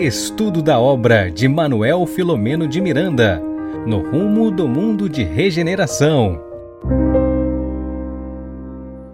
Estudo 0.00 0.62
da 0.62 0.80
obra 0.80 1.30
de 1.30 1.46
Manuel 1.46 2.06
Filomeno 2.06 2.66
de 2.66 2.80
Miranda, 2.80 3.38
no 3.86 3.98
rumo 3.98 4.50
do 4.50 4.66
mundo 4.66 5.10
de 5.10 5.22
regeneração. 5.22 6.42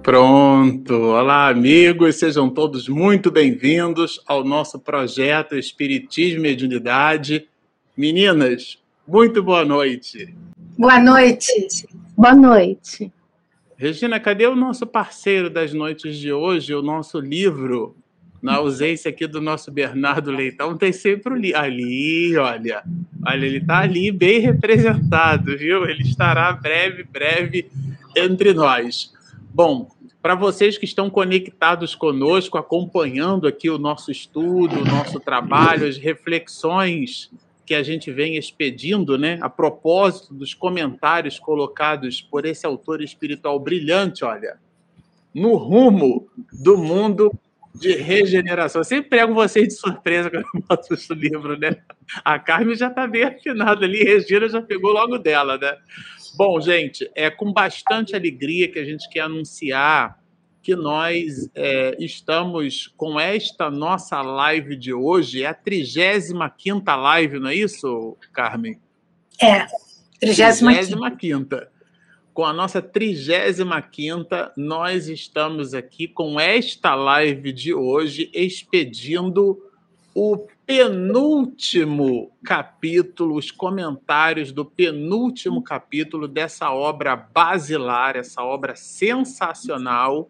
Pronto! 0.01 0.95
Olá, 0.95 1.49
amigos, 1.49 2.15
sejam 2.15 2.49
todos 2.49 2.89
muito 2.89 3.33
bem-vindos 3.33 4.23
ao 4.29 4.45
nosso 4.45 4.79
projeto 4.79 5.57
Espiritismo 5.57 6.39
e 6.39 6.43
Mediunidade. 6.43 7.49
Meninas, 7.97 8.79
muito 9.09 9.43
boa 9.43 9.65
noite. 9.65 10.33
Boa 10.79 11.01
noite. 11.01 11.89
Boa 12.17 12.33
noite. 12.33 13.13
Regina, 13.77 14.21
cadê 14.21 14.47
o 14.47 14.55
nosso 14.55 14.87
parceiro 14.87 15.51
das 15.51 15.73
noites 15.73 16.17
de 16.17 16.33
hoje, 16.33 16.73
o 16.73 16.81
nosso 16.81 17.19
livro? 17.19 17.97
Na 18.47 18.59
ausência 18.59 19.09
aqui 19.09 19.27
do 19.27 19.41
nosso 19.41 19.73
Bernardo 19.73 20.31
Leitão, 20.31 20.79
tem 20.79 20.93
sempre 20.93 21.33
o 21.33 21.37
livro. 21.37 21.59
Ali, 21.59 22.37
olha. 22.37 22.85
Olha, 23.27 23.45
ele 23.45 23.57
está 23.59 23.81
ali 23.81 24.13
bem 24.13 24.39
representado, 24.39 25.59
viu? 25.59 25.85
Ele 25.85 26.05
estará 26.05 26.53
breve, 26.53 27.03
breve 27.03 27.69
entre 28.17 28.55
nós. 28.55 29.13
Bom, 29.53 29.91
para 30.23 30.37
vocês 30.37 30.79
que 30.79 30.85
estão 30.85 31.11
conectados 31.11 31.97
conosco, 31.97 32.57
acompanhando 32.57 33.49
aqui 33.49 33.69
o 33.69 33.79
nosso 33.79 34.13
estudo, 34.13 34.79
o 34.79 34.85
nosso 34.85 35.19
trabalho, 35.19 35.89
as 35.89 35.97
reflexões 35.97 37.33
que 37.67 37.75
a 37.75 37.83
gente 37.83 38.13
vem 38.13 38.37
expedindo, 38.37 39.19
né, 39.19 39.41
a 39.43 39.49
propósito 39.49 40.33
dos 40.33 40.55
comentários 40.55 41.37
colocados 41.37 42.23
por 42.23 42.47
esse 42.47 42.65
autor 42.65 43.03
espiritual 43.03 43.59
brilhante, 43.59 44.25
olha, 44.25 44.57
no 45.35 45.57
rumo 45.57 46.29
do 46.53 46.79
mundo 46.79 47.37
de 47.79 47.95
regeneração. 47.97 48.81
Eu 48.81 48.85
sempre 48.85 49.11
pego 49.11 49.35
vocês 49.35 49.69
de 49.69 49.75
surpresa 49.75 50.31
quando 50.31 50.45
eu 50.55 50.63
mostro 50.69 50.95
esse 50.95 51.15
livro, 51.15 51.59
né? 51.59 51.77
A 52.25 52.39
Carmen 52.39 52.75
já 52.75 52.89
está 52.89 53.07
bem 53.07 53.25
afinada 53.25 53.85
ali, 53.85 54.03
Regina 54.03 54.49
já 54.49 54.63
pegou 54.63 54.93
logo 54.93 55.19
dela, 55.19 55.59
né? 55.59 55.77
Bom, 56.37 56.61
gente, 56.61 57.11
é 57.15 57.31
com 57.31 57.53
bastante 57.53 58.15
alegria 58.15 58.71
que 58.71 58.79
a 58.79 58.85
gente 58.85 59.09
quer 59.09 59.21
anunciar 59.21 60.19
que 60.63 60.75
nós 60.75 61.49
é, 61.55 61.97
estamos 62.01 62.93
com 62.97 63.21
esta 63.21 63.71
nossa 63.71 64.21
live 64.21 64.75
de 64.75 64.93
hoje, 64.93 65.45
é 65.45 65.47
a 65.47 65.55
35 65.55 66.85
live, 66.85 67.39
não 67.39 67.51
é 67.51 67.55
isso, 67.55 68.17
Carmen? 68.33 68.77
É, 69.41 69.67
35 70.19 71.76
Com 72.37 72.45
a 72.45 72.53
nossa 72.53 72.83
35 72.83 73.65
nós 74.59 75.09
estamos 75.09 75.73
aqui 75.73 76.07
com 76.07 76.39
esta 76.39 76.95
live 76.95 77.51
de 77.51 77.73
hoje, 77.73 78.31
expedindo 78.35 79.59
o 80.15 80.47
penúltimo 80.67 82.31
capítulo, 82.45 83.37
os 83.37 83.51
comentários 83.51 84.53
do 84.53 84.67
penúltimo 84.67 85.63
capítulo 85.63 86.29
dessa 86.29 86.71
obra 86.71 87.17
basilar, 87.17 88.17
essa 88.17 88.43
obra 88.43 88.77
sensacional 88.77 90.29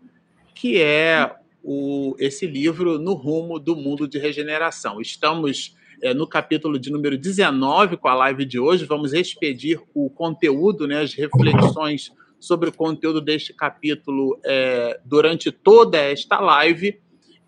que 0.55 0.81
é 0.81 1.35
o, 1.61 2.15
esse 2.21 2.47
livro 2.47 3.01
No 3.01 3.15
Rumo 3.15 3.59
do 3.59 3.75
Mundo 3.75 4.07
de 4.07 4.21
Regeneração. 4.21 5.01
Estamos 5.01 5.77
é, 6.03 6.13
no 6.15 6.27
capítulo 6.27 6.79
de 6.79 6.91
número 6.91 7.17
19 7.17 7.97
com 7.97 8.09
a 8.09 8.15
live 8.15 8.45
de 8.45 8.59
hoje. 8.59 8.85
Vamos 8.85 9.13
expedir 9.13 9.81
o 9.95 10.11
conteúdo, 10.11 10.87
né, 10.87 11.01
as 11.03 11.15
reflexões 11.15 12.13
sobre 12.39 12.69
o 12.69 12.73
conteúdo 12.73 13.21
deste 13.21 13.53
capítulo 13.53 14.39
é, 14.45 15.01
durante 15.05 15.51
toda 15.51 15.99
esta 15.99 16.39
live. 16.39 16.99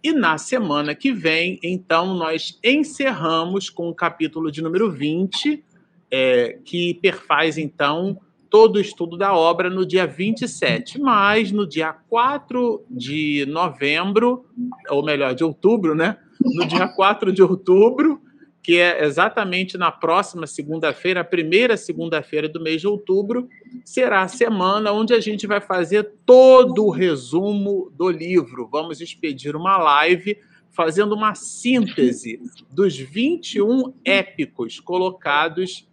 E 0.03 0.13
na 0.13 0.39
semana 0.39 0.95
que 0.95 1.13
vem, 1.13 1.59
então, 1.63 2.15
nós 2.15 2.59
encerramos 2.63 3.69
com 3.69 3.89
o 3.89 3.95
capítulo 3.95 4.51
de 4.51 4.62
número 4.62 4.91
20, 4.91 5.65
é, 6.11 6.59
que 6.65 6.95
perfaz, 6.95 7.59
então, 7.59 8.19
todo 8.49 8.77
o 8.77 8.81
estudo 8.81 9.17
da 9.17 9.34
obra 9.34 9.69
no 9.69 9.84
dia 9.84 10.06
27, 10.06 11.01
mas 11.01 11.53
no 11.53 11.67
dia 11.67 11.93
4 11.93 12.84
de 12.89 13.45
novembro, 13.47 14.47
ou 14.89 15.05
melhor, 15.05 15.34
de 15.34 15.45
outubro, 15.45 15.95
né? 15.95 16.17
No 16.41 16.67
dia 16.67 16.89
4 16.89 17.33
de 17.33 17.43
outubro, 17.43 18.22
que 18.69 18.79
é 18.79 19.03
exatamente 19.03 19.79
na 19.79 19.91
próxima 19.91 20.47
segunda-feira, 20.47 21.23
a 21.23 21.25
primeira 21.25 21.75
segunda-feira 21.75 22.47
do 22.47 22.61
mês 22.61 22.83
de 22.83 22.87
outubro, 22.87 23.49
será 23.83 24.21
a 24.21 24.29
semana 24.29 24.93
onde 24.93 25.15
a 25.15 25.21
gente 25.21 25.47
vai 25.47 25.59
fazer 25.59 26.12
todo 26.27 26.84
o 26.84 26.91
resumo 26.91 27.91
do 27.97 28.11
livro. 28.11 28.69
Vamos 28.71 29.01
expedir 29.01 29.57
uma 29.57 29.78
live 29.78 30.37
fazendo 30.69 31.15
uma 31.15 31.34
síntese 31.34 32.43
dos 32.71 32.95
21 32.95 33.95
épicos 34.05 34.78
colocados 34.78 35.89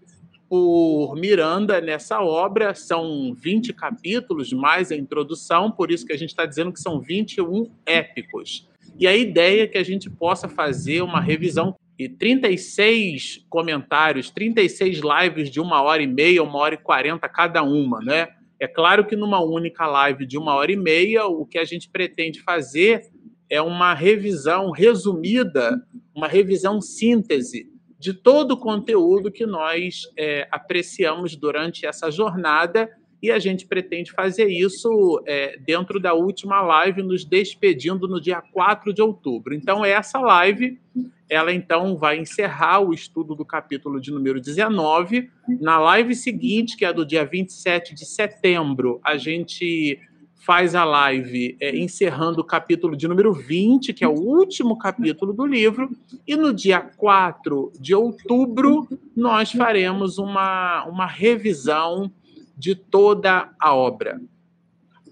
por 0.50 1.16
Miranda 1.16 1.80
nessa 1.80 2.20
obra. 2.20 2.76
São 2.76 3.34
20 3.34 3.72
capítulos, 3.72 4.52
mais 4.52 4.92
a 4.92 4.98
introdução, 4.98 5.72
por 5.72 5.92
isso 5.92 6.06
que 6.06 6.12
a 6.12 6.18
gente 6.18 6.32
está 6.32 6.46
dizendo 6.46 6.74
que 6.74 6.82
são 6.82 7.00
21 7.00 7.72
épicos. 7.86 8.68
E 9.00 9.08
a 9.08 9.16
ideia 9.16 9.64
é 9.64 9.68
que 9.68 9.78
a 9.78 9.84
gente 9.84 10.10
possa 10.10 10.50
fazer 10.50 11.02
uma 11.02 11.22
revisão 11.22 11.74
e 11.98 12.10
36 12.10 13.46
comentários, 13.50 14.30
36 14.30 15.00
lives 15.00 15.50
de 15.50 15.60
uma 15.60 15.82
hora 15.82 16.04
e 16.04 16.08
meia, 16.08 16.44
uma 16.44 16.60
hora 16.60 16.76
e 16.76 16.78
quarenta 16.78 17.30
cada 17.30 17.64
uma, 17.64 18.00
né? 18.00 18.28
É 18.60 18.68
claro 18.68 19.06
que 19.06 19.16
numa 19.16 19.42
única 19.42 19.86
live 19.86 20.26
de 20.26 20.38
uma 20.38 20.56
hora 20.56 20.72
e 20.72 20.78
meia, 20.78 21.26
o 21.26 21.46
que 21.46 21.58
a 21.58 21.66
gente 21.66 21.90
pretende 21.90 22.42
fazer 22.42 23.10
é 23.50 23.62
uma 23.62 23.94
revisão 23.94 24.72
resumida, 24.72 25.82
uma 26.14 26.28
revisão 26.28 26.82
síntese 26.82 27.70
de 28.00 28.14
todo 28.14 28.52
o 28.52 28.58
conteúdo 28.58 29.32
que 29.32 29.46
nós 29.46 30.02
é, 30.18 30.48
apreciamos 30.52 31.36
durante 31.36 31.86
essa 31.86 32.12
jornada 32.12 32.90
e 33.26 33.32
a 33.32 33.40
gente 33.40 33.66
pretende 33.66 34.12
fazer 34.12 34.46
isso 34.46 35.20
é, 35.26 35.58
dentro 35.58 36.00
da 36.00 36.14
última 36.14 36.62
live, 36.62 37.02
nos 37.02 37.26
despedindo 37.26 38.08
no 38.08 38.22
dia 38.22 38.40
4 38.40 38.94
de 38.94 39.02
outubro. 39.02 39.56
Então, 39.56 39.84
essa 39.84 40.20
live, 40.20 40.80
ela 41.28 41.52
então 41.52 41.98
vai 41.98 42.20
encerrar 42.20 42.82
o 42.82 42.94
estudo 42.94 43.34
do 43.34 43.44
capítulo 43.44 44.00
de 44.00 44.12
número 44.12 44.40
19. 44.40 45.28
Na 45.60 45.80
live 45.80 46.14
seguinte, 46.14 46.78
que 46.78 46.86
é 46.86 46.94
do 46.94 47.04
dia 47.04 47.26
27 47.26 47.96
de 47.96 48.06
setembro, 48.06 49.00
a 49.04 49.18
gente 49.18 50.00
faz 50.36 50.76
a 50.76 50.84
live 50.84 51.58
é, 51.60 51.76
encerrando 51.76 52.42
o 52.42 52.44
capítulo 52.44 52.96
de 52.96 53.08
número 53.08 53.34
20, 53.34 53.92
que 53.92 54.04
é 54.04 54.08
o 54.08 54.14
último 54.14 54.78
capítulo 54.78 55.34
do 55.34 55.48
livro, 55.48 55.90
e 56.28 56.36
no 56.36 56.54
dia 56.54 56.80
4 56.80 57.72
de 57.80 57.96
outubro 57.96 58.88
nós 59.16 59.52
faremos 59.52 60.20
uma, 60.20 60.86
uma 60.86 61.08
revisão 61.08 62.12
de 62.58 62.76
toda 62.76 63.54
a 63.60 63.74
obra. 63.74 64.20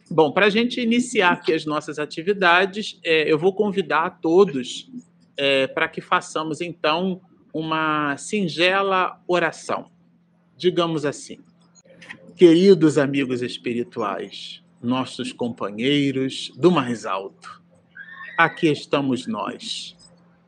Bom, 0.09 0.31
para 0.31 0.45
a 0.45 0.49
gente 0.49 0.79
iniciar 0.79 1.31
aqui 1.31 1.53
as 1.53 1.65
nossas 1.65 1.97
atividades, 1.97 2.99
é, 3.03 3.31
eu 3.31 3.37
vou 3.37 3.53
convidar 3.53 4.05
a 4.05 4.09
todos 4.09 4.89
é, 5.35 5.67
para 5.67 5.87
que 5.87 6.01
façamos 6.01 6.61
então 6.61 7.21
uma 7.53 8.15
singela 8.17 9.21
oração. 9.27 9.91
Digamos 10.57 11.05
assim, 11.05 11.39
queridos 12.35 12.97
amigos 12.97 13.41
espirituais, 13.41 14.63
nossos 14.81 15.31
companheiros 15.31 16.51
do 16.55 16.71
mais 16.71 17.05
alto. 17.05 17.61
Aqui 18.37 18.67
estamos 18.67 19.27
nós, 19.27 19.95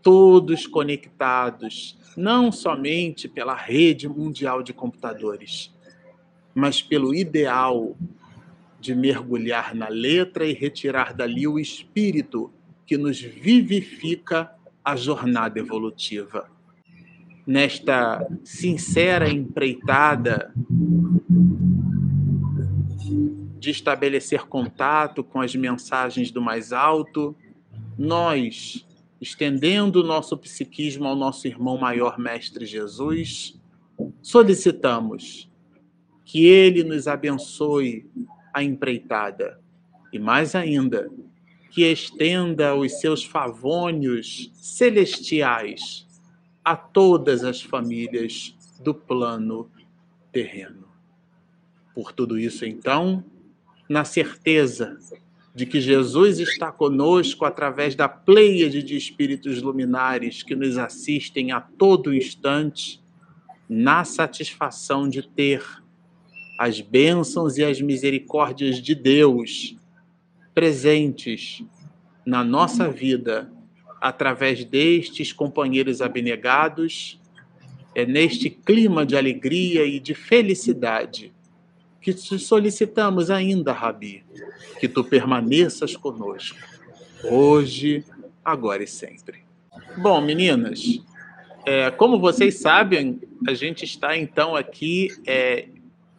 todos 0.02 0.68
conectados, 0.68 1.98
não 2.16 2.52
somente 2.52 3.28
pela 3.28 3.56
rede 3.56 4.08
mundial 4.08 4.64
de 4.64 4.74
computadores, 4.74 5.75
mas 6.56 6.82
pelo 6.82 7.14
ideal 7.14 7.98
de 8.80 8.96
mergulhar 8.96 9.76
na 9.76 9.90
letra 9.90 10.46
e 10.46 10.54
retirar 10.54 11.14
dali 11.14 11.46
o 11.46 11.60
espírito 11.60 12.50
que 12.86 12.98
nos 12.98 13.20
vivifica 13.20 14.56
a 14.84 14.96
jornada 14.96 15.60
evolutiva. 15.60 16.50
Nesta 17.46 18.26
sincera 18.44 19.30
empreitada 19.30 20.54
de 23.60 23.72
estabelecer 23.72 24.46
contato 24.46 25.24
com 25.24 25.42
as 25.42 25.54
mensagens 25.56 26.32
do 26.32 26.42
mais 26.42 26.72
alto, 26.72 27.36
nós, 27.98 28.88
estendendo 29.20 30.02
o 30.02 30.06
nosso 30.06 30.38
psiquismo 30.38 31.06
ao 31.06 31.16
nosso 31.16 31.48
irmão 31.48 31.78
maior, 31.78 32.18
Mestre 32.18 32.66
Jesus, 32.66 33.60
solicitamos 34.22 35.50
que 36.26 36.46
ele 36.48 36.84
nos 36.84 37.08
abençoe 37.08 38.10
a 38.52 38.64
empreitada 38.64 39.60
e, 40.12 40.18
mais 40.18 40.56
ainda, 40.56 41.10
que 41.70 41.84
estenda 41.84 42.74
os 42.74 43.00
seus 43.00 43.24
favônios 43.24 44.50
celestiais 44.56 46.08
a 46.64 46.76
todas 46.76 47.44
as 47.44 47.62
famílias 47.62 48.56
do 48.82 48.94
plano 48.94 49.70
terreno. 50.32 50.88
Por 51.94 52.12
tudo 52.12 52.40
isso, 52.40 52.66
então, 52.66 53.24
na 53.88 54.04
certeza 54.04 54.98
de 55.54 55.66
que 55.66 55.80
Jesus 55.80 56.40
está 56.40 56.72
conosco 56.72 57.46
através 57.46 57.96
da 57.96 58.10
pleiade 58.10 58.84
de 58.84 58.98
espíritos 58.98 59.62
luminares 59.62 60.44
que 60.44 60.56
nos 60.56 60.78
assistem 60.78 61.52
a 61.52 61.62
todo 61.62 62.14
instante, 62.14 63.02
na 63.70 64.04
satisfação 64.04 65.08
de 65.08 65.22
ter 65.22 65.64
as 66.58 66.82
bênçãos 66.82 67.58
e 67.58 67.64
as 67.64 67.82
misericórdias 67.82 68.82
de 68.82 68.96
Deus 68.96 69.76
presentes 70.54 71.64
na 72.26 72.44
nossa 72.44 72.90
vida 72.90 73.52
através 74.00 74.64
destes 74.64 75.34
companheiros 75.34 76.02
abnegados, 76.02 77.20
é 77.94 78.06
neste 78.06 78.50
clima 78.50 79.06
de 79.06 79.18
alegria 79.18 79.86
e 79.86 80.00
de 80.00 80.14
felicidade 80.14 81.34
que 82.02 82.14
te 82.14 82.38
solicitamos 82.38 83.32
ainda, 83.32 83.72
Rabi, 83.74 84.24
que 84.80 84.88
tu 84.88 85.04
permaneças 85.04 85.96
conosco, 85.98 86.58
hoje, 87.24 88.06
agora 88.44 88.84
e 88.84 88.88
sempre. 88.88 89.40
Bom, 89.98 90.22
meninas, 90.22 91.02
é, 91.66 91.90
como 91.90 92.20
vocês 92.20 92.60
sabem, 92.60 93.20
a 93.48 93.56
gente 93.56 93.86
está 93.86 94.16
então 94.16 94.56
aqui 94.56 95.10
é, 95.26 95.68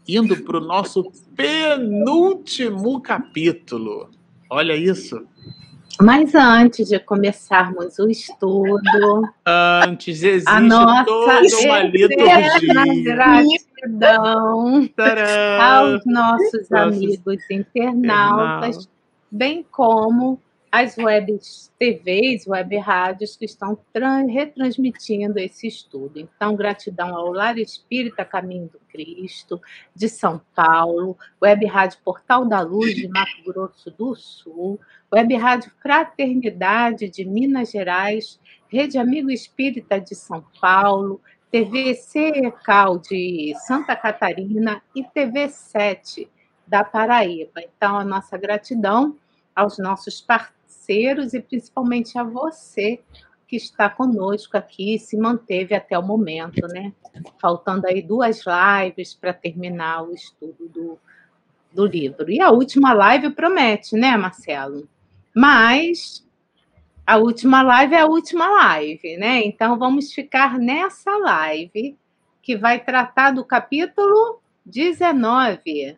indo 0.08 0.36
para 0.44 0.58
o 0.58 0.60
nosso 0.60 1.10
penúltimo 1.34 3.00
capítulo. 3.00 4.10
Olha 4.48 4.76
isso. 4.76 5.26
Mas 6.00 6.34
antes 6.34 6.88
de 6.88 6.98
começarmos 6.98 7.98
o 7.98 8.10
estudo, 8.10 9.28
antes 9.46 10.22
existe 10.22 10.50
a 10.50 10.60
nossa 10.60 11.04
toda 11.04 11.40
uma. 11.64 11.90
Gratidão 13.02 14.88
aos 15.58 16.04
nossos 16.04 16.70
amigos 16.70 17.50
internautas, 17.50 18.88
bem 19.30 19.64
como 19.70 20.38
as 20.70 20.96
web 20.98 21.38
TVs, 21.78 22.46
web 22.46 22.76
rádios 22.78 23.36
que 23.36 23.44
estão 23.44 23.78
retransmitindo 24.28 25.38
esse 25.38 25.66
estudo. 25.66 26.18
Então, 26.18 26.56
gratidão 26.56 27.14
ao 27.14 27.32
Lar 27.32 27.56
Espírita 27.58 28.24
Caminho 28.24 28.68
do 28.68 28.78
Cristo, 28.88 29.60
de 29.94 30.08
São 30.08 30.40
Paulo, 30.54 31.16
Web 31.42 31.66
Rádio 31.66 31.98
Portal 32.04 32.44
da 32.44 32.60
Luz, 32.60 32.94
de 32.94 33.08
Mato 33.08 33.42
Grosso 33.46 33.90
do 33.90 34.14
Sul, 34.14 34.80
Web 35.12 35.34
Rádio 35.36 35.70
Fraternidade, 35.82 37.08
de 37.08 37.24
Minas 37.24 37.70
Gerais, 37.70 38.40
Rede 38.68 38.98
Amigo 38.98 39.30
Espírita 39.30 40.00
de 40.00 40.14
São 40.14 40.44
Paulo, 40.60 41.20
TV 41.50 41.94
CECAL 41.94 42.98
de 42.98 43.54
Santa 43.66 43.94
Catarina 43.94 44.82
e 44.94 45.04
TV 45.04 45.48
7 45.48 46.28
da 46.66 46.82
Paraíba. 46.82 47.62
Então, 47.62 47.96
a 47.96 48.04
nossa 48.04 48.36
gratidão 48.36 49.16
aos 49.54 49.78
nossos 49.78 50.20
parceiros 50.20 50.55
parceiros 50.86 51.34
e 51.34 51.40
principalmente 51.40 52.16
a 52.16 52.22
você 52.22 53.00
que 53.48 53.56
está 53.56 53.88
conosco 53.88 54.56
aqui 54.56 54.94
e 54.94 54.98
se 54.98 55.16
manteve 55.16 55.74
até 55.74 55.98
o 55.98 56.02
momento, 56.02 56.66
né? 56.68 56.92
Faltando 57.40 57.86
aí 57.86 58.02
duas 58.02 58.42
lives 58.44 59.14
para 59.14 59.32
terminar 59.32 60.02
o 60.02 60.12
estudo 60.12 60.68
do, 60.68 60.98
do 61.72 61.86
livro. 61.86 62.30
E 62.30 62.40
a 62.40 62.50
última 62.50 62.92
live 62.92 63.30
promete, 63.30 63.96
né, 63.96 64.16
Marcelo? 64.16 64.88
Mas 65.34 66.26
a 67.06 67.18
última 67.18 67.62
live 67.62 67.94
é 67.94 68.00
a 68.00 68.06
última 68.06 68.48
live, 68.48 69.16
né? 69.16 69.44
Então 69.44 69.78
vamos 69.78 70.12
ficar 70.12 70.58
nessa 70.58 71.16
live 71.16 71.96
que 72.42 72.56
vai 72.56 72.82
tratar 72.82 73.30
do 73.30 73.44
capítulo 73.44 74.40
19. 74.64 75.96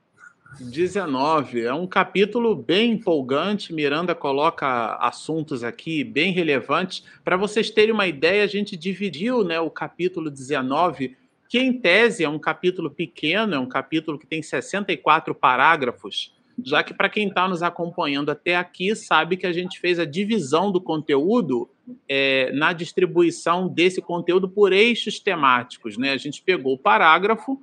19. 0.60 1.62
É 1.62 1.72
um 1.72 1.86
capítulo 1.86 2.54
bem 2.54 2.92
empolgante. 2.92 3.72
Miranda 3.72 4.14
coloca 4.14 4.96
assuntos 4.96 5.62
aqui 5.62 6.02
bem 6.02 6.32
relevantes. 6.32 7.04
Para 7.24 7.36
vocês 7.36 7.70
terem 7.70 7.92
uma 7.92 8.06
ideia, 8.06 8.42
a 8.44 8.46
gente 8.46 8.76
dividiu 8.76 9.44
né, 9.44 9.60
o 9.60 9.70
capítulo 9.70 10.30
19, 10.30 11.16
que 11.48 11.58
em 11.58 11.72
tese 11.72 12.24
é 12.24 12.28
um 12.28 12.38
capítulo 12.38 12.90
pequeno, 12.90 13.54
é 13.54 13.58
um 13.58 13.68
capítulo 13.68 14.18
que 14.18 14.26
tem 14.26 14.42
64 14.42 15.34
parágrafos. 15.34 16.34
Já 16.64 16.82
que, 16.82 16.92
para 16.92 17.08
quem 17.08 17.28
está 17.28 17.46
nos 17.46 17.62
acompanhando 17.62 18.30
até 18.30 18.56
aqui, 18.56 18.94
sabe 18.96 19.36
que 19.36 19.46
a 19.46 19.52
gente 19.52 19.78
fez 19.78 20.00
a 20.00 20.04
divisão 20.04 20.72
do 20.72 20.80
conteúdo 20.80 21.70
é, 22.08 22.50
na 22.52 22.72
distribuição 22.72 23.68
desse 23.68 24.02
conteúdo 24.02 24.48
por 24.48 24.72
eixos 24.72 25.20
temáticos. 25.20 25.96
Né? 25.96 26.10
A 26.10 26.16
gente 26.16 26.42
pegou 26.42 26.74
o 26.74 26.78
parágrafo 26.78 27.60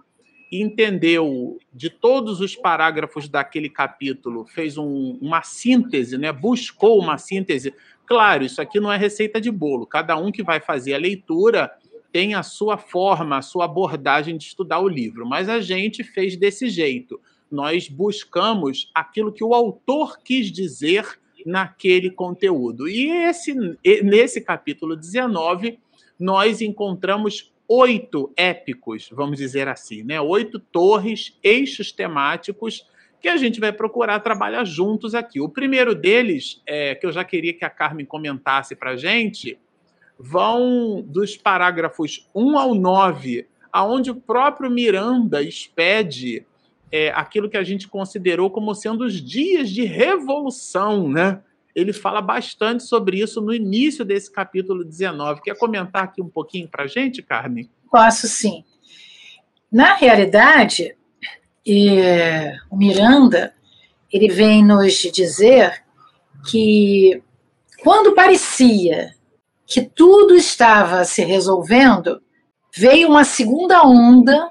entendeu 0.61 1.57
de 1.73 1.89
todos 1.89 2.41
os 2.41 2.55
parágrafos 2.55 3.27
daquele 3.27 3.69
capítulo, 3.69 4.45
fez 4.45 4.77
um, 4.77 5.17
uma 5.21 5.41
síntese, 5.41 6.17
né? 6.17 6.31
buscou 6.31 6.99
uma 6.99 7.17
síntese. 7.17 7.73
Claro, 8.05 8.43
isso 8.43 8.61
aqui 8.61 8.79
não 8.79 8.91
é 8.91 8.97
receita 8.97 9.41
de 9.41 9.49
bolo. 9.49 9.85
Cada 9.85 10.15
um 10.17 10.31
que 10.31 10.43
vai 10.43 10.59
fazer 10.59 10.93
a 10.93 10.99
leitura 10.99 11.71
tem 12.11 12.33
a 12.33 12.43
sua 12.43 12.77
forma, 12.77 13.37
a 13.37 13.41
sua 13.41 13.65
abordagem 13.65 14.37
de 14.37 14.45
estudar 14.45 14.79
o 14.79 14.87
livro, 14.87 15.25
mas 15.25 15.49
a 15.49 15.59
gente 15.59 16.03
fez 16.03 16.37
desse 16.37 16.69
jeito. 16.69 17.19
Nós 17.51 17.89
buscamos 17.89 18.89
aquilo 18.93 19.33
que 19.33 19.43
o 19.43 19.53
autor 19.53 20.19
quis 20.23 20.51
dizer 20.51 21.19
naquele 21.45 22.09
conteúdo. 22.09 22.87
E 22.87 23.09
esse, 23.09 23.53
nesse 24.01 24.41
capítulo 24.41 24.95
19, 24.95 25.77
nós 26.19 26.61
encontramos 26.61 27.51
oito 27.67 28.31
épicos, 28.35 29.09
vamos 29.11 29.37
dizer 29.37 29.67
assim, 29.67 30.03
né? 30.03 30.19
Oito 30.21 30.59
torres, 30.59 31.37
eixos 31.43 31.91
temáticos 31.91 32.85
que 33.19 33.29
a 33.29 33.37
gente 33.37 33.59
vai 33.59 33.71
procurar 33.71 34.19
trabalhar 34.19 34.63
juntos 34.63 35.15
aqui. 35.15 35.41
O 35.41 35.49
primeiro 35.49 35.95
deles, 35.95 36.61
é, 36.65 36.93
que 36.93 37.05
eu 37.05 37.11
já 37.11 37.23
queria 37.23 37.53
que 37.53 37.65
a 37.65 37.69
Carmen 37.69 38.05
comentasse 38.05 38.75
para 38.75 38.91
a 38.91 38.95
gente, 38.95 39.57
vão 40.17 41.01
dos 41.01 41.35
parágrafos 41.35 42.29
1 42.35 42.57
ao 42.57 42.75
9, 42.75 43.47
aonde 43.71 44.11
o 44.11 44.15
próprio 44.15 44.69
Miranda 44.69 45.41
expede 45.41 46.45
é, 46.91 47.09
aquilo 47.15 47.49
que 47.49 47.57
a 47.57 47.63
gente 47.63 47.87
considerou 47.87 48.49
como 48.49 48.75
sendo 48.75 49.03
os 49.03 49.21
dias 49.21 49.69
de 49.69 49.83
revolução, 49.83 51.09
né? 51.09 51.41
Ele 51.75 51.91
fala 51.91 52.21
bastante 52.21 52.83
sobre 52.83 53.19
isso 53.19 53.41
no 53.41 53.53
início 53.53 54.05
desse 54.05 54.31
capítulo 54.31 54.83
19. 54.83 55.41
Quer 55.41 55.57
comentar 55.57 56.05
aqui 56.05 56.21
um 56.21 56.29
pouquinho 56.29 56.69
para 56.69 56.85
a 56.85 56.87
gente, 56.87 57.21
Carmen? 57.21 57.69
Posso 57.91 58.27
sim. 58.27 58.63
Na 59.69 59.93
realidade, 59.95 60.95
é, 61.67 62.55
o 62.71 62.77
Miranda 62.77 63.53
ele 64.11 64.29
vem 64.29 64.63
nos 64.63 64.93
dizer 64.93 65.83
que 66.49 67.21
quando 67.83 68.13
parecia 68.13 69.13
que 69.67 69.81
tudo 69.81 70.35
estava 70.35 71.03
se 71.03 71.23
resolvendo, 71.23 72.21
veio 72.73 73.09
uma 73.09 73.25
segunda 73.25 73.83
onda 73.83 74.49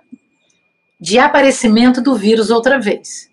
de 1.01 1.19
aparecimento 1.19 2.03
do 2.03 2.15
vírus 2.15 2.51
outra 2.51 2.79
vez. 2.79 3.31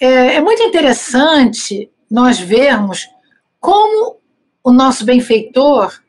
É, 0.00 0.34
é 0.34 0.40
muito 0.40 0.62
interessante 0.62 1.90
nós 2.10 2.38
vermos 2.38 3.08
como 3.60 4.20
o 4.62 4.72
nosso 4.72 5.04
benfeitor 5.04 6.02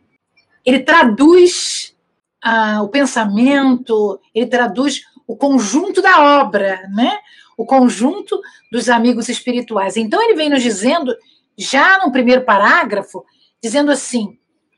ele 0.65 0.79
traduz 0.79 1.95
ah, 2.43 2.81
o 2.83 2.89
pensamento, 2.89 4.19
ele 4.33 4.47
traduz 4.47 5.01
o 5.25 5.35
conjunto 5.35 6.01
da 6.01 6.41
obra, 6.41 6.87
né? 6.93 7.19
o 7.59 7.65
conjunto 7.65 8.39
dos 8.71 8.87
amigos 8.87 9.27
espirituais. 9.27 9.97
Então, 9.97 10.21
ele 10.23 10.35
vem 10.35 10.49
nos 10.49 10.63
dizendo, 10.63 11.13
já 11.57 11.99
no 11.99 12.11
primeiro 12.11 12.45
parágrafo, 12.45 13.25
dizendo 13.61 13.91
assim, 13.91 14.37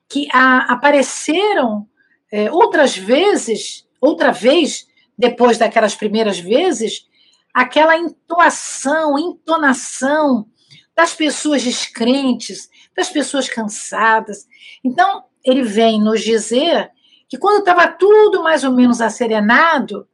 que 0.09 0.27
a, 0.33 0.73
apareceram 0.73 1.87
é, 2.31 2.51
outras 2.51 2.97
vezes, 2.97 3.87
outra 4.01 4.31
vez, 4.31 4.87
depois 5.15 5.59
daquelas 5.59 5.93
primeiras 5.93 6.39
vezes, 6.39 7.05
aquela 7.53 7.95
entoação, 7.95 9.19
entonação 9.19 10.47
das 11.01 11.15
pessoas 11.15 11.63
descrentes, 11.63 12.69
das 12.95 13.09
pessoas 13.09 13.49
cansadas. 13.49 14.47
Então, 14.83 15.23
ele 15.43 15.63
vem 15.63 15.99
nos 15.99 16.21
dizer 16.21 16.91
que 17.27 17.39
quando 17.39 17.61
estava 17.61 17.87
tudo 17.87 18.43
mais 18.43 18.63
ou 18.63 18.71
menos 18.71 19.01
asserenado, 19.01 20.07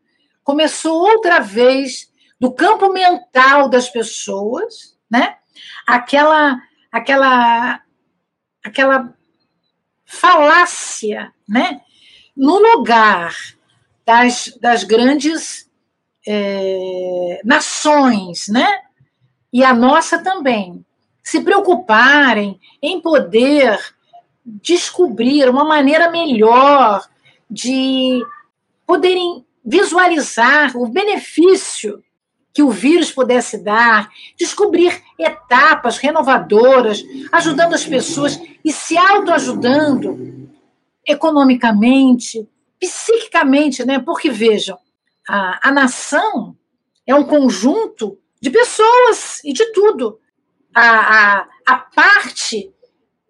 começou 0.45 1.01
outra 1.01 1.41
vez 1.41 2.09
do 2.39 2.53
campo 2.53 2.87
mental 2.93 3.67
das 3.67 3.89
pessoas, 3.89 4.97
né? 5.11 5.35
Aquela 5.85 6.57
aquela 6.89 7.81
aquela 8.63 9.13
falácia, 10.05 11.33
né? 11.45 11.81
No 12.33 12.59
lugar 12.59 13.35
das, 14.05 14.57
das 14.61 14.85
grandes 14.85 15.69
é, 16.25 17.41
nações, 17.43 18.47
né? 18.47 18.86
E 19.57 19.63
a 19.63 19.73
nossa 19.73 20.19
também, 20.19 20.85
se 21.23 21.41
preocuparem 21.41 22.59
em 22.79 23.01
poder 23.01 23.79
descobrir 24.45 25.49
uma 25.49 25.65
maneira 25.65 26.11
melhor 26.11 27.03
de 27.49 28.23
poderem 28.85 29.43
visualizar 29.65 30.77
o 30.77 30.87
benefício 30.87 32.03
que 32.53 32.61
o 32.61 32.69
vírus 32.69 33.11
pudesse 33.11 33.57
dar, 33.57 34.11
descobrir 34.37 35.01
etapas 35.17 35.97
renovadoras, 35.97 37.03
ajudando 37.31 37.73
as 37.73 37.83
pessoas 37.83 38.39
e 38.63 38.71
se 38.71 38.95
autoajudando 38.95 40.51
economicamente, 41.03 42.47
psiquicamente, 42.79 43.83
né? 43.83 43.97
Porque 43.97 44.29
vejam, 44.29 44.77
a, 45.27 45.69
a 45.69 45.71
nação 45.71 46.55
é 47.07 47.15
um 47.15 47.23
conjunto 47.23 48.19
de 48.41 48.49
pessoas 48.49 49.43
e 49.43 49.53
de 49.53 49.65
tudo. 49.71 50.19
A, 50.73 51.39
a, 51.39 51.47
a 51.65 51.75
parte 51.77 52.73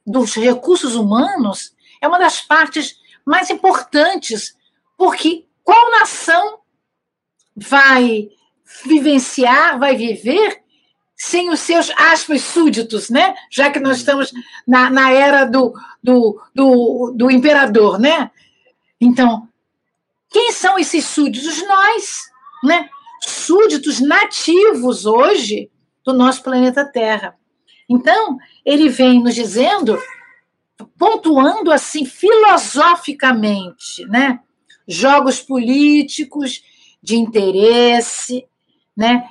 dos 0.06 0.36
recursos 0.36 0.96
humanos 0.96 1.76
é 2.02 2.08
uma 2.08 2.20
das 2.20 2.42
partes 2.42 3.00
mais 3.26 3.50
importantes, 3.50 4.56
porque 4.98 5.46
qual 5.64 5.92
nação 5.92 6.60
vai 7.56 8.30
vivenciar, 8.86 9.80
vai 9.80 9.96
viver 9.96 10.62
sem 11.16 11.50
os 11.50 11.60
seus, 11.62 11.90
aspas, 11.98 12.42
súditos, 12.44 13.10
né? 13.10 13.34
Já 13.50 13.72
que 13.72 13.80
nós 13.80 13.98
estamos 13.98 14.32
na, 14.68 14.90
na 14.90 15.12
era 15.12 15.46
do, 15.46 15.74
do, 16.02 16.40
do, 16.54 17.14
do 17.16 17.32
imperador, 17.32 18.00
né? 18.00 18.30
Então, 19.02 19.48
quem 20.30 20.52
são 20.52 20.78
esses 20.78 21.06
súditos? 21.06 21.66
Nós, 21.68 22.30
né? 22.64 22.88
Súditos 23.28 24.00
nativos 24.00 25.06
hoje 25.06 25.70
do 26.02 26.14
nosso 26.14 26.42
planeta 26.42 26.90
Terra. 26.90 27.36
Então, 27.90 28.38
ele 28.66 28.88
vem 28.88 29.22
nos 29.22 29.36
dizendo, 29.36 30.02
pontuando 30.98 31.70
assim 31.70 32.06
filosoficamente, 32.06 34.06
né? 34.06 34.40
Jogos 34.88 35.42
políticos 35.42 36.64
de 37.04 37.18
interesse, 37.18 38.48
né? 38.96 39.30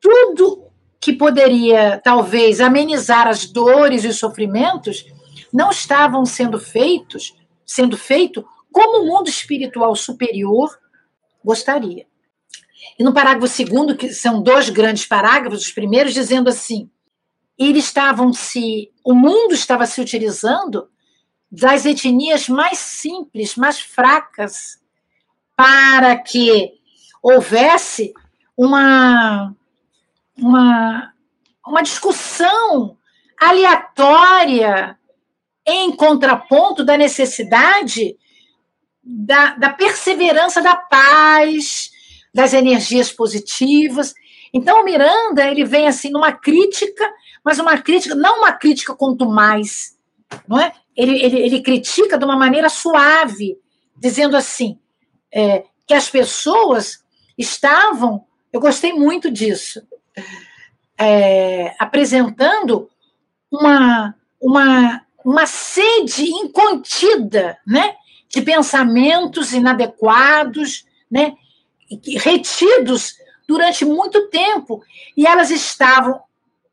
Tudo 0.00 0.64
que 1.00 1.12
poderia 1.12 2.00
talvez 2.02 2.60
amenizar 2.60 3.28
as 3.28 3.46
dores 3.46 4.02
e 4.02 4.08
os 4.08 4.18
sofrimentos 4.18 5.06
não 5.52 5.70
estavam 5.70 6.26
sendo 6.26 6.58
feitos, 6.58 7.36
sendo 7.64 7.96
feito 7.96 8.44
como 8.72 9.02
o 9.02 9.06
mundo 9.06 9.28
espiritual 9.28 9.94
superior 9.94 10.76
gostaria. 11.44 12.04
E 12.98 13.04
no 13.04 13.12
parágrafo 13.12 13.46
segundo, 13.46 13.96
que 13.96 14.12
são 14.12 14.42
dois 14.42 14.70
grandes 14.70 15.04
parágrafos, 15.04 15.62
os 15.62 15.72
primeiros 15.72 16.14
dizendo 16.14 16.48
assim: 16.48 16.90
eles 17.58 17.84
estavam 17.84 18.32
se, 18.32 18.90
o 19.04 19.14
mundo 19.14 19.54
estava 19.54 19.86
se 19.86 20.00
utilizando 20.00 20.88
das 21.50 21.86
etnias 21.86 22.48
mais 22.48 22.78
simples, 22.78 23.56
mais 23.56 23.80
fracas, 23.80 24.80
para 25.54 26.16
que 26.16 26.72
houvesse 27.22 28.12
uma, 28.56 29.54
uma, 30.36 31.12
uma 31.66 31.82
discussão 31.82 32.96
aleatória 33.40 34.98
em 35.66 35.94
contraponto 35.94 36.84
da 36.84 36.96
necessidade 36.96 38.16
da, 39.02 39.54
da 39.56 39.70
perseverança 39.70 40.62
da 40.62 40.76
paz, 40.76 41.90
das 42.36 42.52
energias 42.52 43.10
positivas. 43.10 44.12
Então, 44.52 44.82
o 44.82 44.84
Miranda 44.84 45.50
ele 45.50 45.64
vem 45.64 45.88
assim 45.88 46.10
numa 46.10 46.32
crítica, 46.32 47.10
mas 47.42 47.58
uma 47.58 47.78
crítica, 47.78 48.14
não 48.14 48.40
uma 48.40 48.52
crítica 48.52 48.94
quanto 48.94 49.24
mais, 49.24 49.96
não 50.46 50.60
é? 50.60 50.70
Ele, 50.94 51.18
ele, 51.24 51.38
ele 51.38 51.62
critica 51.62 52.18
de 52.18 52.26
uma 52.26 52.36
maneira 52.36 52.68
suave, 52.68 53.56
dizendo 53.96 54.36
assim, 54.36 54.78
é, 55.32 55.64
que 55.86 55.94
as 55.94 56.10
pessoas 56.10 57.02
estavam, 57.38 58.26
eu 58.52 58.60
gostei 58.60 58.92
muito 58.92 59.30
disso, 59.30 59.80
é, 60.98 61.74
apresentando 61.78 62.90
uma, 63.50 64.14
uma, 64.38 65.02
uma 65.24 65.46
sede 65.46 66.24
incontida, 66.24 67.56
né? 67.66 67.94
De 68.28 68.42
pensamentos 68.42 69.54
inadequados, 69.54 70.84
né? 71.10 71.32
Retidos 72.18 73.14
durante 73.46 73.84
muito 73.84 74.28
tempo. 74.28 74.82
E 75.16 75.26
elas 75.26 75.50
estavam 75.50 76.20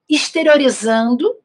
exteriorizando 0.09 1.35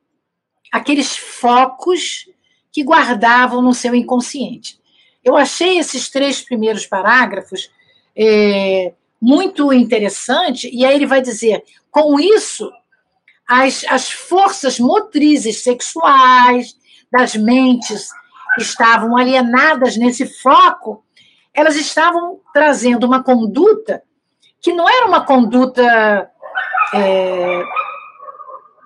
aqueles 0.72 1.16
focos 1.16 2.28
que 2.72 2.82
guardavam 2.82 3.62
no 3.62 3.74
seu 3.74 3.94
inconsciente. 3.94 4.78
Eu 5.24 5.36
achei 5.36 5.78
esses 5.78 6.08
três 6.08 6.40
primeiros 6.42 6.86
parágrafos 6.86 7.70
é, 8.16 8.92
muito 9.20 9.72
interessante, 9.72 10.70
e 10.72 10.84
aí 10.84 10.94
ele 10.94 11.06
vai 11.06 11.20
dizer: 11.20 11.64
com 11.90 12.18
isso, 12.18 12.70
as, 13.46 13.84
as 13.88 14.10
forças 14.10 14.78
motrizes 14.78 15.62
sexuais 15.62 16.76
das 17.10 17.34
mentes 17.34 18.08
estavam 18.58 19.16
alienadas 19.16 19.96
nesse 19.96 20.26
foco, 20.26 21.04
elas 21.58 21.74
estavam 21.74 22.40
trazendo 22.54 23.04
uma 23.04 23.20
conduta 23.20 24.00
que 24.62 24.72
não 24.72 24.88
era 24.88 25.06
uma 25.06 25.24
conduta, 25.24 26.30
é, 26.94 27.62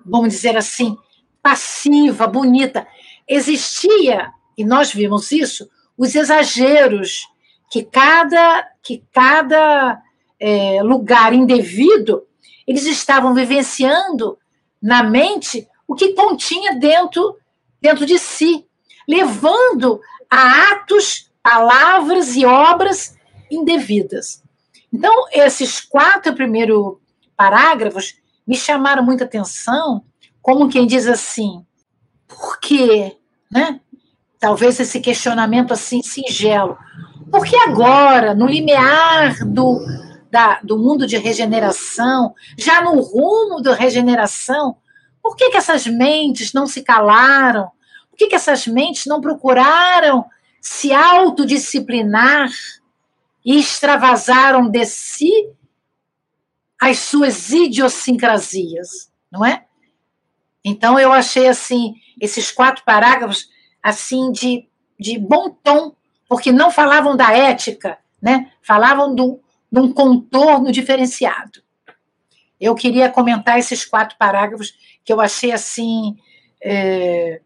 vamos 0.06 0.30
dizer 0.30 0.56
assim, 0.56 0.96
passiva, 1.42 2.26
bonita. 2.26 2.86
Existia, 3.28 4.32
e 4.56 4.64
nós 4.64 4.90
vimos 4.90 5.30
isso, 5.32 5.68
os 5.98 6.14
exageros 6.14 7.28
que 7.70 7.82
cada, 7.82 8.66
que 8.82 9.04
cada 9.12 10.00
é, 10.40 10.82
lugar 10.82 11.34
indevido 11.34 12.26
eles 12.66 12.86
estavam 12.86 13.34
vivenciando 13.34 14.38
na 14.80 15.02
mente 15.02 15.68
o 15.86 15.94
que 15.94 16.14
continha 16.14 16.74
dentro, 16.76 17.36
dentro 17.82 18.06
de 18.06 18.18
si, 18.18 18.66
levando 19.06 20.00
a 20.30 20.72
atos, 20.72 21.30
palavras 21.42 22.36
e 22.36 22.44
obras 22.44 23.16
indevidas. 23.50 24.42
Então, 24.92 25.26
esses 25.32 25.80
quatro 25.80 26.34
primeiros 26.34 26.96
parágrafos 27.36 28.14
me 28.46 28.56
chamaram 28.56 29.02
muita 29.02 29.24
atenção, 29.24 30.04
como 30.40 30.68
quem 30.68 30.86
diz 30.86 31.06
assim, 31.06 31.64
por 32.26 32.58
quê? 32.60 33.16
Né? 33.50 33.80
Talvez 34.38 34.78
esse 34.80 35.00
questionamento 35.00 35.72
assim 35.72 36.02
singelo. 36.02 36.76
Por 37.30 37.44
que 37.44 37.56
agora, 37.56 38.34
no 38.34 38.46
limiar 38.46 39.44
do, 39.46 39.80
da, 40.30 40.60
do 40.62 40.78
mundo 40.78 41.06
de 41.06 41.16
regeneração, 41.16 42.34
já 42.58 42.82
no 42.82 43.00
rumo 43.00 43.62
da 43.62 43.74
regeneração, 43.74 44.76
por 45.22 45.36
que, 45.36 45.50
que 45.50 45.56
essas 45.56 45.86
mentes 45.86 46.52
não 46.52 46.66
se 46.66 46.82
calaram? 46.82 47.70
Por 48.10 48.18
que, 48.18 48.26
que 48.26 48.34
essas 48.34 48.66
mentes 48.66 49.06
não 49.06 49.20
procuraram 49.20 50.24
se 50.62 50.92
autodisciplinar 50.92 52.48
e 53.44 53.58
extravasaram 53.58 54.70
de 54.70 54.86
si 54.86 55.50
as 56.80 57.00
suas 57.00 57.50
idiosincrasias, 57.50 59.10
não 59.30 59.44
é? 59.44 59.66
Então 60.64 60.98
eu 61.00 61.12
achei 61.12 61.48
assim 61.48 61.96
esses 62.20 62.52
quatro 62.52 62.84
parágrafos 62.84 63.50
assim 63.82 64.30
de, 64.30 64.68
de 64.98 65.18
bom 65.18 65.50
tom, 65.50 65.96
porque 66.28 66.52
não 66.52 66.70
falavam 66.70 67.16
da 67.16 67.36
ética, 67.36 67.98
né? 68.20 68.52
Falavam 68.62 69.12
do, 69.16 69.40
num 69.70 69.92
contorno 69.92 70.70
diferenciado. 70.70 71.60
Eu 72.60 72.76
queria 72.76 73.10
comentar 73.10 73.58
esses 73.58 73.84
quatro 73.84 74.16
parágrafos 74.16 74.72
que 75.04 75.12
eu 75.12 75.20
achei 75.20 75.50
assim. 75.50 76.16
É, 76.62 77.40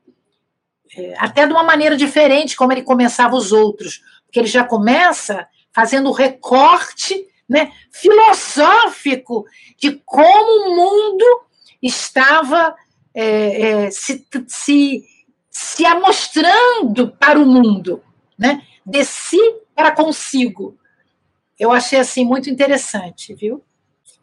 até 1.19 1.47
de 1.47 1.53
uma 1.53 1.63
maneira 1.63 1.97
diferente 1.97 2.57
como 2.57 2.73
ele 2.73 2.83
começava 2.83 3.37
os 3.37 3.53
outros, 3.53 4.03
porque 4.25 4.39
ele 4.39 4.47
já 4.47 4.65
começa 4.65 5.47
fazendo 5.73 6.09
o 6.09 6.13
recorte 6.13 7.27
né, 7.49 7.71
filosófico 7.91 9.45
de 9.79 10.01
como 10.05 10.69
o 10.69 10.77
mundo 10.77 11.25
estava 11.83 12.75
é, 13.15 13.85
é, 13.85 13.91
se, 13.91 14.27
se, 14.47 15.05
se 15.51 15.87
amostrando 15.87 17.11
para 17.19 17.39
o 17.39 17.47
mundo, 17.47 18.03
né, 18.39 18.63
de 18.85 19.05
si 19.05 19.39
para 19.75 19.93
consigo. 19.93 20.77
Eu 21.59 21.73
achei 21.73 21.99
assim 21.99 22.25
muito 22.25 22.51
interessante, 22.51 23.35
viu? 23.35 23.63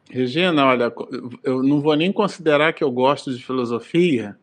Regina, 0.09 0.65
olha, 0.65 0.93
eu 1.43 1.63
não 1.63 1.81
vou 1.81 1.95
nem 1.95 2.11
considerar 2.11 2.73
que 2.73 2.83
eu 2.83 2.91
gosto 2.91 3.33
de 3.33 3.43
filosofia, 3.43 4.37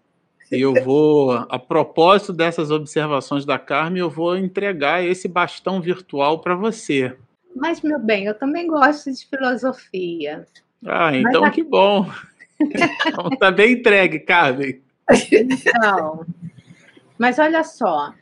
e 0.51 0.61
eu 0.61 0.75
vou, 0.85 1.33
a 1.33 1.59
propósito 1.59 2.33
dessas 2.33 2.71
observações 2.71 3.45
da 3.45 3.59
Carmen, 3.59 4.01
eu 4.01 4.11
vou 4.11 4.37
entregar 4.37 5.05
esse 5.05 5.29
bastão 5.29 5.81
virtual 5.81 6.41
para 6.41 6.55
você. 6.55 7.17
Mas, 7.55 7.81
meu 7.83 7.99
bem, 7.99 8.25
eu 8.25 8.35
também 8.35 8.67
gosto 8.67 9.13
de 9.13 9.27
filosofia. 9.27 10.47
Ah, 10.85 11.15
então 11.17 11.43
Mas, 11.43 11.55
que 11.55 11.63
bom. 11.63 12.09
Então, 12.63 13.31
tá 13.39 13.51
bem 13.51 13.73
entregue, 13.73 14.19
Carmen. 14.19 14.83
Então, 15.33 16.27
mas 17.19 17.39
olha 17.39 17.65
só, 17.65 18.13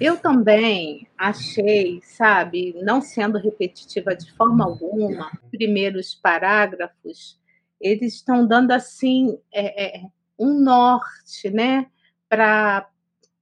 eu 0.00 0.16
também 0.16 1.06
achei, 1.18 2.00
sabe, 2.02 2.74
não 2.82 3.00
sendo 3.00 3.36
repetitiva 3.36 4.14
de 4.14 4.32
forma 4.32 4.64
alguma, 4.64 5.30
primeiros 5.50 6.14
parágrafos, 6.14 7.38
eles 7.80 8.14
estão 8.14 8.46
dando 8.46 8.70
assim 8.70 9.38
é, 9.52 9.98
é, 9.98 10.02
um 10.40 10.58
norte, 10.58 11.50
né, 11.50 11.86
para 12.28 12.88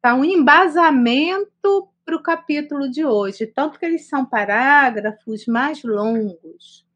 um 0.07 0.25
embasamento 0.25 1.89
para 2.05 2.17
o 2.17 2.23
capítulo 2.23 2.91
de 2.91 3.05
hoje, 3.05 3.47
tanto 3.47 3.79
que 3.79 3.87
eles 3.87 4.09
são 4.09 4.25
parágrafos 4.25 5.47
mais 5.47 5.83
longos. 5.85 6.87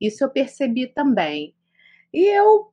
Isso 0.00 0.24
eu 0.24 0.30
percebi 0.30 0.86
também. 0.88 1.54
E 2.12 2.24
eu 2.26 2.72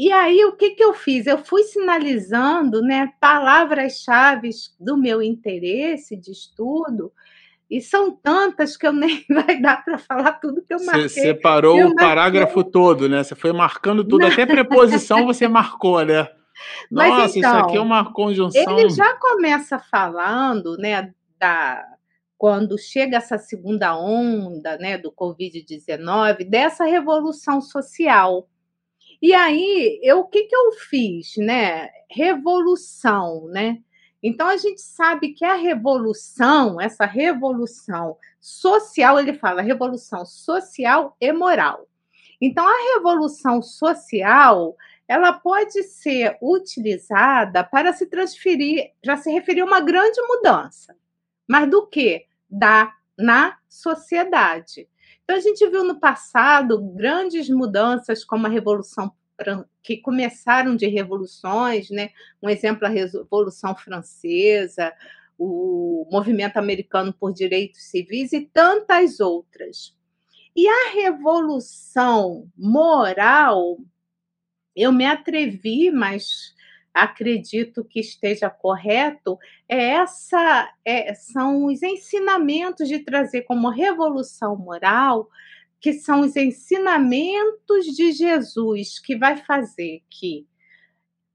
e 0.00 0.12
aí, 0.12 0.44
o 0.44 0.56
que, 0.56 0.70
que 0.70 0.84
eu 0.84 0.94
fiz? 0.94 1.26
Eu 1.26 1.38
fui 1.38 1.64
sinalizando 1.64 2.80
né, 2.80 3.12
palavras-chave 3.20 4.50
do 4.78 4.96
meu 4.96 5.20
interesse 5.20 6.16
de 6.16 6.30
estudo, 6.30 7.12
e 7.70 7.80
são 7.80 8.10
tantas 8.10 8.76
que 8.76 8.86
eu 8.86 8.92
nem 8.92 9.24
vai 9.30 9.60
dar 9.60 9.84
para 9.84 9.98
falar 9.98 10.32
tudo 10.32 10.62
que 10.62 10.72
eu 10.72 10.84
marquei. 10.84 11.08
Você 11.08 11.22
separou 11.22 11.78
o 11.86 11.94
parágrafo 11.94 12.64
todo, 12.64 13.08
né? 13.08 13.22
Você 13.22 13.34
foi 13.34 13.52
marcando 13.52 14.02
tudo, 14.02 14.20
Não. 14.20 14.28
até 14.28 14.46
preposição 14.46 15.26
você 15.26 15.46
marcou, 15.46 16.04
né? 16.04 16.28
Nossa, 16.90 17.08
Mas, 17.08 17.36
então, 17.36 17.50
isso 17.50 17.60
aqui 17.60 17.70
é 17.70 17.74
então, 17.74 17.84
uma 17.84 18.12
conjunção. 18.12 18.78
Ele 18.78 18.90
já 18.90 19.14
começa 19.16 19.78
falando, 19.78 20.76
né, 20.76 21.12
da 21.38 21.84
quando 22.36 22.78
chega 22.78 23.16
essa 23.16 23.36
segunda 23.36 23.98
onda, 23.98 24.78
né, 24.78 24.96
do 24.96 25.10
Covid-19, 25.10 26.48
dessa 26.48 26.84
revolução 26.84 27.60
social 27.60 28.48
e 29.20 29.34
aí, 29.34 29.98
eu, 30.02 30.20
o 30.20 30.26
que, 30.26 30.44
que 30.44 30.54
eu 30.54 30.72
fiz, 30.72 31.36
né? 31.36 31.88
Revolução, 32.08 33.48
né? 33.48 33.78
Então 34.22 34.48
a 34.48 34.56
gente 34.56 34.80
sabe 34.80 35.32
que 35.32 35.44
a 35.44 35.54
revolução, 35.54 36.80
essa 36.80 37.06
revolução 37.06 38.16
social, 38.40 39.18
ele 39.18 39.34
fala 39.34 39.62
revolução 39.62 40.26
social 40.26 41.16
e 41.20 41.32
moral. 41.32 41.86
Então 42.40 42.66
a 42.66 42.94
revolução 42.94 43.62
social, 43.62 44.76
ela 45.06 45.32
pode 45.32 45.82
ser 45.84 46.36
utilizada 46.42 47.62
para 47.64 47.92
se 47.92 48.06
transferir, 48.06 48.92
já 49.04 49.16
se 49.16 49.30
referir 49.30 49.60
a 49.60 49.64
uma 49.64 49.80
grande 49.80 50.20
mudança. 50.22 50.96
Mas 51.48 51.70
do 51.70 51.86
que? 51.86 52.26
Da 52.50 52.92
na 53.18 53.56
sociedade. 53.68 54.88
Então, 55.24 55.36
a 55.36 55.40
gente 55.40 55.66
viu 55.68 55.82
no 55.82 55.98
passado 55.98 56.80
grandes 56.80 57.50
mudanças, 57.50 58.24
como 58.24 58.46
a 58.46 58.50
Revolução 58.50 59.12
que 59.82 59.98
começaram 59.98 60.76
de 60.76 60.86
revoluções, 60.86 61.90
né? 61.90 62.10
Um 62.42 62.48
exemplo 62.48 62.86
a 62.86 62.90
Revolução 62.90 63.74
Francesa, 63.74 64.92
o 65.38 66.06
movimento 66.10 66.56
americano 66.56 67.12
por 67.12 67.32
direitos 67.32 67.82
civis 67.82 68.32
e 68.32 68.40
tantas 68.40 69.20
outras. 69.20 69.96
E 70.56 70.66
a 70.66 70.90
revolução 70.92 72.50
moral, 72.56 73.78
eu 74.74 74.92
me 74.92 75.06
atrevi, 75.06 75.90
mas 75.90 76.52
acredito 76.92 77.84
que 77.84 78.00
esteja 78.00 78.50
correto, 78.50 79.38
é 79.68 79.90
essa 79.90 80.68
é, 80.84 81.14
são 81.14 81.66
os 81.66 81.82
ensinamentos 81.82 82.88
de 82.88 82.98
trazer 82.98 83.42
como 83.42 83.68
revolução 83.68 84.56
moral, 84.56 85.28
que 85.80 85.92
são 85.92 86.20
os 86.20 86.36
ensinamentos 86.36 87.86
de 87.86 88.12
Jesus, 88.12 88.98
que 88.98 89.16
vai 89.16 89.36
fazer 89.36 90.02
que, 90.10 90.46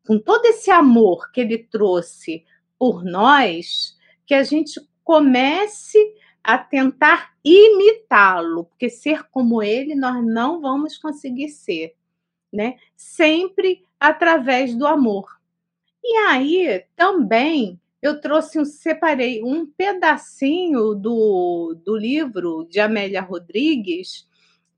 com 0.05 0.19
todo 0.19 0.45
esse 0.45 0.69
amor 0.69 1.31
que 1.31 1.41
ele 1.41 1.57
trouxe 1.57 2.43
por 2.77 3.03
nós, 3.03 3.97
que 4.25 4.33
a 4.33 4.43
gente 4.43 4.79
comece 5.03 5.97
a 6.43 6.57
tentar 6.57 7.33
imitá-lo, 7.43 8.65
porque 8.65 8.89
ser 8.89 9.23
como 9.29 9.63
ele 9.63 9.95
nós 9.95 10.23
não 10.25 10.59
vamos 10.59 10.97
conseguir 10.97 11.49
ser, 11.49 11.95
né? 12.51 12.77
Sempre 12.95 13.85
através 13.97 14.75
do 14.75 14.85
amor. 14.85 15.25
E 16.03 16.17
aí 16.27 16.85
também 16.97 17.79
eu 18.01 18.19
trouxe 18.19 18.59
um, 18.59 18.65
separei 18.65 19.41
um 19.41 19.65
pedacinho 19.65 20.93
do, 20.93 21.73
do 21.85 21.95
livro 21.95 22.67
de 22.69 22.81
Amélia 22.81 23.21
Rodrigues, 23.21 24.27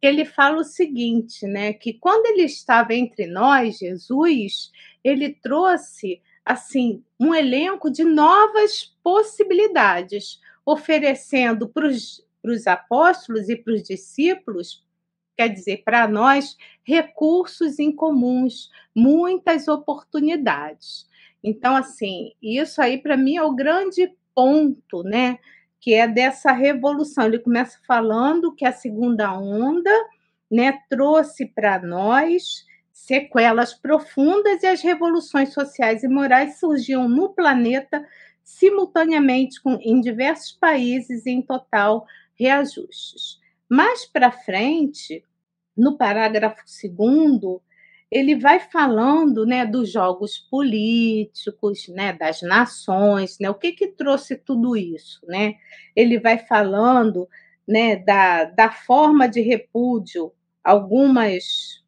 ele 0.06 0.26
fala 0.26 0.58
o 0.58 0.64
seguinte, 0.64 1.46
né, 1.48 1.74
que 1.74 1.94
quando 1.94 2.26
ele 2.28 2.44
estava 2.44 2.94
entre 2.94 3.28
nós, 3.28 3.78
Jesus, 3.78 4.72
ele 5.04 5.34
trouxe 5.42 6.22
assim 6.44 7.04
um 7.20 7.34
elenco 7.34 7.90
de 7.90 8.04
novas 8.04 8.96
possibilidades, 9.04 10.40
oferecendo 10.66 11.68
para 11.68 11.88
os 11.88 12.68
apóstolos 12.68 13.50
e 13.50 13.56
para 13.56 13.74
os 13.74 13.84
discípulos 13.84 14.86
quer 15.36 15.50
dizer, 15.50 15.84
para 15.84 16.08
nós, 16.08 16.58
recursos 16.84 17.78
incomuns, 17.80 18.70
muitas 18.96 19.68
oportunidades. 19.68 21.08
Então, 21.44 21.76
assim, 21.76 22.32
isso 22.42 22.82
aí 22.82 22.98
para 22.98 23.18
mim 23.18 23.36
é 23.36 23.44
o 23.44 23.54
grande 23.54 24.12
ponto, 24.34 25.04
né? 25.04 25.38
Que 25.86 25.94
é 25.94 26.08
dessa 26.08 26.52
revolução. 26.52 27.28
Ele 27.28 27.38
começa 27.38 27.78
falando 27.86 28.56
que 28.56 28.66
a 28.66 28.72
segunda 28.72 29.38
onda, 29.38 29.92
né, 30.52 30.80
trouxe 30.90 31.46
para 31.46 31.80
nós 31.80 32.66
sequelas 32.92 33.72
profundas 33.72 34.64
e 34.64 34.66
as 34.66 34.82
revoluções 34.82 35.54
sociais 35.54 36.02
e 36.04 36.08
morais 36.08 36.60
surgiam 36.60 37.08
no 37.08 37.30
planeta 37.30 38.04
simultaneamente 38.44 39.62
com, 39.62 39.78
em 39.80 40.02
diversos 40.02 40.54
países 40.54 41.28
em 41.28 41.40
total 41.40 42.08
reajustes. 42.34 43.40
Mais 43.70 44.06
para 44.06 44.32
frente, 44.32 45.24
no 45.78 46.00
parágrafo 46.00 46.64
segundo, 46.66 47.62
ele 48.16 48.34
vai 48.34 48.62
falando 48.62 49.46
né, 49.46 49.66
dos 49.66 49.92
jogos 49.92 50.38
políticos, 50.38 51.90
né, 51.90 52.14
das 52.14 52.42
nações, 52.42 53.38
né, 53.42 53.50
o 53.50 53.54
que, 53.54 53.74
que 53.74 53.88
trouxe 53.88 54.38
tudo 54.38 54.78
isso. 54.78 55.20
Né? 55.28 55.56
Ele 55.94 56.18
vai 56.18 56.38
falando 56.38 57.28
né, 57.68 57.98
da, 57.98 58.46
da 58.46 58.72
forma 58.72 59.28
de 59.28 59.42
repúdio 59.42 60.32
algumas, 60.64 61.84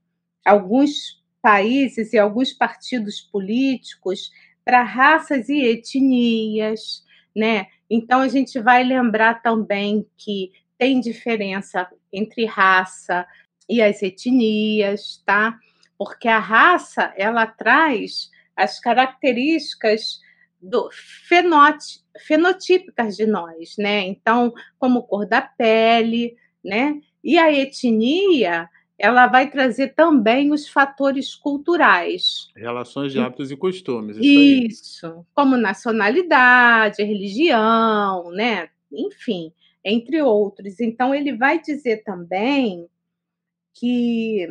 alguns 0.46 1.24
países 1.42 2.12
e 2.12 2.20
alguns 2.20 2.52
partidos 2.52 3.22
políticos 3.22 4.30
para 4.66 4.84
raças 4.84 5.48
e 5.48 5.64
etnias. 5.64 7.06
Né? 7.34 7.68
Então, 7.90 8.20
a 8.20 8.28
gente 8.28 8.60
vai 8.60 8.84
lembrar 8.84 9.42
também 9.42 10.06
que 10.18 10.52
tem 10.78 11.00
diferença 11.00 11.90
entre 12.12 12.44
raça 12.44 13.26
e 13.70 13.82
as 13.82 14.04
etnias, 14.04 15.24
tá? 15.26 15.58
Porque 15.98 16.28
a 16.28 16.40
raça 16.40 17.14
ela 17.18 17.46
traz 17.46 18.30
as 18.56 18.80
características 18.80 20.20
do 20.62 20.90
fenotípicas 22.20 23.16
de 23.16 23.26
nós, 23.26 23.76
né? 23.78 24.02
Então, 24.08 24.54
como 24.80 25.04
cor 25.04 25.28
da 25.28 25.42
pele, 25.42 26.36
né? 26.64 27.00
E 27.24 27.38
a 27.38 27.52
etnia, 27.54 28.70
ela 28.98 29.28
vai 29.28 29.50
trazer 29.52 29.90
também 29.90 30.52
os 30.52 30.68
fatores 30.68 31.36
culturais. 31.36 32.50
Relações 32.56 33.12
de 33.12 33.20
hábitos 33.20 33.52
e 33.52 33.56
costumes. 33.56 34.18
Isso, 34.18 34.84
isso 34.84 35.26
como 35.36 35.56
nacionalidade, 35.56 37.04
religião, 37.04 38.32
né? 38.32 38.70
Enfim, 38.92 39.54
entre 39.84 40.22
outros. 40.22 40.80
Então, 40.80 41.14
ele 41.14 41.36
vai 41.36 41.62
dizer 41.62 42.04
também 42.04 42.88
que 43.74 44.48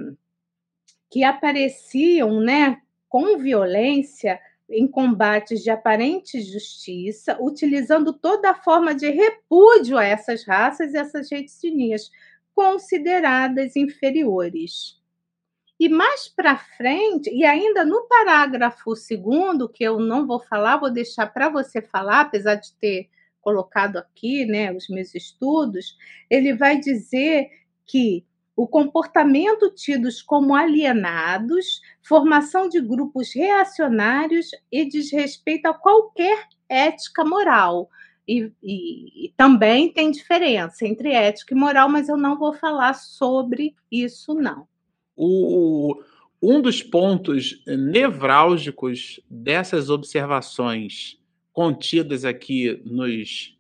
que 1.11 1.25
apareciam 1.25 2.41
né, 2.41 2.81
com 3.09 3.39
violência 3.39 4.41
em 4.69 4.87
combates 4.87 5.63
de 5.63 5.71
aparente 5.71 6.41
justiça, 6.41 7.39
utilizando 7.41 8.13
toda 8.13 8.51
a 8.51 8.55
forma 8.55 8.95
de 8.95 9.09
repúdio 9.11 9.97
a 9.97 10.05
essas 10.05 10.45
raças 10.45 10.93
e 10.93 10.97
essas 10.97 11.31
etnias 11.31 12.11
consideradas 12.55 13.77
inferiores. 13.77 15.01
E 15.79 15.89
mais 15.89 16.27
para 16.27 16.57
frente, 16.57 17.31
e 17.31 17.45
ainda 17.45 17.85
no 17.85 18.09
parágrafo 18.09 18.97
segundo, 18.97 19.69
que 19.69 19.85
eu 19.85 20.01
não 20.01 20.27
vou 20.27 20.41
falar, 20.41 20.79
vou 20.79 20.91
deixar 20.91 21.27
para 21.27 21.51
você 21.51 21.83
falar, 21.83 22.23
apesar 22.23 22.55
de 22.55 22.73
ter 22.75 23.11
colocado 23.43 23.99
aqui 23.99 24.47
né, 24.47 24.73
os 24.73 24.89
meus 24.89 25.15
estudos, 25.15 25.97
ele 26.29 26.55
vai 26.55 26.81
dizer 26.81 27.49
que 27.85 28.27
o 28.57 28.67
comportamento 28.67 29.71
tidos 29.71 30.23
como 30.23 30.55
alienados, 30.55 31.83
formação 32.03 32.71
de 32.71 32.81
grupos 32.81 33.35
reacionários 33.35 34.51
e 34.73 34.89
desrespeito 34.89 35.69
a 35.69 35.75
qualquer 35.75 36.49
ética 36.67 37.23
moral. 37.23 37.91
E, 38.27 38.51
e, 38.63 39.27
e, 39.27 39.35
também 39.37 39.93
tem 39.93 40.11
diferença 40.11 40.87
entre 40.87 41.13
ética 41.13 41.55
e 41.55 41.57
moral, 41.57 41.89
mas 41.89 42.09
eu 42.09 42.17
não 42.17 42.37
vou 42.39 42.55
falar 42.55 42.95
sobre 42.95 43.77
isso, 43.93 44.35
não. 44.35 44.67
O, 45.15 46.03
um 46.43 46.61
dos 46.61 46.83
pontos 46.83 47.63
nevrálgicos 47.67 49.21
dessas 49.31 49.91
observações 49.91 51.21
contidas 51.53 52.25
aqui 52.25 52.83
nos 52.85 53.57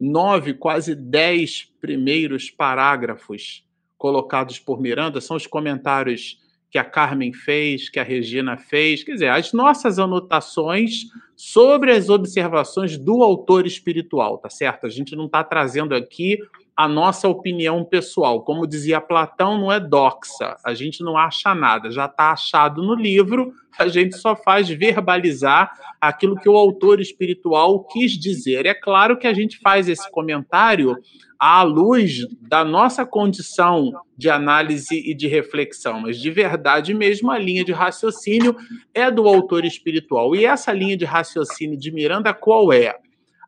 nove, 0.00 0.54
quase 0.54 0.94
dez 0.96 1.70
primeiros 1.80 2.50
parágrafos 2.50 3.64
colocados 4.02 4.58
por 4.58 4.80
Miranda 4.80 5.20
são 5.20 5.36
os 5.36 5.46
comentários 5.46 6.36
que 6.68 6.76
a 6.76 6.82
Carmen 6.82 7.32
fez, 7.32 7.88
que 7.88 8.00
a 8.00 8.02
Regina 8.02 8.56
fez, 8.56 9.04
quer 9.04 9.12
dizer, 9.12 9.28
as 9.28 9.52
nossas 9.52 9.96
anotações 10.00 11.04
sobre 11.44 11.90
as 11.90 12.08
observações 12.08 12.96
do 12.96 13.20
autor 13.20 13.66
espiritual, 13.66 14.38
tá 14.38 14.48
certo? 14.48 14.86
A 14.86 14.88
gente 14.88 15.16
não 15.16 15.26
está 15.26 15.42
trazendo 15.42 15.92
aqui 15.92 16.38
a 16.76 16.86
nossa 16.86 17.28
opinião 17.28 17.84
pessoal. 17.84 18.42
Como 18.42 18.64
dizia 18.64 19.00
Platão, 19.00 19.58
não 19.58 19.72
é 19.72 19.80
doxa, 19.80 20.56
a 20.64 20.72
gente 20.72 21.02
não 21.02 21.16
acha 21.16 21.52
nada, 21.52 21.90
já 21.90 22.06
está 22.06 22.30
achado 22.30 22.80
no 22.80 22.94
livro, 22.94 23.52
a 23.76 23.88
gente 23.88 24.16
só 24.16 24.36
faz 24.36 24.68
verbalizar 24.68 25.72
aquilo 26.00 26.36
que 26.36 26.48
o 26.48 26.56
autor 26.56 27.00
espiritual 27.00 27.84
quis 27.86 28.12
dizer. 28.12 28.64
É 28.64 28.74
claro 28.74 29.18
que 29.18 29.26
a 29.26 29.34
gente 29.34 29.58
faz 29.58 29.88
esse 29.88 30.08
comentário 30.12 30.96
à 31.42 31.64
luz 31.64 32.24
da 32.40 32.64
nossa 32.64 33.04
condição 33.04 33.90
de 34.16 34.30
análise 34.30 34.94
e 34.94 35.12
de 35.12 35.26
reflexão, 35.26 36.02
mas 36.02 36.16
de 36.16 36.30
verdade 36.30 36.94
mesmo 36.94 37.32
a 37.32 37.38
linha 37.38 37.64
de 37.64 37.72
raciocínio 37.72 38.56
é 38.94 39.10
do 39.10 39.26
autor 39.26 39.64
espiritual. 39.64 40.36
E 40.36 40.44
essa 40.44 40.72
linha 40.72 40.96
de 40.96 41.04
raciocínio 41.04 41.31
de 41.78 41.92
Miranda 41.92 42.32
qual 42.32 42.72
é? 42.72 42.96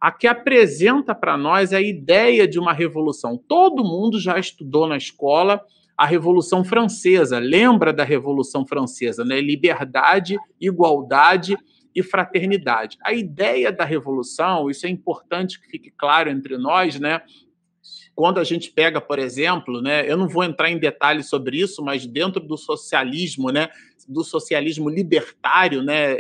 a 0.05 0.13
que 0.13 0.27
apresenta 0.27 1.15
para 1.15 1.35
nós 1.35 1.73
a 1.73 1.81
ideia 1.81 2.47
de 2.47 2.59
uma 2.59 2.75
revolução. 2.75 3.39
Todo 3.49 3.83
mundo 3.83 4.21
já 4.21 4.39
estudou 4.39 4.87
na 4.87 4.99
escola 4.99 5.63
a 5.97 6.05
Revolução 6.05 6.63
Francesa, 6.63 7.39
lembra 7.39 7.91
da 7.91 8.05
Revolução 8.05 8.67
Francesa, 8.67 9.25
né? 9.25 9.41
Liberdade, 9.41 10.37
igualdade 10.61 11.57
e 11.95 12.03
fraternidade. 12.03 12.99
A 13.03 13.15
ideia 13.15 13.73
da 13.73 13.85
revolução, 13.85 14.69
isso 14.69 14.85
é 14.85 14.91
importante 14.91 15.59
que 15.59 15.69
fique 15.69 15.91
claro 15.91 16.29
entre 16.29 16.59
nós, 16.59 17.01
né? 17.01 17.23
Quando 18.15 18.39
a 18.39 18.45
gente 18.45 18.71
pega, 18.73 19.01
por 19.01 19.19
exemplo, 19.19 19.81
né, 19.81 20.05
eu 20.07 20.19
não 20.19 20.29
vou 20.29 20.45
entrar 20.45 20.71
em 20.71 20.79
detalhes 20.79 21.31
sobre 21.31 21.59
isso, 21.59 21.83
mas 21.83 22.07
dentro 22.07 22.41
do 22.41 22.59
socialismo, 22.59 23.51
né, 23.51 23.71
do 24.07 24.23
socialismo 24.23 24.89
libertário, 24.91 25.83
né, 25.83 26.17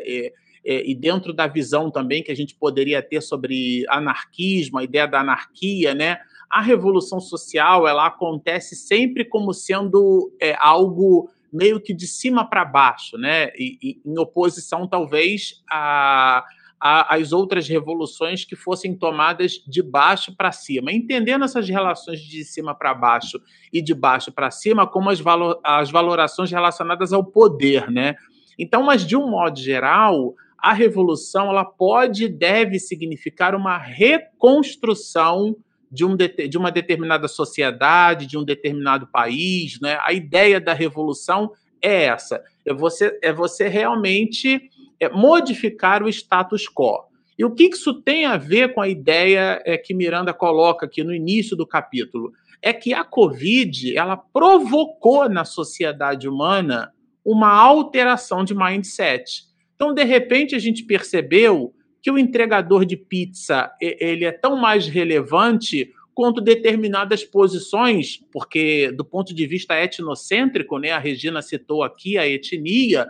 é, 0.64 0.88
e 0.88 0.94
dentro 0.94 1.32
da 1.32 1.46
visão 1.46 1.90
também 1.90 2.22
que 2.22 2.32
a 2.32 2.36
gente 2.36 2.54
poderia 2.54 3.02
ter 3.02 3.20
sobre 3.20 3.84
anarquismo, 3.88 4.78
a 4.78 4.84
ideia 4.84 5.06
da 5.06 5.20
anarquia, 5.20 5.94
né? 5.94 6.18
A 6.50 6.60
revolução 6.60 7.20
social 7.20 7.86
ela 7.86 8.06
acontece 8.06 8.74
sempre 8.74 9.24
como 9.24 9.52
sendo 9.52 10.32
é, 10.40 10.56
algo 10.58 11.28
meio 11.52 11.80
que 11.80 11.92
de 11.92 12.06
cima 12.06 12.48
para 12.48 12.64
baixo, 12.64 13.18
né? 13.18 13.48
E, 13.56 13.78
e, 13.82 14.00
em 14.04 14.18
oposição 14.18 14.88
talvez 14.88 15.62
a, 15.70 16.44
a, 16.80 17.14
às 17.14 17.32
outras 17.32 17.68
revoluções 17.68 18.44
que 18.44 18.56
fossem 18.56 18.96
tomadas 18.96 19.62
de 19.66 19.82
baixo 19.82 20.34
para 20.34 20.50
cima, 20.50 20.92
entendendo 20.92 21.44
essas 21.44 21.68
relações 21.68 22.20
de 22.20 22.44
cima 22.44 22.74
para 22.74 22.94
baixo 22.94 23.40
e 23.72 23.82
de 23.82 23.94
baixo 23.94 24.32
para 24.32 24.50
cima 24.50 24.86
como 24.86 25.10
as, 25.10 25.20
valo, 25.20 25.60
as 25.62 25.90
valorações 25.90 26.50
relacionadas 26.50 27.12
ao 27.12 27.22
poder, 27.22 27.90
né? 27.90 28.16
Então, 28.58 28.82
mas 28.82 29.06
de 29.06 29.16
um 29.16 29.28
modo 29.28 29.58
geral, 29.58 30.34
a 30.64 30.72
revolução 30.72 31.50
ela 31.50 31.62
pode 31.62 32.24
e 32.24 32.28
deve 32.28 32.78
significar 32.78 33.54
uma 33.54 33.76
reconstrução 33.76 35.54
de, 35.92 36.06
um 36.06 36.16
de, 36.16 36.56
uma 36.56 36.72
determinada 36.72 37.28
sociedade, 37.28 38.26
de 38.26 38.38
um 38.38 38.42
determinado 38.42 39.06
país. 39.06 39.78
Né? 39.78 39.98
A 40.00 40.14
ideia 40.14 40.58
da 40.58 40.72
revolução 40.72 41.52
é 41.82 42.04
essa: 42.04 42.42
é 42.64 42.72
você, 42.72 43.18
é 43.22 43.30
você 43.30 43.68
realmente 43.68 44.70
é, 44.98 45.10
modificar 45.10 46.02
o 46.02 46.08
status 46.08 46.66
quo. 46.66 47.04
E 47.38 47.44
o 47.44 47.50
que 47.50 47.64
isso 47.64 48.00
tem 48.00 48.24
a 48.24 48.38
ver 48.38 48.72
com 48.72 48.80
a 48.80 48.88
ideia 48.88 49.60
é, 49.66 49.76
que 49.76 49.92
Miranda 49.92 50.32
coloca 50.32 50.86
aqui 50.86 51.04
no 51.04 51.12
início 51.12 51.54
do 51.54 51.66
capítulo? 51.66 52.32
É 52.62 52.72
que 52.72 52.94
a 52.94 53.04
Covid 53.04 53.94
ela 53.98 54.16
provocou 54.16 55.28
na 55.28 55.44
sociedade 55.44 56.26
humana 56.26 56.90
uma 57.22 57.52
alteração 57.52 58.42
de 58.42 58.54
mindset. 58.54 59.52
Então, 59.74 59.92
de 59.92 60.04
repente, 60.04 60.54
a 60.54 60.58
gente 60.58 60.84
percebeu 60.84 61.74
que 62.02 62.10
o 62.10 62.18
entregador 62.18 62.84
de 62.84 62.96
pizza 62.96 63.70
ele 63.80 64.24
é 64.24 64.32
tão 64.32 64.56
mais 64.56 64.86
relevante 64.86 65.90
quanto 66.14 66.40
determinadas 66.40 67.24
posições, 67.24 68.20
porque 68.32 68.92
do 68.92 69.04
ponto 69.04 69.34
de 69.34 69.46
vista 69.46 69.74
etnocêntrico, 69.74 70.78
né, 70.78 70.90
a 70.92 70.98
Regina 70.98 71.42
citou 71.42 71.82
aqui 71.82 72.16
a 72.16 72.28
etnia, 72.28 73.08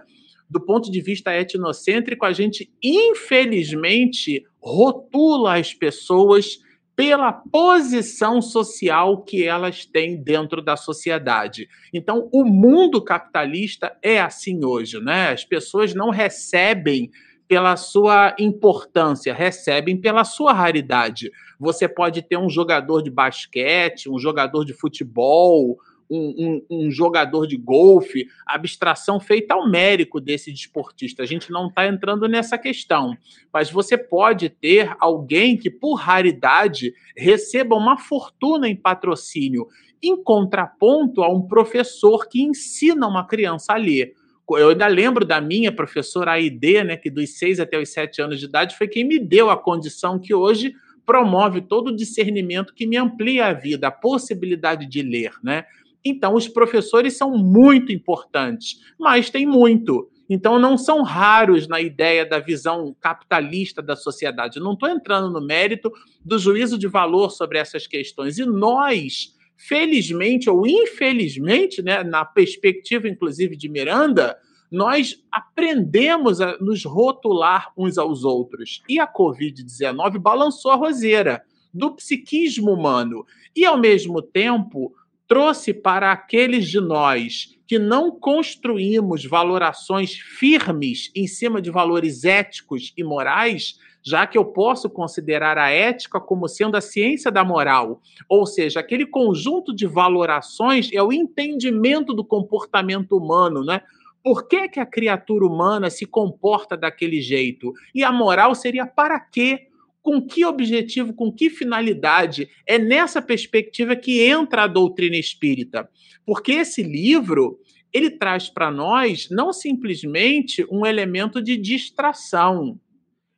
do 0.49 0.61
ponto 0.61 0.91
de 0.91 1.01
vista 1.01 1.35
etnocêntrico, 1.35 2.25
a 2.25 2.33
gente 2.33 2.71
infelizmente 2.83 4.45
rotula 4.61 5.59
as 5.59 5.75
pessoas 5.75 6.61
pela 6.97 7.33
posição 7.33 8.41
social 8.41 9.23
que 9.23 9.45
elas 9.45 9.85
têm 9.85 10.17
dentro 10.17 10.63
da 10.63 10.77
sociedade. 10.77 11.69
Então, 11.93 12.29
o 12.33 12.45
mundo 12.45 13.03
capitalista 13.03 13.97
é 14.01 14.21
assim 14.21 14.65
hoje, 14.65 15.01
né? 15.01 15.31
As 15.31 15.45
pessoas 15.45 15.93
não 15.93 16.11
recebem 16.11 17.11
pela 17.49 17.77
sua 17.77 18.35
importância, 18.39 19.35
recebem 19.35 20.01
pela 20.01 20.25
sua 20.25 20.53
raridade. 20.53 21.31
Você 21.59 21.89
pode 21.89 22.23
ter 22.23 22.37
um 22.37 22.49
jogador 22.49 23.03
de 23.03 23.11
basquete, 23.11 24.09
um 24.09 24.19
jogador 24.19 24.65
de 24.65 24.73
futebol, 24.73 25.77
um, 26.11 26.63
um, 26.71 26.87
um, 26.87 26.91
jogador 26.91 27.47
de 27.47 27.57
golfe, 27.57 28.27
abstração 28.47 29.19
feita 29.19 29.55
ao 29.55 29.69
mérico 29.69 30.21
desse 30.21 30.53
desportista. 30.53 31.23
A 31.23 31.27
gente 31.27 31.51
não 31.51 31.69
está 31.69 31.87
entrando 31.87 32.29
nessa 32.29 32.59
questão. 32.59 33.17
Mas 33.53 33.71
você 33.71 33.97
pode 33.97 34.49
ter 34.49 34.95
alguém 35.01 35.57
que, 35.57 35.71
por 35.71 35.95
raridade, 35.95 36.95
receba 37.17 37.75
uma 37.75 37.97
fortuna 37.99 38.69
em 38.69 38.77
patrocínio, 38.77 39.67
em 40.03 40.23
contraponto 40.23 41.23
a 41.23 41.33
um 41.33 41.43
professor 41.43 42.29
que 42.29 42.43
ensina 42.43 43.07
uma 43.07 43.27
criança 43.27 43.73
a 43.73 43.77
ler. 43.77 44.15
Eu 44.51 44.69
ainda 44.69 44.87
lembro 44.87 45.25
da 45.25 45.41
minha 45.41 45.73
professora 45.73 46.33
Aide, 46.33 46.85
né, 46.85 46.97
que 46.97 47.09
dos 47.09 47.39
6 47.39 47.61
até 47.61 47.81
os 47.81 47.89
7 47.89 48.21
anos 48.21 48.39
de 48.39 48.45
idade 48.45 48.77
foi 48.77 48.87
quem 48.87 49.03
me 49.03 49.19
deu 49.19 49.49
a 49.49 49.57
condição 49.57 50.19
que 50.19 50.35
hoje 50.35 50.75
promove 51.07 51.61
todo 51.61 51.89
o 51.89 51.97
discernimento 51.97 52.75
que 52.75 52.87
me 52.87 52.97
amplia 52.97 53.47
a 53.47 53.53
vida, 53.53 53.89
a 53.89 53.93
possibilidade 53.93 54.87
de 54.87 55.03
ler, 55.03 55.33
né? 55.43 55.65
Então, 56.05 56.35
os 56.35 56.47
professores 56.47 57.17
são 57.17 57.37
muito 57.39 57.91
importantes, 57.93 58.81
mas 58.99 59.31
tem 59.31 59.47
muito. 59.47 60.09
Então, 60.29 60.59
não 60.59 60.77
são 60.77 61.03
raros 61.03 61.69
na 61.69 61.81
ideia 61.81 62.25
da 62.25 62.39
visão 62.39 62.95
capitalista 63.01 63.83
da 63.83 63.97
sociedade. 63.97 64.61
não 64.61 64.73
estou 64.73 64.89
entrando 64.89 65.31
no 65.31 65.45
mérito 65.45 65.93
do 66.25 66.39
juízo 66.39 66.79
de 66.79 66.87
valor 66.87 67.31
sobre 67.31 67.59
essas 67.59 67.87
questões. 67.87 68.39
E 68.39 68.45
nós, 68.45 69.35
felizmente 69.57 70.49
ou 70.49 70.67
infelizmente, 70.67 71.83
né, 71.83 72.03
na 72.03 72.25
perspectiva 72.25 73.09
inclusive 73.09 73.57
de 73.57 73.69
Miranda, 73.69 74.37
nós 74.71 75.23
aprendemos 75.31 76.41
a 76.41 76.59
nos 76.59 76.85
rotular 76.85 77.73
uns 77.77 77.97
aos 77.97 78.25
outros. 78.25 78.83
E 78.89 78.99
a 78.99 79.07
Covid-19 79.07 80.19
balançou 80.19 80.71
a 80.71 80.77
roseira 80.77 81.43
do 81.73 81.95
psiquismo 81.95 82.73
humano. 82.73 83.25
E, 83.55 83.65
ao 83.65 83.79
mesmo 83.79 84.21
tempo, 84.23 84.93
trouxe 85.27 85.73
para 85.73 86.13
aqueles 86.13 86.69
de 86.69 86.81
nós 86.81 87.55
que 87.67 87.79
não 87.79 88.11
construímos 88.11 89.25
valorações 89.25 90.13
firmes 90.13 91.11
em 91.15 91.27
cima 91.27 91.63
de 91.63 91.71
valores 91.71 92.25
éticos 92.25 92.93
e 92.97 93.03
morais, 93.03 93.79
já 94.03 94.27
que 94.27 94.37
eu 94.37 94.45
posso 94.45 94.91
considerar 94.91 95.57
a 95.57 95.71
ética 95.71 96.21
como 96.21 96.47
sendo 96.47 96.77
a 96.77 96.81
ciência 96.81 97.31
da 97.31 97.43
moral, 97.43 98.03
ou 98.29 98.45
seja, 98.45 98.81
aquele 98.81 99.07
conjunto 99.07 99.75
de 99.75 99.87
valorações 99.87 100.91
é 100.93 101.03
o 101.03 101.13
entendimento 101.13 102.13
do 102.13 102.25
comportamento 102.25 103.17
humano, 103.17 103.65
né? 103.65 103.81
Por 104.23 104.47
que, 104.47 104.69
que 104.69 104.81
a 104.81 104.87
criatura 104.87 105.47
humana 105.47 105.91
se 105.91 106.07
comporta 106.07 106.77
daquele 106.77 107.21
jeito? 107.21 107.73
E 107.95 108.03
a 108.03 108.11
moral 108.11 108.55
seria 108.55 108.87
para 108.87 109.21
quê? 109.21 109.69
Com 110.05 110.21
que 110.21 110.45
objetivo, 110.45 111.15
com 111.15 111.33
que 111.33 111.49
finalidade. 111.49 112.47
É 112.67 112.79
nessa 112.79 113.23
perspectiva 113.23 113.97
que 113.97 114.21
entra 114.21 114.65
a 114.65 114.67
doutrina 114.67 115.17
espírita. 115.17 115.89
Porque 116.27 116.53
esse 116.53 116.83
livro, 116.83 117.59
ele 117.91 118.11
traz 118.11 118.51
para 118.51 118.71
nós 118.71 119.29
não 119.31 119.51
simplesmente 119.51 120.63
um 120.71 120.85
elemento 120.85 121.43
de 121.43 121.57
distração. 121.57 122.79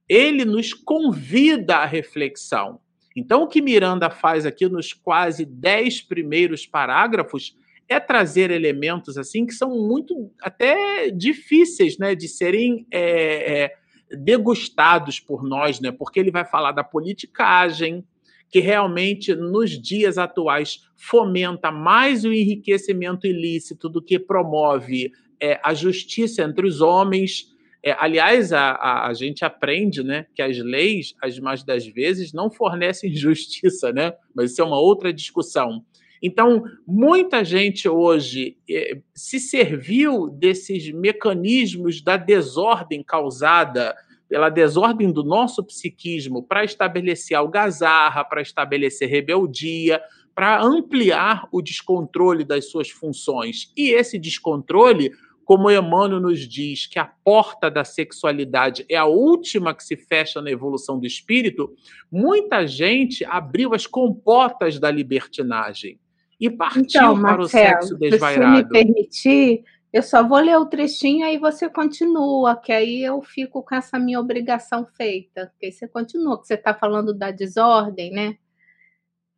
Ele 0.08 0.44
nos 0.44 0.74
convida 0.74 1.76
à 1.76 1.86
reflexão. 1.86 2.80
Então, 3.14 3.44
o 3.44 3.48
que 3.48 3.62
Miranda 3.62 4.10
faz 4.10 4.44
aqui 4.44 4.68
nos 4.68 4.92
quase 4.92 5.44
dez 5.46 6.02
primeiros 6.02 6.66
parágrafos 6.66 7.56
é 7.88 8.00
trazer 8.00 8.50
elementos 8.50 9.16
assim 9.16 9.46
que 9.46 9.54
são 9.54 9.70
muito 9.70 10.32
até 10.42 11.10
difíceis 11.12 11.96
né, 11.96 12.16
de 12.16 12.26
serem 12.26 12.84
é, 12.90 13.62
é, 13.62 13.72
degustados 14.10 15.20
por 15.20 15.42
nós, 15.42 15.80
né? 15.80 15.90
Porque 15.90 16.20
ele 16.20 16.30
vai 16.30 16.44
falar 16.44 16.72
da 16.72 16.84
politicagem, 16.84 18.04
que 18.48 18.60
realmente 18.60 19.34
nos 19.34 19.70
dias 19.70 20.18
atuais 20.18 20.80
fomenta 20.96 21.70
mais 21.70 22.24
o 22.24 22.32
enriquecimento 22.32 23.26
ilícito 23.26 23.88
do 23.88 24.00
que 24.00 24.18
promove 24.18 25.10
é, 25.40 25.60
a 25.62 25.74
justiça 25.74 26.42
entre 26.42 26.66
os 26.66 26.80
homens. 26.80 27.48
É, 27.82 27.92
aliás, 27.98 28.52
a, 28.52 28.72
a, 28.72 29.08
a, 29.08 29.14
gente 29.14 29.44
aprende 29.44 30.02
né, 30.02 30.26
que 30.34 30.42
as 30.42 30.58
leis, 30.58 31.14
as 31.22 31.38
mais 31.38 31.62
das 31.62 31.86
vezes, 31.86 32.32
não 32.32 32.50
fornecem 32.50 33.12
justiça, 33.14 33.92
né? 33.92 34.12
mas 34.34 34.52
isso 34.52 34.62
é 34.62 34.64
uma 34.64 34.78
outra 34.78 35.12
discussão. 35.12 35.84
Então, 36.22 36.64
muita 36.86 37.44
gente 37.44 37.88
hoje 37.88 38.56
é, 38.68 38.98
se 39.14 39.38
serviu 39.38 40.28
desses 40.28 40.90
mecanismos 40.90 42.02
da 42.02 42.16
desordem 42.16 43.02
causada 43.02 43.94
pela 44.28 44.48
desordem 44.48 45.12
do 45.12 45.22
nosso 45.22 45.62
psiquismo 45.64 46.42
para 46.42 46.64
estabelecer 46.64 47.36
algazarra, 47.36 48.24
para 48.24 48.42
estabelecer 48.42 49.08
rebeldia, 49.08 50.02
para 50.34 50.60
ampliar 50.62 51.48
o 51.52 51.62
descontrole 51.62 52.44
das 52.44 52.68
suas 52.70 52.90
funções. 52.90 53.72
E 53.76 53.90
esse 53.90 54.18
descontrole 54.18 55.12
como 55.44 55.70
Emmanuel 55.70 56.20
nos 56.20 56.40
diz 56.40 56.86
que 56.86 56.98
a 56.98 57.04
porta 57.04 57.70
da 57.70 57.84
sexualidade 57.84 58.84
é 58.88 58.96
a 58.96 59.06
última 59.06 59.72
que 59.72 59.84
se 59.84 59.96
fecha 59.96 60.42
na 60.42 60.50
evolução 60.50 60.98
do 60.98 61.06
espírito, 61.06 61.72
muita 62.10 62.66
gente 62.66 63.24
abriu 63.24 63.72
as 63.72 63.86
comportas 63.86 64.80
da 64.80 64.90
libertinagem 64.90 66.00
e 66.38 66.50
partiu 66.50 66.82
então, 66.82 67.20
para 67.20 67.40
o 67.40 67.48
sexo 67.48 67.96
desvairado. 67.96 68.56
Se 68.56 68.62
me 68.64 68.68
permitir, 68.68 69.64
eu 69.92 70.02
só 70.02 70.26
vou 70.26 70.38
ler 70.38 70.58
o 70.58 70.66
trechinho 70.66 71.26
aí 71.26 71.38
você 71.38 71.68
continua, 71.68 72.56
que 72.56 72.72
aí 72.72 73.02
eu 73.02 73.22
fico 73.22 73.62
com 73.62 73.74
essa 73.74 73.98
minha 73.98 74.20
obrigação 74.20 74.84
feita. 74.84 75.46
Porque 75.46 75.72
você 75.72 75.88
continua, 75.88 76.38
que 76.40 76.46
você 76.46 76.54
está 76.54 76.74
falando 76.74 77.14
da 77.14 77.30
desordem, 77.30 78.10
né? 78.10 78.36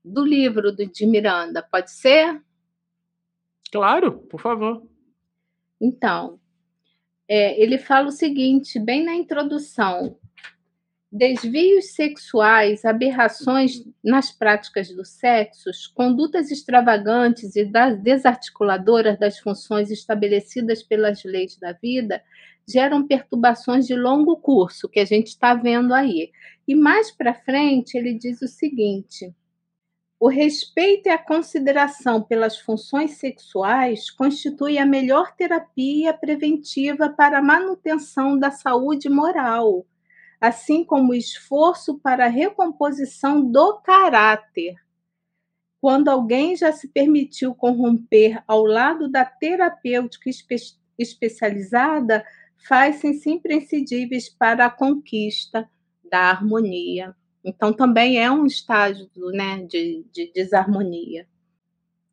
Do 0.05 0.25
livro 0.25 0.73
do, 0.73 0.85
de 0.87 1.07
Miranda, 1.07 1.63
pode 1.63 1.91
ser? 1.91 2.43
Claro, 3.71 4.13
por 4.13 4.41
favor. 4.41 4.83
Então, 5.81 6.41
é, 7.29 7.61
ele 7.63 7.79
fala 7.79 8.09
o 8.09 8.13
seguinte, 8.13 8.81
bem 8.81 9.05
na 9.05 9.15
introdução: 9.15 10.19
desvios 11.11 11.95
sexuais, 11.95 12.85
aberrações 12.85 13.83
nas 14.05 14.31
práticas 14.31 14.89
do 14.89 15.05
sexo, 15.05 15.71
condutas 15.95 16.51
extravagantes 16.51 17.57
e 17.57 17.65
desarticuladoras 18.03 19.19
das 19.19 19.39
funções 19.39 19.91
estabelecidas 19.91 20.83
pelas 20.83 21.25
leis 21.25 21.57
da 21.57 21.73
vida 21.73 22.23
geram 22.69 23.07
perturbações 23.07 23.87
de 23.87 23.95
longo 23.95 24.37
curso, 24.37 24.89
que 24.89 25.01
a 25.01 25.05
gente 25.05 25.29
está 25.29 25.55
vendo 25.55 25.95
aí. 25.95 26.31
E 26.67 26.75
mais 26.75 27.11
para 27.11 27.33
frente, 27.33 27.97
ele 27.97 28.13
diz 28.13 28.43
o 28.43 28.47
seguinte 28.47 29.35
o 30.21 30.27
respeito 30.27 31.07
e 31.07 31.11
a 31.11 31.19
consideração 31.19 32.21
pelas 32.21 32.59
funções 32.59 33.13
sexuais 33.13 34.11
constitui 34.11 34.77
a 34.77 34.85
melhor 34.85 35.33
terapia 35.37 36.13
preventiva 36.13 37.09
para 37.09 37.39
a 37.39 37.43
manutenção 37.43 38.37
da 38.37 38.51
saúde 38.51 39.09
moral, 39.09 39.87
assim 40.41 40.85
como 40.85 41.13
o 41.13 41.15
esforço 41.15 41.99
para 41.99 42.27
a 42.27 42.29
recomposição 42.29 43.45
do 43.45 43.79
caráter. 43.79 44.77
Quando 45.81 46.09
alguém 46.09 46.57
já 46.57 46.73
se 46.73 46.89
permitiu 46.89 47.55
corromper 47.55 48.43
ao 48.47 48.65
lado 48.65 49.09
da 49.09 49.25
terapêutica 49.25 50.29
espe 50.29 50.57
especializada, 50.99 52.25
faz-se 52.67 53.31
imprescindíveis 53.31 54.29
para 54.29 54.67
a 54.67 54.71
conquista 54.71 55.71
da 56.11 56.31
harmonia. 56.31 57.15
Então 57.45 57.73
também 57.73 58.21
é 58.21 58.29
um 58.29 58.45
estágio 58.47 59.09
né, 59.33 59.65
de, 59.65 60.05
de 60.13 60.33
desarmonia. 60.33 61.29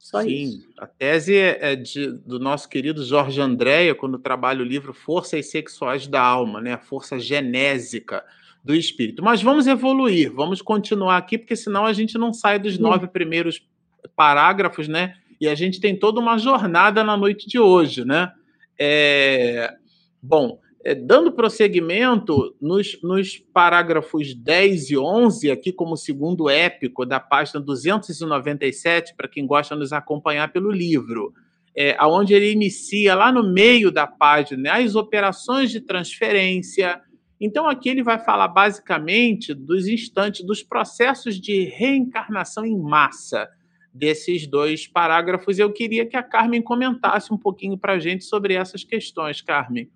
Só 0.05 0.21
Sim, 0.21 0.29
isso. 0.29 0.67
a 0.77 0.85
tese 0.85 1.35
é, 1.35 1.71
é 1.71 1.75
de, 1.75 2.11
do 2.11 2.37
nosso 2.37 2.69
querido 2.69 3.03
Jorge 3.03 3.41
Andréia, 3.41 3.95
quando 3.95 4.19
trabalha 4.19 4.61
o 4.61 4.63
livro 4.63 4.93
Forças 4.93 5.49
Sexuais 5.49 6.05
da 6.05 6.21
Alma, 6.21 6.61
né, 6.61 6.73
a 6.73 6.77
força 6.77 7.17
genésica 7.17 8.23
do 8.63 8.75
espírito. 8.75 9.23
Mas 9.23 9.41
vamos 9.41 9.65
evoluir, 9.65 10.31
vamos 10.31 10.61
continuar 10.61 11.17
aqui, 11.17 11.39
porque 11.39 11.55
senão 11.55 11.87
a 11.87 11.91
gente 11.91 12.19
não 12.19 12.31
sai 12.31 12.59
dos 12.59 12.75
Sim. 12.75 12.83
nove 12.83 13.07
primeiros 13.07 13.67
parágrafos, 14.15 14.87
né? 14.87 15.15
E 15.41 15.47
a 15.47 15.55
gente 15.55 15.79
tem 15.81 15.97
toda 15.97 16.19
uma 16.19 16.37
jornada 16.37 17.03
na 17.03 17.17
noite 17.17 17.47
de 17.47 17.57
hoje, 17.57 18.05
né? 18.05 18.31
É... 18.77 19.73
Bom, 20.21 20.59
dando 20.93 21.31
prosseguimento 21.31 22.55
nos, 22.61 23.01
nos, 23.01 23.39
parágrafos 23.51 24.35
10 24.35 24.91
e 24.91 24.97
11, 24.97 25.49
aqui 25.49 25.73
como 25.73 25.97
segundo 25.97 26.47
épico 26.47 27.03
da 27.07 27.19
página 27.19 27.59
297, 27.59 29.15
para 29.17 29.27
quem 29.27 29.47
gosta 29.47 29.73
de 29.73 29.79
nos 29.79 29.91
acompanhar 29.91 30.53
pelo 30.53 30.69
livro, 30.69 31.33
é, 31.75 31.97
onde 32.05 32.35
ele 32.35 32.51
inicia 32.51 33.15
lá 33.15 33.31
no 33.31 33.51
meio 33.51 33.89
da 33.89 34.05
página 34.05 34.61
né, 34.61 34.69
as 34.69 34.93
operações 34.93 35.71
de 35.71 35.81
transferência. 35.81 37.01
Então, 37.41 37.67
aqui 37.67 37.89
ele 37.89 38.03
vai 38.03 38.19
falar 38.19 38.47
basicamente 38.47 39.55
dos 39.55 39.87
instantes, 39.87 40.45
dos 40.45 40.61
processos 40.61 41.41
de 41.41 41.63
reencarnação 41.63 42.63
em 42.63 42.79
massa 42.79 43.49
desses 43.91 44.45
dois 44.45 44.87
parágrafos. 44.87 45.57
Eu 45.57 45.73
queria 45.73 46.05
que 46.05 46.15
a 46.15 46.21
Carmen 46.21 46.61
comentasse 46.61 47.33
um 47.33 47.37
pouquinho 47.37 47.75
para 47.75 47.93
a 47.93 47.99
gente 47.99 48.23
sobre 48.23 48.53
essas 48.53 48.83
questões, 48.83 49.41
Carmen 49.41 49.89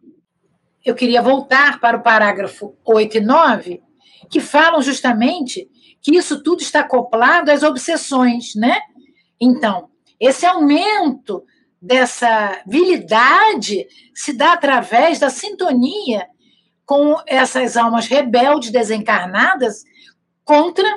eu 0.85 0.95
queria 0.95 1.21
voltar 1.21 1.79
para 1.79 1.97
o 1.97 2.03
parágrafo 2.03 2.75
8 2.85 3.17
e 3.17 3.21
9, 3.21 3.81
que 4.29 4.39
falam 4.39 4.81
justamente 4.81 5.69
que 6.01 6.15
isso 6.15 6.41
tudo 6.41 6.61
está 6.61 6.81
acoplado 6.81 7.51
às 7.51 7.63
obsessões, 7.63 8.55
né? 8.55 8.79
Então, 9.39 9.89
esse 10.19 10.45
aumento 10.45 11.43
dessa 11.81 12.61
vilidade 12.67 13.87
se 14.13 14.33
dá 14.33 14.53
através 14.53 15.19
da 15.19 15.29
sintonia 15.29 16.27
com 16.85 17.15
essas 17.27 17.77
almas 17.77 18.07
rebeldes 18.07 18.71
desencarnadas 18.71 19.83
contra 20.43 20.87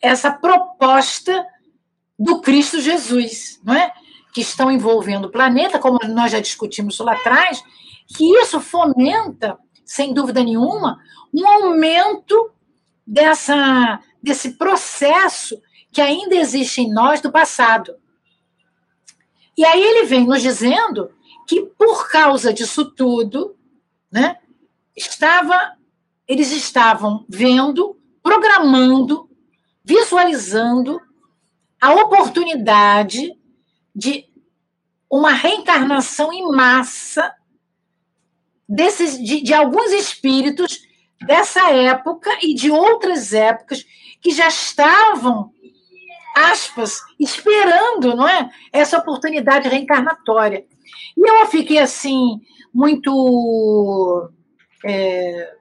essa 0.00 0.30
proposta 0.30 1.46
do 2.18 2.40
Cristo 2.40 2.80
Jesus, 2.80 3.60
não 3.64 3.74
é? 3.74 3.92
Que 4.32 4.42
estão 4.42 4.70
envolvendo 4.70 5.26
o 5.26 5.30
planeta, 5.30 5.78
como 5.78 5.98
nós 6.08 6.32
já 6.32 6.40
discutimos 6.40 6.98
lá 6.98 7.14
atrás, 7.14 7.62
que 8.14 8.24
isso 8.40 8.60
fomenta, 8.60 9.58
sem 9.84 10.12
dúvida 10.12 10.42
nenhuma, 10.42 10.98
um 11.32 11.46
aumento 11.46 12.50
dessa, 13.06 14.00
desse 14.22 14.52
processo 14.52 15.60
que 15.90 16.00
ainda 16.00 16.34
existe 16.34 16.80
em 16.80 16.92
nós 16.92 17.20
do 17.20 17.32
passado. 17.32 17.94
E 19.56 19.64
aí 19.64 19.82
ele 19.82 20.06
vem 20.06 20.26
nos 20.26 20.40
dizendo 20.40 21.10
que 21.46 21.62
por 21.62 22.08
causa 22.08 22.52
disso 22.52 22.90
tudo, 22.92 23.56
né, 24.10 24.38
estava, 24.96 25.76
eles 26.26 26.52
estavam 26.52 27.24
vendo, 27.28 27.98
programando, 28.22 29.28
visualizando 29.84 31.00
a 31.80 31.92
oportunidade 31.94 33.36
de 33.94 34.24
uma 35.10 35.32
reencarnação 35.32 36.32
em 36.32 36.50
massa 36.50 37.34
desses, 38.74 39.22
de, 39.22 39.42
de 39.42 39.52
alguns 39.52 39.92
espíritos 39.92 40.80
dessa 41.20 41.70
época 41.70 42.30
e 42.42 42.54
de 42.54 42.70
outras 42.70 43.32
épocas 43.32 43.84
que 44.20 44.30
já 44.30 44.48
estavam, 44.48 45.52
aspas, 46.34 47.00
esperando, 47.20 48.16
não 48.16 48.26
é, 48.26 48.50
essa 48.72 48.98
oportunidade 48.98 49.68
reencarnatória. 49.68 50.64
E 51.16 51.28
eu 51.28 51.46
fiquei 51.46 51.78
assim 51.78 52.40
muito, 52.72 54.30
é, 54.84 55.54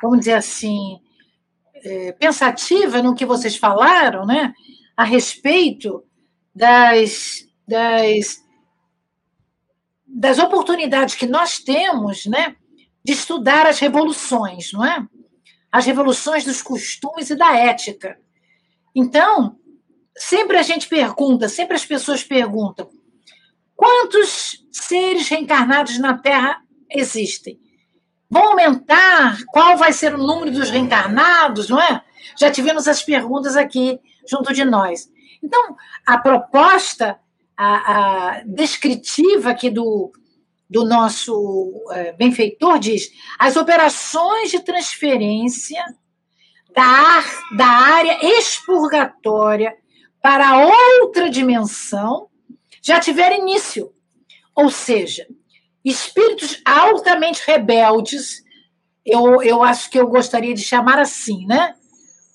vamos 0.00 0.20
dizer 0.20 0.34
assim, 0.34 0.98
é, 1.74 2.12
pensativa 2.12 3.02
no 3.02 3.14
que 3.14 3.26
vocês 3.26 3.56
falaram, 3.56 4.24
né, 4.24 4.54
a 4.96 5.04
respeito 5.04 6.02
das, 6.54 7.46
das 7.66 8.42
das 10.18 10.40
oportunidades 10.40 11.14
que 11.14 11.26
nós 11.26 11.60
temos, 11.60 12.26
né, 12.26 12.56
de 13.04 13.12
estudar 13.12 13.66
as 13.66 13.78
revoluções, 13.78 14.72
não 14.72 14.84
é? 14.84 15.06
As 15.70 15.86
revoluções 15.86 16.44
dos 16.44 16.60
costumes 16.60 17.30
e 17.30 17.36
da 17.36 17.54
ética. 17.54 18.18
Então, 18.92 19.56
sempre 20.16 20.58
a 20.58 20.62
gente 20.62 20.88
pergunta, 20.88 21.48
sempre 21.48 21.76
as 21.76 21.86
pessoas 21.86 22.24
perguntam: 22.24 22.90
quantos 23.76 24.66
seres 24.72 25.28
reencarnados 25.28 25.96
na 26.00 26.18
Terra 26.18 26.60
existem? 26.90 27.60
Vão 28.28 28.50
aumentar? 28.50 29.38
Qual 29.52 29.76
vai 29.76 29.92
ser 29.92 30.14
o 30.16 30.18
número 30.18 30.50
dos 30.50 30.68
reencarnados, 30.68 31.68
não 31.68 31.80
é? 31.80 32.02
Já 32.36 32.50
tivemos 32.50 32.88
as 32.88 33.04
perguntas 33.04 33.56
aqui 33.56 34.00
junto 34.28 34.52
de 34.52 34.64
nós. 34.64 35.08
Então, 35.40 35.76
a 36.04 36.18
proposta 36.18 37.20
a, 37.58 38.36
a 38.36 38.42
descritiva 38.44 39.50
aqui 39.50 39.68
do, 39.68 40.12
do 40.70 40.84
nosso 40.84 41.72
é, 41.90 42.12
benfeitor 42.12 42.78
diz: 42.78 43.10
as 43.36 43.56
operações 43.56 44.52
de 44.52 44.60
transferência 44.60 45.82
da, 46.72 47.24
da 47.56 47.66
área 47.66 48.38
expurgatória 48.38 49.76
para 50.22 50.66
outra 51.00 51.28
dimensão 51.28 52.28
já 52.80 53.00
tiveram 53.00 53.38
início. 53.38 53.92
Ou 54.54 54.70
seja, 54.70 55.26
espíritos 55.84 56.60
altamente 56.64 57.42
rebeldes, 57.44 58.42
eu, 59.04 59.42
eu 59.42 59.62
acho 59.64 59.90
que 59.90 59.98
eu 59.98 60.06
gostaria 60.06 60.54
de 60.54 60.62
chamar 60.62 60.98
assim, 61.00 61.44
né? 61.46 61.74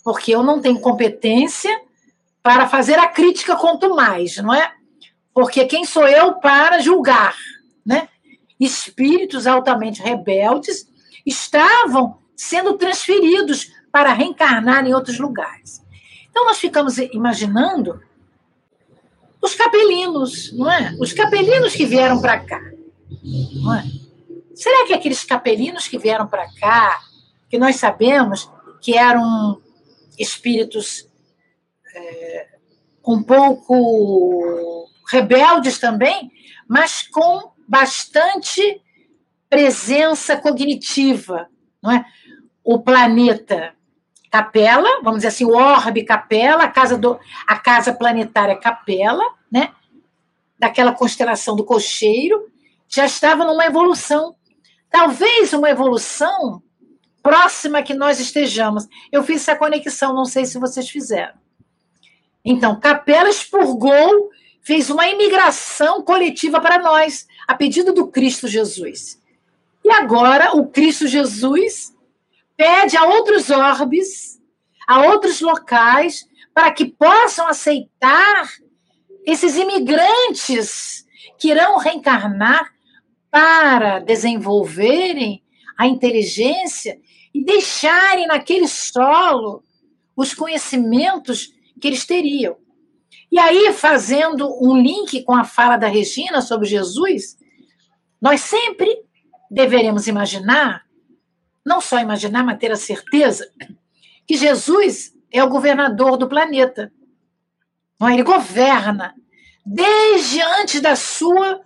Porque 0.03 0.35
eu 0.35 0.43
não 0.43 0.61
tenho 0.61 0.81
competência 0.81 1.71
para 2.41 2.67
fazer 2.67 2.99
a 2.99 3.07
crítica, 3.07 3.55
quanto 3.55 3.95
mais, 3.95 4.35
não 4.37 4.53
é? 4.53 4.73
Porque 5.33 5.65
quem 5.65 5.85
sou 5.85 6.07
eu 6.07 6.35
para 6.35 6.79
julgar, 6.79 7.35
né? 7.85 8.07
Espíritos 8.59 9.47
altamente 9.47 10.01
rebeldes 10.01 10.87
estavam 11.25 12.19
sendo 12.35 12.73
transferidos 12.77 13.71
para 13.91 14.13
reencarnar 14.13 14.85
em 14.85 14.93
outros 14.93 15.19
lugares. 15.19 15.83
Então 16.29 16.45
nós 16.45 16.57
ficamos 16.57 16.97
imaginando 16.97 18.01
os 19.41 19.55
capelinos, 19.55 20.53
não 20.53 20.71
é? 20.71 20.95
Os 20.99 21.13
capelinos 21.13 21.75
que 21.75 21.85
vieram 21.85 22.21
para 22.21 22.39
cá, 22.39 22.61
não 23.61 23.75
é? 23.75 23.83
Será 24.55 24.85
que 24.85 24.93
aqueles 24.93 25.23
capelinos 25.23 25.87
que 25.87 25.97
vieram 25.97 26.27
para 26.27 26.47
cá, 26.53 27.01
que 27.49 27.57
nós 27.57 27.75
sabemos 27.75 28.49
que 28.81 28.97
eram 28.97 29.61
espíritos 30.17 31.07
é, 31.95 32.47
um 33.05 33.21
pouco 33.21 34.89
rebeldes 35.09 35.79
também, 35.79 36.31
mas 36.67 37.03
com 37.03 37.51
bastante 37.67 38.81
presença 39.49 40.35
cognitiva, 40.37 41.47
não 41.81 41.91
é? 41.91 42.05
O 42.63 42.79
planeta 42.79 43.73
Capela, 44.31 45.01
vamos 45.03 45.19
dizer 45.19 45.27
assim, 45.27 45.45
o 45.45 45.55
orbe 45.55 46.03
Capela, 46.03 46.63
a 46.63 46.67
casa 46.67 46.97
do 46.97 47.19
a 47.45 47.55
casa 47.55 47.93
planetária 47.93 48.55
Capela, 48.55 49.23
né? 49.51 49.71
Daquela 50.57 50.91
constelação 50.91 51.55
do 51.55 51.63
cocheiro, 51.63 52.49
já 52.87 53.05
estava 53.05 53.45
numa 53.45 53.65
evolução. 53.65 54.35
Talvez 54.89 55.53
uma 55.53 55.69
evolução 55.69 56.63
próxima 57.21 57.81
que 57.81 57.93
nós 57.93 58.19
estejamos. 58.19 58.87
Eu 59.11 59.23
fiz 59.23 59.41
essa 59.41 59.55
conexão, 59.55 60.13
não 60.13 60.25
sei 60.25 60.45
se 60.45 60.59
vocês 60.59 60.89
fizeram. 60.89 61.35
Então, 62.43 62.79
Capela 62.79 63.29
expurgou, 63.29 64.29
fez 64.63 64.89
uma 64.89 65.07
imigração 65.07 66.01
coletiva 66.01 66.59
para 66.61 66.79
nós, 66.79 67.27
a 67.47 67.53
pedido 67.53 67.93
do 67.93 68.07
Cristo 68.07 68.47
Jesus. 68.47 69.21
E 69.83 69.91
agora 69.91 70.55
o 70.55 70.67
Cristo 70.67 71.05
Jesus 71.05 71.93
pede 72.55 72.95
a 72.95 73.03
outros 73.03 73.49
orbes, 73.49 74.41
a 74.87 75.01
outros 75.01 75.41
locais, 75.41 76.25
para 76.53 76.71
que 76.71 76.85
possam 76.85 77.47
aceitar 77.47 78.49
esses 79.25 79.57
imigrantes 79.57 81.05
que 81.37 81.49
irão 81.49 81.77
reencarnar 81.77 82.71
para 83.29 83.99
desenvolverem 83.99 85.43
a 85.77 85.87
inteligência 85.87 86.99
e 87.33 87.43
deixarem 87.43 88.27
naquele 88.27 88.67
solo 88.67 89.63
os 90.15 90.33
conhecimentos 90.33 91.51
que 91.81 91.87
eles 91.87 92.05
teriam. 92.05 92.62
E 93.33 93.39
aí, 93.39 93.73
fazendo 93.73 94.47
um 94.63 94.77
link 94.77 95.23
com 95.23 95.33
a 95.33 95.43
fala 95.43 95.75
da 95.75 95.87
Regina 95.87 96.39
sobre 96.39 96.67
Jesus, 96.67 97.35
nós 98.21 98.41
sempre 98.41 98.95
deveremos 99.49 100.05
imaginar, 100.05 100.83
não 101.65 101.81
só 101.81 101.97
imaginar, 101.97 102.43
mas 102.43 102.59
ter 102.59 102.71
a 102.71 102.75
certeza, 102.75 103.49
que 104.27 104.37
Jesus 104.37 105.15
é 105.31 105.43
o 105.43 105.49
governador 105.49 106.15
do 106.15 106.29
planeta. 106.29 106.93
Não, 107.99 108.07
ele 108.07 108.21
governa 108.21 109.15
desde 109.65 110.39
antes 110.39 110.79
da 110.79 110.95
sua 110.95 111.59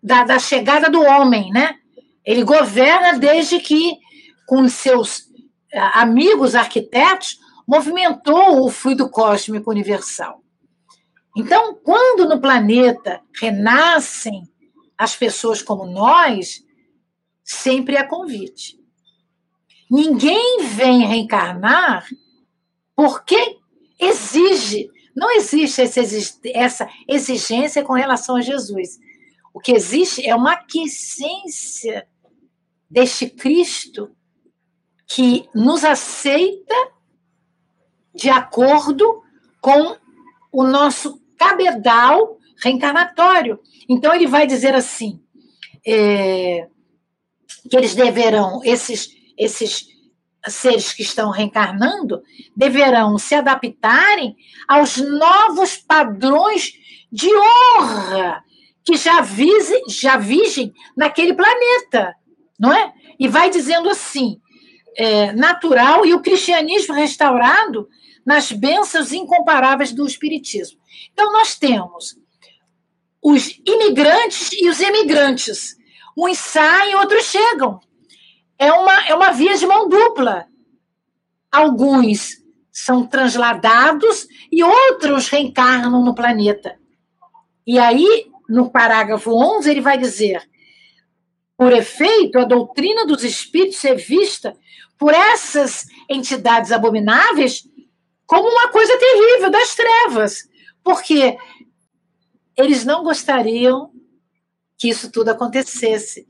da, 0.00 0.22
da 0.22 0.38
chegada 0.38 0.88
do 0.88 1.02
homem, 1.02 1.50
né? 1.50 1.74
Ele 2.24 2.44
governa 2.44 3.18
desde 3.18 3.58
que 3.58 3.98
com 4.46 4.68
seus 4.68 5.22
eh, 5.72 5.80
amigos 5.94 6.54
arquitetos 6.54 7.40
movimentou 7.66 8.64
o 8.64 8.70
fluido 8.70 9.08
cósmico 9.10 9.70
universal. 9.70 10.42
Então, 11.36 11.74
quando 11.74 12.28
no 12.28 12.40
planeta 12.40 13.20
renascem 13.38 14.42
as 14.96 15.14
pessoas 15.14 15.60
como 15.60 15.84
nós, 15.84 16.64
sempre 17.44 17.96
é 17.96 18.02
convite. 18.04 18.80
Ninguém 19.90 20.64
vem 20.64 21.06
reencarnar 21.06 22.06
porque 22.94 23.58
exige. 24.00 24.88
Não 25.14 25.30
existe 25.30 25.82
essa 26.54 26.88
exigência 27.08 27.84
com 27.84 27.92
relação 27.92 28.36
a 28.36 28.40
Jesus. 28.40 28.98
O 29.52 29.60
que 29.60 29.72
existe 29.72 30.26
é 30.26 30.34
uma 30.34 30.52
aquiescência 30.52 32.06
deste 32.90 33.28
Cristo 33.28 34.10
que 35.06 35.48
nos 35.54 35.84
aceita 35.84 36.74
de 38.16 38.30
acordo 38.30 39.22
com 39.60 39.96
o 40.50 40.64
nosso 40.64 41.20
cabedal 41.36 42.38
reencarnatório. 42.62 43.60
Então, 43.88 44.14
ele 44.14 44.26
vai 44.26 44.46
dizer 44.46 44.74
assim: 44.74 45.20
é, 45.86 46.66
que 47.70 47.76
eles 47.76 47.94
deverão, 47.94 48.60
esses, 48.64 49.10
esses 49.38 49.86
seres 50.48 50.92
que 50.92 51.02
estão 51.02 51.30
reencarnando, 51.30 52.22
deverão 52.56 53.18
se 53.18 53.34
adaptarem 53.34 54.36
aos 54.66 54.96
novos 54.96 55.76
padrões 55.76 56.72
de 57.12 57.28
honra 57.36 58.42
que 58.84 58.96
já, 58.96 59.20
vise, 59.20 59.82
já 59.88 60.16
vigem 60.16 60.72
naquele 60.96 61.34
planeta, 61.34 62.14
não 62.58 62.72
é? 62.72 62.92
E 63.18 63.26
vai 63.28 63.50
dizendo 63.50 63.90
assim: 63.90 64.40
é, 64.96 65.32
natural 65.32 66.06
e 66.06 66.14
o 66.14 66.22
cristianismo 66.22 66.94
restaurado 66.94 67.88
nas 68.26 68.50
bênçãos 68.50 69.12
incomparáveis 69.12 69.92
do 69.92 70.04
Espiritismo. 70.04 70.80
Então, 71.12 71.32
nós 71.32 71.54
temos 71.54 72.18
os 73.22 73.60
imigrantes 73.64 74.50
e 74.52 74.68
os 74.68 74.80
emigrantes. 74.80 75.76
Uns 76.18 76.38
saem, 76.38 76.96
outros 76.96 77.24
chegam. 77.24 77.78
É 78.58 78.72
uma, 78.72 79.06
é 79.06 79.14
uma 79.14 79.30
via 79.30 79.56
de 79.56 79.66
mão 79.66 79.88
dupla. 79.88 80.46
Alguns 81.52 82.42
são 82.72 83.06
transladados 83.06 84.26
e 84.50 84.62
outros 84.62 85.28
reencarnam 85.28 86.04
no 86.04 86.14
planeta. 86.14 86.76
E 87.66 87.78
aí, 87.78 88.26
no 88.48 88.70
parágrafo 88.70 89.30
11, 89.30 89.70
ele 89.70 89.80
vai 89.80 89.98
dizer: 89.98 90.48
por 91.56 91.72
efeito, 91.72 92.38
a 92.38 92.44
doutrina 92.44 93.06
dos 93.06 93.24
espíritos 93.24 93.84
é 93.84 93.94
vista 93.94 94.56
por 94.98 95.14
essas 95.14 95.86
entidades 96.08 96.72
abomináveis 96.72 97.66
como 98.26 98.48
uma 98.48 98.68
coisa 98.68 98.98
terrível 98.98 99.50
das 99.50 99.74
trevas, 99.74 100.48
porque 100.82 101.36
eles 102.56 102.84
não 102.84 103.04
gostariam 103.04 103.90
que 104.78 104.88
isso 104.88 105.10
tudo 105.10 105.30
acontecesse. 105.30 106.26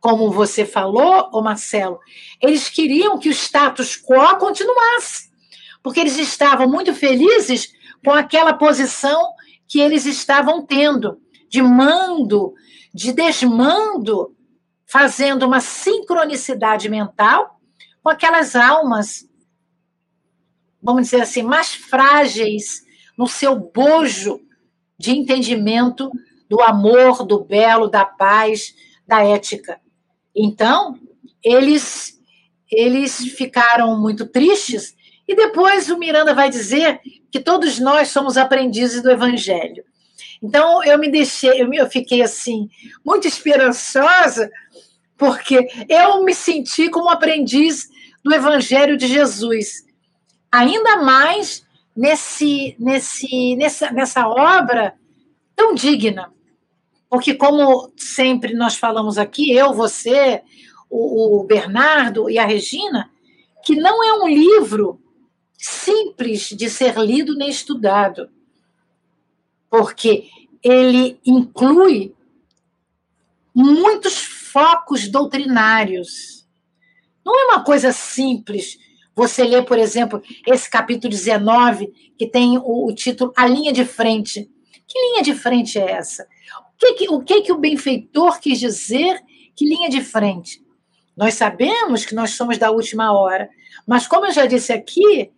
Como 0.00 0.30
você 0.30 0.64
falou, 0.64 1.28
ô 1.32 1.42
Marcelo, 1.42 1.98
eles 2.40 2.68
queriam 2.68 3.18
que 3.18 3.28
o 3.28 3.32
status 3.32 3.96
quo 3.96 4.36
continuasse, 4.38 5.30
porque 5.82 6.00
eles 6.00 6.18
estavam 6.18 6.68
muito 6.68 6.94
felizes 6.94 7.72
com 8.04 8.12
aquela 8.12 8.54
posição 8.54 9.32
que 9.68 9.80
eles 9.80 10.04
estavam 10.04 10.64
tendo 10.66 11.20
de 11.48 11.62
mando, 11.62 12.52
de 12.92 13.12
desmando, 13.12 14.36
fazendo 14.86 15.46
uma 15.46 15.60
sincronicidade 15.60 16.88
mental 16.88 17.60
com 18.02 18.10
aquelas 18.10 18.56
almas 18.56 19.24
vamos 20.82 21.04
dizer 21.04 21.22
assim, 21.22 21.42
mais 21.42 21.72
frágeis 21.72 22.82
no 23.16 23.26
seu 23.26 23.54
bojo 23.56 24.40
de 24.98 25.12
entendimento 25.12 26.10
do 26.48 26.60
amor, 26.60 27.24
do 27.24 27.44
belo, 27.44 27.88
da 27.88 28.04
paz, 28.04 28.74
da 29.06 29.24
ética. 29.24 29.80
Então, 30.34 30.98
eles 31.42 32.20
eles 32.70 33.18
ficaram 33.18 34.00
muito 34.00 34.26
tristes 34.26 34.96
e 35.28 35.36
depois 35.36 35.90
o 35.90 35.98
Miranda 35.98 36.32
vai 36.32 36.48
dizer 36.48 37.00
que 37.30 37.38
todos 37.38 37.78
nós 37.78 38.08
somos 38.08 38.38
aprendizes 38.38 39.02
do 39.02 39.10
evangelho. 39.10 39.84
Então 40.42 40.82
eu 40.82 40.98
me 40.98 41.10
deixei, 41.10 41.60
eu 41.60 41.90
fiquei 41.90 42.22
assim 42.22 42.70
muito 43.04 43.28
esperançosa 43.28 44.50
porque 45.18 45.68
eu 45.88 46.24
me 46.24 46.34
senti 46.34 46.88
como 46.88 47.10
aprendiz 47.10 47.88
do 48.24 48.34
evangelho 48.34 48.96
de 48.96 49.06
Jesus 49.06 49.84
ainda 50.52 50.98
mais 50.98 51.66
nesse, 51.96 52.76
nesse, 52.78 53.56
nessa, 53.56 53.90
nessa 53.90 54.28
obra 54.28 54.94
tão 55.56 55.74
digna. 55.74 56.30
Porque, 57.08 57.34
como 57.34 57.90
sempre 57.96 58.54
nós 58.54 58.76
falamos 58.76 59.16
aqui, 59.16 59.50
eu, 59.50 59.72
você, 59.72 60.42
o, 60.90 61.40
o 61.40 61.44
Bernardo 61.44 62.28
e 62.28 62.38
a 62.38 62.44
Regina, 62.44 63.10
que 63.64 63.74
não 63.74 64.04
é 64.04 64.12
um 64.22 64.28
livro 64.28 65.00
simples 65.58 66.48
de 66.48 66.68
ser 66.68 66.98
lido 66.98 67.34
nem 67.34 67.48
estudado, 67.48 68.28
porque 69.70 70.28
ele 70.62 71.18
inclui 71.24 72.14
muitos 73.54 74.18
focos 74.18 75.08
doutrinários. 75.08 76.46
Não 77.24 77.38
é 77.38 77.44
uma 77.44 77.64
coisa 77.64 77.92
simples 77.92 78.78
você 79.14 79.44
ler, 79.44 79.64
por 79.64 79.78
exemplo, 79.78 80.22
esse 80.46 80.70
capítulo 80.70 81.10
19, 81.10 81.92
que 82.18 82.26
tem 82.26 82.58
o, 82.58 82.86
o 82.86 82.94
título 82.94 83.32
A 83.36 83.46
Linha 83.46 83.72
de 83.72 83.84
Frente. 83.84 84.50
Que 84.86 84.98
linha 84.98 85.22
de 85.22 85.34
frente 85.34 85.78
é 85.78 85.92
essa? 85.92 86.24
O 86.74 86.78
que, 86.78 86.92
que, 86.94 87.08
o 87.08 87.20
que, 87.20 87.40
que 87.42 87.52
o 87.52 87.58
benfeitor 87.58 88.38
quis 88.40 88.58
dizer? 88.58 89.20
Que 89.56 89.64
linha 89.64 89.88
de 89.88 90.02
frente? 90.02 90.62
Nós 91.16 91.34
sabemos 91.34 92.04
que 92.04 92.14
nós 92.14 92.30
somos 92.30 92.58
da 92.58 92.70
última 92.70 93.12
hora, 93.12 93.48
mas 93.86 94.06
como 94.06 94.26
eu 94.26 94.32
já 94.32 94.46
disse 94.46 94.72
aqui, 94.72 95.30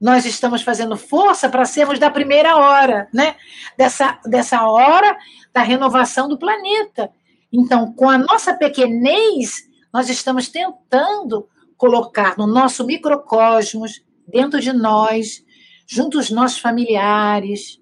nós 0.00 0.24
estamos 0.24 0.62
fazendo 0.62 0.96
força 0.96 1.48
para 1.48 1.64
sermos 1.64 1.98
da 1.98 2.10
primeira 2.10 2.56
hora, 2.56 3.08
né? 3.14 3.36
Dessa, 3.78 4.18
dessa 4.26 4.66
hora 4.66 5.16
da 5.52 5.62
renovação 5.62 6.28
do 6.28 6.38
planeta. 6.38 7.10
Então, 7.52 7.92
com 7.92 8.10
a 8.10 8.18
nossa 8.18 8.54
pequenez, 8.54 9.68
nós 9.92 10.08
estamos 10.08 10.48
tentando 10.48 11.48
colocar 11.82 12.38
no 12.38 12.46
nosso 12.46 12.86
microcosmos, 12.86 14.04
dentro 14.28 14.60
de 14.60 14.72
nós, 14.72 15.44
junto 15.84 16.16
aos 16.16 16.30
nossos 16.30 16.60
familiares, 16.60 17.80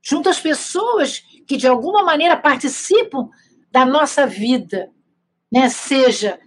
junto 0.00 0.28
às 0.28 0.38
pessoas 0.38 1.24
que 1.44 1.56
de 1.56 1.66
alguma 1.66 2.04
maneira 2.04 2.36
participam 2.36 3.28
da 3.68 3.84
nossa 3.84 4.28
vida, 4.28 4.92
né? 5.50 5.68
Seja 5.68 6.38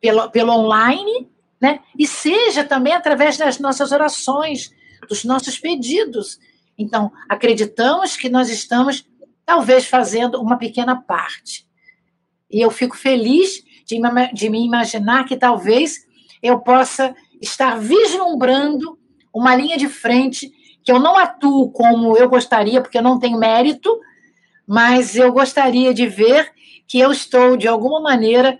pelo, 0.00 0.30
pelo 0.30 0.52
online, 0.52 1.28
né? 1.60 1.80
E 1.98 2.06
seja 2.06 2.62
também 2.62 2.92
através 2.92 3.36
das 3.36 3.58
nossas 3.58 3.90
orações, 3.90 4.70
dos 5.08 5.24
nossos 5.24 5.58
pedidos. 5.58 6.38
Então, 6.78 7.10
acreditamos 7.28 8.16
que 8.16 8.28
nós 8.28 8.48
estamos 8.48 9.04
talvez 9.44 9.86
fazendo 9.86 10.40
uma 10.40 10.56
pequena 10.56 11.02
parte. 11.02 11.66
E 12.48 12.60
eu 12.60 12.70
fico 12.70 12.96
feliz 12.96 13.64
de, 13.84 14.00
de 14.32 14.50
me 14.50 14.64
imaginar 14.64 15.24
que 15.24 15.36
talvez 15.36 16.06
eu 16.42 16.58
possa 16.60 17.14
estar 17.40 17.78
vislumbrando 17.78 18.98
uma 19.34 19.54
linha 19.54 19.76
de 19.76 19.88
frente 19.88 20.52
que 20.84 20.92
eu 20.92 21.00
não 21.00 21.16
atuo 21.16 21.70
como 21.72 22.16
eu 22.16 22.28
gostaria, 22.28 22.80
porque 22.80 22.98
eu 22.98 23.02
não 23.02 23.18
tenho 23.18 23.38
mérito, 23.38 23.98
mas 24.66 25.16
eu 25.16 25.32
gostaria 25.32 25.94
de 25.94 26.06
ver 26.06 26.52
que 26.86 26.98
eu 26.98 27.10
estou, 27.10 27.56
de 27.56 27.66
alguma 27.66 28.00
maneira, 28.00 28.58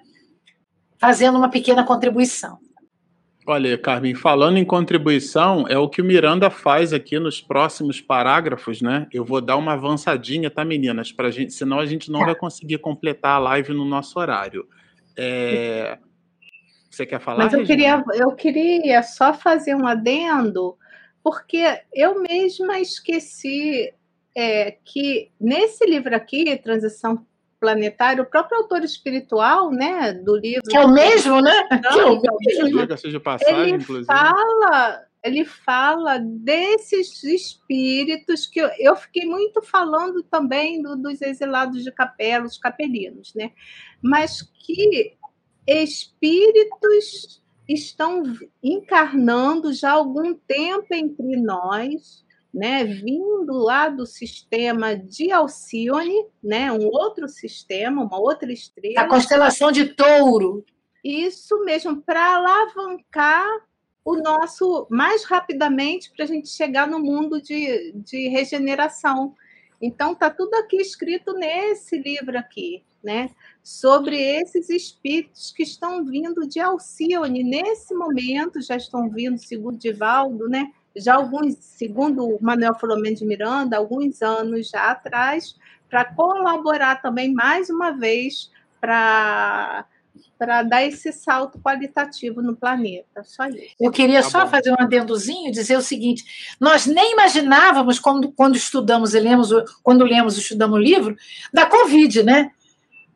fazendo 0.98 1.36
uma 1.36 1.50
pequena 1.50 1.84
contribuição. 1.84 2.58
Olha, 3.46 3.76
Carmen, 3.76 4.14
falando 4.14 4.56
em 4.56 4.64
contribuição, 4.64 5.66
é 5.68 5.76
o 5.76 5.86
que 5.86 6.00
o 6.00 6.04
Miranda 6.04 6.48
faz 6.48 6.94
aqui 6.94 7.18
nos 7.18 7.42
próximos 7.42 8.00
parágrafos, 8.00 8.80
né? 8.80 9.06
Eu 9.12 9.22
vou 9.22 9.38
dar 9.38 9.58
uma 9.58 9.74
avançadinha, 9.74 10.50
tá, 10.50 10.64
meninas? 10.64 11.12
Pra 11.12 11.30
gente, 11.30 11.52
senão 11.52 11.78
a 11.78 11.84
gente 11.84 12.10
não 12.10 12.20
tá. 12.20 12.26
vai 12.26 12.34
conseguir 12.34 12.78
completar 12.78 13.36
a 13.36 13.38
live 13.38 13.74
no 13.74 13.84
nosso 13.84 14.18
horário. 14.18 14.66
É... 15.16 15.98
Você 16.90 17.04
quer 17.04 17.20
falar? 17.20 17.44
Mas 17.44 17.52
eu 17.52 17.64
queria, 17.64 18.04
eu 18.14 18.32
queria 18.32 19.02
só 19.02 19.34
fazer 19.34 19.74
um 19.74 19.86
adendo, 19.86 20.76
porque 21.22 21.64
eu 21.92 22.22
mesma 22.22 22.78
esqueci 22.78 23.92
é, 24.36 24.76
que 24.84 25.30
nesse 25.40 25.84
livro 25.86 26.14
aqui, 26.14 26.56
Transição 26.56 27.26
planetária, 27.58 28.22
o 28.22 28.26
próprio 28.26 28.58
autor 28.58 28.84
espiritual, 28.84 29.70
né, 29.70 30.12
do 30.12 30.36
livro. 30.36 30.62
Que 30.68 30.76
é 30.76 30.84
o 30.84 30.92
mesmo, 30.92 31.40
né? 31.40 31.66
Não, 31.82 32.20
que 32.20 32.28
é 32.28 32.32
o 32.32 32.38
mesmo. 32.38 32.98
Seja 32.98 33.18
passagem, 33.18 33.60
ele 33.60 33.76
inclusive. 33.76 34.06
fala, 34.06 35.02
ele 35.24 35.44
fala 35.46 36.18
desses 36.18 37.24
espíritos 37.24 38.46
que 38.46 38.60
eu, 38.60 38.68
eu 38.78 38.94
fiquei 38.94 39.24
muito 39.24 39.62
falando 39.62 40.22
também 40.22 40.82
do, 40.82 40.94
dos 40.96 41.22
exilados 41.22 41.82
de 41.82 41.90
capela, 41.90 42.44
os 42.44 42.58
capelinos, 42.58 43.32
né? 43.34 43.50
Mas 44.02 44.42
que 44.42 45.16
espíritos 45.66 47.42
estão 47.66 48.22
encarnando 48.62 49.72
já 49.72 49.92
há 49.92 49.94
algum 49.94 50.34
tempo 50.34 50.88
entre 50.92 51.36
nós 51.36 52.22
né, 52.52 52.84
vindo 52.84 53.52
lá 53.52 53.88
do 53.88 54.06
sistema 54.06 54.94
de 54.94 55.32
Alcione, 55.32 56.24
né, 56.40 56.70
um 56.70 56.86
outro 56.86 57.28
sistema, 57.28 58.04
uma 58.04 58.20
outra 58.20 58.52
estrela. 58.52 59.00
A 59.00 59.08
constelação 59.08 59.72
de 59.72 59.86
Touro. 59.86 60.64
Isso 61.02 61.64
mesmo, 61.64 62.00
para 62.00 62.36
alavancar 62.36 63.48
o 64.04 64.16
nosso 64.16 64.86
mais 64.90 65.24
rapidamente 65.24 66.10
para 66.10 66.24
a 66.24 66.28
gente 66.28 66.48
chegar 66.48 66.86
no 66.86 66.98
mundo 66.98 67.40
de, 67.40 67.92
de 67.94 68.28
regeneração. 68.28 69.34
Então, 69.80 70.12
está 70.12 70.30
tudo 70.30 70.54
aqui 70.54 70.76
escrito 70.76 71.32
nesse 71.34 71.98
livro 71.98 72.38
aqui, 72.38 72.82
né? 73.02 73.30
Sobre 73.62 74.16
esses 74.16 74.68
espíritos 74.68 75.52
que 75.52 75.62
estão 75.62 76.04
vindo 76.04 76.46
de 76.46 76.60
Alcione. 76.60 77.42
Nesse 77.42 77.94
momento, 77.94 78.60
já 78.60 78.76
estão 78.76 79.08
vindo, 79.08 79.38
segundo 79.38 79.78
Divaldo, 79.78 80.48
né? 80.48 80.70
já 80.96 81.14
alguns, 81.14 81.56
segundo 81.60 82.38
Manuel 82.40 82.74
Filomeno 82.74 83.16
de 83.16 83.26
Miranda, 83.26 83.76
alguns 83.76 84.22
anos 84.22 84.70
já 84.70 84.90
atrás, 84.90 85.56
para 85.90 86.04
colaborar 86.04 87.02
também 87.02 87.32
mais 87.32 87.68
uma 87.68 87.90
vez 87.90 88.50
para 88.80 89.84
para 90.38 90.62
dar 90.62 90.84
esse 90.84 91.12
salto 91.12 91.58
qualitativo 91.58 92.42
no 92.42 92.56
planeta. 92.56 93.22
Só 93.24 93.46
isso. 93.46 93.74
Eu 93.80 93.90
queria 93.90 94.22
tá 94.22 94.30
só 94.30 94.44
bom. 94.44 94.50
fazer 94.50 94.72
um 94.72 94.76
adendozinho, 94.78 95.52
dizer 95.52 95.76
o 95.76 95.82
seguinte: 95.82 96.24
nós 96.60 96.86
nem 96.86 97.12
imaginávamos 97.12 97.98
quando, 97.98 98.30
quando 98.32 98.56
estudamos 98.56 99.14
e 99.14 99.20
lemos, 99.20 99.50
quando 99.82 100.04
lemos 100.04 100.36
e 100.36 100.40
estudamos 100.40 100.76
o 100.76 100.82
livro, 100.82 101.16
da 101.52 101.66
Covid, 101.66 102.22
né? 102.22 102.50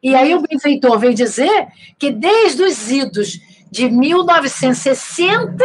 E 0.02 0.14
aí 0.14 0.34
o 0.34 0.42
benfeitor 0.42 0.98
veio 0.98 1.14
dizer 1.14 1.68
que 1.98 2.10
desde 2.10 2.62
os 2.62 2.90
idos 2.90 3.40
de 3.70 3.90
1960 3.90 5.64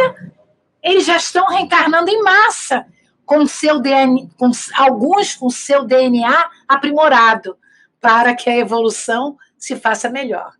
eles 0.82 1.06
já 1.06 1.16
estão 1.16 1.46
reencarnando 1.46 2.10
em 2.10 2.22
massa, 2.22 2.84
com 3.24 3.46
seu 3.46 3.80
DNA, 3.80 4.26
com, 4.36 4.50
alguns 4.74 5.34
com 5.34 5.48
seu 5.48 5.84
DNA 5.84 6.50
aprimorado, 6.68 7.56
para 8.00 8.34
que 8.34 8.50
a 8.50 8.56
evolução 8.56 9.38
se 9.56 9.76
faça 9.76 10.10
melhor. 10.10 10.52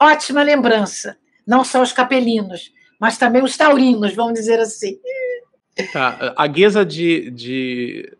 Ótima 0.00 0.42
lembrança, 0.42 1.16
não 1.46 1.64
só 1.64 1.82
os 1.82 1.92
capelinos, 1.92 2.72
mas 3.00 3.18
também 3.18 3.42
os 3.42 3.56
taurinos, 3.56 4.14
vamos 4.14 4.34
dizer 4.34 4.58
assim. 4.60 4.98
Tá, 5.92 6.34
a 6.36 6.46
guisa 6.46 6.84
de, 6.84 7.30
de, 7.30 8.12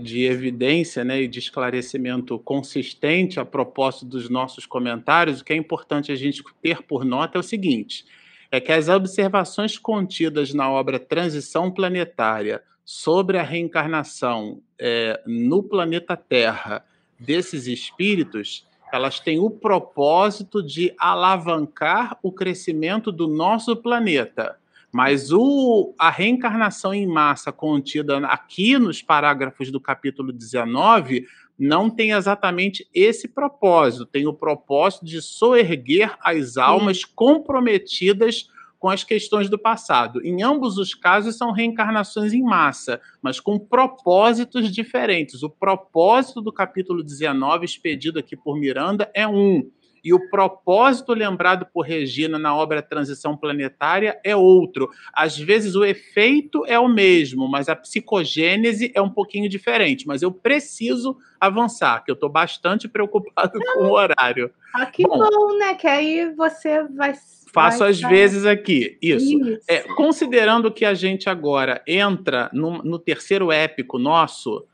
de 0.00 0.24
evidência 0.24 1.02
né, 1.02 1.22
e 1.22 1.28
de 1.28 1.38
esclarecimento 1.38 2.38
consistente 2.38 3.40
a 3.40 3.44
propósito 3.44 4.06
dos 4.06 4.28
nossos 4.28 4.66
comentários, 4.66 5.40
o 5.40 5.44
que 5.44 5.52
é 5.52 5.56
importante 5.56 6.12
a 6.12 6.16
gente 6.16 6.42
ter 6.60 6.82
por 6.82 7.04
nota 7.04 7.38
é 7.38 7.40
o 7.40 7.42
seguinte: 7.42 8.04
é 8.50 8.60
que 8.60 8.72
as 8.72 8.88
observações 8.88 9.78
contidas 9.78 10.52
na 10.52 10.70
obra 10.70 10.98
Transição 10.98 11.70
Planetária 11.70 12.62
sobre 12.84 13.38
a 13.38 13.42
reencarnação 13.42 14.60
é, 14.78 15.22
no 15.26 15.62
planeta 15.62 16.16
Terra 16.16 16.84
desses 17.18 17.66
espíritos, 17.66 18.66
elas 18.92 19.20
têm 19.20 19.38
o 19.38 19.50
propósito 19.50 20.62
de 20.62 20.94
alavancar 20.98 22.18
o 22.22 22.32
crescimento 22.32 23.10
do 23.10 23.26
nosso 23.26 23.76
planeta. 23.76 24.56
Mas 24.92 25.30
o, 25.32 25.94
a 25.98 26.10
reencarnação 26.10 26.92
em 26.92 27.06
massa 27.06 27.52
contida 27.52 28.18
aqui 28.26 28.78
nos 28.78 29.00
parágrafos 29.00 29.70
do 29.70 29.80
capítulo 29.80 30.32
19 30.32 31.26
não 31.58 31.90
tem 31.90 32.12
exatamente 32.12 32.88
esse 32.92 33.28
propósito, 33.28 34.06
tem 34.06 34.26
o 34.26 34.32
propósito 34.32 35.04
de 35.04 35.20
soerguer 35.20 36.16
as 36.22 36.56
almas 36.56 37.04
comprometidas 37.04 38.48
com 38.80 38.88
as 38.88 39.04
questões 39.04 39.50
do 39.50 39.58
passado. 39.58 40.24
Em 40.24 40.42
ambos 40.42 40.78
os 40.78 40.94
casos 40.94 41.36
são 41.36 41.52
reencarnações 41.52 42.32
em 42.32 42.42
massa, 42.42 42.98
mas 43.22 43.38
com 43.38 43.58
propósitos 43.58 44.72
diferentes. 44.72 45.42
O 45.42 45.50
propósito 45.50 46.40
do 46.40 46.50
capítulo 46.50 47.04
19, 47.04 47.66
expedido 47.66 48.18
aqui 48.18 48.34
por 48.34 48.58
Miranda, 48.58 49.08
é 49.14 49.28
um. 49.28 49.70
E 50.02 50.14
o 50.14 50.30
propósito 50.30 51.12
lembrado 51.12 51.66
por 51.66 51.82
Regina 51.82 52.38
na 52.38 52.56
obra 52.56 52.80
Transição 52.80 53.36
Planetária 53.36 54.18
é 54.24 54.34
outro. 54.34 54.88
Às 55.12 55.38
vezes 55.38 55.74
o 55.74 55.84
efeito 55.84 56.64
é 56.66 56.78
o 56.78 56.88
mesmo, 56.88 57.46
mas 57.46 57.68
a 57.68 57.76
psicogênese 57.76 58.90
é 58.94 59.02
um 59.02 59.10
pouquinho 59.10 59.46
diferente. 59.46 60.06
Mas 60.06 60.22
eu 60.22 60.32
preciso 60.32 61.18
avançar, 61.38 62.02
que 62.02 62.10
eu 62.10 62.14
estou 62.14 62.30
bastante 62.30 62.88
preocupado 62.88 63.58
com 63.74 63.84
o 63.84 63.92
horário. 63.92 64.50
Ah, 64.74 64.86
que 64.86 65.02
bom, 65.02 65.18
bom 65.18 65.58
né? 65.58 65.74
Que 65.74 65.86
aí 65.86 66.32
você 66.34 66.84
vai. 66.84 67.12
Faço 67.52 67.82
às 67.82 68.00
vezes 68.00 68.46
aqui. 68.46 68.96
Isso. 69.02 69.40
Isso. 69.40 69.60
É, 69.68 69.80
considerando 69.94 70.70
que 70.70 70.84
a 70.84 70.94
gente 70.94 71.28
agora 71.28 71.82
entra 71.86 72.48
no, 72.52 72.82
no 72.82 72.98
terceiro 72.98 73.50
épico 73.50 73.98
nosso, 73.98 74.64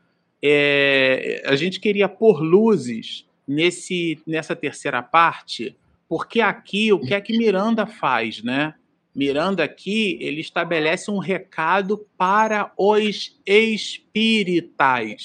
é, 0.43 1.41
a 1.45 1.55
gente 1.55 1.79
queria 1.79 2.07
pôr 2.07 2.41
luzes 2.41 3.25
nesse, 3.47 4.19
nessa 4.27 4.55
terceira 4.55 5.01
parte, 5.01 5.75
porque 6.07 6.39
aqui 6.39 6.93
o 6.93 6.99
que 6.99 7.13
é 7.13 7.21
que 7.21 7.37
Miranda 7.37 7.85
faz, 7.87 8.43
né? 8.43 8.75
Miranda 9.15 9.63
aqui 9.63 10.17
ele 10.21 10.41
estabelece 10.41 11.09
um 11.09 11.17
recado 11.17 12.05
para 12.15 12.71
os 12.77 13.39
espíritas. 13.45 15.17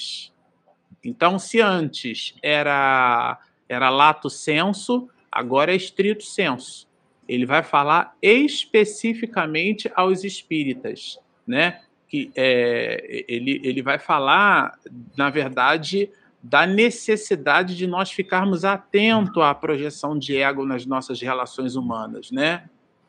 Então, 1.03 1.37
se 1.37 1.61
antes 1.61 2.33
era 2.41 3.37
Era 3.69 3.89
lato 3.89 4.29
senso, 4.29 5.07
agora 5.31 5.71
é 5.73 5.75
estrito 5.75 6.23
senso. 6.23 6.87
Ele 7.27 7.45
vai 7.45 7.63
falar 7.63 8.15
especificamente 8.21 9.91
aos 9.95 10.23
espíritas, 10.23 11.19
né? 11.47 11.81
Que 12.07 12.31
é, 12.35 13.25
ele, 13.27 13.61
ele 13.63 13.81
vai 13.81 13.97
falar, 13.97 14.77
na 15.17 15.29
verdade, 15.29 16.09
da 16.41 16.67
necessidade 16.67 17.75
de 17.75 17.87
nós 17.87 18.11
ficarmos 18.11 18.65
atentos 18.65 19.41
à 19.41 19.55
projeção 19.55 20.19
de 20.19 20.37
ego 20.37 20.65
nas 20.65 20.85
nossas 20.85 21.21
relações 21.21 21.75
humanas, 21.75 22.31
né? 22.31 22.65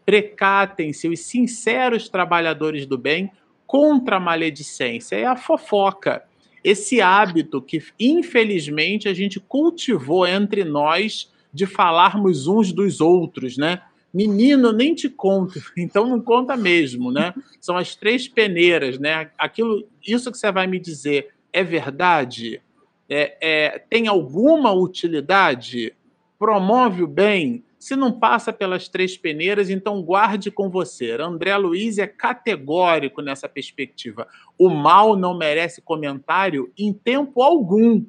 Precatem-se 0.07 1.09
os 1.09 1.21
sinceros 1.21 2.09
trabalhadores 2.09 2.87
do 2.87 2.97
bem 2.97 3.33
contra 3.67 4.17
a 4.17 4.21
maledicência. 4.21 5.17
É 5.17 5.27
a 5.27 5.35
fofoca. 5.35 6.23
Esse 6.62 7.01
hábito 7.01 7.61
que, 7.61 7.83
infelizmente, 7.99 9.09
a 9.09 9.15
gente 9.15 9.41
cultivou 9.41 10.27
entre 10.27 10.62
nós 10.62 11.33
de 11.53 11.67
falarmos 11.67 12.47
uns 12.47 12.73
dos 12.73 13.01
outros, 13.01 13.57
né? 13.57 13.83
Menino, 14.15 14.73
nem 14.73 14.95
te 14.95 15.11
conto, 15.11 15.61
então 15.77 16.07
não 16.07 16.21
conta 16.21 16.57
mesmo, 16.57 17.11
né? 17.11 17.35
São 17.61 17.77
as 17.77 17.97
três 17.97 18.29
peneiras, 18.29 18.99
né? 18.99 19.31
Aquilo, 19.37 19.87
isso 20.07 20.31
que 20.31 20.39
você 20.39 20.53
vai 20.53 20.69
me 20.69 20.79
dizer 20.79 21.35
é 21.53 21.65
verdade? 21.65 22.62
é, 23.09 23.37
é, 23.41 23.79
tem 23.79 24.09
alguma 24.09 24.73
utilidade, 24.73 25.95
promove 26.39 27.03
o 27.03 27.07
bem, 27.07 27.65
se 27.79 27.95
não 27.95 28.11
passa 28.11 28.53
pelas 28.53 28.89
três 28.89 29.17
peneiras, 29.17 29.69
então 29.69 30.03
guarde 30.03 30.51
com 30.51 30.71
você. 30.71 31.12
André 31.12 31.55
Luiz 31.57 31.99
é 31.99 32.07
categórico 32.07 33.21
nessa 33.21 33.47
perspectiva. 33.47 34.27
O 34.59 34.71
mal 34.71 35.17
não 35.17 35.37
merece 35.37 35.83
comentário 35.83 36.73
em 36.79 36.95
tempo 36.95 37.43
algum. 37.43 38.03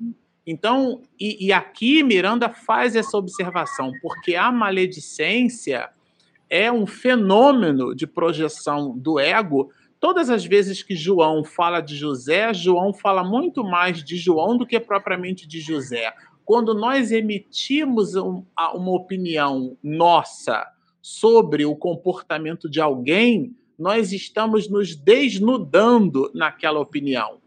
Então, 0.47 1.01
e, 1.19 1.47
e 1.47 1.51
aqui 1.51 2.03
Miranda 2.03 2.47
faz 2.49 2.95
essa 2.95 3.17
observação, 3.17 3.91
porque 4.01 4.35
a 4.35 4.49
maledicência 4.49 5.89
é 6.49 6.71
um 6.71 6.85
fenômeno 6.85 7.95
de 7.95 8.05
projeção 8.05 8.97
do 8.97 9.19
ego 9.19 9.71
Todas 10.05 10.29
as 10.29 10.45
vezes 10.45 10.83
que 10.83 10.95
João 10.95 11.43
fala 11.43 11.81
de 11.81 11.95
José, 11.95 12.53
João 12.53 12.93
fala 12.93 13.23
muito 13.23 13.63
mais 13.63 14.03
de 14.03 14.17
João 14.17 14.55
do 14.55 14.63
que 14.63 14.79
propriamente 14.79 15.47
de 15.47 15.59
José. 15.59 16.13
Quando 16.45 16.75
nós 16.75 17.11
emitimos 17.11 18.13
uma 18.13 18.91
opinião 18.91 19.75
nossa 19.81 20.63
sobre 21.01 21.65
o 21.65 21.75
comportamento 21.75 22.69
de 22.69 22.79
alguém, 22.79 23.55
nós 23.79 24.13
estamos 24.13 24.69
nos 24.69 24.95
desnudando 24.95 26.29
naquela 26.35 26.79
opinião. 26.79 27.39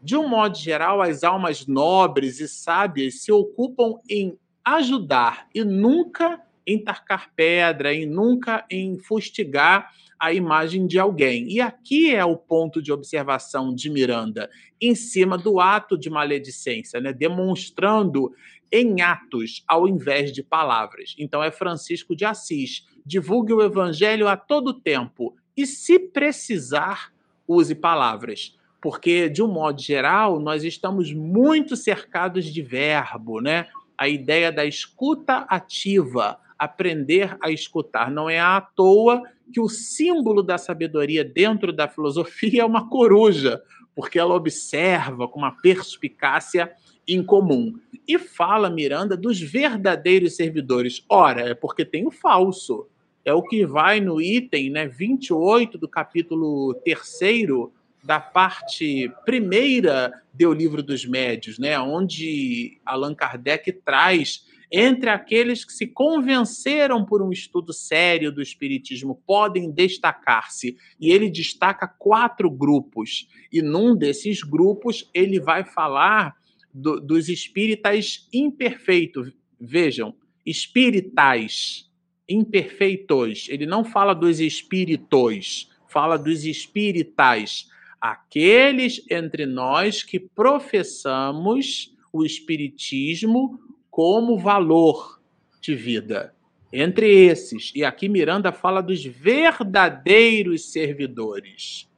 De 0.00 0.16
um 0.16 0.28
modo 0.28 0.56
geral, 0.56 1.02
as 1.02 1.24
almas 1.24 1.66
nobres 1.66 2.38
e 2.38 2.46
sábias 2.46 3.22
se 3.22 3.32
ocupam 3.32 3.94
em 4.08 4.38
ajudar 4.64 5.48
e 5.52 5.64
nunca 5.64 6.40
em 6.66 6.82
tacar 6.82 7.30
pedra, 7.34 7.94
em 7.94 8.06
nunca 8.06 8.64
em 8.70 8.98
fustigar 8.98 9.90
a 10.18 10.32
imagem 10.32 10.86
de 10.86 10.98
alguém. 10.98 11.50
E 11.50 11.60
aqui 11.60 12.14
é 12.14 12.24
o 12.24 12.36
ponto 12.36 12.80
de 12.80 12.92
observação 12.92 13.74
de 13.74 13.90
Miranda, 13.90 14.50
em 14.80 14.94
cima 14.94 15.36
do 15.36 15.60
ato 15.60 15.98
de 15.98 16.08
maledicência, 16.08 17.00
né? 17.00 17.12
demonstrando 17.12 18.32
em 18.72 19.02
atos 19.02 19.62
ao 19.68 19.86
invés 19.86 20.32
de 20.32 20.42
palavras. 20.42 21.14
Então 21.18 21.42
é 21.42 21.50
Francisco 21.50 22.16
de 22.16 22.24
Assis. 22.24 22.86
Divulgue 23.04 23.52
o 23.52 23.62
evangelho 23.62 24.26
a 24.26 24.36
todo 24.36 24.72
tempo 24.72 25.36
e, 25.56 25.66
se 25.66 25.98
precisar, 25.98 27.12
use 27.46 27.74
palavras. 27.74 28.58
Porque, 28.80 29.28
de 29.28 29.42
um 29.42 29.48
modo 29.48 29.80
geral, 29.80 30.40
nós 30.40 30.64
estamos 30.64 31.12
muito 31.12 31.76
cercados 31.76 32.46
de 32.46 32.62
verbo, 32.62 33.40
né? 33.40 33.68
A 33.96 34.08
ideia 34.08 34.50
da 34.50 34.64
escuta 34.64 35.46
ativa, 35.48 36.38
aprender 36.58 37.36
a 37.42 37.50
escutar. 37.50 38.10
Não 38.10 38.28
é 38.28 38.40
à 38.40 38.60
toa 38.60 39.22
que 39.52 39.60
o 39.60 39.68
símbolo 39.68 40.42
da 40.42 40.58
sabedoria 40.58 41.24
dentro 41.24 41.72
da 41.72 41.88
filosofia 41.88 42.62
é 42.62 42.64
uma 42.64 42.88
coruja, 42.88 43.62
porque 43.94 44.18
ela 44.18 44.34
observa 44.34 45.28
com 45.28 45.38
uma 45.38 45.52
perspicácia 45.60 46.72
incomum. 47.06 47.74
E 48.06 48.18
fala 48.18 48.70
Miranda 48.70 49.16
dos 49.16 49.40
verdadeiros 49.40 50.36
servidores. 50.36 51.04
Ora, 51.08 51.50
é 51.50 51.54
porque 51.54 51.84
tem 51.84 52.06
o 52.06 52.10
falso. 52.10 52.86
É 53.24 53.32
o 53.32 53.42
que 53.42 53.64
vai 53.64 54.00
no 54.00 54.20
item 54.20 54.70
né, 54.70 54.86
28 54.86 55.78
do 55.78 55.88
capítulo 55.88 56.74
3 56.84 57.70
da 58.02 58.20
parte 58.20 59.10
primeira 59.24 60.12
do 60.32 60.52
Livro 60.52 60.82
dos 60.82 61.06
Médios, 61.06 61.58
né, 61.58 61.78
onde 61.80 62.78
Allan 62.84 63.14
Kardec 63.14 63.72
traz 63.72 64.46
entre 64.76 65.08
aqueles 65.08 65.64
que 65.64 65.72
se 65.72 65.86
convenceram 65.86 67.04
por 67.04 67.22
um 67.22 67.30
estudo 67.30 67.72
sério 67.72 68.32
do 68.32 68.42
Espiritismo 68.42 69.22
podem 69.24 69.70
destacar-se. 69.70 70.76
E 71.00 71.12
ele 71.12 71.30
destaca 71.30 71.86
quatro 71.86 72.50
grupos. 72.50 73.28
E 73.52 73.62
num 73.62 73.96
desses 73.96 74.42
grupos 74.42 75.08
ele 75.14 75.38
vai 75.38 75.64
falar 75.64 76.34
do, 76.72 77.00
dos 77.00 77.28
espíritas 77.28 78.28
imperfeitos. 78.32 79.32
Vejam, 79.60 80.12
espiritais, 80.44 81.88
imperfeitos. 82.28 83.46
Ele 83.48 83.66
não 83.66 83.84
fala 83.84 84.12
dos 84.12 84.40
espíritos, 84.40 85.70
fala 85.86 86.18
dos 86.18 86.44
espiritais. 86.44 87.68
Aqueles 88.00 89.06
entre 89.08 89.46
nós 89.46 90.02
que 90.02 90.18
professamos 90.18 91.94
o 92.12 92.24
Espiritismo 92.24 93.58
como 93.94 94.36
valor 94.36 95.20
de 95.60 95.72
vida. 95.72 96.34
Entre 96.72 97.08
esses, 97.26 97.70
e 97.76 97.84
aqui 97.84 98.08
Miranda 98.08 98.50
fala 98.50 98.82
dos 98.82 99.04
verdadeiros 99.04 100.72
servidores. 100.72 101.88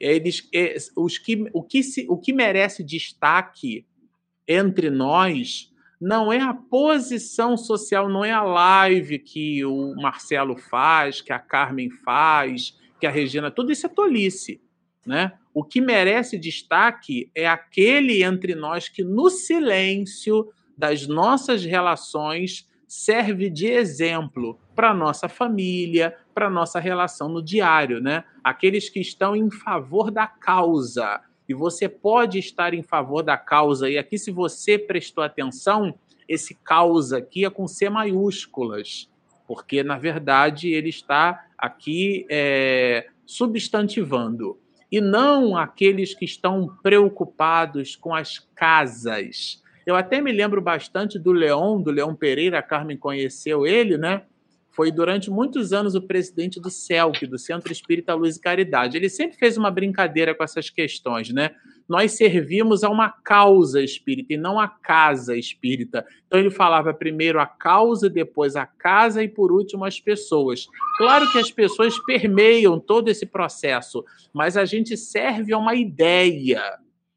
Eles, 0.00 0.48
é, 0.54 0.74
os 0.96 1.18
que, 1.18 1.44
o, 1.52 1.62
que 1.62 1.82
se, 1.82 2.06
o 2.08 2.16
que 2.16 2.32
merece 2.32 2.82
destaque 2.82 3.84
entre 4.48 4.88
nós 4.88 5.70
não 6.00 6.32
é 6.32 6.40
a 6.40 6.54
posição 6.54 7.58
social, 7.58 8.08
não 8.08 8.24
é 8.24 8.32
a 8.32 8.42
live 8.42 9.18
que 9.18 9.62
o 9.66 9.94
Marcelo 9.96 10.56
faz, 10.56 11.20
que 11.20 11.30
a 11.30 11.38
Carmen 11.38 11.90
faz, 11.90 12.74
que 12.98 13.06
a 13.06 13.10
Regina, 13.10 13.50
tudo 13.50 13.70
isso 13.70 13.84
é 13.84 13.90
tolice, 13.90 14.62
né? 15.06 15.34
O 15.52 15.62
que 15.62 15.82
merece 15.82 16.38
destaque 16.38 17.30
é 17.34 17.46
aquele 17.46 18.22
entre 18.22 18.54
nós 18.54 18.88
que 18.88 19.04
no 19.04 19.28
silêncio 19.28 20.50
das 20.76 21.06
nossas 21.06 21.64
relações 21.64 22.68
serve 22.86 23.50
de 23.50 23.66
exemplo 23.66 24.58
para 24.74 24.94
nossa 24.94 25.28
família, 25.28 26.16
para 26.34 26.50
nossa 26.50 26.78
relação 26.78 27.28
no 27.28 27.42
diário, 27.42 28.00
né? 28.00 28.24
Aqueles 28.42 28.88
que 28.88 29.00
estão 29.00 29.34
em 29.34 29.50
favor 29.50 30.10
da 30.10 30.26
causa. 30.26 31.20
E 31.48 31.54
você 31.54 31.88
pode 31.88 32.38
estar 32.38 32.72
em 32.74 32.82
favor 32.82 33.22
da 33.22 33.36
causa. 33.36 33.88
E 33.88 33.98
aqui, 33.98 34.16
se 34.18 34.30
você 34.30 34.78
prestou 34.78 35.22
atenção, 35.22 35.94
esse 36.28 36.54
causa 36.54 37.18
aqui 37.18 37.44
é 37.44 37.50
com 37.50 37.68
C 37.68 37.88
maiúsculas, 37.90 39.10
porque 39.46 39.82
na 39.82 39.98
verdade 39.98 40.70
ele 40.70 40.88
está 40.88 41.46
aqui 41.58 42.26
é, 42.30 43.08
substantivando. 43.26 44.58
E 44.90 45.00
não 45.00 45.56
aqueles 45.56 46.14
que 46.14 46.24
estão 46.24 46.78
preocupados 46.82 47.96
com 47.96 48.14
as 48.14 48.38
casas, 48.54 49.62
eu 49.86 49.96
até 49.96 50.20
me 50.20 50.32
lembro 50.32 50.60
bastante 50.60 51.18
do 51.18 51.32
Leão, 51.32 51.80
do 51.80 51.90
Leão 51.90 52.14
Pereira, 52.14 52.58
a 52.58 52.62
Carmen 52.62 52.96
conheceu 52.96 53.66
ele, 53.66 53.98
né? 53.98 54.22
Foi 54.74 54.90
durante 54.90 55.30
muitos 55.30 55.72
anos 55.72 55.94
o 55.94 56.02
presidente 56.02 56.60
do 56.60 56.68
CELC, 56.68 57.26
do 57.26 57.38
Centro 57.38 57.70
Espírita 57.72 58.12
Luz 58.12 58.36
e 58.36 58.40
Caridade. 58.40 58.96
Ele 58.96 59.08
sempre 59.08 59.38
fez 59.38 59.56
uma 59.56 59.70
brincadeira 59.70 60.34
com 60.34 60.42
essas 60.42 60.68
questões, 60.68 61.30
né? 61.30 61.50
Nós 61.88 62.12
servimos 62.12 62.82
a 62.82 62.90
uma 62.90 63.08
causa 63.08 63.80
espírita 63.80 64.32
e 64.32 64.36
não 64.36 64.58
a 64.58 64.66
casa 64.66 65.36
espírita. 65.36 66.04
Então 66.26 66.40
ele 66.40 66.50
falava 66.50 66.92
primeiro 66.92 67.38
a 67.38 67.46
causa, 67.46 68.10
depois 68.10 68.56
a 68.56 68.66
casa 68.66 69.22
e 69.22 69.28
por 69.28 69.52
último 69.52 69.84
as 69.84 70.00
pessoas. 70.00 70.66
Claro 70.96 71.30
que 71.30 71.38
as 71.38 71.52
pessoas 71.52 71.96
permeiam 72.00 72.80
todo 72.80 73.08
esse 73.08 73.26
processo, 73.26 74.04
mas 74.32 74.56
a 74.56 74.64
gente 74.64 74.96
serve 74.96 75.52
a 75.52 75.58
uma 75.58 75.76
ideia 75.76 76.62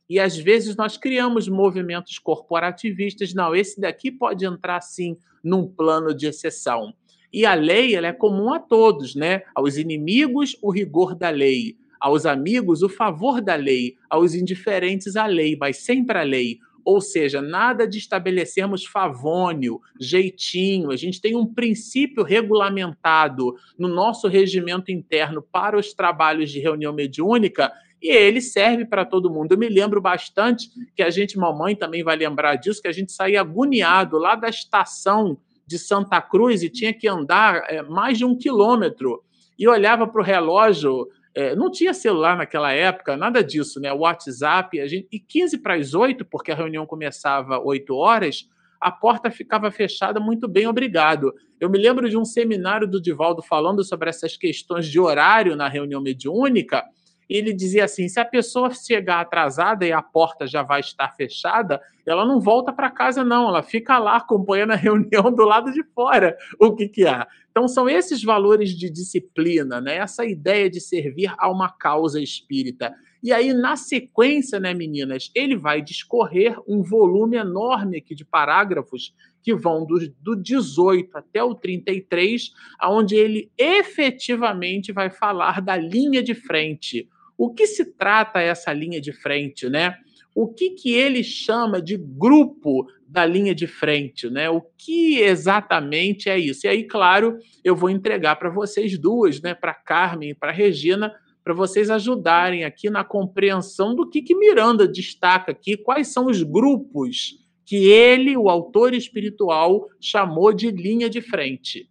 e 0.10 0.20
às 0.20 0.38
vezes 0.38 0.76
nós 0.76 0.98
criamos 0.98 1.48
movimentos 1.48 2.18
corporativistas. 2.18 3.34
Não, 3.34 3.56
esse 3.56 3.80
daqui 3.80 4.12
pode 4.12 4.46
entrar 4.46 4.82
sim 4.82 5.18
num 5.44 5.68
plano 5.68 6.14
de 6.14 6.28
exceção. 6.28 6.94
E 7.32 7.46
a 7.46 7.54
lei 7.54 7.94
ela 7.94 8.08
é 8.08 8.14
comum 8.14 8.54
a 8.54 8.60
todos, 8.60 9.16
né? 9.16 9.42
Aos 9.54 9.76
inimigos, 9.76 10.58
o 10.62 10.72
rigor 10.72 11.14
da 11.14 11.30
lei. 11.30 11.76
Aos 12.00 12.26
amigos, 12.26 12.82
o 12.82 12.90
favor 12.90 13.42
da 13.42 13.56
lei. 13.56 13.96
Aos 14.10 14.34
indiferentes, 14.34 15.16
a 15.18 15.26
lei, 15.26 15.58
mas 15.60 15.78
sempre 15.78 16.18
a 16.18 16.24
lei. 16.24 16.60
Ou 16.86 17.02
seja, 17.02 17.42
nada 17.42 17.86
de 17.86 17.98
estabelecermos 17.98 18.86
favônio, 18.86 19.82
jeitinho. 20.00 20.90
A 20.90 20.96
gente 20.96 21.20
tem 21.20 21.36
um 21.36 21.46
princípio 21.46 22.24
regulamentado 22.24 23.56
no 23.78 23.90
nosso 23.90 24.30
regimento 24.30 24.90
interno 24.90 25.42
para 25.42 25.78
os 25.78 25.94
trabalhos 25.94 26.50
de 26.50 26.62
reunião 26.62 26.94
mediúnica 26.94 27.74
e 28.02 28.10
ele 28.10 28.42
serve 28.42 28.86
para 28.86 29.06
todo 29.06 29.30
mundo. 29.30 29.52
Eu 29.52 29.58
me 29.58 29.70
lembro 29.70 30.00
bastante 30.00 30.70
que 30.96 31.02
a 31.02 31.10
gente, 31.10 31.38
mamãe 31.38 31.76
também 31.76 32.04
vai 32.04 32.16
lembrar 32.16 32.56
disso, 32.56 32.82
que 32.82 32.88
a 32.88 32.92
gente 32.92 33.12
saía 33.12 33.42
agoniado 33.42 34.18
lá 34.18 34.36
da 34.36 34.50
estação 34.50 35.38
de 35.66 35.78
Santa 35.78 36.22
Cruz 36.22 36.64
e 36.64 36.70
tinha 36.70 36.94
que 36.94 37.08
andar 37.08 37.64
é, 37.68 37.82
mais 37.82 38.18
de 38.18 38.26
um 38.26 38.38
quilômetro 38.38 39.22
e 39.60 39.68
olhava 39.68 40.08
para 40.08 40.22
o 40.22 40.24
relógio. 40.24 41.08
É, 41.36 41.56
não 41.56 41.70
tinha 41.70 41.94
celular 41.94 42.38
naquela 42.38 42.72
época, 42.72 43.18
nada 43.18 43.44
disso, 43.44 43.80
né? 43.80 43.92
WhatsApp, 43.92 44.80
a 44.80 44.88
gente, 44.88 45.08
e 45.12 45.20
15 45.20 45.58
para 45.58 45.76
as 45.76 45.94
8, 45.94 46.26
porque 46.26 46.52
a 46.52 46.56
reunião 46.56 46.86
começava 46.86 47.60
8 47.60 47.94
horas, 47.96 48.48
a 48.80 48.92
porta 48.92 49.30
ficava 49.30 49.70
fechada, 49.70 50.20
muito 50.20 50.48
bem, 50.48 50.68
obrigado. 50.68 51.34
Eu 51.60 51.70
me 51.70 51.78
lembro 51.78 52.10
de 52.10 52.18
um 52.18 52.26
seminário 52.26 52.88
do 52.88 53.02
Divaldo 53.02 53.42
falando 53.42 53.84
sobre 53.84 54.10
essas 54.10 54.38
questões 54.38 54.88
de 54.88 55.00
horário 55.00 55.56
na 55.56 55.68
reunião 55.68 56.02
mediúnica, 56.02 56.84
ele 57.30 57.54
dizia 57.54 57.86
assim: 57.86 58.08
se 58.08 58.20
a 58.20 58.26
pessoa 58.26 58.70
chegar 58.72 59.22
atrasada 59.22 59.86
e 59.86 59.92
a 59.92 60.02
porta 60.02 60.48
já 60.48 60.64
vai 60.64 60.80
estar 60.80 61.10
fechada, 61.16 61.82
ela 62.06 62.26
não 62.26 62.40
volta 62.40 62.72
para 62.72 62.90
casa, 62.90 63.24
não, 63.24 63.50
ela 63.50 63.62
fica 63.62 63.98
lá 63.98 64.18
acompanhando 64.18 64.72
a 64.72 64.76
reunião 64.76 65.34
do 65.34 65.44
lado 65.44 65.72
de 65.72 65.84
fora, 65.94 66.38
o 66.60 66.74
que, 66.74 66.88
que 66.88 67.06
há. 67.06 67.28
Então, 67.52 67.68
são 67.68 67.90
esses 67.90 68.24
valores 68.24 68.70
de 68.70 68.90
disciplina, 68.90 69.82
né? 69.82 69.98
essa 69.98 70.24
ideia 70.24 70.70
de 70.70 70.80
servir 70.80 71.34
a 71.38 71.50
uma 71.50 71.70
causa 71.70 72.22
espírita. 72.22 72.94
E 73.22 73.34
aí, 73.34 73.52
na 73.52 73.76
sequência, 73.76 74.60
né, 74.60 74.74
meninas, 74.74 75.32
ele 75.34 75.56
vai 75.56 75.82
discorrer 75.82 76.56
um 76.68 76.84
volume 76.84 77.36
enorme 77.36 77.98
aqui 77.98 78.14
de 78.14 78.24
parágrafos 78.24 79.14
que 79.42 79.56
vão 79.56 79.86
do, 79.86 79.98
do 80.22 80.36
18 80.36 81.18
até 81.18 81.44
o 81.44 81.56
33, 81.56 82.52
onde 82.84 83.16
ele 83.16 83.52
efetivamente 83.58 84.92
vai 84.92 85.10
falar 85.10 85.62
da 85.62 85.76
linha 85.76 86.22
de 86.22 86.36
frente. 86.36 87.10
O 87.38 87.54
que 87.54 87.68
se 87.68 87.86
trata 87.94 88.42
essa 88.42 88.74
linha 88.74 89.00
de 89.00 89.14
frente, 89.14 89.70
né? 89.70 89.96
O 90.34 90.48
que, 90.48 90.72
que 90.72 90.94
ele 90.94 91.24
chama 91.24 91.82
de 91.82 91.98
grupo 91.98 92.88
da 93.08 93.26
linha 93.26 93.56
de 93.56 93.66
frente, 93.66 94.30
né? 94.30 94.50
O 94.50 94.62
que 94.78 95.20
exatamente 95.20 96.30
é 96.30 96.38
isso? 96.38 96.68
E 96.68 96.70
aí, 96.70 96.84
claro, 96.84 97.38
eu 97.64 97.76
vou 97.76 97.90
entregar 97.90 98.36
para 98.36 98.50
vocês 98.50 98.98
duas, 98.98 99.42
né? 99.42 99.54
Para 99.54 99.74
Carmen 99.74 100.32
e 100.32 100.36
para 100.36 100.52
Regina, 100.52 101.14
para 101.44 101.54
vocês 101.54 101.90
ajudarem 101.90 102.66
aqui 102.66 102.90
na 102.90 103.04
compreensão 103.04 103.96
do 103.96 104.10
que, 104.10 104.22
que 104.22 104.36
Miranda 104.36 104.88
destaca 104.88 105.52
aqui, 105.52 105.78
quais 105.78 106.10
são 106.10 106.26
os 106.26 106.44
grupos 106.44 107.38
que 107.66 107.88
ele, 107.88 108.38
o 108.38 108.50
autor 108.50 108.94
espiritual, 108.94 109.88
chamou 110.00 110.54
de 110.54 110.72
linha 110.72 111.10
de 111.10 111.22
frente. 111.22 111.90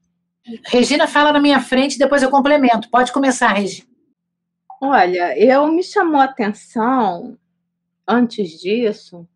Regina 0.67 1.07
fala 1.07 1.33
na 1.33 1.41
minha 1.41 1.61
frente, 1.61 1.99
depois 1.99 2.23
eu 2.23 2.31
complemento. 2.31 2.89
Pode 2.91 3.13
começar, 3.13 3.53
Regina. 3.53 3.96
Olha, 4.81 5.39
eu 5.39 5.67
me 5.73 5.83
chamou 5.83 6.21
a 6.21 6.25
atenção 6.25 7.39
antes 8.09 8.61
disso, 8.61 9.29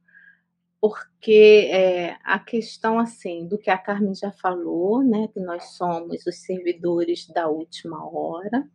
porque 0.81 1.69
é, 1.73 2.17
a 2.25 2.39
questão 2.39 2.99
assim 2.99 3.47
do 3.49 3.59
que 3.59 3.71
a 3.71 3.79
Carmen 3.79 4.15
já 4.15 4.33
falou, 4.33 5.03
né, 5.05 5.29
que 5.35 5.41
nós 5.41 5.77
somos 5.77 6.27
os 6.27 6.37
servidores 6.39 7.27
da 7.29 7.49
última 7.49 8.05
hora, 8.11 8.69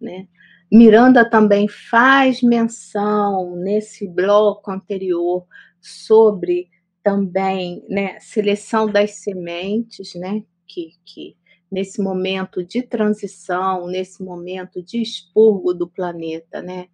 né? 0.00 0.28
Miranda 0.72 1.28
também 1.28 1.68
faz 1.68 2.42
menção 2.42 3.56
nesse 3.56 4.08
bloco 4.08 4.70
anterior 4.70 5.46
sobre 5.80 6.70
também 7.02 7.84
né, 7.88 8.18
seleção 8.20 8.86
das 8.86 9.16
sementes, 9.22 10.14
né, 10.14 10.42
que, 10.66 10.92
que 11.04 11.36
nesse 11.74 12.00
momento 12.00 12.64
de 12.64 12.82
transição, 12.82 13.88
nesse 13.88 14.22
momento 14.22 14.80
de 14.80 15.02
expurgo 15.02 15.74
do 15.74 15.88
planeta, 15.88 16.62
né? 16.62 16.86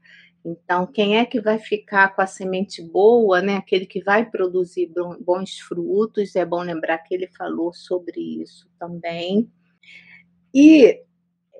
Então, 0.42 0.86
quem 0.86 1.18
é 1.18 1.26
que 1.26 1.38
vai 1.38 1.58
ficar 1.58 2.16
com 2.16 2.22
a 2.22 2.26
semente 2.26 2.82
boa, 2.82 3.42
né? 3.42 3.56
Aquele 3.56 3.84
que 3.84 4.02
vai 4.02 4.24
produzir 4.24 4.90
bons 5.20 5.58
frutos, 5.58 6.34
é 6.34 6.46
bom 6.46 6.62
lembrar 6.62 6.96
que 6.96 7.14
ele 7.14 7.28
falou 7.36 7.74
sobre 7.74 8.18
isso 8.40 8.70
também. 8.78 9.52
E 10.54 10.98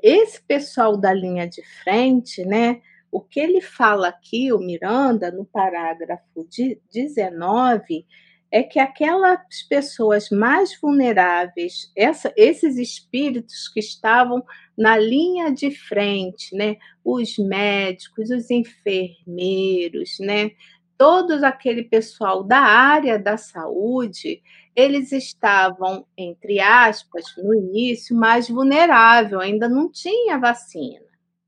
esse 0.03 0.43
pessoal 0.43 0.97
da 0.97 1.12
linha 1.12 1.47
de 1.47 1.62
frente, 1.85 2.43
né? 2.47 2.81
O 3.12 3.21
que 3.21 3.39
ele 3.39 3.61
fala 3.61 4.09
aqui, 4.09 4.51
o 4.51 4.59
Miranda, 4.59 5.31
no 5.31 5.45
parágrafo 5.45 6.49
19, 6.91 8.07
é 8.51 8.62
que 8.62 8.80
aquelas 8.80 9.62
pessoas 9.68 10.28
mais 10.30 10.78
vulneráveis, 10.80 11.92
essa, 11.96 12.32
esses 12.36 12.76
espíritos 12.76 13.68
que 13.68 13.78
estavam 13.78 14.42
na 14.76 14.98
linha 14.98 15.53
de 15.53 15.70
frente, 15.70 16.55
né? 16.57 16.76
Os 17.05 17.38
médicos, 17.38 18.30
os 18.30 18.51
enfermeiros, 18.51 20.16
né? 20.18 20.51
Todo 20.98 21.32
aquele 21.44 21.84
pessoal 21.84 22.42
da 22.42 22.59
área 22.59 23.18
da 23.18 23.36
saúde, 23.36 24.42
eles 24.74 25.12
estavam, 25.12 26.05
entre 26.16 26.61
aspas, 26.61 27.24
no 27.38 27.55
início, 27.55 28.16
mais 28.16 28.48
vulnerável, 28.48 29.40
ainda 29.40 29.68
não 29.68 29.90
tinha 29.90 30.38
vacina, 30.38 31.07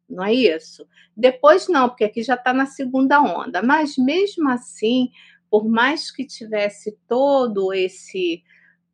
não 0.08 0.24
é 0.24 0.32
isso? 0.32 0.86
Depois 1.16 1.68
não, 1.68 1.88
porque 1.88 2.04
aqui 2.04 2.22
já 2.22 2.34
está 2.34 2.52
na 2.52 2.66
segunda 2.66 3.20
onda, 3.20 3.62
mas 3.62 3.96
mesmo 3.98 4.48
assim, 4.48 5.10
por 5.52 5.68
mais 5.68 6.10
que 6.10 6.24
tivesse 6.24 6.98
todo 7.06 7.74
esse 7.74 8.42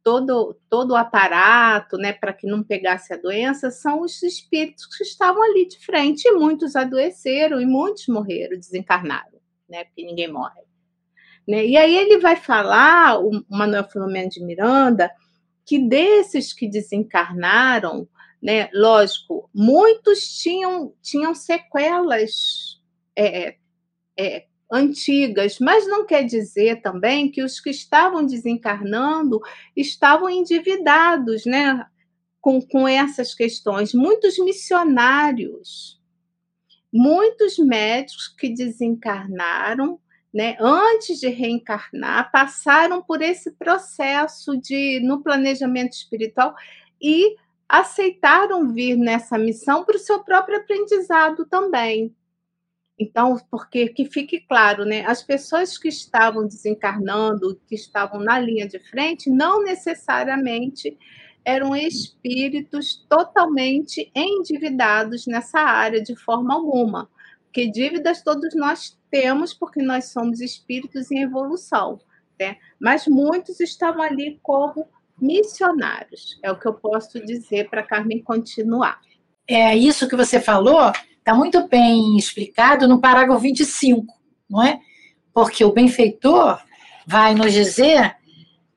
todo 0.03 0.59
todo 0.69 0.91
o 0.91 0.97
aparato, 0.97 1.97
né, 1.97 2.13
para 2.13 2.33
que 2.33 2.49
não 2.49 2.65
pegasse 2.65 3.15
a 3.15 3.17
doença, 3.17 3.71
são 3.71 4.01
os 4.01 4.21
espíritos 4.25 4.85
que 4.87 5.05
estavam 5.05 5.41
ali 5.41 5.69
de 5.69 5.79
frente 5.79 6.27
e 6.27 6.33
muitos 6.33 6.75
adoeceram 6.75 7.61
e 7.61 7.65
muitos 7.65 8.09
morreram, 8.09 8.59
desencarnaram, 8.59 9.39
né, 9.69 9.85
porque 9.85 10.05
ninguém 10.05 10.33
morre. 10.33 10.63
Né? 11.47 11.65
E 11.65 11.77
aí 11.77 11.97
ele 11.97 12.19
vai 12.19 12.35
falar, 12.35 13.21
o 13.21 13.31
Manuel 13.49 13.89
Filomeno 13.89 14.29
de 14.29 14.43
Miranda, 14.45 15.09
que 15.65 15.79
desses 15.79 16.53
que 16.53 16.69
desencarnaram, 16.69 18.09
né, 18.43 18.69
lógico, 18.75 19.49
muitos 19.55 20.27
tinham, 20.41 20.93
tinham 21.01 21.37
sequelas 21.37 22.81
é, 23.15 23.55
é, 24.19 24.48
antigas, 24.71 25.59
mas 25.59 25.87
não 25.87 26.05
quer 26.05 26.25
dizer 26.25 26.83
também 26.83 27.31
que 27.31 27.43
os 27.43 27.59
que 27.59 27.71
estavam 27.71 28.25
desencarnando 28.25 29.41
estavam 29.75 30.29
endividados 30.29 31.47
né, 31.47 31.87
com, 32.41 32.61
com 32.61 32.87
essas 32.87 33.35
questões. 33.35 33.95
Muitos 33.95 34.39
missionários, 34.39 36.01
muitos 36.93 37.59
médicos 37.59 38.29
que 38.29 38.49
desencarnaram 38.51 39.99
né, 40.33 40.57
antes 40.61 41.19
de 41.19 41.29
reencarnar, 41.29 42.31
passaram 42.31 43.03
por 43.03 43.23
esse 43.23 43.53
processo 43.53 44.57
de 44.59 45.01
no 45.01 45.23
planejamento 45.23 45.95
espiritual 45.95 46.55
e 47.01 47.37
aceitaram 47.69 48.73
vir 48.73 48.97
nessa 48.97 49.39
missão 49.39 49.85
para 49.85 49.97
o 49.97 50.01
seu 50.01 50.23
próprio 50.23 50.59
aprendizado 50.59 51.47
também. 51.47 52.15
Então, 52.99 53.37
porque 53.51 53.89
que 53.89 54.05
fique 54.05 54.41
claro, 54.41 54.85
né, 54.85 55.05
as 55.07 55.23
pessoas 55.23 55.79
que 55.79 55.89
estavam 55.89 56.47
desencarnando, 56.47 57.61
que 57.67 57.75
estavam 57.75 58.21
na 58.21 58.39
linha 58.39 58.67
de 58.67 58.81
frente, 58.81 59.31
não 59.31 59.63
necessariamente 59.63 60.99
eram 61.45 61.77
espíritos 61.77 63.07
totalmente 63.09 64.11
endividados 64.15 65.27
nessa 65.27 65.61
área 65.61 66.03
de 66.03 66.17
forma 66.17 66.53
alguma. 66.55 67.09
Porque 67.45 67.71
dívidas 67.71 68.23
todos 68.23 68.55
nós 68.55 68.99
temos 69.11 69.55
porque 69.55 69.81
nós 69.81 70.07
somos 70.07 70.41
espíritos 70.41 71.11
em 71.11 71.23
evolução, 71.23 72.01
né? 72.39 72.59
Mas 72.79 73.07
muitos 73.07 73.61
estavam 73.61 74.03
ali 74.03 74.39
como 74.43 74.87
missionários. 75.21 76.39
É 76.43 76.51
o 76.51 76.59
que 76.59 76.67
eu 76.67 76.75
posso 76.75 77.25
dizer 77.25 77.71
para 77.71 77.83
Carmen 77.83 78.23
continuar. 78.23 79.01
É 79.47 79.75
isso 79.75 80.09
que 80.09 80.17
você 80.17 80.39
falou, 80.39 80.93
está 81.29 81.37
muito 81.37 81.69
bem 81.69 82.17
explicado 82.17 82.89
no 82.89 83.03
parágrafo 83.03 83.39
25, 83.39 84.07
não 84.49 84.63
é? 84.63 84.81
Porque 85.35 85.63
o 85.63 85.73
benfeitor 85.73 86.59
vai 87.07 87.35
nos 87.35 87.53
dizer 87.53 88.17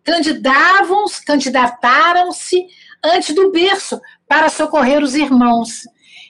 candidavam-se, 0.04 1.24
candidataram-se 1.24 2.68
antes 3.02 3.34
do 3.34 3.54
berço 3.54 4.02
para 4.28 4.50
socorrer 4.50 5.02
os 5.02 5.16
irmãos. 5.16 5.84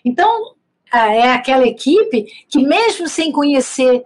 Então, 0.05 0.53
é 0.93 1.31
aquela 1.31 1.65
equipe 1.65 2.27
que, 2.47 2.59
mesmo 2.59 3.07
sem 3.07 3.31
conhecer, 3.31 4.03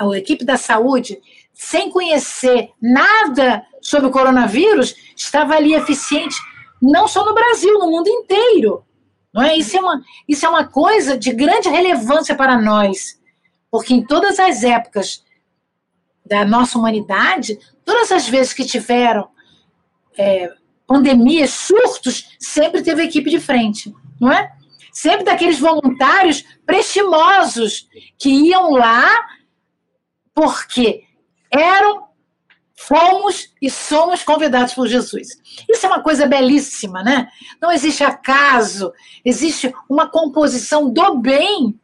a 0.00 0.18
equipe 0.18 0.44
da 0.44 0.56
saúde, 0.56 1.20
sem 1.52 1.88
conhecer 1.88 2.70
nada 2.80 3.64
sobre 3.80 4.08
o 4.08 4.12
coronavírus, 4.12 4.96
estava 5.16 5.54
ali 5.54 5.72
eficiente, 5.74 6.34
não 6.80 7.06
só 7.06 7.24
no 7.24 7.34
Brasil, 7.34 7.78
no 7.78 7.88
mundo 7.88 8.08
inteiro. 8.08 8.84
Não 9.32 9.42
é? 9.42 9.56
Isso, 9.56 9.76
é 9.76 9.80
uma, 9.80 10.02
isso 10.28 10.44
é 10.44 10.48
uma 10.48 10.66
coisa 10.66 11.16
de 11.16 11.32
grande 11.32 11.68
relevância 11.68 12.34
para 12.34 12.60
nós, 12.60 13.20
porque 13.70 13.94
em 13.94 14.04
todas 14.04 14.38
as 14.38 14.62
épocas 14.62 15.24
da 16.24 16.44
nossa 16.44 16.78
humanidade, 16.78 17.58
todas 17.84 18.12
as 18.12 18.28
vezes 18.28 18.52
que 18.52 18.64
tiveram 18.64 19.28
é, 20.18 20.50
pandemias, 20.86 21.50
surtos, 21.50 22.36
sempre 22.38 22.82
teve 22.82 23.02
equipe 23.02 23.30
de 23.30 23.40
frente, 23.40 23.92
não 24.20 24.30
é? 24.30 24.52
sempre 24.92 25.24
daqueles 25.24 25.58
voluntários 25.58 26.44
prestimosos 26.66 27.88
que 28.18 28.28
iam 28.28 28.72
lá 28.72 29.26
porque 30.34 31.04
eram, 31.50 32.08
fomos 32.86 33.50
e 33.60 33.70
somos 33.70 34.22
convidados 34.22 34.74
por 34.74 34.88
Jesus. 34.88 35.38
Isso 35.68 35.86
é 35.86 35.88
uma 35.88 36.02
coisa 36.02 36.26
belíssima, 36.26 37.02
né? 37.02 37.28
Não 37.60 37.70
existe 37.70 38.02
acaso, 38.02 38.92
existe 39.24 39.72
uma 39.88 40.08
composição 40.08 40.90
do 40.90 41.16
bem, 41.16 41.78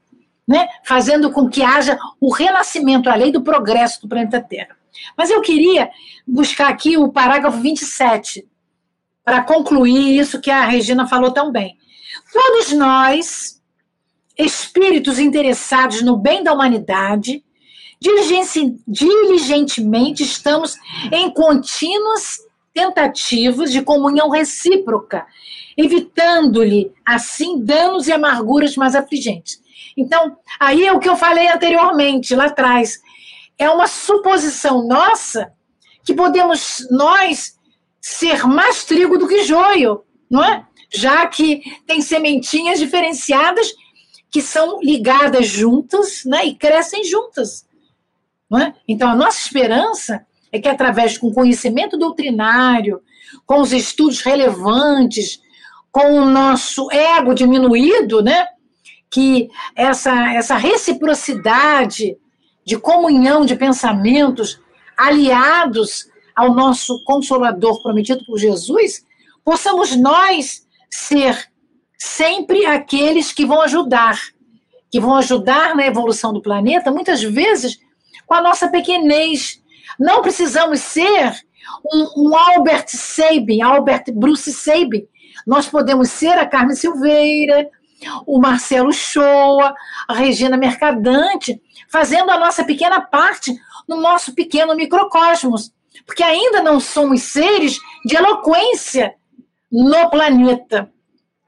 né? 0.46 0.68
Fazendo 0.84 1.30
com 1.30 1.48
que 1.48 1.62
haja 1.62 1.98
o 2.20 2.32
renascimento, 2.32 3.08
a 3.08 3.14
lei 3.14 3.30
do 3.30 3.42
progresso 3.42 4.02
do 4.02 4.08
planeta 4.08 4.40
Terra. 4.40 4.76
Mas 5.16 5.30
eu 5.30 5.40
queria 5.40 5.90
buscar 6.26 6.68
aqui 6.68 6.96
o 6.96 7.12
parágrafo 7.12 7.58
27, 7.58 8.46
para 9.24 9.42
concluir 9.42 10.18
isso 10.18 10.40
que 10.40 10.50
a 10.50 10.64
Regina 10.64 11.06
falou 11.06 11.30
tão 11.30 11.52
bem. 11.52 11.76
Todos 12.32 12.72
nós, 12.72 13.62
espíritos 14.36 15.18
interessados 15.18 16.02
no 16.02 16.16
bem 16.16 16.42
da 16.42 16.52
humanidade, 16.52 17.44
diligentemente 18.00 20.22
estamos 20.22 20.76
em 21.12 21.28
contínuas 21.30 22.38
tentativas 22.72 23.72
de 23.72 23.82
comunhão 23.82 24.30
recíproca, 24.30 25.26
evitando-lhe, 25.76 26.92
assim, 27.04 27.58
danos 27.58 28.06
e 28.06 28.12
amarguras 28.12 28.76
mais 28.76 28.94
afligentes. 28.94 29.60
Então, 29.96 30.36
aí 30.60 30.86
é 30.86 30.92
o 30.92 31.00
que 31.00 31.08
eu 31.08 31.16
falei 31.16 31.48
anteriormente, 31.48 32.36
lá 32.36 32.44
atrás. 32.46 33.00
É 33.58 33.68
uma 33.68 33.88
suposição 33.88 34.86
nossa 34.86 35.52
que 36.04 36.14
podemos 36.14 36.86
nós 36.90 37.58
ser 38.00 38.46
mais 38.46 38.84
trigo 38.84 39.18
do 39.18 39.26
que 39.26 39.42
joio, 39.42 40.04
não 40.30 40.44
é? 40.44 40.64
Já 40.90 41.26
que 41.26 41.62
tem 41.86 42.00
sementinhas 42.00 42.78
diferenciadas 42.78 43.74
que 44.30 44.40
são 44.40 44.80
ligadas 44.80 45.46
juntas 45.46 46.24
né, 46.24 46.46
e 46.46 46.54
crescem 46.54 47.04
juntas. 47.04 47.67
É? 48.56 48.72
Então, 48.86 49.10
a 49.10 49.14
nossa 49.14 49.38
esperança 49.38 50.24
é 50.50 50.58
que, 50.58 50.68
através 50.68 51.18
com 51.18 51.32
conhecimento 51.32 51.98
doutrinário, 51.98 53.02
com 53.44 53.60
os 53.60 53.72
estudos 53.72 54.22
relevantes, 54.22 55.40
com 55.92 56.12
o 56.14 56.24
nosso 56.24 56.90
ego 56.90 57.34
diminuído, 57.34 58.22
né, 58.22 58.46
que 59.10 59.50
essa, 59.74 60.32
essa 60.32 60.56
reciprocidade 60.56 62.16
de 62.64 62.78
comunhão 62.78 63.44
de 63.44 63.56
pensamentos 63.56 64.60
aliados 64.96 66.06
ao 66.34 66.54
nosso 66.54 67.02
consolador 67.04 67.82
prometido 67.82 68.24
por 68.24 68.38
Jesus, 68.38 69.04
possamos 69.44 69.96
nós 69.96 70.66
ser 70.90 71.50
sempre 71.98 72.64
aqueles 72.64 73.32
que 73.32 73.44
vão 73.44 73.60
ajudar, 73.62 74.18
que 74.90 75.00
vão 75.00 75.16
ajudar 75.16 75.74
na 75.74 75.86
evolução 75.86 76.32
do 76.32 76.40
planeta, 76.40 76.90
muitas 76.90 77.22
vezes 77.22 77.78
com 78.28 78.34
a 78.34 78.42
nossa 78.42 78.68
pequenez. 78.68 79.60
Não 79.98 80.20
precisamos 80.22 80.80
ser 80.80 81.34
um, 81.92 82.28
um 82.28 82.36
Albert 82.36 82.88
Sabin, 82.88 83.62
Albert 83.62 84.04
Bruce 84.12 84.52
Sabin. 84.52 85.08
Nós 85.46 85.66
podemos 85.66 86.10
ser 86.10 86.38
a 86.38 86.46
Carmen 86.46 86.76
Silveira, 86.76 87.68
o 88.26 88.38
Marcelo 88.38 88.92
Shoa, 88.92 89.74
a 90.06 90.12
Regina 90.12 90.56
Mercadante, 90.56 91.60
fazendo 91.90 92.30
a 92.30 92.38
nossa 92.38 92.62
pequena 92.62 93.00
parte 93.00 93.58
no 93.88 93.96
nosso 93.96 94.34
pequeno 94.34 94.76
microcosmos, 94.76 95.72
porque 96.06 96.22
ainda 96.22 96.62
não 96.62 96.78
somos 96.78 97.22
seres 97.22 97.78
de 98.04 98.14
eloquência 98.14 99.14
no 99.72 100.10
planeta. 100.10 100.92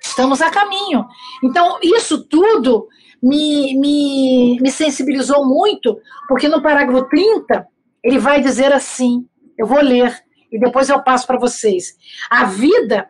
Estamos 0.00 0.40
a 0.40 0.50
caminho. 0.50 1.06
Então, 1.44 1.78
isso 1.82 2.24
tudo 2.24 2.88
me, 3.22 3.78
me, 3.78 4.58
me 4.60 4.70
sensibilizou 4.70 5.46
muito, 5.46 6.00
porque 6.28 6.48
no 6.48 6.62
parágrafo 6.62 7.08
30, 7.08 7.66
ele 8.02 8.18
vai 8.18 8.40
dizer 8.40 8.72
assim: 8.72 9.26
eu 9.58 9.66
vou 9.66 9.80
ler 9.80 10.14
e 10.50 10.58
depois 10.58 10.88
eu 10.88 11.02
passo 11.02 11.26
para 11.26 11.38
vocês. 11.38 11.96
A 12.30 12.44
vida 12.44 13.08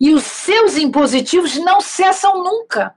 e 0.00 0.14
os 0.14 0.24
seus 0.24 0.78
impositivos 0.78 1.56
não 1.58 1.80
cessam 1.80 2.42
nunca. 2.42 2.94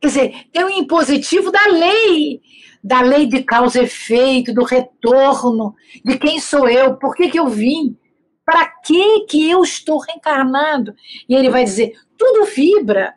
Quer 0.00 0.06
dizer, 0.06 0.44
tem 0.52 0.64
o 0.64 0.70
impositivo 0.70 1.50
da 1.50 1.66
lei, 1.66 2.40
da 2.82 3.02
lei 3.02 3.26
de 3.26 3.42
causa 3.42 3.80
e 3.80 3.84
efeito, 3.84 4.54
do 4.54 4.64
retorno, 4.64 5.74
de 6.04 6.16
quem 6.18 6.40
sou 6.40 6.68
eu, 6.68 6.96
por 6.96 7.14
que, 7.14 7.28
que 7.28 7.38
eu 7.38 7.48
vim, 7.48 7.96
para 8.44 8.66
que, 8.66 9.26
que 9.26 9.50
eu 9.50 9.62
estou 9.62 9.98
reencarnado. 9.98 10.94
E 11.28 11.34
ele 11.34 11.50
vai 11.50 11.64
dizer: 11.64 11.92
tudo 12.16 12.46
vibra, 12.46 13.12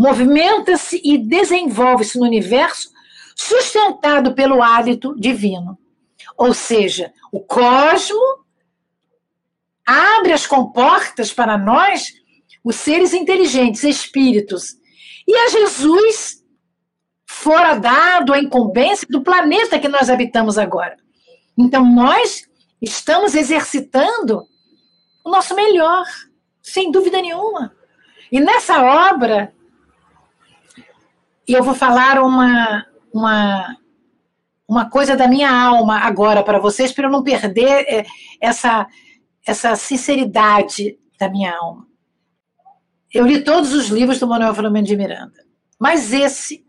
movimenta-se 0.00 0.98
e 1.04 1.18
desenvolve-se 1.18 2.18
no 2.18 2.24
universo 2.24 2.90
sustentado 3.36 4.34
pelo 4.34 4.62
hálito 4.62 5.14
divino. 5.14 5.78
Ou 6.38 6.54
seja, 6.54 7.12
o 7.30 7.38
cosmo 7.38 8.18
abre 9.84 10.32
as 10.32 10.46
comportas 10.46 11.34
para 11.34 11.58
nós, 11.58 12.14
os 12.64 12.76
seres 12.76 13.12
inteligentes, 13.12 13.84
espíritos. 13.84 14.74
E 15.28 15.36
a 15.36 15.48
Jesus 15.50 16.42
fora 17.26 17.74
dado 17.74 18.32
a 18.32 18.38
incumbência 18.38 19.06
do 19.10 19.20
planeta 19.20 19.78
que 19.78 19.88
nós 19.88 20.08
habitamos 20.08 20.56
agora. 20.56 20.96
Então, 21.58 21.84
nós 21.84 22.48
estamos 22.80 23.34
exercitando 23.34 24.46
o 25.22 25.30
nosso 25.30 25.54
melhor, 25.54 26.06
sem 26.62 26.90
dúvida 26.90 27.20
nenhuma. 27.20 27.76
E 28.32 28.40
nessa 28.40 28.82
obra, 29.12 29.52
e 31.50 31.52
eu 31.52 31.64
vou 31.64 31.74
falar 31.74 32.22
uma, 32.22 32.86
uma, 33.12 33.76
uma 34.68 34.88
coisa 34.88 35.16
da 35.16 35.26
minha 35.26 35.50
alma 35.50 35.98
agora 35.98 36.44
para 36.44 36.60
vocês, 36.60 36.92
para 36.92 37.08
eu 37.08 37.10
não 37.10 37.24
perder 37.24 37.84
é, 37.88 38.06
essa, 38.40 38.86
essa 39.44 39.74
sinceridade 39.74 40.96
da 41.18 41.28
minha 41.28 41.52
alma. 41.52 41.88
Eu 43.12 43.26
li 43.26 43.42
todos 43.42 43.72
os 43.72 43.88
livros 43.88 44.20
do 44.20 44.28
Manuel 44.28 44.54
Filomeno 44.54 44.86
de 44.86 44.96
Miranda, 44.96 45.44
mas 45.76 46.12
esse, 46.12 46.64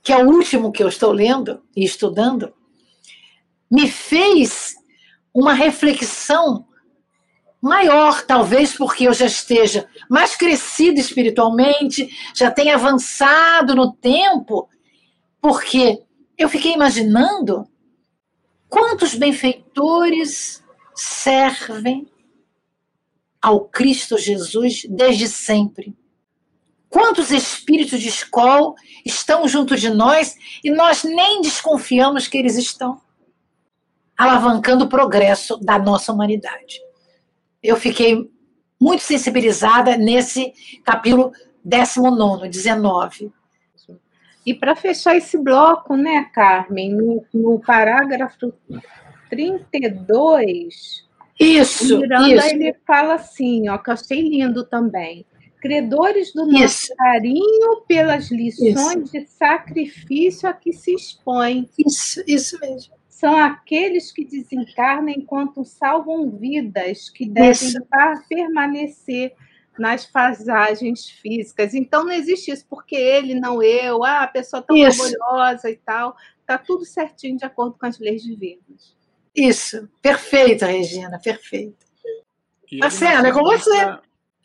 que 0.00 0.12
é 0.12 0.24
o 0.24 0.28
último 0.28 0.70
que 0.70 0.84
eu 0.84 0.88
estou 0.88 1.10
lendo 1.10 1.60
e 1.74 1.84
estudando, 1.84 2.54
me 3.68 3.90
fez 3.90 4.76
uma 5.34 5.54
reflexão 5.54 6.68
maior, 7.64 8.20
talvez 8.26 8.76
porque 8.76 9.08
eu 9.08 9.14
já 9.14 9.24
esteja 9.24 9.88
mais 10.06 10.36
crescido 10.36 11.00
espiritualmente, 11.00 12.10
já 12.34 12.50
tenha 12.50 12.74
avançado 12.74 13.74
no 13.74 13.90
tempo, 13.90 14.68
porque 15.40 16.02
eu 16.36 16.46
fiquei 16.46 16.74
imaginando 16.74 17.66
quantos 18.68 19.14
benfeitores 19.14 20.62
servem 20.94 22.06
ao 23.40 23.64
Cristo 23.64 24.18
Jesus 24.18 24.82
desde 24.86 25.26
sempre. 25.26 25.96
Quantos 26.90 27.30
espíritos 27.30 27.98
de 27.98 28.08
escola 28.10 28.74
estão 29.06 29.48
junto 29.48 29.74
de 29.74 29.88
nós 29.88 30.36
e 30.62 30.70
nós 30.70 31.02
nem 31.02 31.40
desconfiamos 31.40 32.28
que 32.28 32.36
eles 32.36 32.56
estão 32.56 33.00
alavancando 34.18 34.84
o 34.84 34.88
progresso 34.88 35.56
da 35.56 35.78
nossa 35.78 36.12
humanidade 36.12 36.84
eu 37.64 37.76
fiquei 37.76 38.30
muito 38.78 39.02
sensibilizada 39.02 39.96
nesse 39.96 40.52
capítulo 40.84 41.32
19, 41.64 42.50
19. 42.50 43.32
E 44.44 44.52
para 44.52 44.76
fechar 44.76 45.16
esse 45.16 45.38
bloco, 45.38 45.96
né, 45.96 46.28
Carmen, 46.34 46.94
no, 46.94 47.24
no 47.32 47.58
parágrafo 47.58 48.52
32, 49.30 51.08
isso, 51.40 51.98
Miranda 51.98 52.28
isso. 52.28 52.54
ele 52.54 52.76
fala 52.86 53.14
assim, 53.14 53.70
ó, 53.70 53.78
que 53.78 53.88
eu 53.88 53.94
achei 53.94 54.20
lindo 54.20 54.64
também. 54.64 55.24
Credores 55.62 56.34
do 56.34 56.44
nosso 56.44 56.62
isso. 56.62 56.94
carinho 56.96 57.80
pelas 57.88 58.30
lições 58.30 58.76
isso. 58.76 59.12
de 59.12 59.26
sacrifício 59.26 60.46
a 60.46 60.52
que 60.52 60.74
se 60.74 60.94
expõe. 60.94 61.70
Isso, 61.78 62.22
isso 62.26 62.60
mesmo 62.60 62.94
são 63.14 63.36
aqueles 63.36 64.10
que 64.10 64.24
desencarnam 64.24 65.08
enquanto 65.08 65.64
salvam 65.64 66.28
vidas, 66.36 67.08
que 67.08 67.24
devem 67.24 67.52
isso. 67.52 67.78
permanecer 68.28 69.32
nas 69.78 70.04
pasagens 70.04 71.08
físicas. 71.08 71.74
Então 71.74 72.04
não 72.04 72.10
existe 72.10 72.50
isso, 72.50 72.66
porque 72.68 72.96
ele, 72.96 73.36
não 73.36 73.62
eu, 73.62 74.02
ah, 74.02 74.24
a 74.24 74.26
pessoa 74.26 74.60
tão 74.60 74.76
isso. 74.76 75.00
orgulhosa 75.00 75.70
e 75.70 75.76
tal. 75.76 76.16
Está 76.40 76.58
tudo 76.58 76.84
certinho 76.84 77.38
de 77.38 77.44
acordo 77.44 77.76
com 77.78 77.86
as 77.86 78.00
leis 78.00 78.20
divinas. 78.20 78.96
Isso, 79.32 79.88
perfeita, 80.02 80.66
Regina, 80.66 81.20
perfeita. 81.22 81.86
Marcela, 82.72 83.28
é 83.28 83.32
com 83.32 83.44
você. 83.44 83.96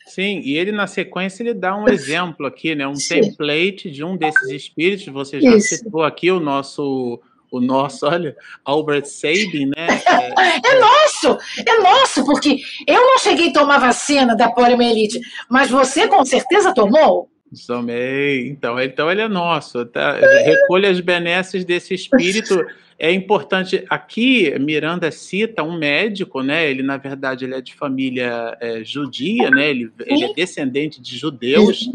Sim, 0.06 0.42
e 0.44 0.56
ele 0.56 0.70
na 0.70 0.86
sequência 0.86 1.42
ele 1.42 1.54
dá 1.54 1.76
um 1.76 1.88
exemplo 1.90 2.46
aqui, 2.46 2.76
né? 2.76 2.86
Um 2.86 2.94
Sim. 2.94 3.20
template 3.20 3.90
de 3.90 4.04
um 4.04 4.16
desses 4.16 4.48
espíritos. 4.48 5.06
Você 5.06 5.40
já 5.40 5.56
Isso. 5.56 5.76
citou 5.76 6.04
aqui 6.04 6.30
o 6.30 6.38
nosso 6.38 7.20
o 7.50 7.60
nosso, 7.60 8.06
olha, 8.06 8.36
Albert 8.64 9.06
Sabin, 9.06 9.66
né? 9.66 9.86
É... 10.06 10.72
é... 10.72 10.78
nosso, 10.78 11.38
é 11.66 11.78
nosso, 11.80 12.24
porque 12.24 12.60
eu 12.86 13.00
não 13.02 13.18
cheguei 13.18 13.50
a 13.50 13.52
tomar 13.52 13.78
vacina 13.78 14.36
da 14.36 14.50
poliomielite, 14.50 15.20
mas 15.48 15.70
você 15.70 16.06
com 16.06 16.24
certeza 16.24 16.74
tomou? 16.74 17.28
Também. 17.66 18.48
Então, 18.48 18.80
então 18.80 19.10
ele 19.10 19.20
é 19.20 19.28
nosso. 19.28 19.84
Tá? 19.84 20.12
Recolha 20.44 20.90
as 20.90 21.00
benesses 21.00 21.64
desse 21.64 21.94
espírito. 21.94 22.64
É 22.96 23.10
importante. 23.10 23.84
Aqui, 23.88 24.56
Miranda 24.58 25.10
cita 25.10 25.62
um 25.62 25.78
médico, 25.78 26.42
né? 26.42 26.70
Ele, 26.70 26.82
na 26.82 26.98
verdade, 26.98 27.46
ele 27.46 27.54
é 27.54 27.60
de 27.60 27.74
família 27.74 28.56
é, 28.60 28.84
judia, 28.84 29.50
né? 29.50 29.70
Ele, 29.70 29.90
ele, 30.04 30.24
é 30.24 30.34
descendente 30.34 31.00
de 31.00 31.16
judeus. 31.16 31.90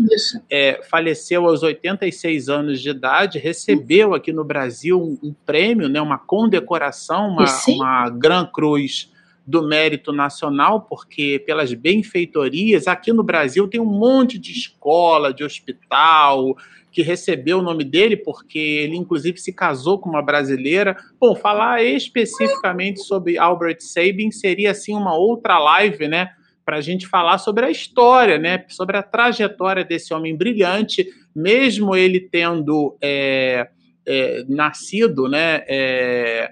É, 0.50 0.82
faleceu 0.90 1.48
aos 1.48 1.62
86 1.62 2.50
anos 2.50 2.82
de 2.82 2.90
idade, 2.90 3.38
recebeu 3.38 4.16
aqui 4.16 4.34
no 4.34 4.44
Brasil 4.44 5.00
um, 5.00 5.30
um 5.30 5.34
prêmio, 5.46 5.88
né? 5.88 6.02
uma 6.02 6.18
condecoração, 6.18 7.30
uma, 7.30 7.46
uma 7.68 8.10
Gran 8.10 8.46
Cruz 8.48 9.14
do 9.46 9.68
mérito 9.68 10.12
nacional, 10.12 10.82
porque 10.82 11.44
pelas 11.46 11.72
benfeitorias, 11.74 12.88
aqui 12.88 13.14
no 13.14 13.24
Brasil 13.24 13.68
tem 13.68 13.80
um 13.80 13.86
monte 13.86 14.40
de 14.40 14.52
escola, 14.52 15.34
de 15.34 15.44
hospital, 15.44 16.56
que 16.92 17.02
recebeu 17.02 17.60
o 17.60 17.62
nome 17.62 17.84
dele, 17.84 18.16
porque 18.16 18.58
ele 18.58 18.96
inclusive 18.96 19.38
se 19.38 19.52
casou 19.52 20.00
com 20.00 20.10
uma 20.10 20.22
brasileira. 20.22 20.96
Bom, 21.20 21.36
falar 21.36 21.84
especificamente 21.84 23.02
sobre 23.02 23.38
Albert 23.38 23.82
Sabin 23.82 24.32
seria 24.32 24.72
assim 24.72 24.96
uma 24.96 25.14
outra 25.14 25.60
live, 25.60 26.08
né? 26.08 26.32
Para 26.64 26.78
a 26.78 26.82
gente 26.82 27.06
falar 27.06 27.38
sobre 27.38 27.66
a 27.66 27.70
história, 27.70 28.40
né? 28.40 28.64
Sobre 28.70 28.98
a 28.98 29.04
trajetória 29.04 29.84
desse 29.84 30.14
homem 30.14 30.36
brilhante, 30.36 31.06
mesmo 31.36 31.96
ele 31.96 32.20
tendo 32.20 32.98
é, 33.02 33.68
é, 34.06 34.46
nascido, 34.48 35.28
né? 35.28 35.64
É, 35.68 36.50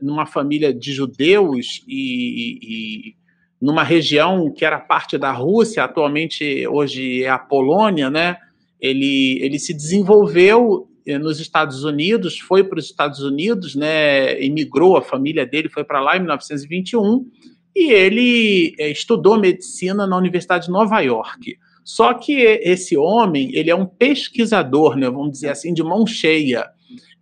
numa 0.00 0.26
família 0.26 0.72
de 0.72 0.92
judeus 0.92 1.82
e, 1.86 2.58
e, 2.62 3.14
numa 3.60 3.82
região 3.82 4.50
que 4.52 4.64
era 4.64 4.78
parte 4.78 5.18
da 5.18 5.32
Rússia, 5.32 5.84
atualmente 5.84 6.66
hoje 6.66 7.24
é 7.24 7.28
a 7.28 7.38
Polônia, 7.38 8.08
né? 8.08 8.36
Ele, 8.80 9.38
ele 9.42 9.58
se 9.58 9.74
desenvolveu 9.74 10.88
é, 11.06 11.18
nos 11.18 11.40
Estados 11.40 11.84
Unidos, 11.84 12.38
foi 12.38 12.64
para 12.64 12.78
os 12.78 12.86
Estados 12.86 13.20
Unidos, 13.20 13.74
né? 13.74 14.42
Emigrou, 14.42 14.96
a 14.96 15.02
família 15.02 15.44
dele 15.44 15.68
foi 15.68 15.84
para 15.84 16.00
lá 16.00 16.16
em 16.16 16.20
1921 16.20 17.26
e 17.74 17.92
ele 17.92 18.74
estudou 18.78 19.38
medicina 19.38 20.06
na 20.06 20.16
Universidade 20.16 20.66
de 20.66 20.72
Nova 20.72 21.00
York. 21.00 21.56
Só 21.84 22.14
que 22.14 22.32
esse 22.32 22.96
homem, 22.96 23.50
ele 23.54 23.70
é 23.70 23.74
um 23.74 23.86
pesquisador, 23.86 24.96
né, 24.96 25.08
vamos 25.08 25.32
dizer 25.32 25.50
assim, 25.50 25.72
de 25.72 25.82
mão 25.82 26.06
cheia. 26.06 26.68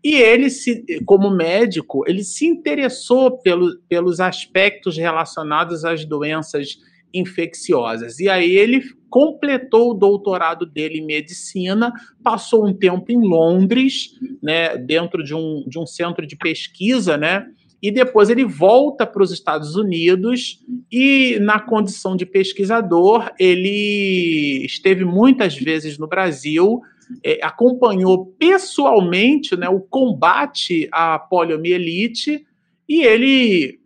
E 0.03 0.15
ele, 0.15 0.49
se, 0.49 0.85
como 1.05 1.31
médico, 1.31 2.05
ele 2.07 2.23
se 2.23 2.47
interessou 2.47 3.39
pelo, 3.39 3.79
pelos 3.89 4.21
aspectos 4.21 4.97
relacionados 4.97 5.85
às 5.85 6.05
doenças 6.05 6.79
infecciosas. 7.13 8.19
E 8.21 8.29
aí 8.29 8.57
ele 8.57 8.83
completou 9.11 9.91
o 9.91 9.95
doutorado 9.95 10.67
dele 10.67 10.99
em 10.99 11.07
medicina, 11.07 11.93
passou 12.23 12.67
um 12.67 12.75
tempo 12.75 13.11
em 13.11 13.21
Londres, 13.21 14.11
né, 14.43 14.77
dentro 14.77 15.25
de 15.25 15.35
um, 15.35 15.65
de 15.67 15.79
um 15.79 15.87
centro 15.87 16.27
de 16.27 16.37
pesquisa, 16.37 17.17
né, 17.17 17.47
e 17.81 17.91
depois 17.91 18.29
ele 18.29 18.45
volta 18.45 19.07
para 19.07 19.23
os 19.23 19.31
Estados 19.31 19.77
Unidos 19.77 20.61
e, 20.91 21.39
na 21.41 21.61
condição 21.61 22.17
de 22.17 22.27
pesquisador, 22.27 23.31
ele 23.39 24.65
esteve 24.67 25.05
muitas 25.05 25.57
vezes 25.57 25.97
no 25.97 26.09
Brasil 26.09 26.81
é, 27.25 27.39
acompanhou 27.43 28.27
pessoalmente 28.39 29.57
né, 29.57 29.69
o 29.69 29.81
combate 29.81 30.89
à 30.93 31.19
poliomielite 31.19 32.47
e 32.89 33.05
ele, 33.05 33.79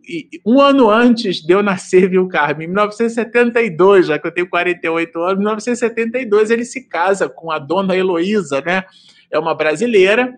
um 0.45 0.61
ano 0.61 0.89
antes 0.89 1.41
de 1.41 1.53
eu 1.53 1.61
nascer, 1.61 2.09
viu, 2.09 2.25
Carmen? 2.29 2.67
Em 2.67 2.69
1972, 2.69 4.07
já 4.07 4.17
que 4.17 4.25
eu 4.25 4.33
tenho 4.33 4.49
48 4.49 5.19
anos, 5.19 5.33
em 5.33 5.39
1972 5.39 6.49
ele 6.49 6.63
se 6.63 6.87
casa 6.87 7.27
com 7.27 7.51
a 7.51 7.59
dona 7.59 7.97
Heloísa, 7.97 8.61
né? 8.61 8.85
É 9.29 9.37
uma 9.37 9.53
brasileira, 9.53 10.33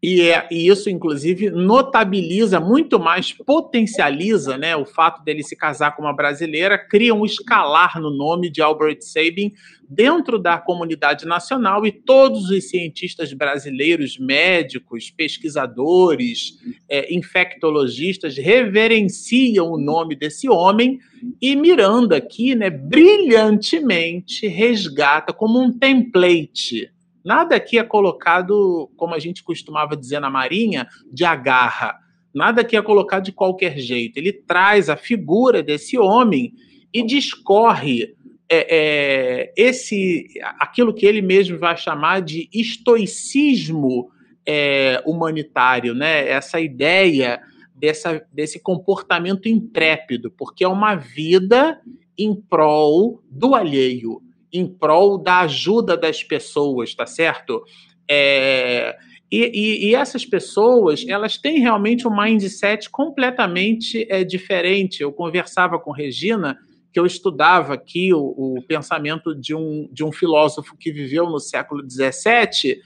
e, 0.00 0.22
é, 0.22 0.46
e, 0.50 0.68
isso, 0.68 0.88
inclusive, 0.88 1.50
notabiliza 1.50 2.60
muito 2.60 3.00
mais, 3.00 3.32
potencializa 3.32 4.56
né, 4.56 4.76
o 4.76 4.84
fato 4.84 5.24
dele 5.24 5.42
se 5.42 5.56
casar 5.56 5.96
com 5.96 6.02
uma 6.02 6.14
brasileira, 6.14 6.78
cria 6.78 7.12
um 7.12 7.24
escalar 7.24 8.00
no 8.00 8.10
nome 8.10 8.48
de 8.48 8.62
Albert 8.62 8.98
Sabin 9.00 9.52
dentro 9.90 10.38
da 10.38 10.56
comunidade 10.58 11.26
nacional 11.26 11.84
e 11.84 11.90
todos 11.90 12.48
os 12.48 12.68
cientistas 12.68 13.32
brasileiros, 13.32 14.18
médicos, 14.18 15.10
pesquisadores, 15.10 16.58
é, 16.88 17.12
infectologistas 17.12 18.36
reverenciam 18.36 19.72
o 19.72 19.78
nome 19.78 20.14
desse 20.14 20.48
homem 20.48 21.00
e 21.42 21.56
Miranda 21.56 22.18
aqui, 22.18 22.54
né, 22.54 22.70
brilhantemente 22.70 24.46
resgata 24.46 25.32
como 25.32 25.60
um 25.60 25.72
template 25.72 26.88
Nada 27.28 27.56
aqui 27.56 27.78
é 27.78 27.84
colocado, 27.84 28.90
como 28.96 29.14
a 29.14 29.18
gente 29.18 29.44
costumava 29.44 29.94
dizer 29.94 30.18
na 30.18 30.30
Marinha, 30.30 30.88
de 31.12 31.26
agarra. 31.26 31.94
Nada 32.32 32.62
aqui 32.62 32.74
é 32.74 32.80
colocado 32.80 33.24
de 33.24 33.32
qualquer 33.32 33.76
jeito. 33.76 34.16
Ele 34.16 34.32
traz 34.32 34.88
a 34.88 34.96
figura 34.96 35.62
desse 35.62 35.98
homem 35.98 36.54
e 36.90 37.02
discorre 37.02 38.16
é, 38.48 38.66
é, 38.70 39.52
esse, 39.58 40.26
aquilo 40.58 40.94
que 40.94 41.04
ele 41.04 41.20
mesmo 41.20 41.58
vai 41.58 41.76
chamar 41.76 42.22
de 42.22 42.48
estoicismo 42.50 44.10
é, 44.46 45.02
humanitário, 45.04 45.94
né? 45.94 46.26
Essa 46.30 46.58
ideia 46.58 47.42
dessa, 47.74 48.26
desse 48.32 48.58
comportamento 48.58 49.50
intrépido, 49.50 50.30
porque 50.30 50.64
é 50.64 50.68
uma 50.68 50.94
vida 50.94 51.78
em 52.16 52.34
prol 52.34 53.22
do 53.30 53.54
alheio 53.54 54.22
em 54.52 54.66
prol 54.66 55.18
da 55.18 55.40
ajuda 55.40 55.96
das 55.96 56.22
pessoas, 56.22 56.94
tá 56.94 57.06
certo? 57.06 57.62
É, 58.08 58.96
e, 59.30 59.38
e, 59.38 59.90
e, 59.90 59.94
essas 59.94 60.24
pessoas, 60.24 61.04
elas 61.06 61.36
têm 61.36 61.60
realmente 61.60 62.08
um 62.08 62.16
mindset 62.16 62.88
completamente 62.88 64.06
é, 64.08 64.24
diferente. 64.24 65.02
Eu 65.02 65.12
conversava 65.12 65.78
com 65.78 65.90
Regina, 65.90 66.56
que 66.90 66.98
eu 66.98 67.04
estudava 67.04 67.74
aqui 67.74 68.12
o, 68.14 68.34
o, 68.36 68.62
pensamento 68.66 69.34
de 69.34 69.54
um, 69.54 69.86
de 69.92 70.02
um 70.02 70.10
filósofo 70.10 70.76
que 70.78 70.90
viveu 70.90 71.28
no 71.28 71.38
século 71.38 71.82
XVII, 71.88 72.80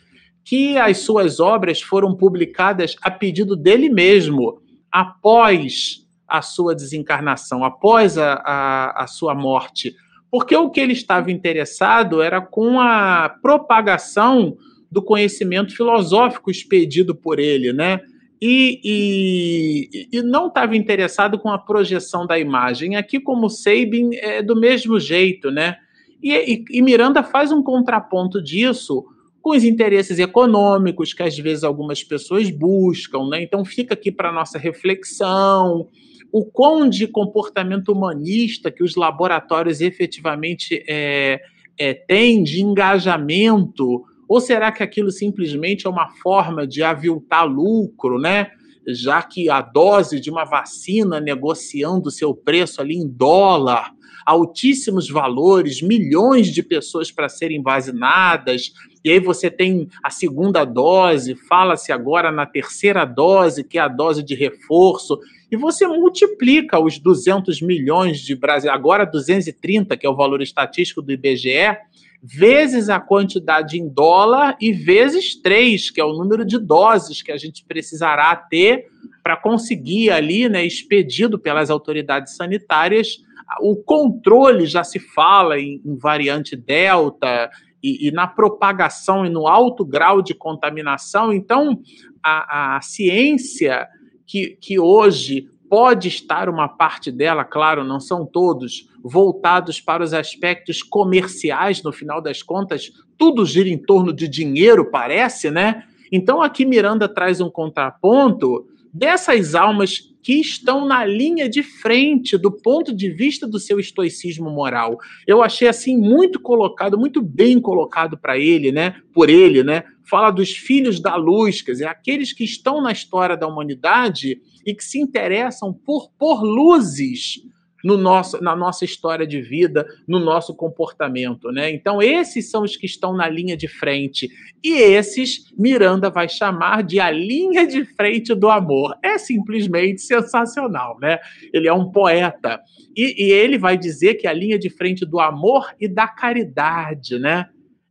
que 0.44 0.76
as 0.76 0.98
suas 0.98 1.38
obras 1.38 1.80
foram 1.80 2.16
publicadas 2.16 2.96
a 3.00 3.10
pedido 3.10 3.54
dele 3.54 3.88
mesmo, 3.88 4.60
após 4.90 6.04
a 6.26 6.42
sua 6.42 6.74
desencarnação, 6.74 7.64
após 7.64 8.18
a, 8.18 8.34
a, 8.44 9.04
a 9.04 9.06
sua 9.06 9.34
morte 9.34 9.94
porque 10.32 10.56
o 10.56 10.70
que 10.70 10.80
ele 10.80 10.94
estava 10.94 11.30
interessado 11.30 12.22
era 12.22 12.40
com 12.40 12.80
a 12.80 13.28
propagação 13.28 14.56
do 14.90 15.02
conhecimento 15.02 15.76
filosófico 15.76 16.50
expedido 16.50 17.14
por 17.14 17.38
ele, 17.38 17.70
né? 17.70 18.00
E, 18.40 18.80
e, 18.82 20.08
e 20.10 20.22
não 20.22 20.46
estava 20.46 20.74
interessado 20.74 21.38
com 21.38 21.50
a 21.50 21.58
projeção 21.58 22.26
da 22.26 22.38
imagem. 22.38 22.96
Aqui, 22.96 23.20
como 23.20 23.50
Sabin, 23.50 24.14
é 24.14 24.42
do 24.42 24.58
mesmo 24.58 24.98
jeito, 24.98 25.50
né? 25.50 25.76
E, 26.22 26.64
e, 26.70 26.80
Miranda 26.80 27.22
faz 27.22 27.52
um 27.52 27.62
contraponto 27.62 28.42
disso 28.42 29.04
com 29.42 29.50
os 29.50 29.64
interesses 29.64 30.18
econômicos 30.18 31.12
que 31.12 31.22
às 31.22 31.36
vezes 31.38 31.62
algumas 31.62 32.02
pessoas 32.02 32.48
buscam, 32.48 33.28
né? 33.28 33.42
Então 33.42 33.66
fica 33.66 33.92
aqui 33.92 34.10
para 34.10 34.32
nossa 34.32 34.58
reflexão 34.58 35.88
o 36.32 36.46
quão 36.46 36.88
de 36.88 37.06
comportamento 37.06 37.92
humanista 37.92 38.70
que 38.70 38.82
os 38.82 38.96
laboratórios 38.96 39.82
efetivamente 39.82 40.82
é, 40.88 41.40
é, 41.78 41.92
têm, 41.92 42.42
de 42.42 42.62
engajamento, 42.62 44.04
ou 44.26 44.40
será 44.40 44.72
que 44.72 44.82
aquilo 44.82 45.10
simplesmente 45.10 45.86
é 45.86 45.90
uma 45.90 46.08
forma 46.22 46.66
de 46.66 46.82
aviltar 46.82 47.44
lucro, 47.44 48.18
né? 48.18 48.50
Já 48.88 49.22
que 49.22 49.50
a 49.50 49.60
dose 49.60 50.18
de 50.18 50.30
uma 50.30 50.44
vacina 50.44 51.20
negociando 51.20 52.10
seu 52.10 52.34
preço 52.34 52.80
ali 52.80 52.96
em 52.96 53.06
dólar, 53.06 53.92
altíssimos 54.24 55.10
valores, 55.10 55.82
milhões 55.82 56.48
de 56.48 56.62
pessoas 56.62 57.10
para 57.12 57.28
serem 57.28 57.62
vacinadas, 57.62 58.72
e 59.04 59.10
aí 59.10 59.20
você 59.20 59.50
tem 59.50 59.88
a 60.02 60.10
segunda 60.10 60.64
dose, 60.64 61.34
fala-se 61.34 61.92
agora 61.92 62.32
na 62.32 62.46
terceira 62.46 63.04
dose, 63.04 63.64
que 63.64 63.78
é 63.78 63.82
a 63.82 63.88
dose 63.88 64.22
de 64.22 64.34
reforço, 64.34 65.18
e 65.52 65.56
você 65.56 65.86
multiplica 65.86 66.80
os 66.80 66.98
200 66.98 67.60
milhões 67.60 68.20
de 68.20 68.34
Brasil, 68.34 68.72
agora 68.72 69.04
230, 69.04 69.98
que 69.98 70.06
é 70.06 70.08
o 70.08 70.16
valor 70.16 70.40
estatístico 70.40 71.02
do 71.02 71.12
IBGE, 71.12 71.76
vezes 72.22 72.88
a 72.88 72.98
quantidade 72.98 73.78
em 73.78 73.86
dólar 73.86 74.56
e 74.58 74.72
vezes 74.72 75.34
3, 75.34 75.90
que 75.90 76.00
é 76.00 76.04
o 76.04 76.14
número 76.14 76.42
de 76.46 76.58
doses 76.58 77.20
que 77.20 77.30
a 77.30 77.36
gente 77.36 77.66
precisará 77.66 78.34
ter 78.34 78.86
para 79.22 79.36
conseguir 79.36 80.10
ali, 80.10 80.48
né, 80.48 80.64
expedido 80.64 81.38
pelas 81.38 81.68
autoridades 81.68 82.34
sanitárias, 82.34 83.18
o 83.60 83.76
controle 83.76 84.64
já 84.64 84.82
se 84.82 84.98
fala 84.98 85.60
em, 85.60 85.82
em 85.84 85.98
variante 85.98 86.56
Delta 86.56 87.50
e, 87.82 88.08
e, 88.08 88.10
na 88.10 88.26
propagação 88.26 89.26
e 89.26 89.28
no 89.28 89.46
alto 89.46 89.84
grau 89.84 90.22
de 90.22 90.32
contaminação. 90.32 91.30
Então, 91.30 91.78
a, 92.22 92.76
a 92.76 92.80
ciência 92.80 93.86
que, 94.32 94.56
que 94.58 94.80
hoje 94.80 95.46
pode 95.68 96.08
estar 96.08 96.48
uma 96.48 96.66
parte 96.66 97.12
dela, 97.12 97.44
claro, 97.44 97.84
não 97.84 98.00
são 98.00 98.24
todos, 98.24 98.88
voltados 99.04 99.78
para 99.78 100.02
os 100.02 100.14
aspectos 100.14 100.82
comerciais, 100.82 101.82
no 101.82 101.92
final 101.92 102.18
das 102.18 102.42
contas, 102.42 102.90
tudo 103.18 103.44
gira 103.44 103.68
em 103.68 103.76
torno 103.76 104.10
de 104.10 104.26
dinheiro, 104.26 104.90
parece, 104.90 105.50
né? 105.50 105.84
Então 106.10 106.40
aqui 106.40 106.64
Miranda 106.64 107.06
traz 107.06 107.42
um 107.42 107.50
contraponto 107.50 108.66
dessas 108.90 109.54
almas 109.54 110.11
que 110.22 110.34
estão 110.34 110.86
na 110.86 111.04
linha 111.04 111.48
de 111.48 111.62
frente 111.62 112.38
do 112.38 112.50
ponto 112.50 112.94
de 112.94 113.10
vista 113.10 113.46
do 113.46 113.58
seu 113.58 113.80
estoicismo 113.80 114.50
moral. 114.50 114.98
Eu 115.26 115.42
achei 115.42 115.66
assim 115.66 115.96
muito 115.96 116.40
colocado, 116.40 116.96
muito 116.96 117.20
bem 117.20 117.60
colocado 117.60 118.16
para 118.16 118.38
ele, 118.38 118.70
né? 118.70 118.94
Por 119.12 119.28
ele, 119.28 119.64
né? 119.64 119.82
Fala 120.04 120.30
dos 120.30 120.52
filhos 120.52 121.00
da 121.00 121.16
luz, 121.16 121.62
quer 121.62 121.72
dizer, 121.72 121.86
aqueles 121.86 122.32
que 122.32 122.44
estão 122.44 122.80
na 122.80 122.92
história 122.92 123.36
da 123.36 123.46
humanidade 123.46 124.40
e 124.64 124.74
que 124.74 124.84
se 124.84 125.00
interessam 125.00 125.72
por 125.72 126.10
por 126.18 126.42
luzes 126.42 127.42
no 127.82 127.96
nosso, 127.96 128.42
na 128.42 128.54
nossa 128.54 128.84
história 128.84 129.26
de 129.26 129.40
vida, 129.40 129.86
no 130.06 130.18
nosso 130.18 130.54
comportamento, 130.54 131.50
né? 131.50 131.70
Então 131.70 132.00
esses 132.00 132.50
são 132.50 132.62
os 132.62 132.76
que 132.76 132.86
estão 132.86 133.14
na 133.14 133.28
linha 133.28 133.56
de 133.56 133.66
frente 133.66 134.30
e 134.62 134.74
esses 134.74 135.52
Miranda 135.58 136.08
vai 136.08 136.28
chamar 136.28 136.82
de 136.82 137.00
a 137.00 137.10
linha 137.10 137.66
de 137.66 137.84
frente 137.84 138.34
do 138.34 138.48
amor. 138.48 138.96
É 139.02 139.18
simplesmente 139.18 140.00
sensacional, 140.00 140.98
né? 141.00 141.18
Ele 141.52 141.68
é 141.68 141.72
um 141.72 141.90
poeta 141.90 142.60
e, 142.96 143.26
e 143.26 143.32
ele 143.32 143.58
vai 143.58 143.76
dizer 143.76 144.14
que 144.14 144.26
a 144.26 144.32
linha 144.32 144.58
de 144.58 144.70
frente 144.70 145.04
do 145.04 145.18
amor 145.18 145.74
e 145.80 145.88
da 145.88 146.06
caridade, 146.06 147.18
né? 147.18 147.46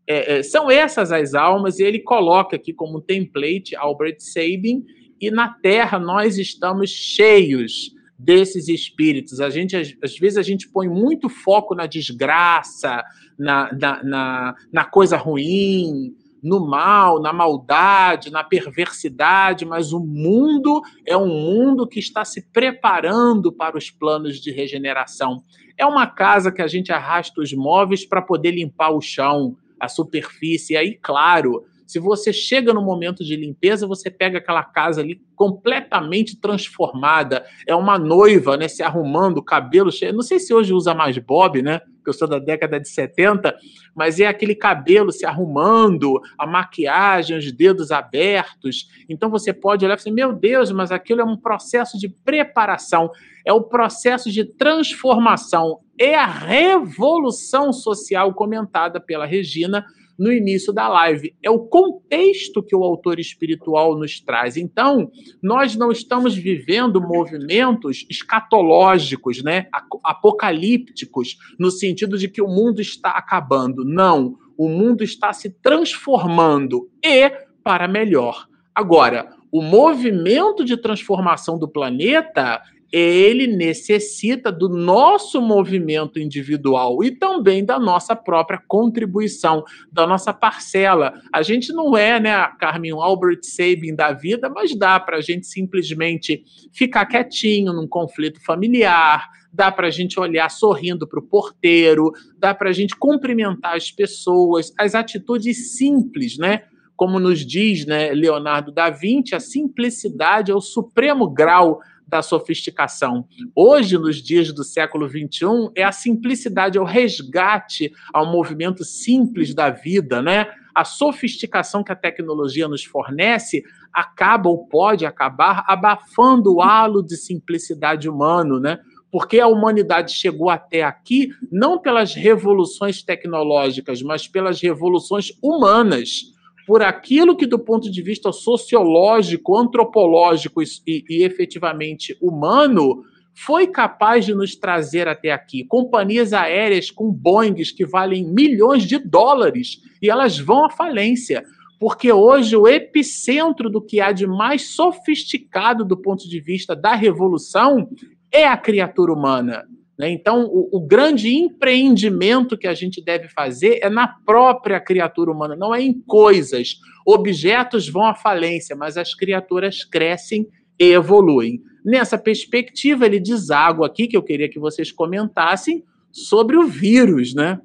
É, 0.08 0.40
é, 0.40 0.44
são 0.44 0.70
essas 0.70 1.12
as 1.12 1.34
almas 1.34 1.80
e 1.80 1.84
ele 1.84 2.00
coloca 2.00 2.56
aqui 2.56 2.74
como 2.74 3.00
template 3.00 3.76
Albert 3.76 4.18
Sabin 4.20 4.84
e 5.22 5.30
na 5.30 5.50
Terra 5.50 6.00
nós 6.00 6.38
estamos 6.38 6.90
cheios 6.90 7.92
desses 8.24 8.68
espíritos. 8.68 9.40
A 9.40 9.50
gente, 9.50 9.76
às, 9.76 9.94
às, 10.04 10.18
vezes, 10.18 10.38
a 10.38 10.44
gente 10.44 10.70
põe 10.70 10.88
muito 10.88 11.28
foco 11.28 11.74
na 11.74 11.86
desgraça, 11.86 13.04
na, 13.38 13.72
na, 13.74 14.04
na, 14.04 14.56
na 14.72 14.86
coisa 14.86 15.18
ruim, 15.18 16.16
no 16.42 16.66
mal, 16.66 17.22
na 17.22 17.32
maldade, 17.32 18.32
na 18.32 18.44
perversidade, 18.44 19.66
mas 19.66 19.94
o 19.94 20.00
mundo 20.00 20.82
é 21.06 21.16
um 21.16 21.28
mundo 21.28 21.88
que 21.88 22.00
está 22.00 22.26
se 22.26 22.42
preparando 22.52 23.52
para 23.52 23.78
os 23.78 23.92
planos 23.92 24.40
de 24.40 24.52
regeneração. 24.52 25.44
É 25.78 25.86
uma 25.86 26.08
casa 26.08 26.52
que 26.52 26.62
a 26.62 26.68
gente 26.68 26.92
arrasta 26.92 27.42
os 27.42 27.54
móveis 27.54 28.06
para 28.06 28.22
poder 28.22 28.52
limpar 28.52 28.92
o 28.92 29.02
chão, 29.02 29.56
a 29.80 29.88
superfície, 29.88 30.74
e 30.74 30.78
aí, 30.78 31.00
claro, 31.02 31.64
se 31.92 32.00
você 32.00 32.32
chega 32.32 32.74
no 32.74 32.82
momento 32.82 33.22
de 33.22 33.36
limpeza, 33.36 33.86
você 33.86 34.10
pega 34.10 34.38
aquela 34.38 34.64
casa 34.64 35.02
ali 35.02 35.22
completamente 35.36 36.40
transformada. 36.40 37.46
É 37.68 37.76
uma 37.76 38.00
noiva, 38.00 38.56
né, 38.56 38.70
se 38.70 38.82
arrumando, 38.82 39.44
cabelo 39.44 39.92
cheio. 39.92 40.14
Não 40.14 40.22
sei 40.22 40.40
se 40.40 40.54
hoje 40.54 40.74
usa 40.74 40.94
mais 40.94 41.18
bob, 41.18 41.62
né? 41.62 41.80
Porque 41.80 42.12
eu 42.12 42.14
sou 42.14 42.30
da 42.30 42.40
década 42.40 42.80
de 42.80 42.88
70, 42.88 43.54
mas 43.94 44.22
é 44.22 44.26
aquele 44.26 44.56
cabelo 44.56 45.12
se 45.12 45.26
arrumando, 45.26 46.18
a 46.38 46.48
maquiagem, 46.48 47.38
os 47.38 47.52
dedos 47.52 47.92
abertos. 47.92 48.88
Então 49.10 49.30
você 49.30 49.52
pode 49.52 49.84
olhar 49.84 49.98
e 49.98 50.02
falar: 50.02 50.16
meu 50.16 50.32
Deus, 50.32 50.72
mas 50.72 50.94
aquilo 50.94 51.20
é 51.20 51.26
um 51.26 51.36
processo 51.36 52.00
de 52.00 52.08
preparação, 52.08 53.12
é 53.46 53.52
o 53.52 53.64
processo 53.64 54.32
de 54.32 54.46
transformação, 54.46 55.80
é 56.00 56.16
a 56.16 56.26
revolução 56.26 57.74
social 57.74 58.34
comentada 58.34 58.98
pela 58.98 59.26
Regina 59.26 59.86
no 60.22 60.32
início 60.32 60.72
da 60.72 60.88
live. 60.88 61.36
É 61.42 61.50
o 61.50 61.58
contexto 61.58 62.62
que 62.62 62.76
o 62.76 62.84
autor 62.84 63.20
espiritual 63.20 63.98
nos 63.98 64.22
traz. 64.22 64.56
Então, 64.56 65.10
nós 65.42 65.76
não 65.76 65.92
estamos 65.92 66.36
vivendo 66.36 67.02
movimentos 67.02 68.06
escatológicos, 68.08 69.42
né? 69.42 69.66
apocalípticos, 70.04 71.38
no 71.58 71.72
sentido 71.72 72.20
de 72.20 72.30
que 72.30 72.40
o 72.40 72.48
mundo 72.48 72.80
está 72.82 73.10
acabando. 73.10 73.84
Não. 73.84 74.36
O 74.56 74.70
mundo 74.70 75.04
está 75.04 75.34
se 75.34 75.50
transformando 75.50 76.88
e 77.04 77.32
para 77.64 77.88
melhor. 77.88 78.46
Agora, 78.76 79.36
o 79.52 79.60
movimento 79.60 80.64
de 80.64 80.78
transformação 80.78 81.58
do 81.58 81.68
planeta 81.68 82.62
ele 82.92 83.48
necessita 83.48 84.52
do 84.52 84.68
nosso 84.68 85.42
movimento 85.42 86.20
individual 86.20 87.02
e 87.04 87.12
também 87.12 87.64
da 87.64 87.80
nossa 87.80 88.16
própria 88.16 88.62
contribuição, 88.68 89.64
da 89.92 90.06
nossa 90.06 90.34
parcela. 90.34 91.14
A 91.32 91.42
gente 91.42 91.72
não 91.72 91.96
é, 91.96 92.20
né, 92.20 92.48
Carmen 92.60 92.92
Albert 92.92 93.40
Sabin 93.44 93.96
da 93.96 94.12
vida, 94.12 94.50
mas 94.50 94.76
dá 94.76 95.00
para 95.00 95.18
a 95.18 95.22
gente 95.22 95.48
simplesmente 95.48 96.44
ficar 96.74 97.06
quietinho 97.06 97.72
num 97.72 97.88
conflito 97.88 98.44
familiar, 98.44 99.30
dá 99.54 99.72
para 99.72 99.88
a 99.88 99.92
gente 99.92 100.20
olhar 100.20 100.50
sorrindo 100.50 101.08
para 101.08 101.20
o 101.20 101.26
porteiro, 101.26 102.12
dá 102.38 102.54
para 102.54 102.70
a 102.70 102.74
gente 102.74 102.96
cumprimentar 102.96 103.76
as 103.76 103.90
pessoas, 103.90 104.74
as 104.78 104.96
atitudes 104.96 105.78
simples, 105.78 106.38
né? 106.38 106.64
Como 106.96 107.20
nos 107.20 107.46
diz 107.46 107.86
né, 107.86 108.12
Leonardo 108.12 108.72
da 108.72 108.90
Vinci, 108.90 109.34
a 109.34 109.40
simplicidade 109.40 110.52
é 110.52 110.56
o 110.56 110.62
supremo 110.62 111.28
grau 111.30 111.80
da 112.12 112.22
sofisticação. 112.22 113.26
Hoje, 113.56 113.98
nos 113.98 114.22
dias 114.22 114.52
do 114.52 114.66
século 114.66 115.08
XXI, 115.08 115.72
é 115.74 115.84
a 115.84 115.94
simplicidade, 115.94 116.78
é 116.78 116.82
o 116.82 116.84
resgate 116.84 117.94
ao 118.14 118.26
movimento 118.26 118.84
simples 118.84 119.56
da 119.56 119.70
vida, 119.70 120.22
né? 120.22 120.48
A 120.76 120.84
sofisticação 120.84 121.86
que 121.86 121.92
a 121.92 121.96
tecnologia 121.96 122.68
nos 122.68 122.84
fornece 122.84 123.64
acaba 123.94 124.50
ou 124.50 124.68
pode 124.68 125.06
acabar 125.06 125.64
abafando 125.66 126.54
o 126.54 126.62
halo 126.62 127.02
de 127.02 127.16
simplicidade 127.16 128.10
humano, 128.10 128.60
né? 128.60 128.78
Porque 129.10 129.40
a 129.40 129.48
humanidade 129.48 130.14
chegou 130.14 130.50
até 130.50 130.84
aqui 130.84 131.30
não 131.50 131.80
pelas 131.80 132.14
revoluções 132.14 133.02
tecnológicas, 133.02 134.02
mas 134.02 134.28
pelas 134.28 134.62
revoluções 134.62 135.32
humanas 135.42 136.31
por 136.66 136.82
aquilo 136.82 137.36
que, 137.36 137.46
do 137.46 137.60
ponto 137.60 137.90
de 137.90 138.02
vista 138.02 138.32
sociológico, 138.32 139.58
antropológico 139.58 140.62
e, 140.62 140.66
e 141.10 141.24
efetivamente 141.24 142.18
humano, 142.22 143.04
foi 143.34 143.68
capaz 143.68 144.26
de 144.26 144.34
nos 144.34 144.56
trazer 144.56 145.08
até 145.08 145.32
aqui. 145.32 145.64
Companhias 145.64 146.34
aéreas 146.34 146.92
com 146.92 147.12
Boeings 147.12 147.72
que 147.72 147.86
valem 147.86 148.26
milhões 148.26 148.84
de 148.84 148.98
dólares 148.98 149.82
e 150.02 150.10
elas 150.10 150.38
vão 150.38 150.66
à 150.66 150.70
falência. 150.70 151.44
Porque 151.80 152.12
hoje 152.12 152.56
o 152.56 152.68
epicentro 152.68 153.70
do 153.70 153.82
que 153.82 154.00
há 154.00 154.12
de 154.12 154.28
mais 154.28 154.76
sofisticado 154.76 155.84
do 155.84 155.98
ponto 155.98 156.30
de 156.30 156.40
vista 156.40 156.76
da 156.76 156.94
revolução 156.94 157.90
é 158.32 158.48
a 158.48 158.56
criatura 158.56 159.12
humana. 159.12 159.66
Né? 160.02 160.10
Então, 160.10 160.46
o, 160.46 160.78
o, 160.78 160.82
grande 160.82 161.32
empreendimento 161.32 162.58
que 162.58 162.66
a 162.66 162.74
gente 162.74 163.00
deve 163.04 163.30
fazer 163.30 163.78
é 163.84 163.88
na 163.88 164.08
própria 164.08 164.80
criatura 164.80 165.32
humana, 165.32 165.56
não 165.56 165.76
é 165.76 165.80
em 165.84 165.94
coisas. 165.94 166.78
Objetos 167.06 167.88
vão 167.88 168.08
à 168.08 168.16
falência, 168.16 168.76
mas 168.76 168.98
as 168.98 169.14
criaturas 169.14 169.84
crescem 169.84 170.48
e 170.80 170.86
evoluem. 170.86 171.62
Nessa 171.86 172.18
perspectiva, 172.18 173.06
ele 173.06 173.20
deságua 173.20 173.86
aqui, 173.86 174.08
que 174.08 174.18
eu 174.18 174.24
queria 174.24 174.50
que 174.50 174.58
vocês 174.58 174.92
comentassem, 174.92 175.84
sobre 176.12 176.58
o 176.58 176.66
vírus, 176.66 177.36
né? 177.36 177.60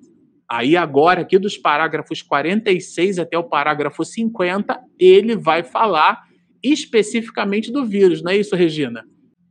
Aí 0.46 0.76
agora, 0.76 1.22
aqui 1.22 1.38
dos 1.38 1.56
parágrafos 1.56 2.20
46 2.20 3.18
até 3.18 3.38
o 3.38 3.44
parágrafo 3.44 4.04
50, 4.04 4.78
ele 4.98 5.34
vai 5.36 5.62
falar 5.62 6.20
especificamente 6.62 7.72
do 7.72 7.86
vírus, 7.86 8.22
não 8.22 8.30
é 8.30 8.36
isso, 8.36 8.54
Regina? 8.54 9.06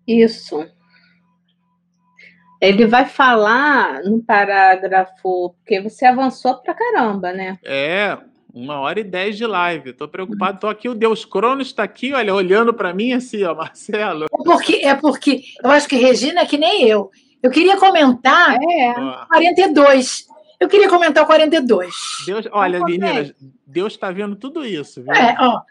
Isso. 0.07 0.63
Ele 2.67 2.85
vai 2.85 3.05
falar 3.05 4.03
no 4.03 4.21
parágrafo, 4.23 5.55
porque 5.57 5.81
você 5.81 6.05
avançou 6.05 6.55
pra 6.55 6.73
caramba, 6.73 7.31
né? 7.31 7.57
É, 7.63 8.17
uma 8.53 8.79
hora 8.79 8.99
e 8.99 9.03
dez 9.03 9.37
de 9.37 9.45
live. 9.45 9.93
Tô 9.93 10.07
preocupado, 10.07 10.59
tô 10.59 10.67
aqui, 10.67 10.87
o 10.87 10.95
Deus 10.95 11.25
Cronos 11.25 11.67
está 11.67 11.83
aqui, 11.83 12.13
olha, 12.13 12.33
olhando 12.33 12.73
para 12.73 12.93
mim 12.93 13.13
assim, 13.13 13.43
ó, 13.43 13.53
Marcelo. 13.55 14.25
É 14.25 14.43
porque, 14.43 14.75
é 14.77 14.95
porque 14.95 15.43
eu 15.63 15.69
acho 15.69 15.87
que 15.87 15.97
Regina 15.97 16.41
é 16.41 16.45
que 16.45 16.57
nem 16.57 16.87
eu. 16.87 17.11
Eu 17.43 17.51
queria 17.51 17.77
comentar 17.77 18.55
é. 18.55 18.93
42. 19.27 20.25
Eu 20.59 20.69
queria 20.69 20.89
comentar 20.89 21.23
o 21.23 21.27
42. 21.27 21.93
Deus, 22.25 22.47
olha, 22.51 22.79
meninas, 22.79 23.33
Deus 23.67 23.93
está 23.93 24.09
vendo 24.09 24.35
tudo 24.35 24.65
isso. 24.65 25.03
Viu? 25.03 25.13
É, 25.13 25.35
ó. 25.37 25.61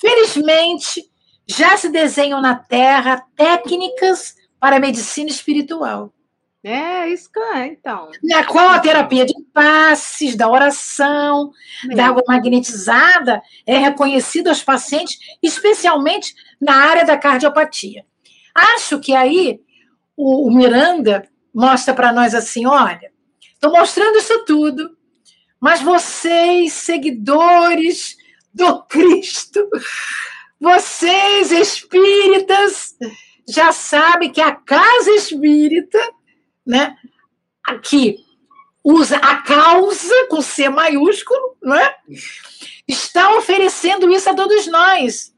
Felizmente, 0.00 1.02
já 1.46 1.76
se 1.76 1.90
desenham 1.90 2.40
na 2.40 2.56
Terra 2.56 3.22
técnicas 3.36 4.34
para 4.58 4.76
a 4.76 4.80
medicina 4.80 5.28
espiritual. 5.28 6.12
É, 6.64 7.08
isso 7.08 7.28
que 7.32 7.40
é, 7.40 7.66
então. 7.66 8.10
Na 8.22 8.44
qual 8.44 8.68
a 8.68 8.78
terapia 8.78 9.26
de 9.26 9.34
passes, 9.52 10.36
da 10.36 10.48
oração, 10.48 11.50
é. 11.90 11.94
da 11.96 12.06
água 12.06 12.22
magnetizada 12.28 13.42
é 13.66 13.78
reconhecida 13.78 14.50
aos 14.50 14.62
pacientes, 14.62 15.18
especialmente 15.42 16.34
na 16.60 16.74
área 16.74 17.04
da 17.04 17.16
cardiopatia. 17.16 18.04
Acho 18.54 19.00
que 19.00 19.12
aí 19.12 19.60
o, 20.16 20.48
o 20.48 20.54
Miranda 20.54 21.28
mostra 21.52 21.92
para 21.94 22.12
nós 22.12 22.34
assim: 22.34 22.64
olha, 22.64 23.10
estou 23.54 23.72
mostrando 23.72 24.18
isso 24.18 24.44
tudo, 24.44 24.96
mas 25.60 25.82
vocês, 25.82 26.72
seguidores 26.74 28.16
do 28.54 28.82
Cristo, 28.86 29.68
vocês 30.60 31.50
espíritas, 31.50 32.96
já 33.48 33.72
sabe 33.72 34.28
que 34.30 34.40
a 34.40 34.54
casa 34.54 35.10
espírita, 35.10 35.98
né, 36.66 36.96
aqui 37.64 38.18
usa 38.84 39.16
a 39.16 39.36
causa 39.36 40.26
com 40.28 40.40
C 40.40 40.68
maiúsculo, 40.68 41.56
não 41.62 41.76
é? 41.76 41.96
Está 42.86 43.36
oferecendo 43.36 44.10
isso 44.10 44.28
a 44.28 44.34
todos 44.34 44.66
nós. 44.66 45.32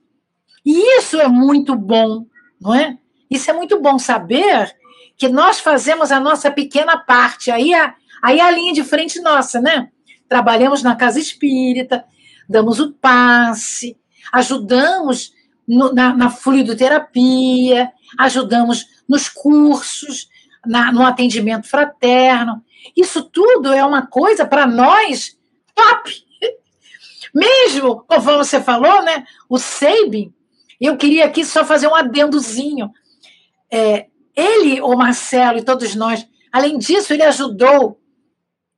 E 0.65 0.99
isso 0.99 1.21
é 1.21 1.29
muito 1.29 1.77
bom, 1.77 2.27
não 2.61 2.75
é? 2.75 2.97
Isso 3.31 3.51
é 3.51 3.55
muito 3.55 3.79
bom 3.81 3.99
saber 3.99 4.75
que 5.17 5.29
nós 5.29 5.61
fazemos 5.61 6.11
a 6.11 6.19
nossa 6.19 6.51
pequena 6.51 6.97
parte. 6.97 7.51
Aí 7.51 7.75
a, 7.75 7.95
aí 8.23 8.41
a 8.41 8.51
linha 8.51 8.73
de 8.73 8.83
frente 8.83 9.21
nossa, 9.21 9.61
né? 9.61 9.91
Trabalhamos 10.29 10.83
na 10.83 10.97
casa 10.97 11.21
espírita, 11.21 12.05
damos 12.49 12.81
o 12.81 12.93
passe, 12.93 13.97
ajudamos 14.33 15.33
no, 15.69 15.93
na, 15.93 16.15
na 16.15 16.31
fluidoterapia, 16.31 17.93
ajudamos 18.19 18.87
nos 19.09 19.29
cursos, 19.29 20.29
na, 20.67 20.93
no 20.93 21.05
atendimento 21.05 21.69
fraterno. 21.69 22.63
Isso 22.97 23.23
tudo 23.23 23.73
é 23.73 23.85
uma 23.85 24.07
coisa 24.07 24.47
para 24.47 24.67
nós 24.67 25.37
top. 25.75 26.13
Mesmo, 27.35 28.05
como 28.07 28.21
você 28.21 28.61
falou, 28.61 29.03
né? 29.03 29.27
O 29.49 29.59
Sabin, 29.59 30.33
eu 30.81 30.97
queria 30.97 31.25
aqui 31.25 31.45
só 31.45 31.65
fazer 31.65 31.89
um 31.89 31.95
adendozinho. 31.95 32.91
É, 33.71 34.07
ele, 34.37 34.81
o 34.81 34.97
Marcelo 34.97 35.59
e 35.59 35.65
todos 35.65 35.95
nós, 35.95 36.27
além 36.53 36.79
disso, 36.79 37.13
ele 37.13 37.23
ajudou 37.23 38.01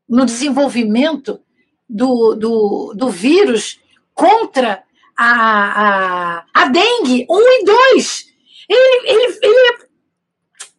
no 0.09 0.25
desenvolvimento 0.25 1.41
do, 1.89 2.35
do, 2.35 2.95
do 2.95 3.09
vírus 3.09 3.81
contra 4.15 4.83
a, 5.17 5.27
a, 5.27 6.45
a 6.55 6.65
dengue 6.67 7.27
1 7.29 7.41
e 7.41 7.65
2. 7.65 8.27
Ele, 8.69 9.09
ele, 9.09 9.39
ele 9.43 9.86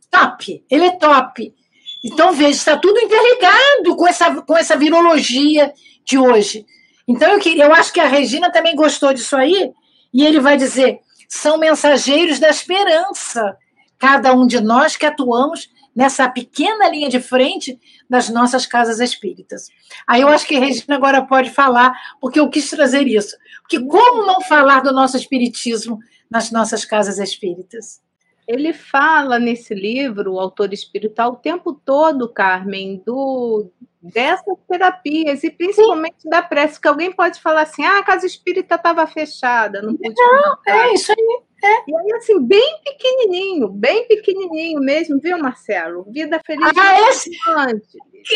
top, 0.09 0.63
ele 0.69 0.85
é 0.85 0.91
top. 0.91 1.53
Então, 2.03 2.33
veja, 2.33 2.51
está 2.51 2.77
tudo 2.77 2.99
interligado 2.99 3.95
com 3.95 4.07
essa, 4.07 4.41
com 4.41 4.57
essa 4.57 4.77
virologia 4.77 5.73
de 6.05 6.17
hoje. 6.17 6.65
Então, 7.07 7.31
eu, 7.31 7.39
eu 7.39 7.73
acho 7.73 7.91
que 7.91 7.99
a 7.99 8.07
Regina 8.07 8.51
também 8.51 8.75
gostou 8.75 9.13
disso 9.13 9.35
aí, 9.35 9.71
e 10.13 10.25
ele 10.25 10.39
vai 10.39 10.57
dizer: 10.57 10.99
são 11.27 11.57
mensageiros 11.57 12.39
da 12.39 12.49
esperança, 12.49 13.57
cada 13.97 14.33
um 14.33 14.45
de 14.45 14.61
nós 14.61 14.95
que 14.95 15.05
atuamos 15.05 15.69
nessa 15.95 16.29
pequena 16.29 16.87
linha 16.89 17.09
de 17.09 17.19
frente 17.19 17.79
das 18.07 18.29
nossas 18.29 18.67
casas 18.67 18.99
espíritas. 18.99 19.69
Aí 20.05 20.21
eu 20.21 20.27
acho 20.27 20.45
que 20.45 20.55
a 20.55 20.59
Regina 20.59 20.95
agora 20.95 21.25
pode 21.25 21.49
falar, 21.49 21.91
porque 22.21 22.39
eu 22.39 22.49
quis 22.49 22.69
trazer 22.69 23.07
isso. 23.07 23.35
Porque 23.61 23.79
como 23.79 24.25
não 24.25 24.39
falar 24.41 24.81
do 24.81 24.93
nosso 24.93 25.17
espiritismo 25.17 25.97
nas 26.29 26.51
nossas 26.51 26.85
casas 26.85 27.17
espíritas? 27.17 27.99
Ele 28.47 28.71
fala 28.71 29.37
nesse 29.37 29.75
livro, 29.75 30.33
o 30.33 30.39
autor 30.39 30.71
espiritual, 30.71 31.33
o 31.33 31.37
tempo 31.37 31.73
todo, 31.73 32.31
Carmen, 32.31 33.03
do 33.05 33.69
dessas 34.01 34.57
terapias 34.69 35.43
e 35.43 35.49
principalmente 35.49 36.21
Sim. 36.21 36.29
da 36.29 36.41
prece, 36.41 36.79
que 36.79 36.87
alguém 36.87 37.11
pode 37.11 37.41
falar 37.41 37.63
assim: 37.63 37.83
ah, 37.83 37.99
a 37.99 38.03
casa 38.03 38.25
espírita 38.25 38.75
estava 38.75 39.05
fechada, 39.05 39.81
não 39.81 39.95
pude. 39.95 40.13
Não, 40.15 40.57
é 40.67 40.93
isso 40.93 41.11
aí. 41.11 41.41
É. 41.63 41.89
E 41.89 41.95
aí, 41.95 42.13
assim, 42.13 42.39
bem 42.39 42.79
pequenininho, 42.83 43.67
bem 43.67 44.07
pequenininho 44.07 44.79
mesmo, 44.79 45.19
viu, 45.19 45.39
Marcelo? 45.39 46.05
Vida 46.09 46.39
feliz. 46.45 46.71
Ah, 46.77 47.09
esse... 47.09 47.31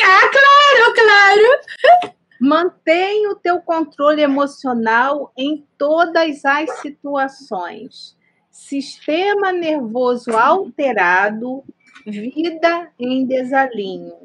ah 0.04 0.30
claro, 0.30 0.94
claro. 0.96 2.12
Mantém 2.42 3.28
o 3.28 3.36
teu 3.36 3.62
controle 3.62 4.24
emocional 4.24 5.32
em 5.38 5.68
todas 5.78 6.44
as 6.44 6.80
situações. 6.80 8.18
Sistema 8.52 9.52
nervoso 9.52 10.32
alterado, 10.38 11.64
vida 12.06 12.92
em 13.00 13.26
desalinho. 13.26 14.16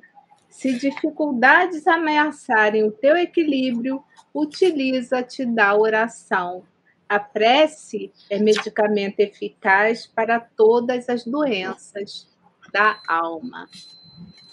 Se 0.49 0.79
dificuldades 0.79 1.87
ameaçarem 1.87 2.85
o 2.85 2.93
teu 2.93 3.17
equilíbrio, 3.17 4.03
utiliza-te 4.35 5.47
da 5.47 5.75
oração 5.77 6.65
a 7.09 7.21
prece 7.21 8.13
é 8.29 8.39
medicamento 8.39 9.21
eficaz 9.21 10.07
para 10.07 10.41
todas 10.41 11.09
as 11.09 11.25
doenças 11.25 12.29
da 12.73 13.01
alma. 13.07 13.69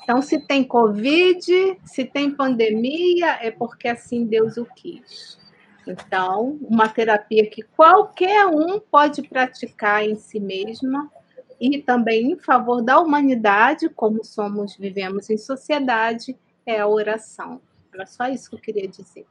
Então, 0.04 0.22
se 0.22 0.40
tem 0.40 0.64
Covid, 0.64 1.80
se 1.84 2.06
tem 2.06 2.30
pandemia, 2.30 3.40
é 3.42 3.50
porque 3.50 3.88
assim 3.88 4.26
Deus 4.26 4.58
o 4.58 4.66
quis. 4.66 5.40
Então, 5.88 6.58
uma 6.62 6.88
terapia 6.88 7.50
que 7.50 7.62
qualquer 7.62 8.46
um 8.48 8.80
pode 8.80 9.22
praticar 9.24 10.04
em 10.04 10.16
si 10.16 10.40
mesma 10.40 11.12
e 11.60 11.82
também 11.82 12.32
em 12.32 12.38
favor 12.38 12.82
da 12.82 13.00
humanidade, 13.00 13.90
como 13.90 14.24
somos, 14.24 14.76
vivemos 14.76 15.30
em 15.30 15.38
sociedade, 15.38 16.38
é 16.66 16.80
a 16.80 16.88
oração. 16.88 17.62
Era 17.94 18.06
só 18.06 18.28
isso 18.28 18.50
que 18.50 18.56
eu 18.56 18.60
queria 18.60 18.88
dizer. 18.88 19.26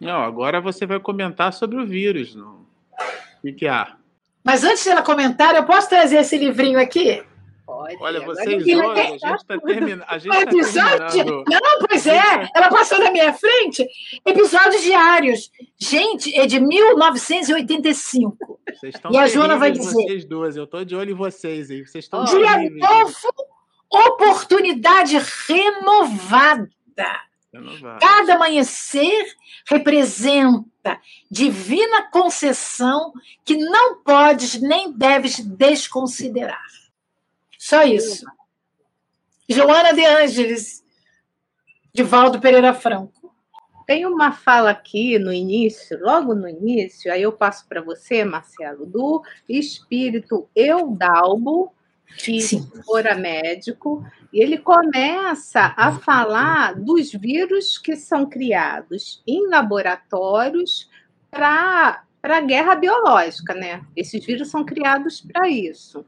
Não, 0.00 0.22
agora 0.22 0.60
você 0.60 0.86
vai 0.86 1.00
comentar 1.00 1.52
sobre 1.52 1.80
o 1.80 1.86
vírus. 1.86 2.34
Não. 2.34 2.66
O 3.38 3.40
que, 3.42 3.52
que 3.52 3.68
há? 3.68 3.96
Mas 4.44 4.64
antes 4.64 4.84
dela 4.84 5.02
comentar, 5.02 5.54
eu 5.54 5.64
posso 5.64 5.88
trazer 5.88 6.18
esse 6.18 6.36
livrinho 6.36 6.78
aqui? 6.78 7.24
Pode. 7.96 8.02
Olha, 8.02 8.20
vocês 8.26 8.62
olham, 8.66 8.90
a 8.90 9.04
gente 9.06 9.24
está 9.24 9.58
termina... 9.58 10.04
Tá 10.04 10.18
terminando. 11.08 11.44
Não, 11.48 11.86
pois 11.88 12.06
é, 12.06 12.50
ela 12.54 12.68
passou 12.68 12.98
na 12.98 13.10
minha 13.10 13.32
frente. 13.32 13.86
Episódios 14.26 14.82
diários. 14.82 15.50
Gente, 15.78 16.34
é 16.34 16.46
de 16.46 16.60
1985. 16.60 18.36
Vocês 18.68 18.94
estão 18.94 19.12
e 19.12 19.16
a 19.16 19.26
Joana 19.26 19.56
vai 19.56 19.72
dizer. 19.72 19.92
Vocês 19.92 20.24
duas, 20.24 20.56
eu 20.56 20.64
estou 20.64 20.84
de 20.84 20.94
olho 20.94 21.12
em 21.12 21.14
vocês 21.14 21.70
aí. 21.70 21.86
Vocês 21.86 22.04
estão 22.04 22.24
Dia 22.24 22.70
novo, 22.70 23.16
oportunidade 23.90 25.16
renovada. 25.46 26.68
Cada 28.00 28.34
amanhecer 28.34 29.26
representa 29.68 31.00
divina 31.30 32.10
concessão 32.10 33.12
que 33.44 33.56
não 33.56 34.02
podes 34.02 34.60
nem 34.60 34.92
deves 34.92 35.40
desconsiderar. 35.40 36.62
Só 37.58 37.82
isso. 37.82 38.24
Joana 39.48 39.92
de 39.92 40.06
Ângeles, 40.06 40.84
de 41.92 42.04
Valdo 42.04 42.40
Pereira 42.40 42.72
Franco. 42.72 43.34
Tem 43.84 44.06
uma 44.06 44.32
fala 44.32 44.70
aqui 44.70 45.18
no 45.18 45.32
início, 45.32 45.98
logo 46.00 46.34
no 46.34 46.48
início, 46.48 47.12
aí 47.12 47.22
eu 47.22 47.32
passo 47.32 47.66
para 47.66 47.80
você, 47.82 48.22
Marcelo, 48.24 48.86
do 48.86 49.22
espírito 49.48 50.48
Eudalbo, 50.54 51.72
que 52.18 52.40
fora 52.84 53.14
médico, 53.14 54.04
e 54.32 54.42
ele 54.42 54.58
começa 54.58 55.74
a 55.76 55.92
falar 55.92 56.74
dos 56.74 57.12
vírus 57.12 57.78
que 57.78 57.96
são 57.96 58.26
criados 58.28 59.22
em 59.26 59.48
laboratórios 59.48 60.88
para 61.30 62.04
a 62.22 62.40
guerra 62.42 62.74
biológica, 62.74 63.54
né? 63.54 63.82
Esses 63.96 64.24
vírus 64.24 64.48
são 64.48 64.64
criados 64.64 65.20
para 65.22 65.48
isso. 65.48 66.04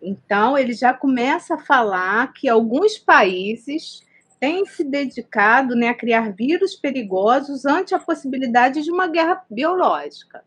Então, 0.00 0.56
ele 0.56 0.72
já 0.72 0.94
começa 0.94 1.54
a 1.54 1.58
falar 1.58 2.32
que 2.32 2.48
alguns 2.48 2.98
países 2.98 4.04
têm 4.38 4.64
se 4.66 4.84
dedicado 4.84 5.74
né, 5.74 5.88
a 5.88 5.94
criar 5.94 6.32
vírus 6.32 6.76
perigosos 6.76 7.64
ante 7.64 7.94
a 7.94 7.98
possibilidade 7.98 8.82
de 8.82 8.90
uma 8.90 9.08
guerra 9.08 9.42
biológica. 9.50 10.44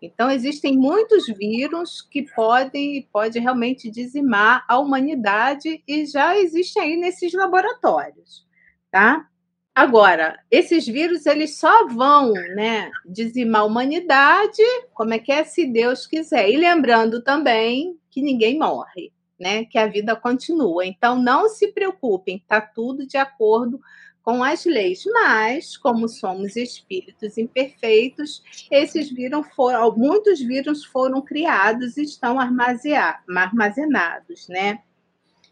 Então, 0.00 0.30
existem 0.30 0.76
muitos 0.76 1.26
vírus 1.26 2.02
que 2.02 2.22
podem 2.22 3.08
pode 3.12 3.38
realmente 3.38 3.88
dizimar 3.88 4.64
a 4.68 4.78
humanidade 4.78 5.82
e 5.86 6.06
já 6.06 6.36
existem 6.36 6.82
aí 6.82 6.96
nesses 6.96 7.32
laboratórios, 7.32 8.44
tá? 8.90 9.28
Agora, 9.74 10.38
esses 10.50 10.86
vírus 10.86 11.24
eles 11.24 11.56
só 11.56 11.86
vão, 11.86 12.32
né, 12.32 12.90
dizimar 13.06 13.62
a 13.62 13.64
humanidade, 13.64 14.62
como 14.92 15.14
é 15.14 15.18
que 15.18 15.32
é 15.32 15.44
se 15.44 15.66
Deus 15.66 16.06
quiser. 16.06 16.50
E 16.50 16.56
lembrando 16.56 17.22
também 17.22 17.96
que 18.12 18.22
ninguém 18.22 18.58
morre, 18.58 19.10
né? 19.40 19.64
Que 19.64 19.78
a 19.78 19.86
vida 19.86 20.14
continua. 20.14 20.86
Então 20.86 21.20
não 21.20 21.48
se 21.48 21.72
preocupem, 21.72 22.44
tá 22.46 22.60
tudo 22.60 23.06
de 23.06 23.16
acordo 23.16 23.80
com 24.22 24.44
as 24.44 24.64
leis, 24.64 25.02
mas 25.12 25.76
como 25.76 26.08
somos 26.08 26.54
espíritos 26.54 27.36
imperfeitos, 27.36 28.40
esses 28.70 29.10
vírus 29.10 29.44
foram, 29.56 29.96
muitos 29.96 30.40
vírus 30.40 30.84
foram 30.84 31.20
criados 31.20 31.96
e 31.96 32.02
estão 32.02 32.38
armazenados, 32.38 34.46
né? 34.48 34.78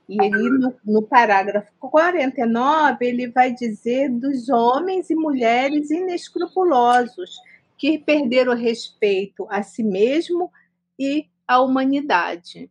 E 0.09 0.21
ele, 0.21 0.51
no, 0.51 0.75
no 0.85 1.03
parágrafo 1.03 1.71
49, 1.79 3.07
ele 3.07 3.29
vai 3.29 3.55
dizer 3.55 4.09
dos 4.09 4.49
homens 4.49 5.09
e 5.09 5.15
mulheres 5.15 5.91
inescrupulosos 5.91 7.39
que 7.79 7.99
perderam 7.99 8.53
o 8.53 8.57
respeito 8.57 9.47
a 9.49 9.63
si 9.63 9.83
mesmo 9.83 10.51
e 10.99 11.30
à 11.51 11.61
humanidade. 11.61 12.71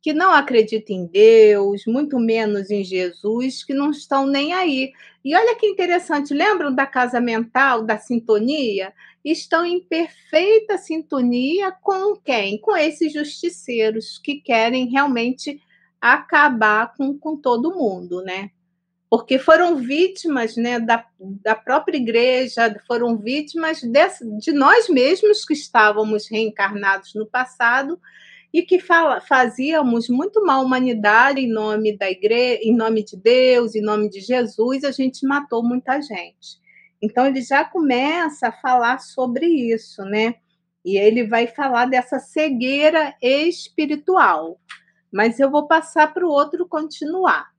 que 0.00 0.12
não 0.12 0.32
acreditam 0.32 0.96
em 0.96 1.06
Deus, 1.06 1.84
muito 1.86 2.18
menos 2.18 2.70
em 2.70 2.84
Jesus, 2.84 3.64
que 3.64 3.72
não 3.72 3.90
estão 3.90 4.26
nem 4.26 4.52
aí. 4.52 4.92
E 5.24 5.34
olha 5.34 5.56
que 5.56 5.66
interessante, 5.66 6.34
lembram 6.34 6.74
da 6.74 6.86
casa 6.86 7.20
mental, 7.20 7.82
da 7.82 7.96
sintonia? 7.96 8.92
Estão 9.24 9.64
em 9.64 9.80
perfeita 9.80 10.76
sintonia 10.76 11.72
com 11.72 12.16
quem? 12.16 12.58
Com 12.60 12.76
esses 12.76 13.12
justiceiros 13.14 14.18
que 14.18 14.40
querem 14.42 14.90
realmente 14.90 15.58
acabar 16.00 16.94
com, 16.96 17.18
com 17.18 17.34
todo 17.36 17.74
mundo, 17.74 18.22
né? 18.22 18.50
Porque 19.16 19.38
foram 19.38 19.76
vítimas 19.76 20.56
né, 20.56 20.80
da, 20.80 21.06
da 21.20 21.54
própria 21.54 21.96
igreja, 21.96 22.76
foram 22.84 23.16
vítimas 23.16 23.80
de, 23.80 24.38
de 24.40 24.50
nós 24.50 24.88
mesmos 24.88 25.44
que 25.44 25.52
estávamos 25.52 26.28
reencarnados 26.28 27.14
no 27.14 27.24
passado 27.24 27.96
e 28.52 28.62
que 28.62 28.80
fala, 28.80 29.20
fazíamos 29.20 30.08
muito 30.08 30.44
mal 30.44 30.62
à 30.62 30.64
humanidade 30.64 31.38
em 31.38 31.48
nome 31.48 31.96
da 31.96 32.10
igreja, 32.10 32.58
em 32.64 32.74
nome 32.74 33.04
de 33.04 33.16
Deus, 33.16 33.76
em 33.76 33.82
nome 33.82 34.10
de 34.10 34.18
Jesus, 34.18 34.82
a 34.82 34.90
gente 34.90 35.24
matou 35.24 35.62
muita 35.62 36.02
gente. 36.02 36.58
Então 37.00 37.24
ele 37.24 37.40
já 37.40 37.64
começa 37.64 38.48
a 38.48 38.52
falar 38.52 38.98
sobre 38.98 39.46
isso, 39.46 40.02
né? 40.02 40.34
E 40.84 40.98
ele 40.98 41.24
vai 41.24 41.46
falar 41.46 41.86
dessa 41.86 42.18
cegueira 42.18 43.14
espiritual. 43.22 44.60
Mas 45.12 45.38
eu 45.38 45.48
vou 45.48 45.68
passar 45.68 46.12
para 46.12 46.26
o 46.26 46.30
outro 46.30 46.66
continuar. 46.66 47.53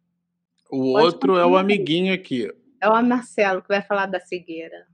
O 0.76 0.94
Pode 0.94 1.06
outro 1.06 1.20
continuar. 1.20 1.42
é 1.42 1.46
o 1.46 1.58
amiguinho 1.58 2.14
aqui. 2.14 2.52
É 2.82 2.90
o 2.90 3.02
Marcelo 3.02 3.62
que 3.62 3.70
vai 3.70 3.82
falar 3.82 4.08
da 4.08 4.20
cegueira. 4.20 4.86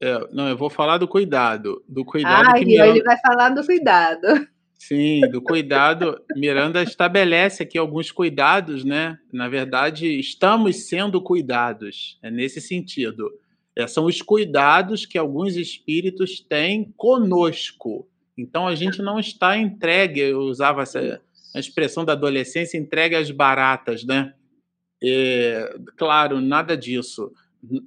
É, 0.00 0.18
não, 0.32 0.48
eu 0.48 0.56
vou 0.56 0.70
falar 0.70 0.98
do 0.98 1.08
cuidado. 1.08 1.82
Do 1.88 2.04
cuidado 2.04 2.50
ah, 2.50 2.54
que 2.54 2.64
Miranda... 2.64 2.90
ele 2.90 3.02
vai 3.02 3.18
falar 3.18 3.50
do 3.50 3.64
cuidado. 3.64 4.48
Sim, 4.78 5.22
do 5.32 5.42
cuidado. 5.42 6.20
Miranda 6.36 6.82
estabelece 6.82 7.62
aqui 7.62 7.76
alguns 7.76 8.12
cuidados, 8.12 8.84
né? 8.84 9.18
Na 9.32 9.48
verdade, 9.48 10.06
estamos 10.20 10.86
sendo 10.86 11.20
cuidados. 11.20 12.18
É 12.22 12.30
nesse 12.30 12.60
sentido. 12.60 13.32
É, 13.74 13.86
são 13.86 14.04
os 14.04 14.22
cuidados 14.22 15.04
que 15.04 15.18
alguns 15.18 15.56
espíritos 15.56 16.40
têm 16.40 16.92
conosco. 16.96 18.08
Então 18.38 18.68
a 18.68 18.74
gente 18.74 19.02
não 19.02 19.18
está 19.18 19.56
entregue, 19.56 20.20
eu 20.20 20.40
usava 20.40 20.82
essa 20.82 21.20
a 21.54 21.58
expressão 21.58 22.04
da 22.04 22.12
adolescência, 22.12 22.76
entregue 22.76 23.16
às 23.16 23.30
baratas, 23.30 24.04
né? 24.04 24.34
É, 25.02 25.76
claro, 25.96 26.40
nada 26.40 26.76
disso. 26.76 27.32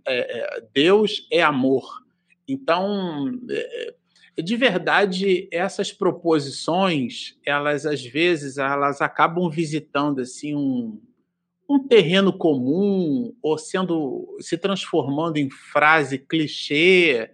É, 0.05 0.57
é 0.57 0.63
Deus 0.73 1.27
é 1.31 1.41
amor. 1.41 2.03
Então, 2.47 3.39
é, 3.49 3.93
de 4.41 4.55
verdade, 4.55 5.47
essas 5.51 5.91
proposições, 5.91 7.37
elas 7.45 7.85
às 7.85 8.03
vezes 8.03 8.57
elas 8.57 9.01
acabam 9.01 9.49
visitando 9.49 10.21
assim 10.21 10.55
um, 10.55 10.99
um 11.69 11.79
terreno 11.79 12.31
comum 12.31 13.33
ou 13.41 13.57
sendo 13.57 14.37
se 14.39 14.57
transformando 14.57 15.37
em 15.37 15.49
frase 15.49 16.17
clichê 16.17 17.31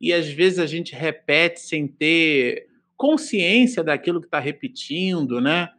e 0.00 0.12
às 0.12 0.28
vezes 0.28 0.58
a 0.58 0.66
gente 0.66 0.94
repete 0.94 1.60
sem 1.60 1.86
ter 1.86 2.68
consciência 2.96 3.82
daquilo 3.82 4.20
que 4.20 4.26
está 4.26 4.40
repetindo, 4.40 5.40
né? 5.40 5.70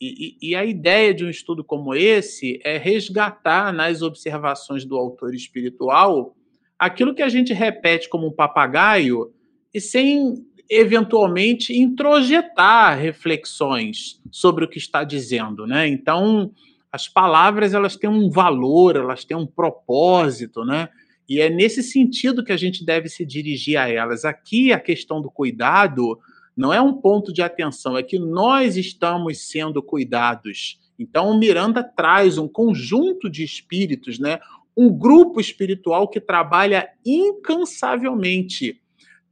E, 0.00 0.36
e, 0.42 0.50
e, 0.50 0.54
a 0.54 0.64
ideia 0.64 1.14
de 1.14 1.24
um 1.24 1.30
estudo 1.30 1.64
como 1.64 1.94
esse 1.94 2.60
é 2.62 2.76
resgatar 2.76 3.72
nas 3.72 4.02
observações 4.02 4.84
do 4.84 4.94
autor 4.96 5.34
espiritual 5.34 6.36
aquilo 6.78 7.14
que 7.14 7.22
a 7.22 7.28
gente 7.28 7.54
repete 7.54 8.08
como 8.08 8.26
um 8.26 8.32
papagaio 8.32 9.32
e 9.72 9.80
sem 9.80 10.44
eventualmente 10.68 11.72
introjetar 11.74 12.98
reflexões 12.98 14.20
sobre 14.30 14.64
o 14.64 14.68
que 14.68 14.78
está 14.78 15.04
dizendo, 15.04 15.66
né? 15.66 15.86
Então, 15.86 16.52
as 16.90 17.08
palavras 17.08 17.72
elas 17.72 17.96
têm 17.96 18.10
um 18.10 18.30
valor, 18.30 18.96
elas 18.96 19.24
têm 19.24 19.36
um 19.36 19.46
propósito, 19.46 20.64
né? 20.64 20.88
E 21.28 21.40
é 21.40 21.48
nesse 21.48 21.82
sentido 21.82 22.44
que 22.44 22.52
a 22.52 22.56
gente 22.56 22.84
deve 22.84 23.08
se 23.08 23.24
dirigir 23.24 23.76
a 23.78 23.88
elas. 23.88 24.24
Aqui 24.24 24.72
a 24.72 24.78
questão 24.78 25.20
do 25.20 25.30
cuidado 25.30 26.18
não 26.56 26.72
é 26.72 26.80
um 26.80 26.94
ponto 26.94 27.32
de 27.32 27.42
atenção, 27.42 27.96
é 27.96 28.02
que 28.02 28.18
nós 28.18 28.76
estamos 28.76 29.46
sendo 29.46 29.82
cuidados. 29.82 30.80
Então, 30.98 31.30
o 31.30 31.38
Miranda 31.38 31.84
traz 31.84 32.38
um 32.38 32.48
conjunto 32.48 33.28
de 33.28 33.44
espíritos, 33.44 34.18
né? 34.18 34.40
um 34.76 34.90
grupo 34.90 35.40
espiritual 35.40 36.08
que 36.08 36.20
trabalha 36.20 36.88
incansavelmente 37.04 38.80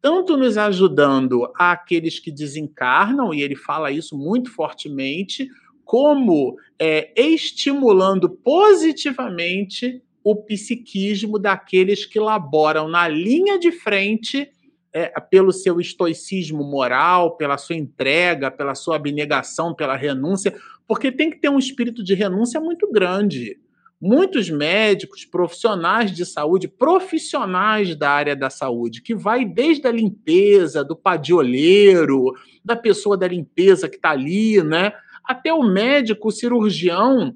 tanto 0.05 0.37
nos 0.37 0.59
ajudando 0.59 1.51
aqueles 1.57 2.19
que 2.19 2.31
desencarnam, 2.31 3.33
e 3.33 3.41
ele 3.41 3.57
fala 3.57 3.91
isso 3.91 4.15
muito 4.15 4.51
fortemente, 4.51 5.49
como 5.83 6.59
é, 6.79 7.11
estimulando 7.17 8.29
positivamente 8.29 10.03
o 10.23 10.37
psiquismo 10.37 11.39
daqueles 11.39 12.05
que 12.05 12.21
laboram 12.21 12.87
na 12.87 13.09
linha 13.09 13.59
de 13.59 13.73
frente 13.73 14.51
é, 14.95 15.09
pelo 15.21 15.53
seu 15.53 15.81
estoicismo 15.81 16.63
moral, 16.63 17.37
pela 17.37 17.59
sua 17.59 17.75
entrega, 17.75 18.51
pela 18.51 18.75
sua 18.75 18.97
abnegação, 18.97 19.75
pela 19.75 19.97
renúncia, 19.97 20.55
porque 20.87 21.11
tem 21.11 21.31
que 21.31 21.41
ter 21.41 21.49
um 21.49 21.59
espírito 21.59 22.05
de 22.05 22.15
renúncia 22.15 22.61
muito 22.61 22.91
grande 22.91 23.59
muitos 24.05 24.51
médicos, 24.51 25.25
profissionais 25.25 26.13
de 26.13 26.27
saúde, 26.27 26.69
profissionais 26.69 27.97
da 27.97 28.11
área 28.11 28.37
da 28.37 28.51
saúde, 28.51 29.01
que 29.01 29.15
vai 29.15 29.47
desde 29.47 29.87
a 29.89 29.91
limpeza, 29.91 30.85
do 30.85 30.95
padioleiro, 30.95 32.35
da 32.63 32.77
pessoa 32.77 33.17
da 33.17 33.27
limpeza 33.27 33.89
que 33.89 33.97
está 33.97 34.11
ali, 34.11 34.63
né? 34.63 34.93
Até 35.25 35.55
o 35.55 35.63
médico, 35.63 36.29
o 36.29 36.31
cirurgião 36.31 37.35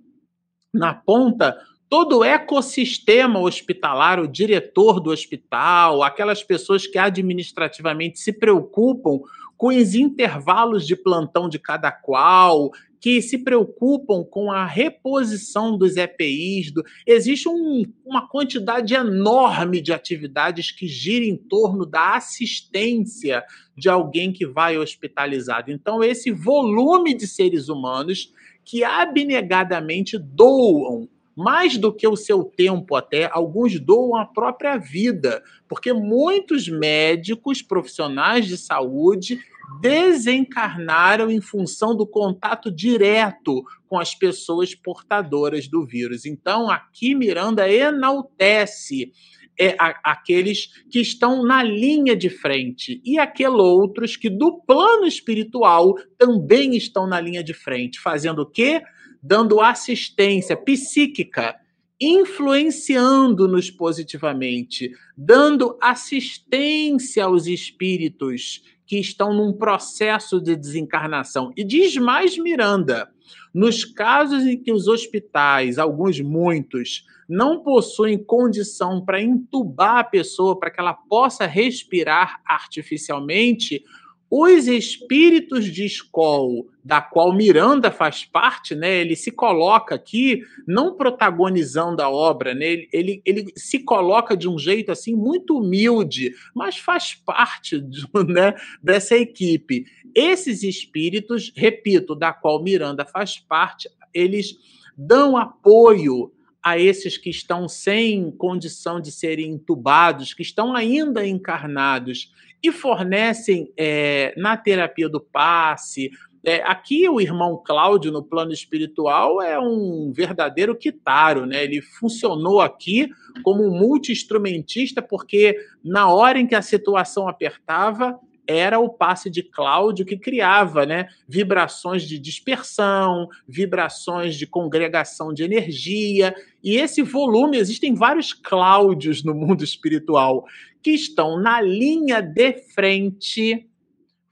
na 0.73 0.93
ponta, 0.93 1.57
todo 1.89 2.19
o 2.19 2.25
ecossistema 2.25 3.41
hospitalar, 3.41 4.21
o 4.21 4.29
diretor 4.29 5.01
do 5.01 5.11
hospital, 5.11 6.03
aquelas 6.03 6.43
pessoas 6.43 6.87
que 6.87 6.99
administrativamente 6.99 8.21
se 8.21 8.33
preocupam 8.33 9.21
com 9.57 9.69
os 9.69 9.95
intervalos 9.95 10.87
de 10.87 10.95
plantão 10.95 11.49
de 11.49 11.59
cada 11.59 11.91
qual, 11.91 12.71
que 13.01 13.23
se 13.23 13.39
preocupam 13.39 14.25
com 14.25 14.51
a 14.51 14.65
reposição 14.65 15.77
dos 15.77 15.97
EPIs. 15.97 16.73
Do... 16.73 16.85
Existe 17.07 17.49
um, 17.49 17.85
uma 18.05 18.29
quantidade 18.29 18.95
enorme 18.95 19.81
de 19.81 19.93
atividades 19.93 20.71
que 20.71 20.87
gira 20.87 21.25
em 21.25 21.37
torno 21.37 21.87
da 21.87 22.17
assistência 22.17 23.45
de 23.77 23.89
alguém 23.89 24.33
que 24.33 24.47
vai 24.47 24.77
hospitalizado. 24.77 25.71
Então, 25.71 26.03
esse 26.03 26.31
volume 26.31 27.15
de 27.15 27.27
seres 27.27 27.69
humanos 27.69 28.33
que 28.65 28.85
abnegadamente 28.85 30.19
doam 30.19 31.09
mais 31.39 31.79
do 31.79 31.93
que 31.93 32.09
o 32.09 32.17
seu 32.17 32.43
tempo 32.43 32.97
até, 32.97 33.31
alguns 33.33 33.79
doam 33.79 34.17
a 34.17 34.27
própria 34.27 34.77
vida, 34.77 35.41
porque 35.69 35.93
muitos 35.93 36.69
médicos, 36.69 37.63
profissionais 37.63 38.45
de 38.49 38.59
saúde, 38.59 39.39
desencarnaram 39.81 41.31
em 41.31 41.41
função 41.41 41.95
do 41.95 42.05
contato 42.05 42.73
direto 42.73 43.63
com 43.87 44.01
as 44.01 44.17
pessoas 44.17 44.75
portadoras 44.75 45.69
do 45.69 45.87
vírus. 45.87 46.27
Então, 46.27 46.69
aqui 46.69 47.15
Miranda 47.15 47.71
enaltece 47.71 49.13
é, 49.57 49.77
a, 49.79 49.95
aqueles 50.11 50.83
que 50.91 50.99
estão 50.99 51.45
na 51.45 51.63
linha 51.63 52.17
de 52.17 52.29
frente 52.29 53.01
e 53.05 53.17
aqueles 53.17 53.61
outros 53.61 54.17
que, 54.17 54.29
do 54.29 54.61
plano 54.63 55.07
espiritual, 55.07 55.95
também 56.17 56.77
estão 56.77 57.07
na 57.07 57.21
linha 57.21 57.45
de 57.45 57.55
frente, 57.55 58.01
fazendo 58.01 58.43
o 58.43 58.47
quê? 58.47 58.83
Dando 59.23 59.61
assistência 59.61 60.57
psíquica 60.57 61.57
influenciando-nos 62.01 63.71
positivamente, 63.71 64.93
dando 65.17 65.77
assistência 65.81 67.25
aos 67.25 67.47
espíritos 67.47 68.63
que 68.87 68.99
estão 68.99 69.35
num 69.35 69.53
processo 69.53 70.41
de 70.41 70.57
desencarnação. 70.57 71.53
E 71.57 71.65
diz 71.65 71.97
mais 71.97 72.39
Miranda: 72.39 73.11
nos 73.53 73.85
casos 73.85 74.47
em 74.47 74.57
que 74.57 74.73
os 74.73 74.87
hospitais, 74.87 75.79
alguns 75.79 76.21
muitos, 76.21 77.05
não 77.29 77.63
possuem 77.63 78.17
condição 78.17 79.05
para 79.05 79.21
entubar 79.21 79.99
a 79.99 80.05
pessoa 80.05 80.59
para 80.59 80.71
que 80.71 80.81
ela 80.81 80.95
possa 80.95 81.45
respirar 81.45 82.41
artificialmente, 82.47 83.85
os 84.31 84.67
espíritos 84.67 85.65
de 85.65 85.87
escola, 85.87 86.65
da 86.85 87.01
qual 87.01 87.35
Miranda 87.35 87.91
faz 87.91 88.25
parte, 88.25 88.75
né, 88.75 89.01
ele 89.01 89.17
se 89.17 89.31
coloca 89.31 89.95
aqui 89.95 90.43
não 90.67 90.97
protagonizando 90.97 92.03
a 92.03 92.11
obra, 92.11 92.55
né, 92.55 92.67
ele, 92.67 92.89
ele, 92.93 93.23
ele 93.25 93.53
se 93.57 93.79
coloca 93.79 94.37
de 94.37 94.49
um 94.49 94.59
jeito 94.59 94.93
assim 94.93 95.15
muito 95.15 95.59
humilde, 95.59 96.35
mas 96.55 96.77
faz 96.77 97.15
parte 97.15 97.81
de, 97.81 98.07
né, 98.29 98.55
dessa 98.83 99.17
equipe. 99.17 99.87
Esses 100.15 100.63
espíritos, 100.63 101.53
repito, 101.55 102.15
da 102.15 102.33
qual 102.33 102.63
Miranda 102.63 103.07
faz 103.07 103.39
parte, 103.39 103.89
eles 104.13 104.57
dão 104.97 105.37
apoio 105.37 106.33
a 106.63 106.79
esses 106.79 107.17
que 107.17 107.31
estão 107.31 107.69
sem 107.69 108.31
condição 108.33 109.01
de 109.01 109.11
serem 109.11 109.53
entubados, 109.53 110.35
que 110.35 110.43
estão 110.43 110.75
ainda 110.75 111.27
encarnados 111.27 112.33
e 112.63 112.73
fornecem 112.73 113.73
é, 113.77 114.35
na 114.37 114.57
terapia 114.57 115.09
do 115.09 115.21
passe, 115.21 116.11
É, 116.45 116.63
aqui 116.63 117.09
o 117.09 117.21
irmão 117.21 117.61
Cláudio, 117.67 118.13
no 118.13 118.23
plano 118.23 118.53
espiritual, 118.53 119.43
é 119.43 119.59
um 119.59 120.13
verdadeiro 120.15 120.75
quitaro, 120.77 121.45
né? 121.45 121.65
Ele 121.65 121.83
funcionou 121.83 122.61
aqui 122.61 123.11
como 123.43 123.65
um 123.65 123.77
multi-instrumentista, 123.77 125.03
porque 125.03 125.57
na 125.85 126.09
hora 126.09 126.39
em 126.39 126.47
que 126.47 126.55
a 126.55 126.63
situação 126.63 127.29
apertava, 127.29 128.19
era 128.49 128.81
o 128.81 128.89
passe 128.89 129.29
de 129.29 129.43
Cláudio 129.43 130.07
que 130.07 130.17
criava 130.17 130.87
né, 130.87 131.09
vibrações 131.29 132.03
de 132.03 132.19
dispersão, 132.19 133.29
vibrações 133.47 134.37
de 134.37 134.47
congregação 134.47 135.35
de 135.35 135.43
energia. 135.43 136.35
E 136.65 136.77
esse 136.77 137.03
volume, 137.03 137.59
existem 137.59 137.95
vários 137.95 138.33
Cláudios 138.33 139.23
no 139.23 139.35
mundo 139.35 139.63
espiritual 139.63 140.47
que 140.83 140.93
estão 140.93 141.39
na 141.39 141.61
linha 141.61 142.23
de 142.23 142.55
frente, 142.75 143.69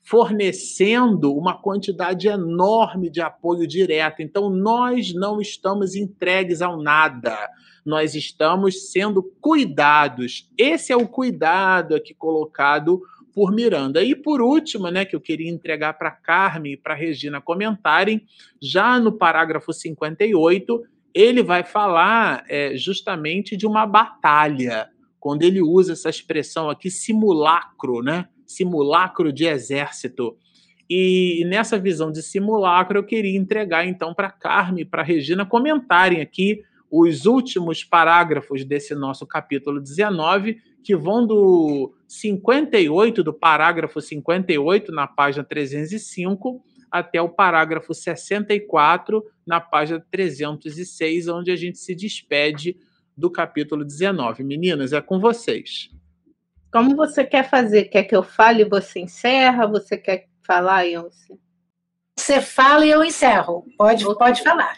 fornecendo 0.02 1.34
uma 1.34 1.60
quantidade 1.60 2.26
enorme 2.26 3.10
de 3.10 3.20
apoio 3.20 3.66
direto. 3.66 4.22
Então, 4.22 4.48
nós 4.48 5.12
não 5.12 5.40
estamos 5.40 5.94
entregues 5.94 6.62
ao 6.62 6.80
nada. 6.80 7.36
Nós 7.84 8.14
estamos 8.14 8.90
sendo 8.90 9.22
cuidados. 9.40 10.48
Esse 10.56 10.92
é 10.92 10.96
o 10.96 11.06
cuidado 11.06 11.94
aqui 11.94 12.14
colocado 12.14 13.02
por 13.36 13.52
Miranda. 13.52 14.02
E 14.02 14.14
por 14.14 14.40
último, 14.40 14.88
né, 14.88 15.04
que 15.04 15.14
eu 15.14 15.20
queria 15.20 15.50
entregar 15.50 15.92
para 15.92 16.10
Carmen 16.10 16.72
e 16.72 16.76
para 16.78 16.94
Regina 16.94 17.38
comentarem, 17.38 18.22
já 18.62 18.98
no 18.98 19.12
parágrafo 19.12 19.74
58, 19.74 20.82
ele 21.12 21.42
vai 21.42 21.62
falar 21.62 22.46
é, 22.48 22.74
justamente 22.78 23.54
de 23.54 23.66
uma 23.66 23.84
batalha, 23.84 24.88
quando 25.20 25.42
ele 25.42 25.60
usa 25.60 25.92
essa 25.92 26.08
expressão 26.08 26.70
aqui, 26.70 26.90
simulacro, 26.90 28.00
né? 28.00 28.26
Simulacro 28.46 29.30
de 29.30 29.44
exército. 29.44 30.38
E 30.88 31.44
nessa 31.46 31.78
visão 31.78 32.10
de 32.10 32.22
simulacro, 32.22 33.00
eu 33.00 33.04
queria 33.04 33.36
entregar 33.36 33.86
então 33.86 34.14
para 34.14 34.30
Carmen 34.30 34.80
e 34.80 34.86
para 34.86 35.02
Regina 35.02 35.44
comentarem 35.44 36.22
aqui 36.22 36.62
os 36.90 37.26
últimos 37.26 37.84
parágrafos 37.84 38.64
desse 38.64 38.94
nosso 38.94 39.26
capítulo 39.26 39.78
19, 39.78 40.56
que 40.86 40.94
vão 40.94 41.26
do 41.26 41.92
58, 42.06 43.24
do 43.24 43.34
parágrafo 43.34 44.00
58, 44.00 44.92
na 44.92 45.08
página 45.08 45.42
305, 45.42 46.62
até 46.88 47.20
o 47.20 47.28
parágrafo 47.28 47.92
64, 47.92 49.20
na 49.44 49.60
página 49.60 50.00
306, 50.12 51.26
onde 51.26 51.50
a 51.50 51.56
gente 51.56 51.78
se 51.78 51.92
despede 51.92 52.76
do 53.16 53.28
capítulo 53.28 53.84
19. 53.84 54.44
Meninas, 54.44 54.92
é 54.92 55.00
com 55.00 55.18
vocês. 55.18 55.90
Como 56.72 56.94
você 56.94 57.24
quer 57.24 57.50
fazer? 57.50 57.86
Quer 57.86 58.04
que 58.04 58.14
eu 58.14 58.22
fale 58.22 58.62
e 58.62 58.68
você 58.68 59.00
encerra? 59.00 59.66
Você 59.66 59.98
quer 59.98 60.28
falar, 60.40 60.86
Ilse? 60.86 61.36
Você 62.16 62.40
fala 62.40 62.86
e 62.86 62.90
eu 62.90 63.02
encerro. 63.02 63.66
Pode, 63.76 64.04
pode 64.04 64.40
falar. 64.44 64.76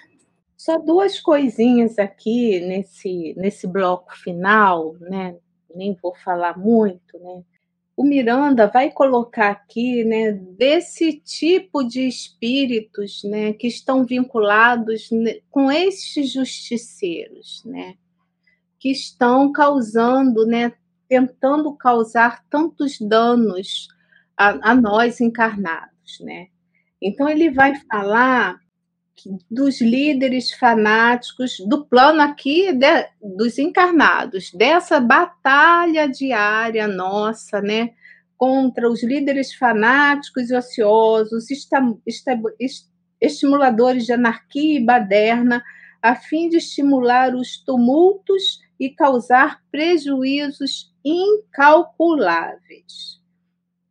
Só 0.56 0.78
duas 0.78 1.20
coisinhas 1.20 1.98
aqui 1.98 2.60
nesse, 2.60 3.34
nesse 3.36 3.66
bloco 3.66 4.16
final, 4.16 4.94
né? 5.00 5.36
Nem 5.74 5.96
vou 6.00 6.14
falar 6.14 6.58
muito, 6.58 7.18
né? 7.18 7.42
O 7.96 8.04
Miranda 8.04 8.68
vai 8.68 8.92
colocar 8.92 9.50
aqui, 9.50 10.04
né, 10.04 10.30
desse 10.30 11.14
tipo 11.14 11.82
de 11.82 12.06
espíritos, 12.06 13.24
né, 13.24 13.52
que 13.52 13.66
estão 13.66 14.04
vinculados 14.04 15.10
com 15.50 15.70
esses 15.72 16.32
justiceiros, 16.32 17.60
né, 17.64 17.96
que 18.78 18.90
estão 18.90 19.50
causando, 19.50 20.46
né, 20.46 20.72
tentando 21.08 21.74
causar 21.74 22.44
tantos 22.48 23.00
danos 23.00 23.88
a, 24.36 24.70
a 24.70 24.74
nós 24.76 25.20
encarnados, 25.20 26.20
né. 26.20 26.46
Então 27.02 27.28
ele 27.28 27.50
vai 27.50 27.74
falar 27.90 28.60
dos 29.50 29.80
líderes 29.80 30.52
fanáticos, 30.52 31.58
do 31.66 31.84
plano 31.84 32.20
aqui 32.20 32.72
de, 32.72 33.08
dos 33.22 33.58
encarnados, 33.58 34.52
dessa 34.52 35.00
batalha 35.00 36.08
diária 36.08 36.86
nossa, 36.86 37.60
né, 37.60 37.90
contra 38.36 38.88
os 38.88 39.02
líderes 39.02 39.54
fanáticos 39.54 40.50
e 40.50 40.54
ociosos, 40.54 41.50
esta, 41.50 41.78
esta, 42.06 42.38
estimuladores 43.20 44.06
de 44.06 44.12
anarquia 44.12 44.78
e 44.78 44.84
baderna, 44.84 45.62
a 46.00 46.14
fim 46.14 46.48
de 46.48 46.58
estimular 46.58 47.34
os 47.34 47.58
tumultos 47.58 48.60
e 48.78 48.90
causar 48.90 49.60
prejuízos 49.70 50.92
incalculáveis. 51.04 53.18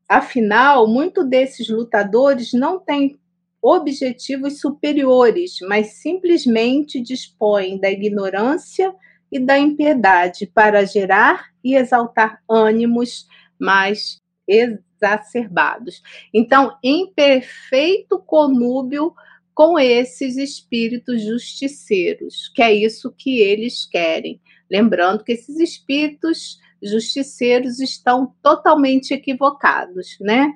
Afinal, 0.07 0.87
muito 0.87 1.25
desses 1.25 1.67
lutadores 1.67 2.53
não 2.53 2.79
têm 2.79 3.19
objetivos 3.67 4.61
superiores, 4.61 5.57
mas 5.67 5.95
simplesmente 5.95 7.01
dispõem 7.01 7.77
da 7.77 7.91
ignorância 7.91 8.95
e 9.29 9.39
da 9.39 9.59
impiedade 9.59 10.47
para 10.47 10.85
gerar 10.85 11.47
e 11.61 11.75
exaltar 11.75 12.41
ânimos 12.49 13.27
mais 13.59 14.21
exacerbados. 14.47 16.01
Então, 16.33 16.77
em 16.81 17.11
perfeito 17.13 18.19
conúbio 18.19 19.13
com 19.53 19.77
esses 19.77 20.37
espíritos 20.37 21.23
justiceiros, 21.23 22.49
que 22.55 22.61
é 22.61 22.73
isso 22.73 23.11
que 23.11 23.41
eles 23.41 23.85
querem. 23.85 24.39
Lembrando 24.71 25.23
que 25.25 25.33
esses 25.33 25.59
espíritos 25.59 26.59
justiceiros 26.81 27.79
estão 27.79 28.33
totalmente 28.41 29.13
equivocados, 29.13 30.15
né? 30.21 30.53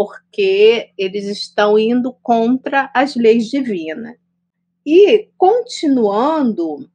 Porque 0.00 0.92
eles 0.96 1.26
estão 1.26 1.78
indo 1.78 2.10
contra 2.22 2.90
as 2.94 3.14
leis 3.14 3.50
divinas. 3.50 4.16
E, 4.86 5.28
continuando, 5.36 6.90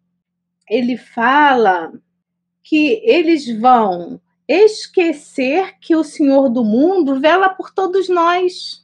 ele 0.67 0.97
fala 0.97 1.93
que 2.63 2.99
eles 3.03 3.47
vão 3.59 4.19
esquecer 4.47 5.77
que 5.79 5.95
o 5.95 6.03
Senhor 6.03 6.49
do 6.49 6.65
mundo 6.65 7.19
vela 7.19 7.47
por 7.47 7.71
todos 7.71 8.09
nós. 8.09 8.83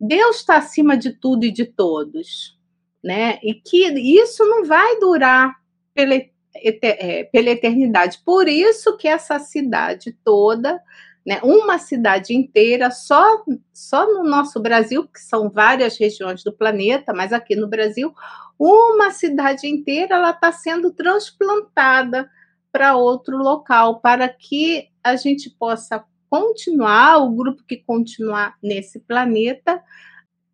Deus 0.00 0.36
está 0.36 0.58
acima 0.58 0.96
de 0.96 1.10
tudo 1.10 1.44
e 1.44 1.50
de 1.50 1.64
todos, 1.64 2.56
né? 3.02 3.40
E 3.42 3.52
que 3.52 3.84
isso 3.98 4.44
não 4.46 4.64
vai 4.64 4.96
durar 5.00 5.56
pela, 5.92 6.14
é, 6.54 7.24
pela 7.24 7.50
eternidade. 7.50 8.20
Por 8.24 8.46
isso 8.46 8.96
que 8.96 9.08
essa 9.08 9.40
cidade 9.40 10.16
toda 10.24 10.80
né? 11.28 11.40
Uma 11.42 11.78
cidade 11.78 12.34
inteira 12.34 12.90
só 12.90 13.44
só 13.70 14.06
no 14.06 14.24
nosso 14.24 14.58
Brasil, 14.60 15.06
que 15.06 15.20
são 15.20 15.50
várias 15.50 15.98
regiões 15.98 16.42
do 16.42 16.50
planeta, 16.50 17.12
mas 17.12 17.34
aqui 17.34 17.54
no 17.54 17.68
Brasil, 17.68 18.14
uma 18.58 19.10
cidade 19.10 19.68
inteira 19.68 20.14
ela 20.14 20.30
está 20.30 20.50
sendo 20.50 20.90
transplantada 20.90 22.30
para 22.72 22.96
outro 22.96 23.36
local, 23.36 24.00
para 24.00 24.26
que 24.26 24.88
a 25.04 25.16
gente 25.16 25.50
possa 25.50 26.02
continuar, 26.30 27.18
o 27.18 27.30
grupo 27.30 27.62
que 27.62 27.76
continuar 27.76 28.56
nesse 28.62 28.98
planeta, 28.98 29.82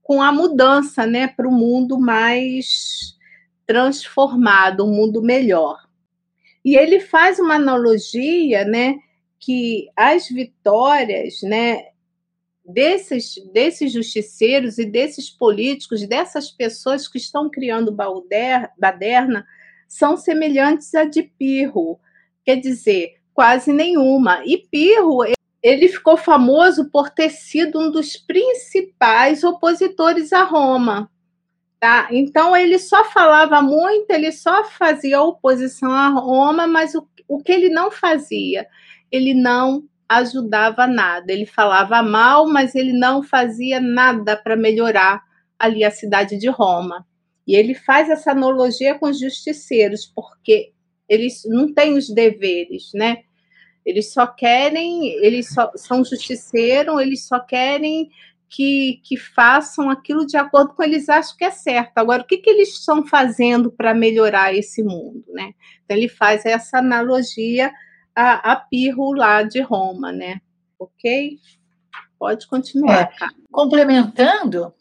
com 0.02 0.20
a 0.20 0.32
mudança 0.32 1.06
né, 1.06 1.28
para 1.28 1.46
um 1.46 1.56
mundo 1.56 2.00
mais 2.00 3.16
transformado, 3.64 4.84
um 4.84 4.90
mundo 4.90 5.22
melhor. 5.22 5.78
E 6.64 6.76
ele 6.76 6.98
faz 6.98 7.38
uma 7.38 7.54
analogia 7.54 8.64
né, 8.64 8.96
que 9.44 9.90
as 9.94 10.26
vitórias, 10.28 11.42
né, 11.42 11.88
desses, 12.64 13.34
desses 13.52 13.92
justiceiros 13.92 14.78
e 14.78 14.86
desses 14.86 15.28
políticos, 15.28 16.06
dessas 16.06 16.50
pessoas 16.50 17.06
que 17.06 17.18
estão 17.18 17.50
criando 17.50 17.94
baderna, 18.78 19.46
são 19.86 20.16
semelhantes 20.16 20.94
a 20.94 21.04
de 21.04 21.22
Pirro, 21.22 22.00
quer 22.42 22.56
dizer, 22.56 23.16
quase 23.34 23.70
nenhuma. 23.70 24.42
E 24.46 24.66
Pirro, 24.70 25.18
ele 25.62 25.88
ficou 25.88 26.16
famoso 26.16 26.90
por 26.90 27.10
ter 27.10 27.28
sido 27.28 27.78
um 27.78 27.90
dos 27.90 28.16
principais 28.16 29.44
opositores 29.44 30.32
a 30.32 30.42
Roma. 30.42 31.10
Tá? 31.78 32.08
Então 32.10 32.56
ele 32.56 32.78
só 32.78 33.04
falava 33.04 33.60
muito, 33.60 34.10
ele 34.10 34.32
só 34.32 34.64
fazia 34.64 35.20
oposição 35.20 35.92
a 35.92 36.08
Roma, 36.08 36.66
mas 36.66 36.94
o, 36.94 37.06
o 37.28 37.42
que 37.42 37.52
ele 37.52 37.68
não 37.68 37.90
fazia? 37.90 38.66
Ele 39.14 39.34
não 39.34 39.84
ajudava 40.08 40.86
nada. 40.86 41.32
Ele 41.32 41.46
falava 41.46 42.02
mal, 42.02 42.48
mas 42.48 42.74
ele 42.74 42.92
não 42.92 43.22
fazia 43.22 43.80
nada 43.80 44.36
para 44.36 44.56
melhorar 44.56 45.22
ali 45.58 45.84
a 45.84 45.90
cidade 45.90 46.36
de 46.36 46.48
Roma. 46.48 47.06
E 47.46 47.54
ele 47.54 47.74
faz 47.74 48.08
essa 48.10 48.32
analogia 48.32 48.98
com 48.98 49.06
os 49.06 49.18
justiceiros, 49.18 50.06
porque 50.06 50.72
eles 51.08 51.42
não 51.46 51.72
têm 51.72 51.96
os 51.96 52.08
deveres, 52.08 52.90
né? 52.94 53.18
Eles 53.84 54.12
só 54.12 54.26
querem, 54.26 55.08
eles 55.22 55.52
só, 55.52 55.70
são 55.76 56.02
justiceiros, 56.04 57.00
eles 57.00 57.26
só 57.26 57.38
querem 57.38 58.10
que, 58.48 59.00
que 59.04 59.16
façam 59.16 59.90
aquilo 59.90 60.24
de 60.26 60.36
acordo 60.36 60.74
com 60.74 60.82
eles 60.82 61.08
acham 61.08 61.36
que 61.36 61.44
é 61.44 61.50
certo. 61.50 61.98
Agora, 61.98 62.22
o 62.22 62.26
que, 62.26 62.38
que 62.38 62.48
eles 62.48 62.70
estão 62.70 63.04
fazendo 63.06 63.70
para 63.70 63.92
melhorar 63.92 64.54
esse 64.54 64.82
mundo, 64.82 65.24
né? 65.28 65.52
Então, 65.84 65.96
ele 65.96 66.08
faz 66.08 66.46
essa 66.46 66.78
analogia 66.78 67.70
a, 68.14 68.52
a 68.52 68.56
Pirro 68.56 69.12
lá 69.12 69.42
de 69.42 69.60
Roma, 69.60 70.12
né? 70.12 70.40
Ok? 70.78 71.38
Pode 72.18 72.46
continuar. 72.46 73.12
É, 73.20 73.26
complementando, 73.50 74.72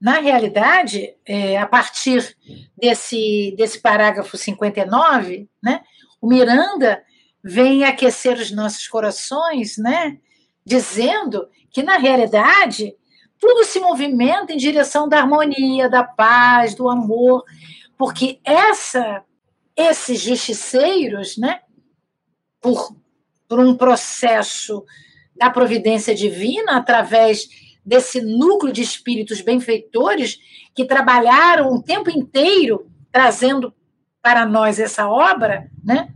na 0.00 0.20
realidade, 0.20 1.14
é, 1.26 1.58
a 1.58 1.66
partir 1.66 2.36
desse, 2.76 3.54
desse 3.56 3.80
parágrafo 3.80 4.36
59, 4.36 5.48
né, 5.62 5.82
o 6.20 6.28
Miranda 6.28 7.02
vem 7.42 7.84
aquecer 7.84 8.36
os 8.38 8.50
nossos 8.52 8.86
corações, 8.86 9.76
né, 9.76 10.18
dizendo 10.64 11.48
que, 11.70 11.82
na 11.82 11.98
realidade, 11.98 12.94
tudo 13.40 13.64
se 13.64 13.80
movimenta 13.80 14.52
em 14.52 14.56
direção 14.56 15.08
da 15.08 15.18
harmonia, 15.18 15.88
da 15.88 16.04
paz, 16.04 16.74
do 16.74 16.88
amor, 16.88 17.44
porque 17.96 18.40
essa, 18.44 19.24
esses 19.76 20.20
justiceiros, 20.20 21.36
né, 21.36 21.60
por, 22.60 22.96
por 23.48 23.60
um 23.60 23.76
processo 23.76 24.84
da 25.36 25.50
providência 25.50 26.14
divina, 26.14 26.76
através 26.76 27.48
desse 27.84 28.20
núcleo 28.20 28.72
de 28.72 28.82
espíritos 28.82 29.40
benfeitores 29.40 30.38
que 30.74 30.84
trabalharam 30.84 31.72
o 31.72 31.82
tempo 31.82 32.10
inteiro 32.10 32.90
trazendo 33.10 33.72
para 34.20 34.44
nós 34.44 34.78
essa 34.78 35.08
obra, 35.08 35.70
né? 35.82 36.08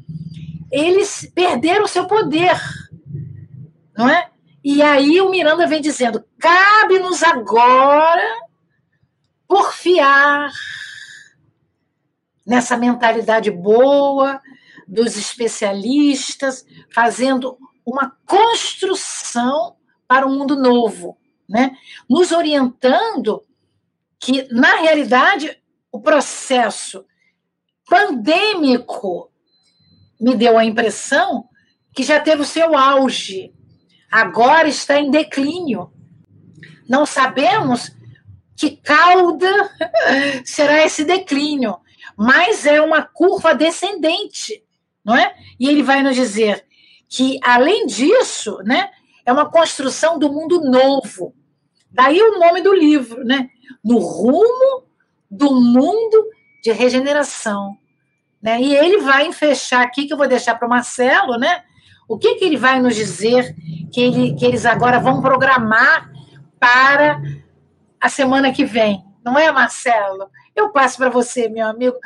Eles 0.71 1.31
perderam 1.35 1.87
seu 1.87 2.07
poder, 2.07 2.61
não 3.97 4.09
é? 4.09 4.29
E 4.65 4.83
aí 4.83 5.21
o 5.21 5.31
Miranda 5.31 5.67
vem 5.67 5.81
dizendo: 5.81 6.25
cabe-nos 6.39 7.23
agora 7.23 8.43
porfiar 9.47 10.51
nessa 12.47 12.77
mentalidade 12.77 13.51
boa 13.51 14.41
dos 14.93 15.17
especialistas, 15.17 16.67
fazendo 16.95 17.57
uma 17.85 18.15
construção 18.27 19.75
para 20.07 20.27
um 20.27 20.37
mundo 20.37 20.55
novo, 20.55 21.17
né? 21.49 21.75
nos 22.09 22.31
orientando 22.31 23.43
que, 24.21 24.47
na 24.53 24.77
realidade, 24.77 25.59
o 25.91 25.99
processo 25.99 27.07
pandêmico 27.89 29.33
me 30.21 30.37
deu 30.37 30.59
a 30.59 30.65
impressão 30.65 31.49
que 31.95 32.03
já 32.03 32.21
teve 32.21 32.43
o 32.43 32.47
seu 32.47 32.77
auge, 32.77 33.51
agora 34.11 34.69
está 34.69 35.01
em 35.01 35.11
declínio. 35.11 35.91
Não 36.87 37.07
sabemos 37.07 37.91
que 38.55 38.77
cauda 38.77 39.75
será 40.45 40.85
esse 40.85 41.03
declínio, 41.03 41.79
mas 42.15 42.67
é 42.67 42.79
uma 42.81 43.03
curva 43.03 43.55
descendente, 43.55 44.63
não 45.05 45.17
é? 45.17 45.35
E 45.59 45.69
ele 45.69 45.83
vai 45.83 46.03
nos 46.03 46.15
dizer 46.15 46.65
que, 47.09 47.39
além 47.43 47.87
disso, 47.87 48.59
né, 48.65 48.91
é 49.25 49.33
uma 49.33 49.51
construção 49.51 50.19
do 50.19 50.33
mundo 50.33 50.61
novo. 50.61 51.35
Daí 51.91 52.21
o 52.21 52.39
nome 52.39 52.63
do 52.63 52.73
livro, 52.73 53.25
né? 53.25 53.51
No 53.85 53.99
rumo 53.99 54.85
do 55.31 55.55
mundo 55.55 56.27
de 56.63 56.73
regeneração. 56.73 57.77
Né? 58.41 58.61
E 58.61 58.75
ele 58.75 58.99
vai 58.99 59.31
fechar 59.33 59.83
aqui, 59.83 60.07
que 60.07 60.13
eu 60.13 60.17
vou 60.17 60.27
deixar 60.27 60.55
para 60.55 60.67
o 60.67 60.71
Marcelo, 60.71 61.39
né? 61.39 61.63
O 62.09 62.19
que, 62.19 62.35
que 62.35 62.45
ele 62.45 62.57
vai 62.57 62.81
nos 62.81 62.95
dizer 62.95 63.55
que, 63.93 64.01
ele, 64.01 64.35
que 64.35 64.45
eles 64.45 64.67
agora 64.67 64.99
vão 64.99 65.23
programar 65.23 66.11
para 66.59 67.23
a 68.01 68.09
semana 68.09 68.53
que 68.53 68.65
vem? 68.65 69.05
Não 69.25 69.39
é, 69.39 69.51
Marcelo? 69.53 70.29
Eu 70.55 70.71
passo 70.71 70.99
para 70.99 71.09
você, 71.09 71.49
meu 71.49 71.67
amigo. 71.67 71.97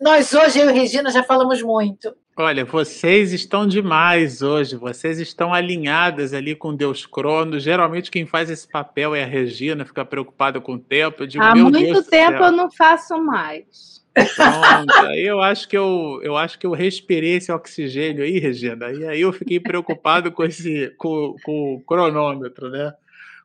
Nós 0.00 0.32
hoje, 0.32 0.60
eu 0.60 0.70
e 0.70 0.72
Regina, 0.72 1.10
já 1.10 1.22
falamos 1.22 1.60
muito. 1.62 2.14
Olha, 2.40 2.64
vocês 2.64 3.34
estão 3.34 3.66
demais 3.66 4.40
hoje, 4.40 4.74
vocês 4.74 5.20
estão 5.20 5.52
alinhadas 5.52 6.32
ali 6.32 6.54
com 6.54 6.74
Deus 6.74 7.04
Crono. 7.04 7.60
Geralmente 7.60 8.10
quem 8.10 8.24
faz 8.24 8.48
esse 8.48 8.66
papel 8.66 9.14
é 9.14 9.22
a 9.22 9.26
Regina, 9.26 9.84
fica 9.84 10.06
preocupada 10.06 10.58
com 10.58 10.72
o 10.72 10.78
tempo. 10.78 11.26
Digo, 11.26 11.44
Há 11.44 11.54
muito 11.54 11.78
Deus 11.78 12.06
tempo 12.06 12.42
eu 12.42 12.50
não 12.50 12.70
faço 12.70 13.22
mais. 13.22 14.02
Pronto, 14.14 15.06
aí 15.06 15.20
eu 15.20 15.38
acho 15.42 15.68
que 15.68 15.76
eu, 15.76 16.18
eu 16.22 16.34
acho 16.34 16.58
que 16.58 16.66
eu 16.66 16.72
respirei 16.72 17.36
esse 17.36 17.52
oxigênio 17.52 18.24
aí, 18.24 18.38
Regina, 18.38 18.90
e 18.90 19.06
aí 19.06 19.20
eu 19.20 19.34
fiquei 19.34 19.60
preocupado 19.60 20.32
com 20.32 20.42
esse 20.42 20.94
com, 20.96 21.36
com 21.44 21.74
o 21.74 21.80
cronômetro, 21.82 22.70
né? 22.70 22.94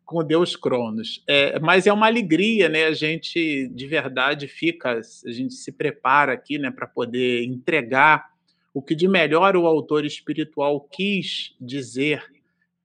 Com 0.05 0.23
Deus 0.23 0.55
Cronos. 0.55 1.22
É, 1.27 1.59
mas 1.59 1.85
é 1.85 1.91
uma 1.91 2.07
alegria, 2.07 2.69
né? 2.69 2.85
A 2.85 2.93
gente 2.93 3.67
de 3.67 3.88
verdade 3.88 4.47
fica, 4.47 5.01
a 5.01 5.31
gente 5.31 5.53
se 5.53 5.73
prepara 5.73 6.31
aqui, 6.31 6.57
né, 6.57 6.72
para 6.72 6.88
poder 6.88 7.43
entregar 7.43 8.34
o 8.76 8.81
que 8.81 8.93
de 8.93 9.07
melhor 9.07 9.56
o 9.56 9.65
autor 9.65 10.03
espiritual 10.03 10.81
quis 10.81 11.56
dizer 11.61 12.22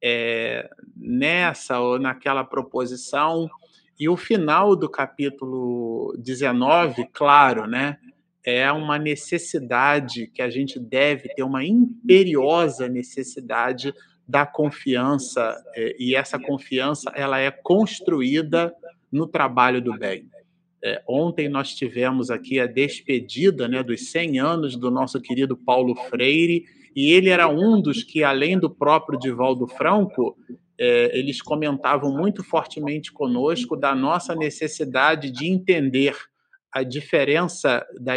é, 0.00 0.70
nessa 0.96 1.80
ou 1.80 1.98
naquela 1.98 2.44
proposição. 2.44 3.50
E 3.98 4.08
o 4.08 4.16
final 4.16 4.76
do 4.76 4.88
capítulo 4.88 6.14
19, 6.16 7.08
claro, 7.12 7.66
né, 7.66 7.98
é 8.44 8.70
uma 8.70 9.00
necessidade 9.00 10.28
que 10.28 10.40
a 10.40 10.48
gente 10.48 10.78
deve 10.78 11.28
ter, 11.34 11.42
uma 11.42 11.64
imperiosa 11.64 12.88
necessidade 12.88 13.92
da 14.28 14.46
confiança, 14.46 15.60
é, 15.74 15.96
e 15.98 16.14
essa 16.14 16.38
confiança 16.38 17.10
ela 17.16 17.40
é 17.40 17.50
construída 17.50 18.72
no 19.10 19.26
trabalho 19.26 19.82
do 19.82 19.98
bem. 19.98 20.30
É, 20.82 21.02
ontem 21.06 21.48
nós 21.48 21.74
tivemos 21.74 22.30
aqui 22.30 22.58
a 22.58 22.66
despedida 22.66 23.68
né, 23.68 23.82
dos 23.82 24.10
100 24.10 24.40
anos 24.40 24.76
do 24.76 24.90
nosso 24.90 25.20
querido 25.20 25.56
Paulo 25.56 25.94
Freire, 26.08 26.64
e 26.96 27.12
ele 27.12 27.28
era 27.28 27.48
um 27.48 27.80
dos 27.80 28.02
que, 28.02 28.24
além 28.24 28.58
do 28.58 28.70
próprio 28.70 29.18
Divaldo 29.18 29.66
Franco, 29.68 30.36
é, 30.78 31.16
eles 31.16 31.42
comentavam 31.42 32.16
muito 32.16 32.42
fortemente 32.42 33.12
conosco 33.12 33.76
da 33.76 33.94
nossa 33.94 34.34
necessidade 34.34 35.30
de 35.30 35.46
entender 35.46 36.16
a 36.72 36.82
diferença 36.82 37.86
da, 38.00 38.14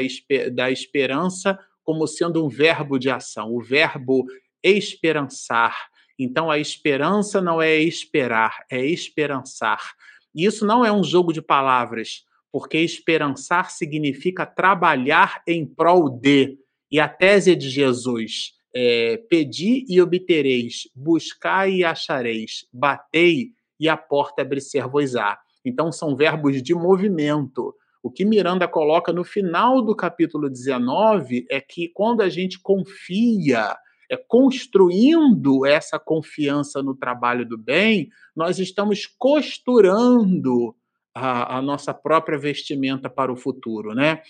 da 0.51 0.71
esperança 0.71 1.59
como 1.83 2.07
sendo 2.07 2.43
um 2.43 2.47
verbo 2.47 2.97
de 2.97 3.09
ação, 3.09 3.53
o 3.53 3.61
verbo 3.61 4.25
esperançar. 4.63 5.75
Então, 6.17 6.49
a 6.49 6.57
esperança 6.57 7.41
não 7.41 7.61
é 7.61 7.75
esperar, 7.75 8.63
é 8.71 8.85
esperançar. 8.85 9.93
E 10.33 10.45
isso 10.45 10.65
não 10.65 10.85
é 10.85 10.91
um 10.91 11.03
jogo 11.03 11.33
de 11.33 11.41
palavras 11.41 12.23
porque 12.53 12.77
esperançar 12.77 13.71
significa 13.71 14.45
trabalhar 14.45 15.41
em 15.47 15.65
prol 15.65 16.07
de. 16.07 16.55
E 16.91 16.99
a 16.99 17.09
tese 17.09 17.55
de 17.55 17.67
Jesus 17.67 18.53
é: 18.71 19.17
pedi 19.27 19.83
e 19.89 19.99
obtereis, 19.99 20.87
buscai 20.95 21.77
e 21.77 21.83
achareis, 21.83 22.67
batei 22.71 23.53
e 23.79 23.89
a 23.89 23.97
porta 23.97 24.43
abrir-se-vos-á. 24.43 25.39
Então 25.65 25.91
são 25.91 26.15
verbos 26.15 26.61
de 26.61 26.75
movimento. 26.75 27.73
O 28.03 28.11
que 28.11 28.23
Miranda 28.23 28.67
coloca 28.67 29.11
no 29.11 29.23
final 29.23 29.81
do 29.81 29.95
capítulo 29.95 30.47
19 30.47 31.47
é 31.49 31.59
que 31.59 31.87
quando 31.87 32.21
a 32.21 32.29
gente 32.29 32.59
confia, 32.59 33.75
é 34.11 34.15
construindo 34.15 35.65
essa 35.65 35.97
confiança 35.97 36.83
no 36.83 36.93
trabalho 36.93 37.47
do 37.47 37.57
bem, 37.57 38.09
nós 38.35 38.59
estamos 38.59 39.07
costurando 39.07 40.75
a, 41.13 41.57
a 41.57 41.61
nossa 41.61 41.93
própria 41.93 42.37
vestimenta 42.37 43.09
para 43.09 43.31
o 43.31 43.37
futuro, 43.37 43.93
né? 43.93 44.21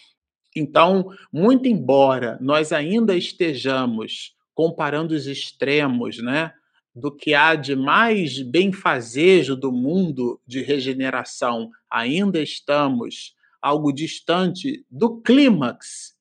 Então, 0.55 1.10
muito 1.31 1.68
embora 1.68 2.38
nós 2.41 2.72
ainda 2.72 3.15
estejamos 3.15 4.35
comparando 4.53 5.15
os 5.15 5.26
extremos, 5.26 6.19
né, 6.19 6.53
do 6.95 7.11
que 7.11 7.34
há 7.34 7.55
de 7.55 7.76
mais 7.76 8.39
benfazejo 8.39 9.55
do 9.55 9.72
mundo 9.72 10.39
de 10.45 10.61
regeneração, 10.61 11.72
ainda 11.89 12.39
estamos 12.39 13.34
algo 13.60 13.91
distante 13.91 14.85
do 14.91 15.22
clímax 15.22 16.14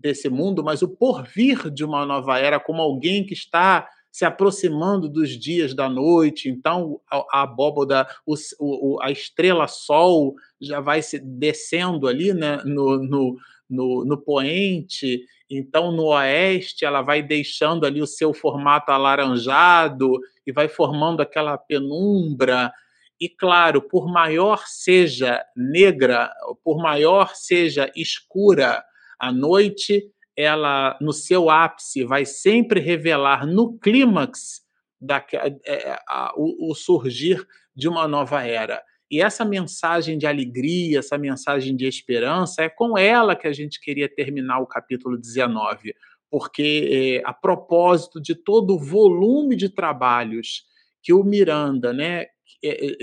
desse 0.00 0.28
mundo, 0.28 0.64
mas 0.64 0.82
o 0.82 0.88
porvir 0.88 1.70
de 1.70 1.84
uma 1.84 2.04
nova 2.04 2.38
era, 2.38 2.58
como 2.58 2.82
alguém 2.82 3.24
que 3.24 3.34
está 3.34 3.88
se 4.16 4.24
aproximando 4.24 5.10
dos 5.10 5.38
dias 5.38 5.74
da 5.74 5.90
noite, 5.90 6.48
então 6.48 6.98
a, 7.06 7.22
a 7.32 7.42
abóboda, 7.42 8.08
o, 8.24 8.34
o, 8.58 8.98
a 9.02 9.10
estrela 9.10 9.68
Sol 9.68 10.34
já 10.58 10.80
vai 10.80 11.02
se 11.02 11.18
descendo 11.18 12.08
ali 12.08 12.32
né, 12.32 12.56
no, 12.64 12.96
no, 12.96 13.36
no, 13.68 14.04
no 14.06 14.16
poente, 14.16 15.22
então 15.50 15.92
no 15.92 16.04
oeste 16.04 16.86
ela 16.86 17.02
vai 17.02 17.22
deixando 17.22 17.84
ali 17.84 18.00
o 18.00 18.06
seu 18.06 18.32
formato 18.32 18.90
alaranjado 18.90 20.18
e 20.46 20.50
vai 20.50 20.66
formando 20.66 21.20
aquela 21.20 21.58
penumbra. 21.58 22.72
E 23.20 23.28
claro, 23.28 23.82
por 23.82 24.10
maior 24.10 24.62
seja 24.66 25.44
negra, 25.54 26.32
por 26.64 26.78
maior 26.78 27.32
seja 27.34 27.92
escura 27.94 28.82
a 29.18 29.30
noite, 29.30 30.10
ela 30.36 30.98
no 31.00 31.12
seu 31.12 31.48
ápice 31.48 32.04
vai 32.04 32.24
sempre 32.24 32.80
revelar 32.80 33.46
no 33.46 33.78
clímax 33.78 34.60
da, 35.00 35.24
é, 35.32 35.98
a, 36.08 36.32
o, 36.36 36.70
o 36.70 36.74
surgir 36.74 37.46
de 37.74 37.88
uma 37.88 38.06
nova 38.06 38.42
era. 38.42 38.82
E 39.10 39.20
essa 39.20 39.44
mensagem 39.44 40.18
de 40.18 40.26
alegria, 40.26 40.98
essa 40.98 41.16
mensagem 41.16 41.76
de 41.76 41.86
esperança, 41.86 42.62
é 42.62 42.68
com 42.68 42.98
ela 42.98 43.36
que 43.36 43.46
a 43.46 43.52
gente 43.52 43.80
queria 43.80 44.08
terminar 44.08 44.58
o 44.60 44.66
capítulo 44.66 45.16
19, 45.16 45.94
porque 46.30 47.22
é, 47.22 47.28
a 47.28 47.32
propósito 47.32 48.20
de 48.20 48.34
todo 48.34 48.74
o 48.74 48.78
volume 48.78 49.54
de 49.54 49.68
trabalhos 49.68 50.64
que 51.02 51.12
o 51.12 51.22
Miranda 51.22 51.92
né, 51.92 52.26
é, 52.64 52.86
é, 52.86 52.96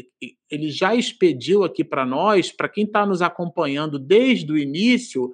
ele 0.52 0.70
já 0.70 0.94
expediu 0.94 1.64
aqui 1.64 1.86
para 1.86 2.06
nós, 2.06 2.52
para 2.52 2.68
quem 2.68 2.84
está 2.84 3.06
nos 3.06 3.22
acompanhando 3.22 3.98
desde 3.98 4.52
o 4.52 4.58
início, 4.58 5.32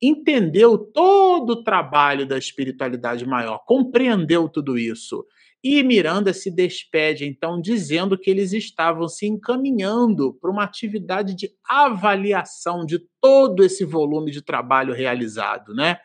entendeu 0.00 0.78
todo 0.78 1.50
o 1.50 1.64
trabalho 1.64 2.26
da 2.26 2.36
espiritualidade 2.36 3.26
maior, 3.26 3.62
compreendeu 3.66 4.48
tudo 4.48 4.78
isso. 4.78 5.24
E 5.64 5.82
Miranda 5.82 6.32
se 6.32 6.50
despede, 6.50 7.24
então, 7.24 7.60
dizendo 7.60 8.16
que 8.16 8.30
eles 8.30 8.52
estavam 8.52 9.08
se 9.08 9.26
encaminhando 9.26 10.32
para 10.34 10.50
uma 10.50 10.62
atividade 10.62 11.34
de 11.34 11.50
avaliação 11.68 12.84
de 12.86 13.00
todo 13.20 13.64
esse 13.64 13.84
volume 13.84 14.30
de 14.30 14.42
trabalho 14.42 14.94
realizado, 14.94 15.74
né? 15.74 15.98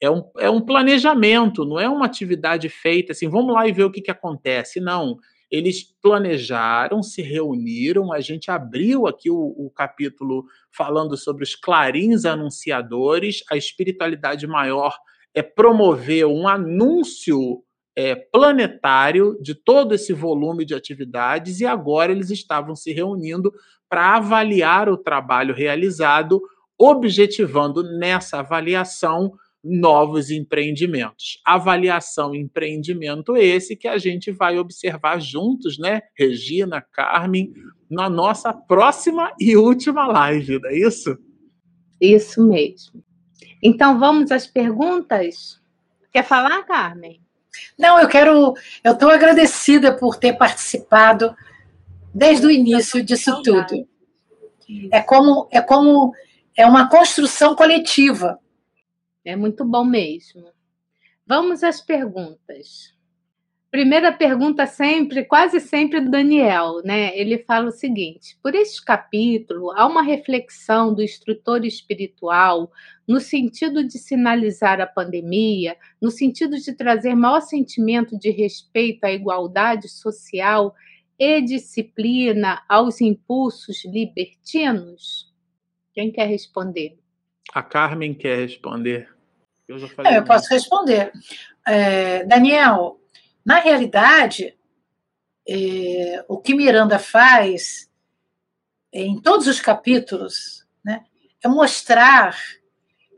É 0.00 0.10
um, 0.10 0.22
é 0.38 0.50
um 0.50 0.60
planejamento, 0.60 1.64
não 1.64 1.78
é 1.78 1.88
uma 1.88 2.06
atividade 2.06 2.68
feita 2.68 3.12
assim, 3.12 3.28
vamos 3.28 3.54
lá 3.54 3.68
e 3.68 3.72
ver 3.72 3.84
o 3.84 3.90
que, 3.90 4.00
que 4.00 4.10
acontece. 4.10 4.80
Não. 4.80 5.18
Eles 5.52 5.84
planejaram, 6.00 7.02
se 7.02 7.20
reuniram, 7.20 8.10
a 8.10 8.20
gente 8.20 8.50
abriu 8.50 9.06
aqui 9.06 9.30
o, 9.30 9.36
o 9.36 9.70
capítulo 9.70 10.46
falando 10.74 11.14
sobre 11.14 11.44
os 11.44 11.54
clarins 11.54 12.24
anunciadores, 12.24 13.44
a 13.50 13.56
espiritualidade 13.56 14.46
maior 14.46 14.96
é 15.34 15.42
promover 15.42 16.26
um 16.26 16.48
anúncio 16.48 17.62
é, 17.94 18.14
planetário 18.14 19.38
de 19.42 19.54
todo 19.54 19.94
esse 19.94 20.14
volume 20.14 20.64
de 20.64 20.74
atividades 20.74 21.60
e 21.60 21.66
agora 21.66 22.12
eles 22.12 22.30
estavam 22.30 22.74
se 22.74 22.90
reunindo 22.90 23.52
para 23.88 24.16
avaliar 24.16 24.88
o 24.88 24.96
trabalho 24.96 25.54
realizado, 25.54 26.40
objetivando 26.78 27.82
nessa 27.98 28.38
avaliação 28.38 29.34
novos 29.62 30.30
empreendimentos. 30.30 31.40
Avaliação 31.44 32.34
e 32.34 32.38
empreendimento 32.38 33.36
esse 33.36 33.76
que 33.76 33.86
a 33.86 33.98
gente 33.98 34.32
vai 34.32 34.58
observar 34.58 35.20
juntos, 35.20 35.78
né, 35.78 36.02
Regina, 36.18 36.80
Carmen, 36.80 37.52
na 37.90 38.08
nossa 38.08 38.52
próxima 38.52 39.32
e 39.38 39.56
última 39.56 40.06
live, 40.06 40.58
não 40.58 40.70
é 40.70 40.76
isso? 40.76 41.16
Isso 42.00 42.46
mesmo. 42.46 43.02
Então 43.62 43.98
vamos 43.98 44.32
às 44.32 44.46
perguntas? 44.46 45.60
Quer 46.12 46.24
falar, 46.24 46.64
Carmen? 46.64 47.20
Não, 47.78 47.98
eu 48.00 48.08
quero. 48.08 48.54
Eu 48.82 48.92
estou 48.92 49.10
agradecida 49.10 49.96
por 49.96 50.16
ter 50.16 50.32
participado 50.34 51.34
desde 52.14 52.46
o 52.46 52.50
início 52.50 53.02
disso 53.02 53.42
tudo. 53.42 53.86
É 54.90 55.00
como, 55.00 55.48
é 55.50 55.60
como 55.60 56.12
é 56.56 56.66
uma 56.66 56.88
construção 56.88 57.54
coletiva. 57.54 58.38
É 59.24 59.36
muito 59.36 59.64
bom 59.64 59.84
mesmo. 59.84 60.50
Vamos 61.26 61.62
às 61.62 61.80
perguntas. 61.80 62.92
Primeira 63.70 64.12
pergunta 64.12 64.66
sempre, 64.66 65.24
quase 65.24 65.58
sempre 65.58 65.98
do 66.00 66.10
Daniel, 66.10 66.82
né? 66.84 67.16
Ele 67.16 67.38
fala 67.38 67.68
o 67.68 67.72
seguinte: 67.72 68.36
por 68.42 68.54
este 68.54 68.84
capítulo 68.84 69.70
há 69.70 69.86
uma 69.86 70.02
reflexão 70.02 70.92
do 70.92 71.02
instrutor 71.02 71.64
espiritual 71.64 72.70
no 73.08 73.18
sentido 73.18 73.82
de 73.82 73.98
sinalizar 73.98 74.80
a 74.80 74.86
pandemia, 74.86 75.76
no 76.00 76.10
sentido 76.10 76.58
de 76.58 76.74
trazer 76.74 77.14
maior 77.14 77.40
sentimento 77.40 78.18
de 78.18 78.30
respeito 78.30 79.04
à 79.04 79.12
igualdade 79.12 79.88
social 79.88 80.74
e 81.18 81.40
disciplina 81.40 82.62
aos 82.68 83.00
impulsos 83.00 83.84
libertinos? 83.86 85.32
Quem 85.94 86.12
quer 86.12 86.26
responder? 86.26 87.01
A 87.52 87.62
Carmen 87.62 88.14
quer 88.14 88.38
responder. 88.38 89.08
Eu, 89.68 89.78
já 89.78 89.88
falei 89.88 90.12
é, 90.12 90.18
eu 90.18 90.24
posso 90.24 90.48
responder. 90.48 91.12
É, 91.66 92.24
Daniel, 92.24 92.98
na 93.44 93.60
realidade, 93.60 94.56
é, 95.48 96.24
o 96.28 96.38
que 96.38 96.54
Miranda 96.54 96.98
faz 96.98 97.90
em 98.92 99.20
todos 99.20 99.46
os 99.46 99.60
capítulos 99.60 100.66
né, 100.84 101.04
é 101.42 101.48
mostrar 101.48 102.36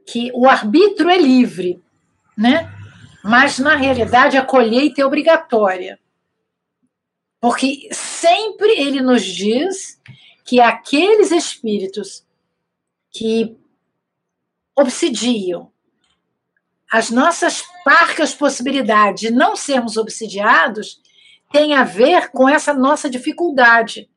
que 0.07 0.31
o 0.35 0.49
arbítrio 0.49 1.11
é 1.11 1.17
livre, 1.17 1.83
né? 2.37 2.71
mas 3.25 3.59
na 3.59 3.75
realidade 3.75 4.37
a 4.37 4.45
colheita 4.45 5.01
é 5.01 5.07
obrigatória. 5.07 5.99
Porque 7.41 7.89
sempre 7.91 8.71
ele 8.73 9.01
nos 9.01 9.23
diz 9.23 10.01
que 10.45 10.61
aqueles 10.61 11.31
espíritos 11.31 12.25
que 13.11 13.57
obsidiam 14.77 15.73
as 16.91 17.11
nossas 17.11 17.65
parcas 17.85 18.35
possibilidades 18.35 19.23
de 19.23 19.31
não 19.31 19.57
sermos 19.57 19.97
obsidiados 19.97 21.01
tem 21.51 21.75
a 21.75 21.85
ver 21.85 22.31
com 22.31 22.49
essa 22.49 22.73
nossa 22.73 23.11
dificuldade. 23.11 24.09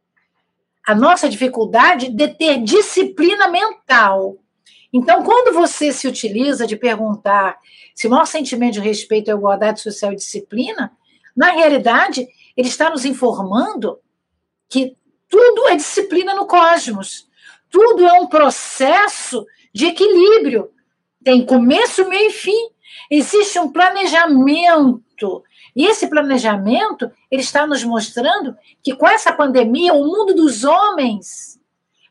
A 0.86 0.96
nossa 0.96 1.28
dificuldade 1.28 2.10
de 2.10 2.28
ter 2.30 2.62
disciplina 2.64 3.48
mental. 3.48 4.38
Então, 4.92 5.24
quando 5.24 5.54
você 5.54 5.92
se 5.92 6.08
utiliza 6.08 6.66
de 6.66 6.76
perguntar 6.76 7.58
se 7.94 8.08
o 8.08 8.10
maior 8.10 8.26
sentimento 8.26 8.74
de 8.74 8.80
respeito 8.80 9.30
é 9.30 9.34
igualdade 9.34 9.82
social 9.82 10.14
e 10.14 10.16
disciplina, 10.16 10.92
na 11.36 11.52
realidade, 11.52 12.28
ele 12.56 12.68
está 12.68 12.90
nos 12.90 13.06
informando 13.06 14.00
que 14.70 14.96
tudo 15.28 15.68
é 15.68 15.76
disciplina 15.76 16.34
no 16.34 16.46
cosmos. 16.48 17.28
Tudo 17.70 18.06
é 18.06 18.14
um 18.14 18.28
processo 18.28 19.46
de 19.78 19.86
equilíbrio 19.86 20.72
tem 21.24 21.46
começo, 21.46 22.10
meio 22.10 22.30
e 22.30 22.34
fim. 22.34 22.70
Existe 23.12 23.60
um 23.60 23.72
planejamento. 23.72 25.44
E 25.76 25.86
esse 25.86 26.08
planejamento, 26.08 27.12
ele 27.30 27.44
está 27.44 27.68
nos 27.68 27.84
mostrando 27.84 28.56
que 28.82 28.96
com 28.96 29.08
essa 29.08 29.32
pandemia, 29.32 29.94
o 29.94 30.04
mundo 30.04 30.34
dos 30.34 30.64
homens 30.64 31.60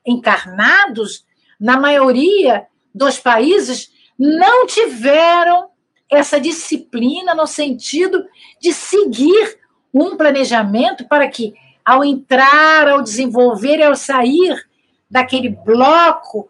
encarnados, 0.07 1.25
na 1.59 1.77
maioria 1.77 2.67
dos 2.95 3.19
países, 3.19 3.91
não 4.17 4.65
tiveram 4.67 5.71
essa 6.09 6.41
disciplina 6.41 7.35
no 7.35 7.49
sentido 7.49 8.25
de 8.61 8.73
seguir 8.73 9.59
um 9.93 10.17
planejamento 10.17 11.05
para 11.09 11.27
que, 11.27 11.53
ao 11.85 12.05
entrar, 12.05 12.87
ao 12.87 13.03
desenvolver 13.03 13.79
e 13.79 13.83
ao 13.83 13.97
sair 13.97 14.65
daquele 15.11 15.49
bloco 15.49 16.49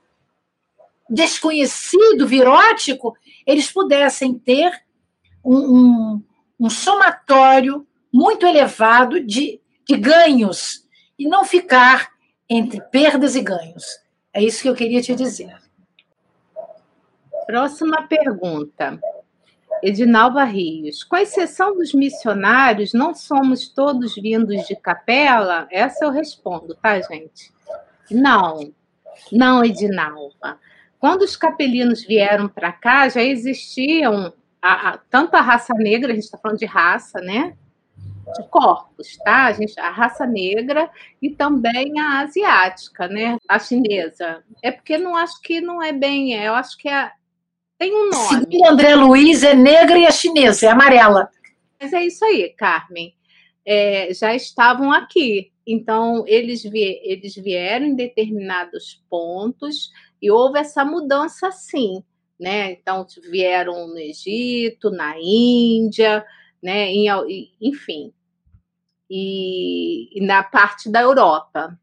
desconhecido, 1.09 2.27
virótico, 2.27 3.17
eles 3.47 3.71
pudessem 3.71 4.35
ter 4.35 4.73
um, 5.45 5.57
um, 5.57 6.25
um 6.61 6.71
somatório 6.71 7.87
muito 8.13 8.47
elevado 8.47 9.21
de, 9.21 9.61
de 9.87 9.97
ganhos 9.97 10.85
e 11.19 11.29
não 11.29 11.45
ficar 11.45 12.11
entre 12.49 12.81
perdas 12.81 13.37
e 13.37 13.43
ganhos. 13.43 13.85
É 14.33 14.43
isso 14.43 14.63
que 14.63 14.69
eu 14.69 14.75
queria 14.75 15.01
te 15.01 15.15
dizer. 15.15 15.57
Próxima 17.47 18.07
pergunta. 18.09 18.99
Edinalva 19.83 20.45
Rios. 20.45 21.05
Com 21.05 21.17
exceção 21.17 21.77
dos 21.77 21.93
missionários, 21.93 22.93
não 22.93 23.15
somos 23.15 23.69
todos 23.69 24.15
vindos 24.15 24.67
de 24.67 24.75
capela? 24.75 25.69
Essa 25.71 26.07
eu 26.07 26.11
respondo, 26.11 26.75
tá, 26.75 27.01
gente? 27.01 27.53
Não. 28.11 28.73
Não, 29.31 29.65
Edinalva. 29.65 30.59
Quando 31.07 31.23
os 31.23 31.37
capelinos 31.37 32.05
vieram 32.05 32.49
para 32.49 32.73
cá, 32.73 33.09
já 33.09 33.23
existiam 33.23 34.33
a, 34.61 34.89
a, 34.89 34.99
tanto 34.99 35.37
a 35.37 35.41
raça 35.41 35.73
negra, 35.73 36.11
a 36.11 36.15
gente 36.17 36.25
está 36.25 36.37
falando 36.37 36.59
de 36.59 36.67
raça, 36.67 37.21
né? 37.21 37.57
De 38.37 38.49
corpos, 38.49 39.17
tá? 39.19 39.45
A, 39.45 39.53
gente, 39.53 39.79
a 39.79 39.89
raça 39.89 40.27
negra 40.27 40.91
e 41.23 41.31
também 41.31 42.01
a 42.01 42.23
asiática, 42.23 43.07
né? 43.07 43.37
A 43.49 43.57
chinesa. 43.57 44.43
É 44.61 44.73
porque 44.73 44.99
não 44.99 45.15
acho 45.15 45.41
que 45.43 45.61
não 45.61 45.81
é 45.81 45.93
bem, 45.93 46.37
é, 46.37 46.49
eu 46.49 46.55
acho 46.57 46.77
que 46.77 46.89
é, 46.89 47.13
tem 47.79 47.95
um 47.95 48.11
nome. 48.11 48.41
Segundo 48.41 48.69
André 48.69 48.97
Luiz, 48.97 49.45
é 49.45 49.55
negra 49.55 49.97
e 49.97 50.07
a 50.07 50.11
chinesa, 50.11 50.67
é 50.67 50.71
amarela. 50.71 51.31
Mas 51.81 51.93
é 51.93 52.05
isso 52.05 52.25
aí, 52.25 52.53
Carmen. 52.59 53.15
É, 53.65 54.13
já 54.13 54.35
estavam 54.35 54.91
aqui. 54.91 55.53
Então, 55.65 56.25
eles, 56.27 56.65
vi, 56.65 57.01
eles 57.05 57.37
vieram 57.37 57.87
em 57.87 57.95
determinados 57.95 59.05
pontos 59.09 59.93
e 60.21 60.31
houve 60.31 60.59
essa 60.59 60.85
mudança 60.85 61.51
sim, 61.51 62.03
né? 62.39 62.73
Então 62.73 63.07
vieram 63.31 63.89
no 63.89 63.99
Egito, 63.99 64.91
na 64.91 65.15
Índia, 65.19 66.25
né? 66.63 66.89
Enfim, 67.61 68.13
e, 69.11 70.19
e 70.19 70.27
na 70.27 70.43
parte 70.43 70.91
da 70.91 71.03
Europa. 71.03 71.79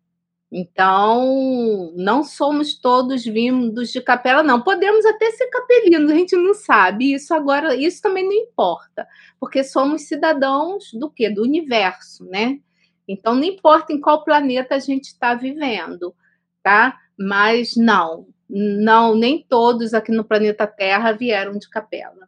Então, 0.56 1.92
não 1.96 2.24
somos 2.24 2.78
todos 2.80 3.24
vindos 3.24 3.92
de 3.92 4.00
capela, 4.00 4.44
não. 4.44 4.62
Podemos 4.62 5.04
até 5.04 5.32
ser 5.32 5.48
capelinos, 5.48 6.12
a 6.12 6.14
gente 6.14 6.36
não 6.36 6.54
sabe. 6.54 7.12
Isso 7.14 7.34
agora, 7.34 7.76
isso 7.76 8.00
também 8.04 8.24
não 8.24 8.34
importa, 8.34 9.08
porque 9.40 9.64
somos 9.64 10.04
cidadãos 10.04 10.92
do 10.94 11.10
quê? 11.10 11.28
Do 11.28 11.42
universo, 11.42 12.24
né? 12.26 12.60
Então, 13.08 13.34
não 13.34 13.44
importa 13.44 13.92
em 13.92 14.00
qual 14.00 14.24
planeta 14.24 14.76
a 14.76 14.80
gente 14.80 15.06
está 15.06 15.34
vivendo, 15.34 16.16
tá? 16.62 17.00
Mas 17.18 17.76
não, 17.76 18.28
não, 18.50 19.16
nem 19.16 19.44
todos 19.48 19.94
aqui 19.94 20.12
no 20.12 20.24
planeta 20.24 20.68
Terra 20.68 21.12
vieram 21.12 21.58
de 21.58 21.70
capela. 21.70 22.28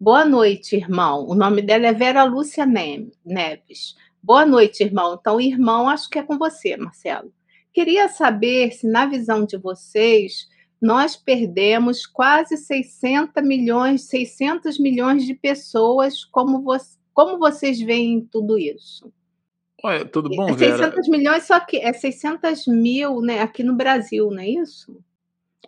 Boa 0.00 0.24
noite, 0.24 0.74
irmão. 0.74 1.26
O 1.28 1.34
nome 1.34 1.62
dela 1.62 1.86
é 1.86 1.92
Vera 1.92 2.24
Lúcia 2.24 2.66
Neves. 2.66 3.94
Boa 4.22 4.44
noite, 4.44 4.82
irmão. 4.82 5.16
Então, 5.20 5.40
irmão, 5.40 5.88
acho 5.88 6.08
que 6.08 6.18
é 6.18 6.22
com 6.22 6.36
você, 6.36 6.76
Marcelo. 6.76 7.32
Queria 7.72 8.08
saber 8.08 8.72
se, 8.72 8.86
na 8.86 9.06
visão 9.06 9.44
de 9.44 9.56
vocês, 9.56 10.48
nós 10.80 11.14
perdemos 11.14 12.04
quase 12.04 12.56
600 12.56 13.42
milhões, 13.44 14.08
600 14.08 14.78
milhões 14.78 15.24
de 15.24 15.34
pessoas. 15.34 16.24
Como, 16.24 16.62
vo 16.62 16.76
como 17.14 17.38
vocês 17.38 17.80
veem 17.80 18.20
tudo 18.20 18.58
isso? 18.58 19.12
Olha, 19.82 20.04
tudo 20.04 20.30
bom, 20.30 20.48
é 20.50 20.56
600 20.56 21.08
milhões, 21.08 21.44
só 21.44 21.58
que 21.58 21.76
é 21.78 21.92
600 21.92 22.66
mil 22.68 23.20
né, 23.20 23.40
aqui 23.40 23.64
no 23.64 23.74
Brasil, 23.74 24.30
não 24.30 24.38
é 24.38 24.48
isso? 24.48 24.96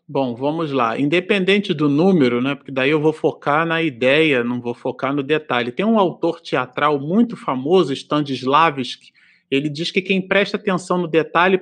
Bom, 0.07 0.35
vamos 0.35 0.71
lá. 0.71 0.99
Independente 0.99 1.73
do 1.73 1.89
número, 1.89 2.43
né? 2.43 2.55
Porque 2.55 2.71
daí 2.71 2.91
eu 2.91 3.01
vou 3.01 3.13
focar 3.13 3.67
na 3.67 3.83
ideia, 3.83 4.45
não 4.45 4.61
vou 4.61 4.75
focar 4.75 5.15
no 5.15 5.23
detalhe. 5.23 5.73
Tem 5.73 5.85
um 5.85 5.99
autor 5.99 6.41
teatral 6.43 7.01
muito 7.01 7.37
famoso, 7.37 7.93
Stanislavski. 7.93 9.13
Ele 9.51 9.69
diz 9.69 9.91
que 9.91 10.03
quem 10.03 10.21
presta 10.21 10.59
atenção 10.59 10.99
no 10.99 11.09
detalhe 11.09 11.59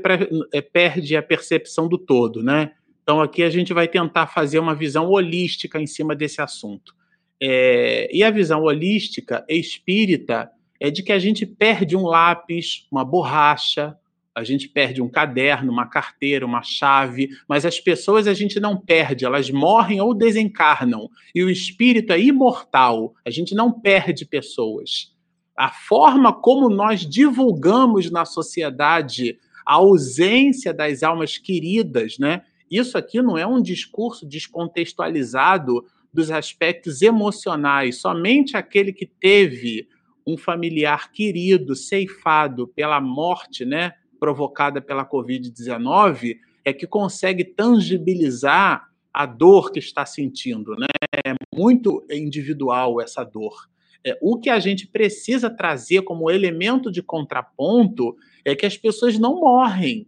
é, 0.52 0.60
perde 0.60 1.16
a 1.16 1.22
percepção 1.22 1.88
do 1.88 1.96
todo, 1.96 2.42
né? 2.42 2.72
Então 3.02 3.20
aqui 3.20 3.44
a 3.44 3.50
gente 3.50 3.72
vai 3.72 3.86
tentar 3.86 4.26
fazer 4.26 4.58
uma 4.58 4.74
visão 4.74 5.08
holística 5.08 5.80
em 5.80 5.86
cima 5.86 6.14
desse 6.14 6.40
assunto. 6.42 6.94
É, 7.40 8.08
e 8.12 8.24
a 8.24 8.30
visão 8.30 8.62
holística 8.62 9.44
espírita 9.48 10.50
é 10.82 10.90
de 10.90 11.00
que 11.00 11.12
a 11.12 11.18
gente 11.20 11.46
perde 11.46 11.96
um 11.96 12.02
lápis, 12.02 12.88
uma 12.90 13.04
borracha, 13.04 13.96
a 14.34 14.42
gente 14.42 14.68
perde 14.68 15.00
um 15.00 15.08
caderno, 15.08 15.70
uma 15.70 15.86
carteira, 15.86 16.44
uma 16.44 16.60
chave, 16.60 17.28
mas 17.48 17.64
as 17.64 17.78
pessoas 17.78 18.26
a 18.26 18.34
gente 18.34 18.58
não 18.58 18.76
perde, 18.76 19.24
elas 19.24 19.48
morrem 19.48 20.00
ou 20.00 20.12
desencarnam. 20.12 21.08
E 21.32 21.44
o 21.44 21.48
espírito 21.48 22.12
é 22.12 22.20
imortal, 22.20 23.14
a 23.24 23.30
gente 23.30 23.54
não 23.54 23.70
perde 23.70 24.26
pessoas. 24.26 25.14
A 25.56 25.70
forma 25.70 26.32
como 26.32 26.68
nós 26.68 27.08
divulgamos 27.08 28.10
na 28.10 28.24
sociedade 28.24 29.38
a 29.64 29.74
ausência 29.74 30.74
das 30.74 31.04
almas 31.04 31.38
queridas, 31.38 32.18
né? 32.18 32.42
Isso 32.68 32.98
aqui 32.98 33.22
não 33.22 33.38
é 33.38 33.46
um 33.46 33.62
discurso 33.62 34.26
descontextualizado 34.26 35.84
dos 36.12 36.28
aspectos 36.32 37.02
emocionais. 37.02 38.00
Somente 38.00 38.56
aquele 38.56 38.92
que 38.92 39.06
teve 39.06 39.86
um 40.26 40.36
familiar 40.36 41.10
querido 41.12 41.74
ceifado 41.74 42.68
pela 42.68 43.00
morte, 43.00 43.64
né? 43.64 43.94
provocada 44.22 44.80
pela 44.80 45.04
Covid-19 45.04 46.38
é 46.64 46.72
que 46.72 46.86
consegue 46.86 47.42
tangibilizar 47.42 48.88
a 49.12 49.26
dor 49.26 49.72
que 49.72 49.80
está 49.80 50.06
sentindo, 50.06 50.76
né? 50.76 50.86
É 51.26 51.34
muito 51.52 52.06
individual 52.08 53.00
essa 53.00 53.24
dor. 53.24 53.68
É, 54.06 54.16
o 54.22 54.38
que 54.38 54.48
a 54.48 54.60
gente 54.60 54.86
precisa 54.86 55.50
trazer 55.50 56.02
como 56.02 56.30
elemento 56.30 56.88
de 56.88 57.02
contraponto 57.02 58.16
é 58.44 58.54
que 58.54 58.64
as 58.64 58.76
pessoas 58.76 59.18
não 59.18 59.40
morrem. 59.40 60.06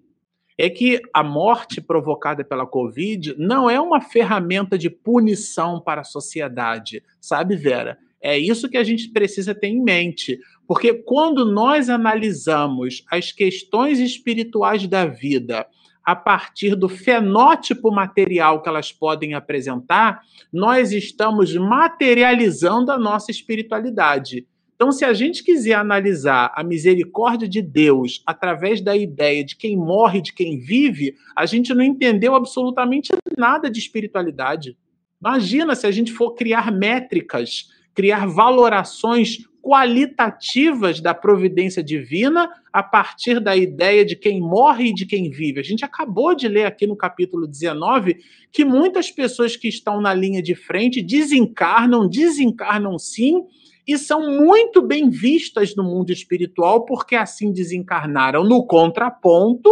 É 0.56 0.70
que 0.70 1.02
a 1.12 1.24
morte 1.24 1.80
provocada 1.80 2.44
pela 2.44 2.68
Covid 2.68 3.34
não 3.36 3.68
é 3.68 3.80
uma 3.80 4.00
ferramenta 4.00 4.78
de 4.78 4.88
punição 4.88 5.80
para 5.80 6.02
a 6.02 6.04
sociedade, 6.04 7.02
sabe, 7.20 7.56
Vera? 7.56 7.98
É 8.24 8.38
isso 8.38 8.70
que 8.70 8.78
a 8.78 8.82
gente 8.82 9.10
precisa 9.10 9.54
ter 9.54 9.68
em 9.68 9.82
mente. 9.82 10.40
Porque 10.66 10.94
quando 10.94 11.44
nós 11.44 11.90
analisamos 11.90 13.04
as 13.10 13.30
questões 13.30 13.98
espirituais 13.98 14.86
da 14.88 15.04
vida 15.04 15.66
a 16.02 16.16
partir 16.16 16.74
do 16.74 16.88
fenótipo 16.88 17.90
material 17.90 18.62
que 18.62 18.68
elas 18.68 18.90
podem 18.90 19.34
apresentar, 19.34 20.22
nós 20.50 20.90
estamos 20.90 21.54
materializando 21.54 22.90
a 22.90 22.98
nossa 22.98 23.30
espiritualidade. 23.30 24.46
Então, 24.74 24.90
se 24.90 25.04
a 25.04 25.12
gente 25.12 25.44
quiser 25.44 25.74
analisar 25.74 26.50
a 26.56 26.64
misericórdia 26.64 27.46
de 27.46 27.60
Deus 27.60 28.22
através 28.26 28.80
da 28.80 28.96
ideia 28.96 29.44
de 29.44 29.54
quem 29.54 29.76
morre, 29.76 30.22
de 30.22 30.32
quem 30.32 30.58
vive, 30.58 31.14
a 31.36 31.44
gente 31.44 31.74
não 31.74 31.84
entendeu 31.84 32.34
absolutamente 32.34 33.10
nada 33.36 33.70
de 33.70 33.78
espiritualidade. 33.78 34.76
Imagina 35.20 35.74
se 35.74 35.86
a 35.86 35.90
gente 35.90 36.10
for 36.10 36.34
criar 36.34 36.72
métricas 36.72 37.68
criar 37.94 38.26
valorações 38.26 39.38
qualitativas 39.62 41.00
da 41.00 41.14
providência 41.14 41.82
divina 41.82 42.50
a 42.70 42.82
partir 42.82 43.40
da 43.40 43.56
ideia 43.56 44.04
de 44.04 44.14
quem 44.14 44.38
morre 44.38 44.90
e 44.90 44.94
de 44.94 45.06
quem 45.06 45.30
vive. 45.30 45.58
A 45.58 45.62
gente 45.62 45.84
acabou 45.84 46.34
de 46.34 46.46
ler 46.46 46.66
aqui 46.66 46.86
no 46.86 46.94
capítulo 46.94 47.46
19 47.46 48.18
que 48.52 48.62
muitas 48.62 49.10
pessoas 49.10 49.56
que 49.56 49.66
estão 49.66 50.02
na 50.02 50.12
linha 50.12 50.42
de 50.42 50.54
frente 50.54 51.00
desencarnam, 51.00 52.06
desencarnam 52.06 52.98
sim, 52.98 53.42
e 53.86 53.98
são 53.98 54.38
muito 54.38 54.82
bem 54.82 55.10
vistas 55.10 55.74
no 55.76 55.84
mundo 55.84 56.10
espiritual 56.10 56.84
porque 56.84 57.14
assim 57.14 57.52
desencarnaram. 57.52 58.44
No 58.44 58.66
contraponto, 58.66 59.70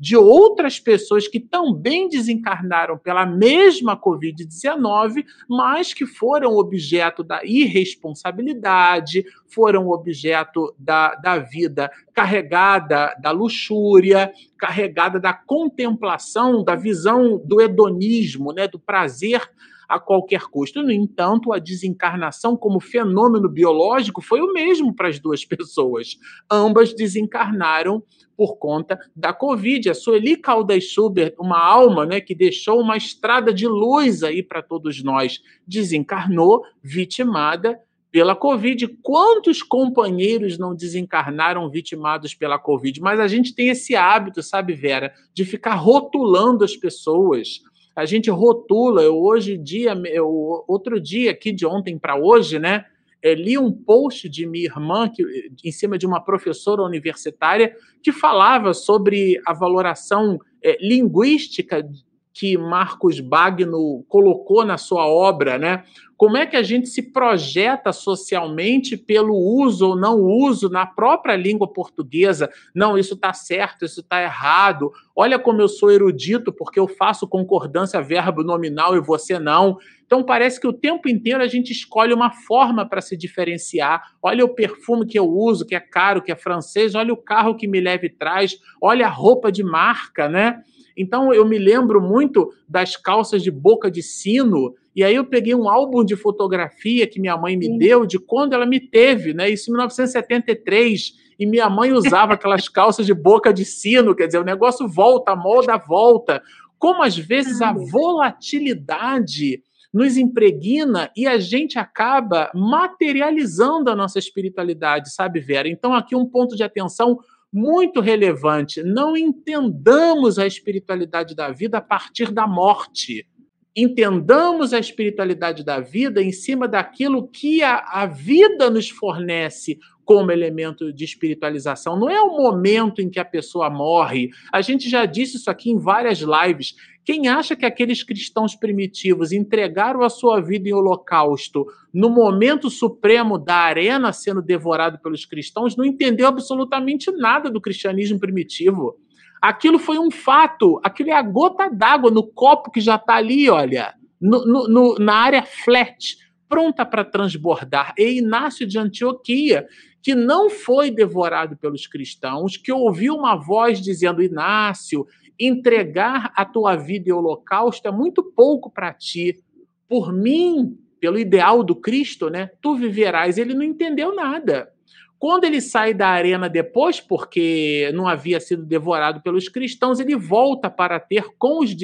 de 0.00 0.16
outras 0.16 0.80
pessoas 0.80 1.28
que 1.28 1.38
também 1.38 2.08
desencarnaram 2.08 2.96
pela 2.96 3.26
mesma 3.26 4.00
Covid-19, 4.00 5.26
mas 5.46 5.92
que 5.92 6.06
foram 6.06 6.56
objeto 6.56 7.22
da 7.22 7.44
irresponsabilidade, 7.44 9.26
foram 9.46 9.90
objeto 9.90 10.74
da, 10.78 11.14
da 11.16 11.38
vida 11.38 11.90
carregada 12.14 13.14
da 13.20 13.30
luxúria, 13.30 14.32
carregada 14.58 15.20
da 15.20 15.34
contemplação, 15.34 16.64
da 16.64 16.74
visão 16.74 17.38
do 17.44 17.60
hedonismo, 17.60 18.52
né, 18.52 18.66
do 18.66 18.78
prazer 18.78 19.50
a 19.90 19.98
qualquer 19.98 20.42
custo. 20.42 20.84
No 20.84 20.92
entanto, 20.92 21.52
a 21.52 21.58
desencarnação 21.58 22.56
como 22.56 22.78
fenômeno 22.78 23.48
biológico 23.48 24.22
foi 24.22 24.40
o 24.40 24.52
mesmo 24.52 24.94
para 24.94 25.08
as 25.08 25.18
duas 25.18 25.44
pessoas. 25.44 26.16
Ambas 26.48 26.94
desencarnaram 26.94 28.00
por 28.36 28.56
conta 28.56 28.96
da 29.16 29.32
Covid. 29.32 29.90
A 29.90 29.94
Sueli 29.94 30.36
Caldas 30.36 30.84
Schubert, 30.84 31.34
uma 31.40 31.58
alma 31.58 32.06
né, 32.06 32.20
que 32.20 32.36
deixou 32.36 32.80
uma 32.80 32.96
estrada 32.96 33.52
de 33.52 33.66
luz 33.66 34.22
aí 34.22 34.44
para 34.44 34.62
todos 34.62 35.02
nós, 35.02 35.40
desencarnou, 35.66 36.62
vitimada 36.80 37.76
pela 38.12 38.36
Covid. 38.36 38.86
Quantos 39.02 39.60
companheiros 39.60 40.56
não 40.56 40.72
desencarnaram 40.72 41.68
vitimados 41.68 42.32
pela 42.32 42.60
Covid? 42.60 43.00
Mas 43.00 43.18
a 43.18 43.26
gente 43.26 43.52
tem 43.54 43.68
esse 43.68 43.96
hábito, 43.96 44.40
sabe, 44.40 44.72
Vera, 44.72 45.12
de 45.34 45.44
ficar 45.44 45.74
rotulando 45.74 46.64
as 46.64 46.76
pessoas 46.76 47.60
a 47.94 48.04
gente 48.04 48.30
rotula. 48.30 49.02
Eu 49.02 49.18
hoje 49.18 49.56
dia, 49.56 49.94
eu, 50.06 50.64
outro 50.66 51.00
dia 51.00 51.30
aqui 51.30 51.52
de 51.52 51.66
ontem 51.66 51.98
para 51.98 52.16
hoje, 52.16 52.58
né? 52.58 52.84
É, 53.22 53.34
li 53.34 53.58
um 53.58 53.70
post 53.70 54.28
de 54.28 54.46
minha 54.46 54.64
irmã 54.64 55.06
que, 55.08 55.22
em 55.62 55.70
cima 55.70 55.98
de 55.98 56.06
uma 56.06 56.24
professora 56.24 56.82
universitária 56.82 57.76
que 58.02 58.12
falava 58.12 58.72
sobre 58.72 59.38
a 59.46 59.52
valoração 59.52 60.38
é, 60.62 60.78
linguística 60.80 61.86
que 62.32 62.56
Marcos 62.56 63.20
Bagno 63.20 64.04
colocou 64.08 64.64
na 64.64 64.78
sua 64.78 65.06
obra, 65.06 65.58
né? 65.58 65.84
Como 66.16 66.36
é 66.36 66.44
que 66.44 66.56
a 66.56 66.62
gente 66.62 66.86
se 66.86 67.00
projeta 67.00 67.92
socialmente 67.92 68.94
pelo 68.94 69.34
uso 69.34 69.88
ou 69.88 69.96
não 69.96 70.20
uso 70.20 70.68
na 70.68 70.84
própria 70.84 71.34
língua 71.34 71.66
portuguesa? 71.66 72.50
Não, 72.74 72.98
isso 72.98 73.14
está 73.14 73.32
certo, 73.32 73.86
isso 73.86 74.00
está 74.00 74.22
errado. 74.22 74.92
Olha 75.16 75.38
como 75.38 75.62
eu 75.62 75.68
sou 75.68 75.90
erudito 75.90 76.52
porque 76.52 76.78
eu 76.78 76.86
faço 76.86 77.26
concordância 77.26 78.02
verbo 78.02 78.44
nominal 78.44 78.94
e 78.94 79.00
você 79.00 79.38
não. 79.38 79.78
Então 80.04 80.22
parece 80.22 80.60
que 80.60 80.66
o 80.66 80.74
tempo 80.74 81.08
inteiro 81.08 81.42
a 81.42 81.48
gente 81.48 81.72
escolhe 81.72 82.12
uma 82.12 82.30
forma 82.30 82.86
para 82.86 83.00
se 83.00 83.16
diferenciar. 83.16 84.02
Olha 84.22 84.44
o 84.44 84.54
perfume 84.54 85.06
que 85.06 85.18
eu 85.18 85.26
uso, 85.26 85.64
que 85.64 85.74
é 85.74 85.80
caro, 85.80 86.20
que 86.20 86.30
é 86.30 86.36
francês. 86.36 86.94
Olha 86.94 87.14
o 87.14 87.16
carro 87.16 87.56
que 87.56 87.66
me 87.66 87.80
leva 87.80 88.04
e 88.04 88.10
traz. 88.10 88.58
Olha 88.78 89.06
a 89.06 89.10
roupa 89.10 89.50
de 89.50 89.62
marca, 89.64 90.28
né? 90.28 90.62
Então 90.96 91.32
eu 91.32 91.46
me 91.46 91.58
lembro 91.58 92.00
muito 92.00 92.52
das 92.68 92.96
calças 92.96 93.42
de 93.42 93.50
boca 93.50 93.90
de 93.90 94.02
sino, 94.02 94.74
e 94.94 95.04
aí 95.04 95.14
eu 95.14 95.24
peguei 95.24 95.54
um 95.54 95.68
álbum 95.68 96.04
de 96.04 96.16
fotografia 96.16 97.06
que 97.06 97.20
minha 97.20 97.36
mãe 97.36 97.56
me 97.56 97.66
Sim. 97.66 97.78
deu 97.78 98.04
de 98.04 98.18
quando 98.18 98.52
ela 98.52 98.66
me 98.66 98.80
teve, 98.80 99.32
né? 99.32 99.48
Isso 99.48 99.70
em 99.70 99.72
1973. 99.72 101.30
E 101.38 101.46
minha 101.46 101.70
mãe 101.70 101.92
usava 101.92 102.34
aquelas 102.34 102.68
calças 102.68 103.06
de 103.06 103.14
boca 103.14 103.52
de 103.52 103.64
sino, 103.64 104.14
quer 104.14 104.26
dizer, 104.26 104.38
o 104.38 104.44
negócio 104.44 104.88
volta, 104.88 105.32
a 105.32 105.36
moda 105.36 105.76
volta. 105.76 106.42
Como 106.78 107.02
às 107.02 107.16
vezes 107.16 107.62
a 107.62 107.72
volatilidade 107.72 109.62
nos 109.92 110.16
impregna 110.16 111.10
e 111.16 111.26
a 111.26 111.38
gente 111.38 111.78
acaba 111.78 112.50
materializando 112.54 113.90
a 113.90 113.96
nossa 113.96 114.18
espiritualidade, 114.18 115.12
sabe, 115.12 115.40
Vera? 115.40 115.68
Então, 115.68 115.94
aqui 115.94 116.14
um 116.14 116.26
ponto 116.26 116.56
de 116.56 116.62
atenção 116.62 117.18
muito 117.52 118.00
relevante. 118.00 118.82
Não 118.82 119.16
entendamos 119.16 120.38
a 120.38 120.46
espiritualidade 120.46 121.34
da 121.34 121.50
vida 121.50 121.78
a 121.78 121.82
partir 121.82 122.32
da 122.32 122.46
morte. 122.46 123.26
Entendamos 123.74 124.72
a 124.72 124.78
espiritualidade 124.78 125.64
da 125.64 125.80
vida 125.80 126.22
em 126.22 126.32
cima 126.32 126.66
daquilo 126.66 127.28
que 127.28 127.62
a, 127.62 127.76
a 127.76 128.06
vida 128.06 128.68
nos 128.68 128.88
fornece 128.88 129.78
como 130.04 130.32
elemento 130.32 130.92
de 130.92 131.04
espiritualização. 131.04 131.96
Não 131.96 132.10
é 132.10 132.20
o 132.20 132.36
momento 132.36 133.00
em 133.00 133.08
que 133.08 133.20
a 133.20 133.24
pessoa 133.24 133.70
morre. 133.70 134.30
A 134.52 134.60
gente 134.60 134.88
já 134.88 135.06
disse 135.06 135.36
isso 135.36 135.48
aqui 135.48 135.70
em 135.70 135.78
várias 135.78 136.18
lives 136.18 136.74
Quem 137.10 137.26
acha 137.26 137.56
que 137.56 137.66
aqueles 137.66 138.04
cristãos 138.04 138.54
primitivos 138.54 139.32
entregaram 139.32 140.04
a 140.04 140.08
sua 140.08 140.40
vida 140.40 140.68
em 140.68 140.72
holocausto 140.72 141.66
no 141.92 142.08
momento 142.08 142.70
supremo 142.70 143.36
da 143.36 143.56
arena 143.56 144.12
sendo 144.12 144.40
devorado 144.40 144.96
pelos 145.00 145.26
cristãos, 145.26 145.76
não 145.76 145.84
entendeu 145.84 146.28
absolutamente 146.28 147.10
nada 147.10 147.50
do 147.50 147.60
cristianismo 147.60 148.20
primitivo. 148.20 148.94
Aquilo 149.42 149.76
foi 149.76 149.98
um 149.98 150.08
fato, 150.08 150.80
aquilo 150.84 151.10
é 151.10 151.14
a 151.14 151.22
gota 151.22 151.68
d'água 151.68 152.12
no 152.12 152.24
copo 152.24 152.70
que 152.70 152.80
já 152.80 152.94
está 152.94 153.16
ali, 153.16 153.50
olha, 153.50 153.92
no, 154.20 154.46
no, 154.46 154.68
no, 154.68 154.94
na 155.00 155.14
área 155.14 155.42
flat, 155.42 156.16
pronta 156.48 156.86
para 156.86 157.04
transbordar. 157.04 157.92
E 157.98 158.18
Inácio 158.18 158.64
de 158.64 158.78
Antioquia, 158.78 159.66
que 160.00 160.14
não 160.14 160.48
foi 160.48 160.92
devorado 160.92 161.56
pelos 161.56 161.88
cristãos, 161.88 162.56
que 162.56 162.72
ouviu 162.72 163.16
uma 163.16 163.34
voz 163.34 163.80
dizendo: 163.80 164.22
Inácio, 164.22 165.06
entregar 165.40 166.32
a 166.36 166.44
tua 166.44 166.76
vida 166.76 167.08
em 167.08 167.12
holocausto 167.12 167.88
é 167.88 167.90
muito 167.90 168.22
pouco 168.22 168.70
para 168.70 168.92
ti. 168.92 169.42
Por 169.88 170.12
mim, 170.12 170.76
pelo 171.00 171.18
ideal 171.18 171.64
do 171.64 171.74
Cristo, 171.74 172.28
né, 172.28 172.50
tu 172.60 172.76
viverás. 172.76 173.38
Ele 173.38 173.54
não 173.54 173.62
entendeu 173.62 174.14
nada. 174.14 174.70
Quando 175.18 175.44
ele 175.44 175.60
sai 175.60 175.92
da 175.92 176.08
arena 176.08 176.48
depois, 176.48 177.00
porque 177.00 177.90
não 177.94 178.06
havia 178.06 178.40
sido 178.40 178.64
devorado 178.64 179.20
pelos 179.22 179.48
cristãos, 179.48 180.00
ele 180.00 180.16
volta 180.16 180.70
para 180.70 180.98
ter 180.98 181.24
com 181.38 181.62
os, 181.62 181.74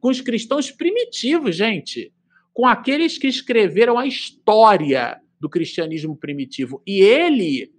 com 0.00 0.08
os 0.08 0.20
cristãos 0.20 0.70
primitivos, 0.70 1.56
gente, 1.56 2.12
com 2.52 2.66
aqueles 2.66 3.18
que 3.18 3.26
escreveram 3.26 3.98
a 3.98 4.06
história 4.06 5.20
do 5.40 5.48
cristianismo 5.48 6.16
primitivo. 6.16 6.82
E 6.86 7.00
ele 7.00 7.72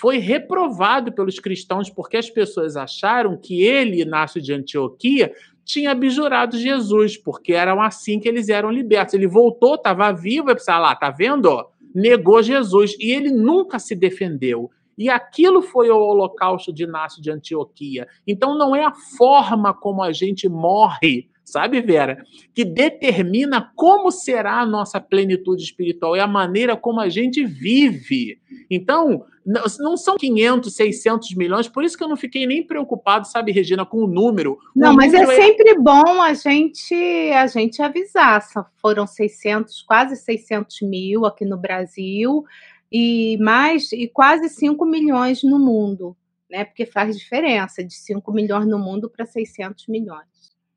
foi 0.00 0.18
reprovado 0.18 1.12
pelos 1.12 1.38
cristãos 1.38 1.90
porque 1.90 2.16
as 2.16 2.28
pessoas 2.28 2.76
acharam 2.76 3.36
que 3.36 3.62
ele, 3.62 4.02
Inácio 4.02 4.40
de 4.40 4.52
Antioquia, 4.52 5.32
tinha 5.64 5.92
abjurado 5.92 6.58
Jesus, 6.58 7.16
porque 7.16 7.52
eram 7.52 7.80
assim 7.80 8.20
que 8.20 8.28
eles 8.28 8.48
eram 8.48 8.70
libertos. 8.70 9.14
Ele 9.14 9.26
voltou, 9.26 9.76
estava 9.76 10.12
vivo, 10.12 10.50
e 10.50 10.54
pensar 10.54 10.78
lá, 10.78 10.94
tá 10.94 11.10
vendo? 11.10 11.66
negou 11.94 12.42
Jesus 12.42 12.96
e 12.98 13.12
ele 13.12 13.30
nunca 13.30 13.78
se 13.78 13.94
defendeu. 13.94 14.70
E 14.98 15.08
aquilo 15.08 15.62
foi 15.62 15.90
o 15.90 15.96
holocausto 15.96 16.72
de 16.72 16.84
Inácio 16.84 17.22
de 17.22 17.30
Antioquia. 17.30 18.08
Então 18.26 18.58
não 18.58 18.74
é 18.74 18.84
a 18.84 18.92
forma 19.16 19.72
como 19.72 20.02
a 20.02 20.12
gente 20.12 20.48
morre, 20.48 21.28
sabe, 21.44 21.80
Vera, 21.80 22.24
que 22.54 22.64
determina 22.64 23.70
como 23.76 24.10
será 24.10 24.60
a 24.60 24.66
nossa 24.66 25.00
plenitude 25.00 25.62
espiritual, 25.62 26.16
é 26.16 26.20
a 26.20 26.26
maneira 26.26 26.76
como 26.76 27.00
a 27.00 27.08
gente 27.08 27.44
vive. 27.44 28.40
Então, 28.70 29.24
não 29.44 29.96
são 29.96 30.16
500, 30.16 30.74
600 30.74 31.34
milhões, 31.34 31.68
por 31.68 31.84
isso 31.84 31.98
que 31.98 32.02
eu 32.02 32.08
não 32.08 32.16
fiquei 32.16 32.46
nem 32.46 32.66
preocupado, 32.66 33.26
sabe, 33.26 33.52
Regina, 33.52 33.84
com 33.84 33.98
o 33.98 34.06
número. 34.06 34.58
Não, 34.74 34.92
o 34.92 34.96
mas 34.96 35.12
número 35.12 35.30
é, 35.30 35.34
é 35.34 35.42
sempre 35.42 35.78
bom 35.78 36.22
a 36.22 36.32
gente 36.32 36.94
a 37.32 37.46
gente 37.46 37.82
avisar. 37.82 38.42
Foram 38.80 39.06
600, 39.06 39.82
quase 39.82 40.16
600 40.16 40.80
mil 40.82 41.26
aqui 41.26 41.44
no 41.44 41.58
Brasil 41.58 42.44
e 42.90 43.36
mais 43.38 43.92
e 43.92 44.08
quase 44.08 44.48
5 44.48 44.84
milhões 44.86 45.42
no 45.42 45.58
mundo, 45.58 46.16
né? 46.50 46.64
Porque 46.64 46.86
faz 46.86 47.18
diferença 47.18 47.84
de 47.84 47.94
5 47.94 48.32
milhões 48.32 48.66
no 48.66 48.78
mundo 48.78 49.10
para 49.10 49.26
600 49.26 49.88
milhões. 49.88 50.24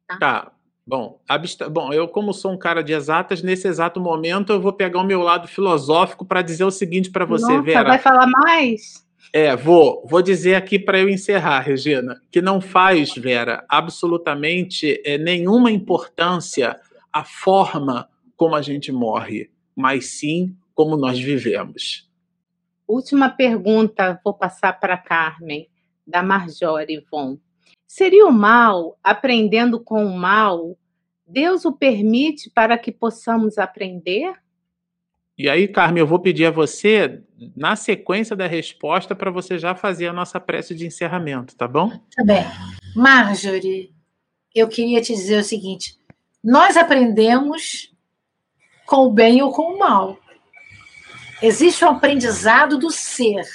Tá. 0.07 0.17
tá. 0.17 0.51
Bom, 0.87 1.19
abst... 1.27 1.67
Bom, 1.69 1.91
eu, 1.91 2.07
como 2.07 2.33
sou 2.33 2.53
um 2.53 2.57
cara 2.57 2.81
de 2.81 2.93
exatas, 2.93 3.43
nesse 3.43 3.67
exato 3.67 3.99
momento 3.99 4.53
eu 4.53 4.61
vou 4.61 4.71
pegar 4.71 5.01
o 5.01 5.03
meu 5.03 5.21
lado 5.21 5.45
filosófico 5.45 6.25
para 6.25 6.41
dizer 6.41 6.63
o 6.63 6.71
seguinte 6.71 7.11
para 7.11 7.25
você, 7.25 7.51
Nossa, 7.51 7.61
Vera. 7.61 7.89
Vai 7.89 7.99
falar 7.99 8.25
mais? 8.25 9.05
É, 9.33 9.53
vou. 9.53 10.07
Vou 10.09 10.21
dizer 10.21 10.55
aqui 10.55 10.79
para 10.79 10.97
eu 10.97 11.09
encerrar, 11.09 11.59
Regina, 11.59 12.21
que 12.31 12.41
não 12.41 12.61
faz, 12.61 13.13
Vera, 13.13 13.65
absolutamente 13.67 15.01
é, 15.03 15.17
nenhuma 15.17 15.69
importância 15.69 16.79
a 17.11 17.25
forma 17.25 18.07
como 18.37 18.55
a 18.55 18.61
gente 18.61 18.89
morre, 18.89 19.51
mas 19.75 20.11
sim 20.11 20.55
como 20.73 20.95
nós 20.95 21.19
vivemos. 21.19 22.09
Última 22.87 23.27
pergunta, 23.27 24.21
vou 24.23 24.33
passar 24.33 24.79
para 24.79 24.97
Carmen, 24.97 25.67
da 26.05 26.23
Marjorie 26.23 27.03
Von. 27.11 27.37
Seria 27.87 28.27
o 28.27 28.31
mal 28.31 28.99
aprendendo 29.01 29.79
com 29.79 30.05
o 30.05 30.17
mal? 30.17 30.77
Deus 31.25 31.63
o 31.63 31.71
permite 31.71 32.49
para 32.49 32.77
que 32.77 32.91
possamos 32.91 33.57
aprender? 33.57 34.33
E 35.37 35.49
aí, 35.49 35.67
Carmen, 35.67 36.01
eu 36.01 36.07
vou 36.07 36.19
pedir 36.19 36.45
a 36.47 36.51
você, 36.51 37.21
na 37.55 37.75
sequência 37.75 38.35
da 38.35 38.47
resposta, 38.47 39.15
para 39.15 39.31
você 39.31 39.57
já 39.57 39.73
fazer 39.75 40.07
a 40.07 40.13
nossa 40.13 40.39
prece 40.39 40.75
de 40.75 40.85
encerramento, 40.85 41.55
tá 41.55 41.67
bom? 41.67 41.89
Tá 42.15 42.23
bem. 42.25 42.43
Marjorie, 42.95 43.93
eu 44.53 44.67
queria 44.67 44.99
te 44.99 45.13
dizer 45.13 45.39
o 45.39 45.43
seguinte: 45.43 45.97
nós 46.43 46.75
aprendemos 46.75 47.93
com 48.85 49.05
o 49.05 49.11
bem 49.11 49.41
ou 49.41 49.51
com 49.51 49.73
o 49.73 49.79
mal. 49.79 50.17
Existe 51.41 51.85
o 51.85 51.89
aprendizado 51.89 52.79
do 52.79 52.89
ser, 52.89 53.45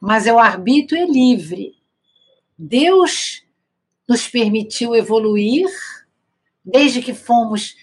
mas 0.00 0.26
é 0.26 0.32
o 0.32 0.38
arbítrio 0.38 1.02
é 1.02 1.06
livre. 1.06 1.81
Deus 2.58 3.42
nos 4.08 4.28
permitiu 4.28 4.94
evoluir 4.94 5.68
desde 6.64 7.02
que 7.02 7.14
fomos 7.14 7.74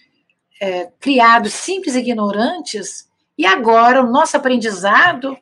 é, 0.61 0.91
criados 0.99 1.53
simples 1.53 1.95
e 1.95 1.99
ignorantes, 1.99 3.09
e 3.37 3.45
agora 3.45 4.03
o 4.03 4.09
nosso 4.09 4.35
aprendizado 4.35 5.37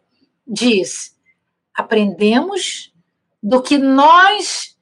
diz: 0.45 1.15
aprendemos 1.73 2.93
do 3.41 3.61
que 3.61 3.77
nós, 3.77 4.75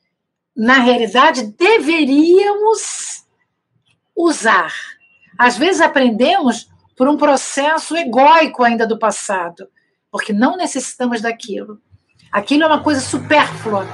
na 0.55 0.79
realidade, 0.79 1.53
deveríamos 1.57 3.25
usar. 4.15 4.73
Às 5.37 5.57
vezes 5.57 5.81
aprendemos 5.81 6.69
por 6.95 7.07
um 7.07 7.17
processo 7.17 7.95
egóico 7.95 8.63
ainda 8.63 8.87
do 8.87 8.97
passado, 8.97 9.67
porque 10.09 10.31
não 10.31 10.55
necessitamos 10.55 11.21
daquilo. 11.21 11.81
Aquilo 12.31 12.63
é 12.63 12.67
uma 12.67 12.83
coisa 12.83 13.01
supérflua, 13.01 13.85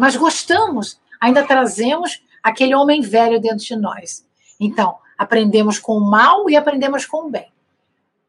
mas 0.00 0.16
gostamos, 0.16 0.98
ainda 1.20 1.46
trazemos 1.46 2.22
aquele 2.42 2.74
homem 2.74 3.02
velho 3.02 3.38
dentro 3.38 3.58
de 3.58 3.76
nós. 3.76 4.26
Então, 4.58 4.96
aprendemos 5.18 5.78
com 5.78 5.98
o 5.98 6.10
mal 6.10 6.48
e 6.48 6.56
aprendemos 6.56 7.04
com 7.04 7.26
o 7.26 7.30
bem. 7.30 7.52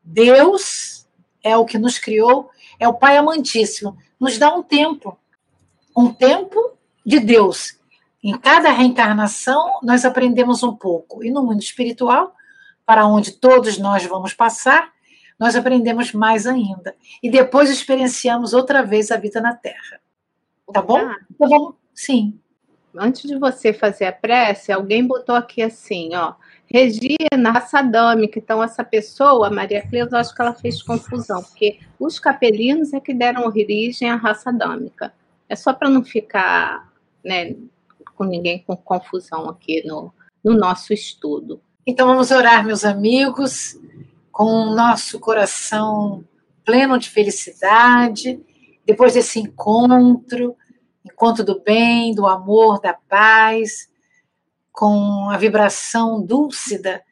Deus 0.03 1.07
é 1.41 1.55
o 1.55 1.63
que 1.63 1.77
nos 1.77 1.97
criou, 1.97 2.49
é 2.77 2.89
o 2.89 2.93
Pai 2.93 3.15
amantíssimo. 3.15 3.97
Nos 4.19 4.37
dá 4.37 4.53
um 4.53 4.61
tempo, 4.61 5.17
um 5.95 6.11
tempo 6.13 6.73
de 7.05 7.21
Deus. 7.21 7.79
Em 8.21 8.37
cada 8.37 8.69
reencarnação, 8.71 9.79
nós 9.81 10.03
aprendemos 10.03 10.63
um 10.63 10.75
pouco. 10.75 11.23
E 11.23 11.31
no 11.31 11.41
mundo 11.41 11.61
espiritual, 11.61 12.35
para 12.85 13.07
onde 13.07 13.31
todos 13.31 13.77
nós 13.77 14.05
vamos 14.05 14.33
passar, 14.33 14.91
nós 15.39 15.55
aprendemos 15.55 16.11
mais 16.11 16.45
ainda. 16.45 16.93
E 17.23 17.31
depois 17.31 17.69
experienciamos 17.69 18.53
outra 18.53 18.83
vez 18.83 19.09
a 19.09 19.15
vida 19.15 19.39
na 19.39 19.55
Terra. 19.55 20.01
Tá 20.71 20.81
bom? 20.81 20.97
Ah. 20.97 21.17
Então 21.29 21.49
vamos. 21.49 21.75
Sim. 21.93 22.39
Antes 22.95 23.29
de 23.29 23.37
você 23.37 23.71
fazer 23.71 24.05
a 24.05 24.11
prece, 24.11 24.71
alguém 24.71 25.05
botou 25.05 25.35
aqui 25.35 25.61
assim, 25.61 26.13
ó. 26.13 26.33
Regina, 26.65 27.51
raça 27.51 27.79
adâmica. 27.79 28.37
Então, 28.37 28.61
essa 28.61 28.83
pessoa, 28.83 29.49
Maria 29.49 29.85
Cleusa, 29.87 30.19
acho 30.19 30.35
que 30.35 30.41
ela 30.41 30.53
fez 30.53 30.81
confusão, 30.81 31.41
porque 31.41 31.79
os 31.99 32.19
capelinos 32.19 32.93
é 32.93 32.99
que 32.99 33.13
deram 33.13 33.45
origem 33.45 34.09
à 34.09 34.15
raça 34.15 34.49
adâmica. 34.49 35.13
É 35.47 35.55
só 35.55 35.73
para 35.73 35.89
não 35.89 36.03
ficar 36.03 36.91
né, 37.23 37.55
com 38.15 38.25
ninguém 38.25 38.63
com 38.65 38.75
confusão 38.75 39.49
aqui 39.49 39.85
no, 39.85 40.13
no 40.43 40.53
nosso 40.53 40.93
estudo. 40.93 41.61
Então, 41.87 42.07
vamos 42.07 42.29
orar, 42.31 42.65
meus 42.65 42.83
amigos 42.83 43.77
com 44.31 44.45
o 44.45 44.75
nosso 44.75 45.19
coração 45.19 46.23
pleno 46.63 46.97
de 46.97 47.09
felicidade, 47.09 48.39
depois 48.85 49.13
desse 49.13 49.39
encontro, 49.39 50.55
encontro 51.21 51.43
do 51.43 51.61
bem, 51.61 52.15
do 52.15 52.25
amor, 52.25 52.81
da 52.81 52.95
paz, 52.95 53.87
com 54.71 55.29
a 55.29 55.37
vibração 55.37 56.25
dúlcida 56.25 57.03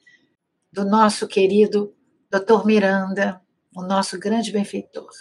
do 0.72 0.84
nosso 0.84 1.28
querido 1.28 1.94
Dr. 2.28 2.66
Miranda, 2.66 3.40
o 3.76 3.84
nosso 3.84 4.18
grande 4.18 4.52
benfeitor. 4.52 5.12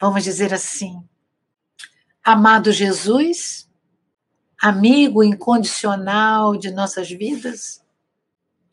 Vamos 0.00 0.24
dizer 0.24 0.54
assim: 0.54 1.06
Amado 2.24 2.72
Jesus, 2.72 3.70
amigo 4.58 5.22
incondicional 5.22 6.56
de 6.56 6.70
nossas 6.70 7.10
vidas, 7.10 7.84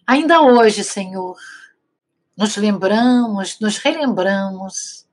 ainda 0.08 0.42
hoje, 0.42 0.86
Senhor, 0.86 1.36
nos 2.38 2.56
lembramos, 2.56 3.60
nos 3.60 3.78
relembramos 3.78 5.06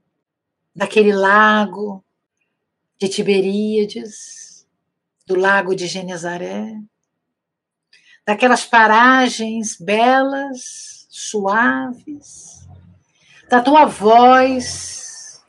daquele 0.72 1.12
lago 1.12 2.04
de 2.98 3.08
Tiberíades, 3.08 4.66
do 5.26 5.36
lago 5.36 5.74
de 5.74 5.86
Genezaré, 5.86 6.80
daquelas 8.26 8.64
paragens 8.64 9.76
belas, 9.76 11.06
suaves, 11.08 12.68
da 13.48 13.62
tua 13.62 13.84
voz 13.84 15.42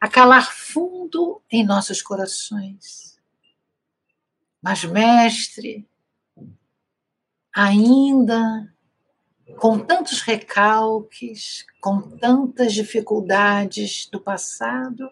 a 0.00 0.08
calar 0.08 0.52
fundo 0.52 1.42
em 1.50 1.64
nossos 1.64 2.00
corações. 2.00 3.18
Mas, 4.62 4.84
mestre, 4.84 5.88
ainda 7.54 8.72
com 9.58 9.78
tantos 9.78 10.20
recalques, 10.20 11.66
com 11.80 12.00
tantas 12.00 12.72
dificuldades 12.72 14.08
do 14.10 14.20
passado, 14.20 15.10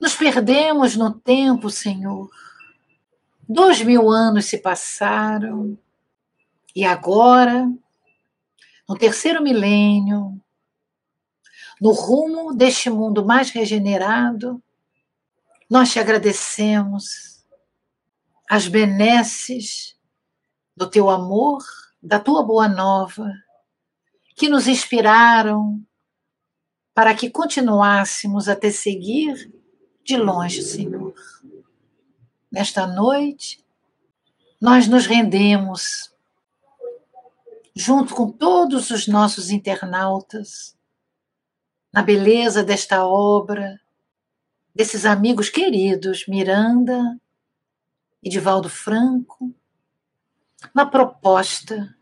nos 0.00 0.14
perdemos 0.14 0.96
no 0.96 1.12
tempo, 1.12 1.70
Senhor. 1.70 2.30
Dois 3.48 3.80
mil 3.82 4.10
anos 4.10 4.46
se 4.46 4.58
passaram 4.58 5.78
e 6.74 6.84
agora, 6.84 7.70
no 8.88 8.96
terceiro 8.98 9.42
milênio, 9.42 10.40
no 11.80 11.92
rumo 11.92 12.54
deste 12.54 12.90
mundo 12.90 13.24
mais 13.24 13.50
regenerado, 13.50 14.62
nós 15.68 15.90
te 15.92 15.98
agradecemos 15.98 17.44
as 18.48 18.68
benesses 18.68 19.96
do 20.76 20.88
teu 20.88 21.10
amor, 21.10 21.62
da 22.02 22.20
tua 22.20 22.42
boa 22.42 22.68
nova, 22.68 23.32
que 24.36 24.48
nos 24.48 24.68
inspiraram 24.68 25.82
para 26.94 27.14
que 27.14 27.30
continuássemos 27.30 28.48
a 28.48 28.56
te 28.56 28.70
seguir 28.70 29.50
de 30.06 30.16
longe, 30.16 30.62
Senhor. 30.62 31.12
Nesta 32.50 32.86
noite, 32.86 33.62
nós 34.60 34.86
nos 34.86 35.04
rendemos, 35.04 36.14
junto 37.74 38.14
com 38.14 38.30
todos 38.30 38.90
os 38.90 39.08
nossos 39.08 39.50
internautas, 39.50 40.76
na 41.92 42.02
beleza 42.02 42.62
desta 42.62 43.04
obra, 43.04 43.80
desses 44.72 45.04
amigos 45.04 45.50
queridos, 45.50 46.26
Miranda 46.28 47.20
e 48.22 48.30
Divaldo 48.30 48.68
Franco, 48.68 49.52
na 50.72 50.86
proposta 50.86 51.94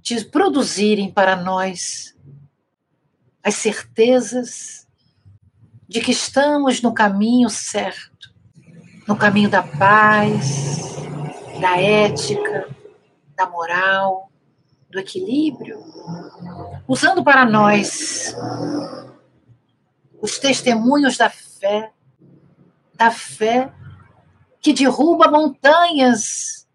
de 0.00 0.24
produzirem 0.24 1.12
para 1.12 1.36
nós 1.36 2.16
as 3.42 3.56
certezas 3.56 4.83
de 5.88 6.00
que 6.00 6.12
estamos 6.12 6.80
no 6.82 6.92
caminho 6.92 7.48
certo, 7.48 8.32
no 9.06 9.16
caminho 9.16 9.50
da 9.50 9.62
paz, 9.62 10.96
da 11.60 11.80
ética, 11.80 12.68
da 13.36 13.48
moral, 13.48 14.30
do 14.90 14.98
equilíbrio, 14.98 15.82
usando 16.88 17.22
para 17.22 17.44
nós 17.44 18.34
os 20.22 20.38
testemunhos 20.38 21.16
da 21.18 21.28
fé, 21.28 21.92
da 22.94 23.10
fé 23.10 23.72
que 24.60 24.72
derruba 24.72 25.30
montanhas 25.30 26.66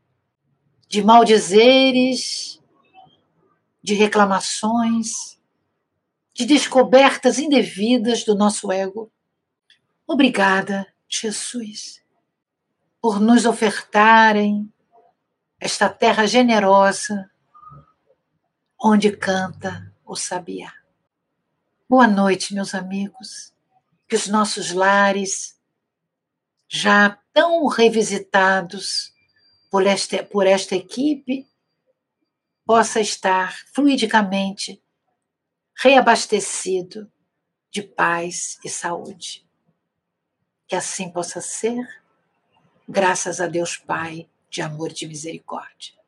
de 0.88 1.04
maldizeres, 1.04 2.62
de 3.82 3.96
reclamações, 3.96 5.39
de 6.40 6.46
descobertas 6.46 7.38
indevidas 7.38 8.24
do 8.24 8.34
nosso 8.34 8.72
ego. 8.72 9.12
Obrigada, 10.08 10.88
Jesus, 11.06 12.02
por 13.02 13.20
nos 13.20 13.46
ofertarem 13.46 14.72
esta 15.60 15.90
terra 15.90 16.26
generosa 16.26 17.30
onde 18.82 19.12
canta 19.12 19.94
o 20.06 20.16
sabiá. 20.16 20.72
Boa 21.90 22.08
noite, 22.08 22.54
meus 22.54 22.74
amigos. 22.74 23.54
Que 24.08 24.16
os 24.16 24.28
nossos 24.30 24.72
lares, 24.72 25.60
já 26.70 27.20
tão 27.34 27.68
revisitados 27.68 29.14
por 29.70 29.86
esta, 29.86 30.24
por 30.24 30.48
esta 30.48 30.74
equipe, 30.74 31.46
possa 32.66 33.02
estar 33.02 33.54
fluidicamente 33.74 34.82
reabastecido 35.82 37.10
de 37.72 37.82
paz 37.82 38.60
e 38.66 38.70
saúde. 38.70 39.48
Que 40.68 40.76
assim 40.76 41.10
possa 41.10 41.40
ser, 41.40 41.88
graças 42.88 43.40
a 43.40 43.48
Deus 43.48 43.78
Pai 43.78 44.30
de 44.50 44.62
amor 44.62 44.92
e 44.92 44.94
de 44.94 45.08
misericórdia. 45.08 45.99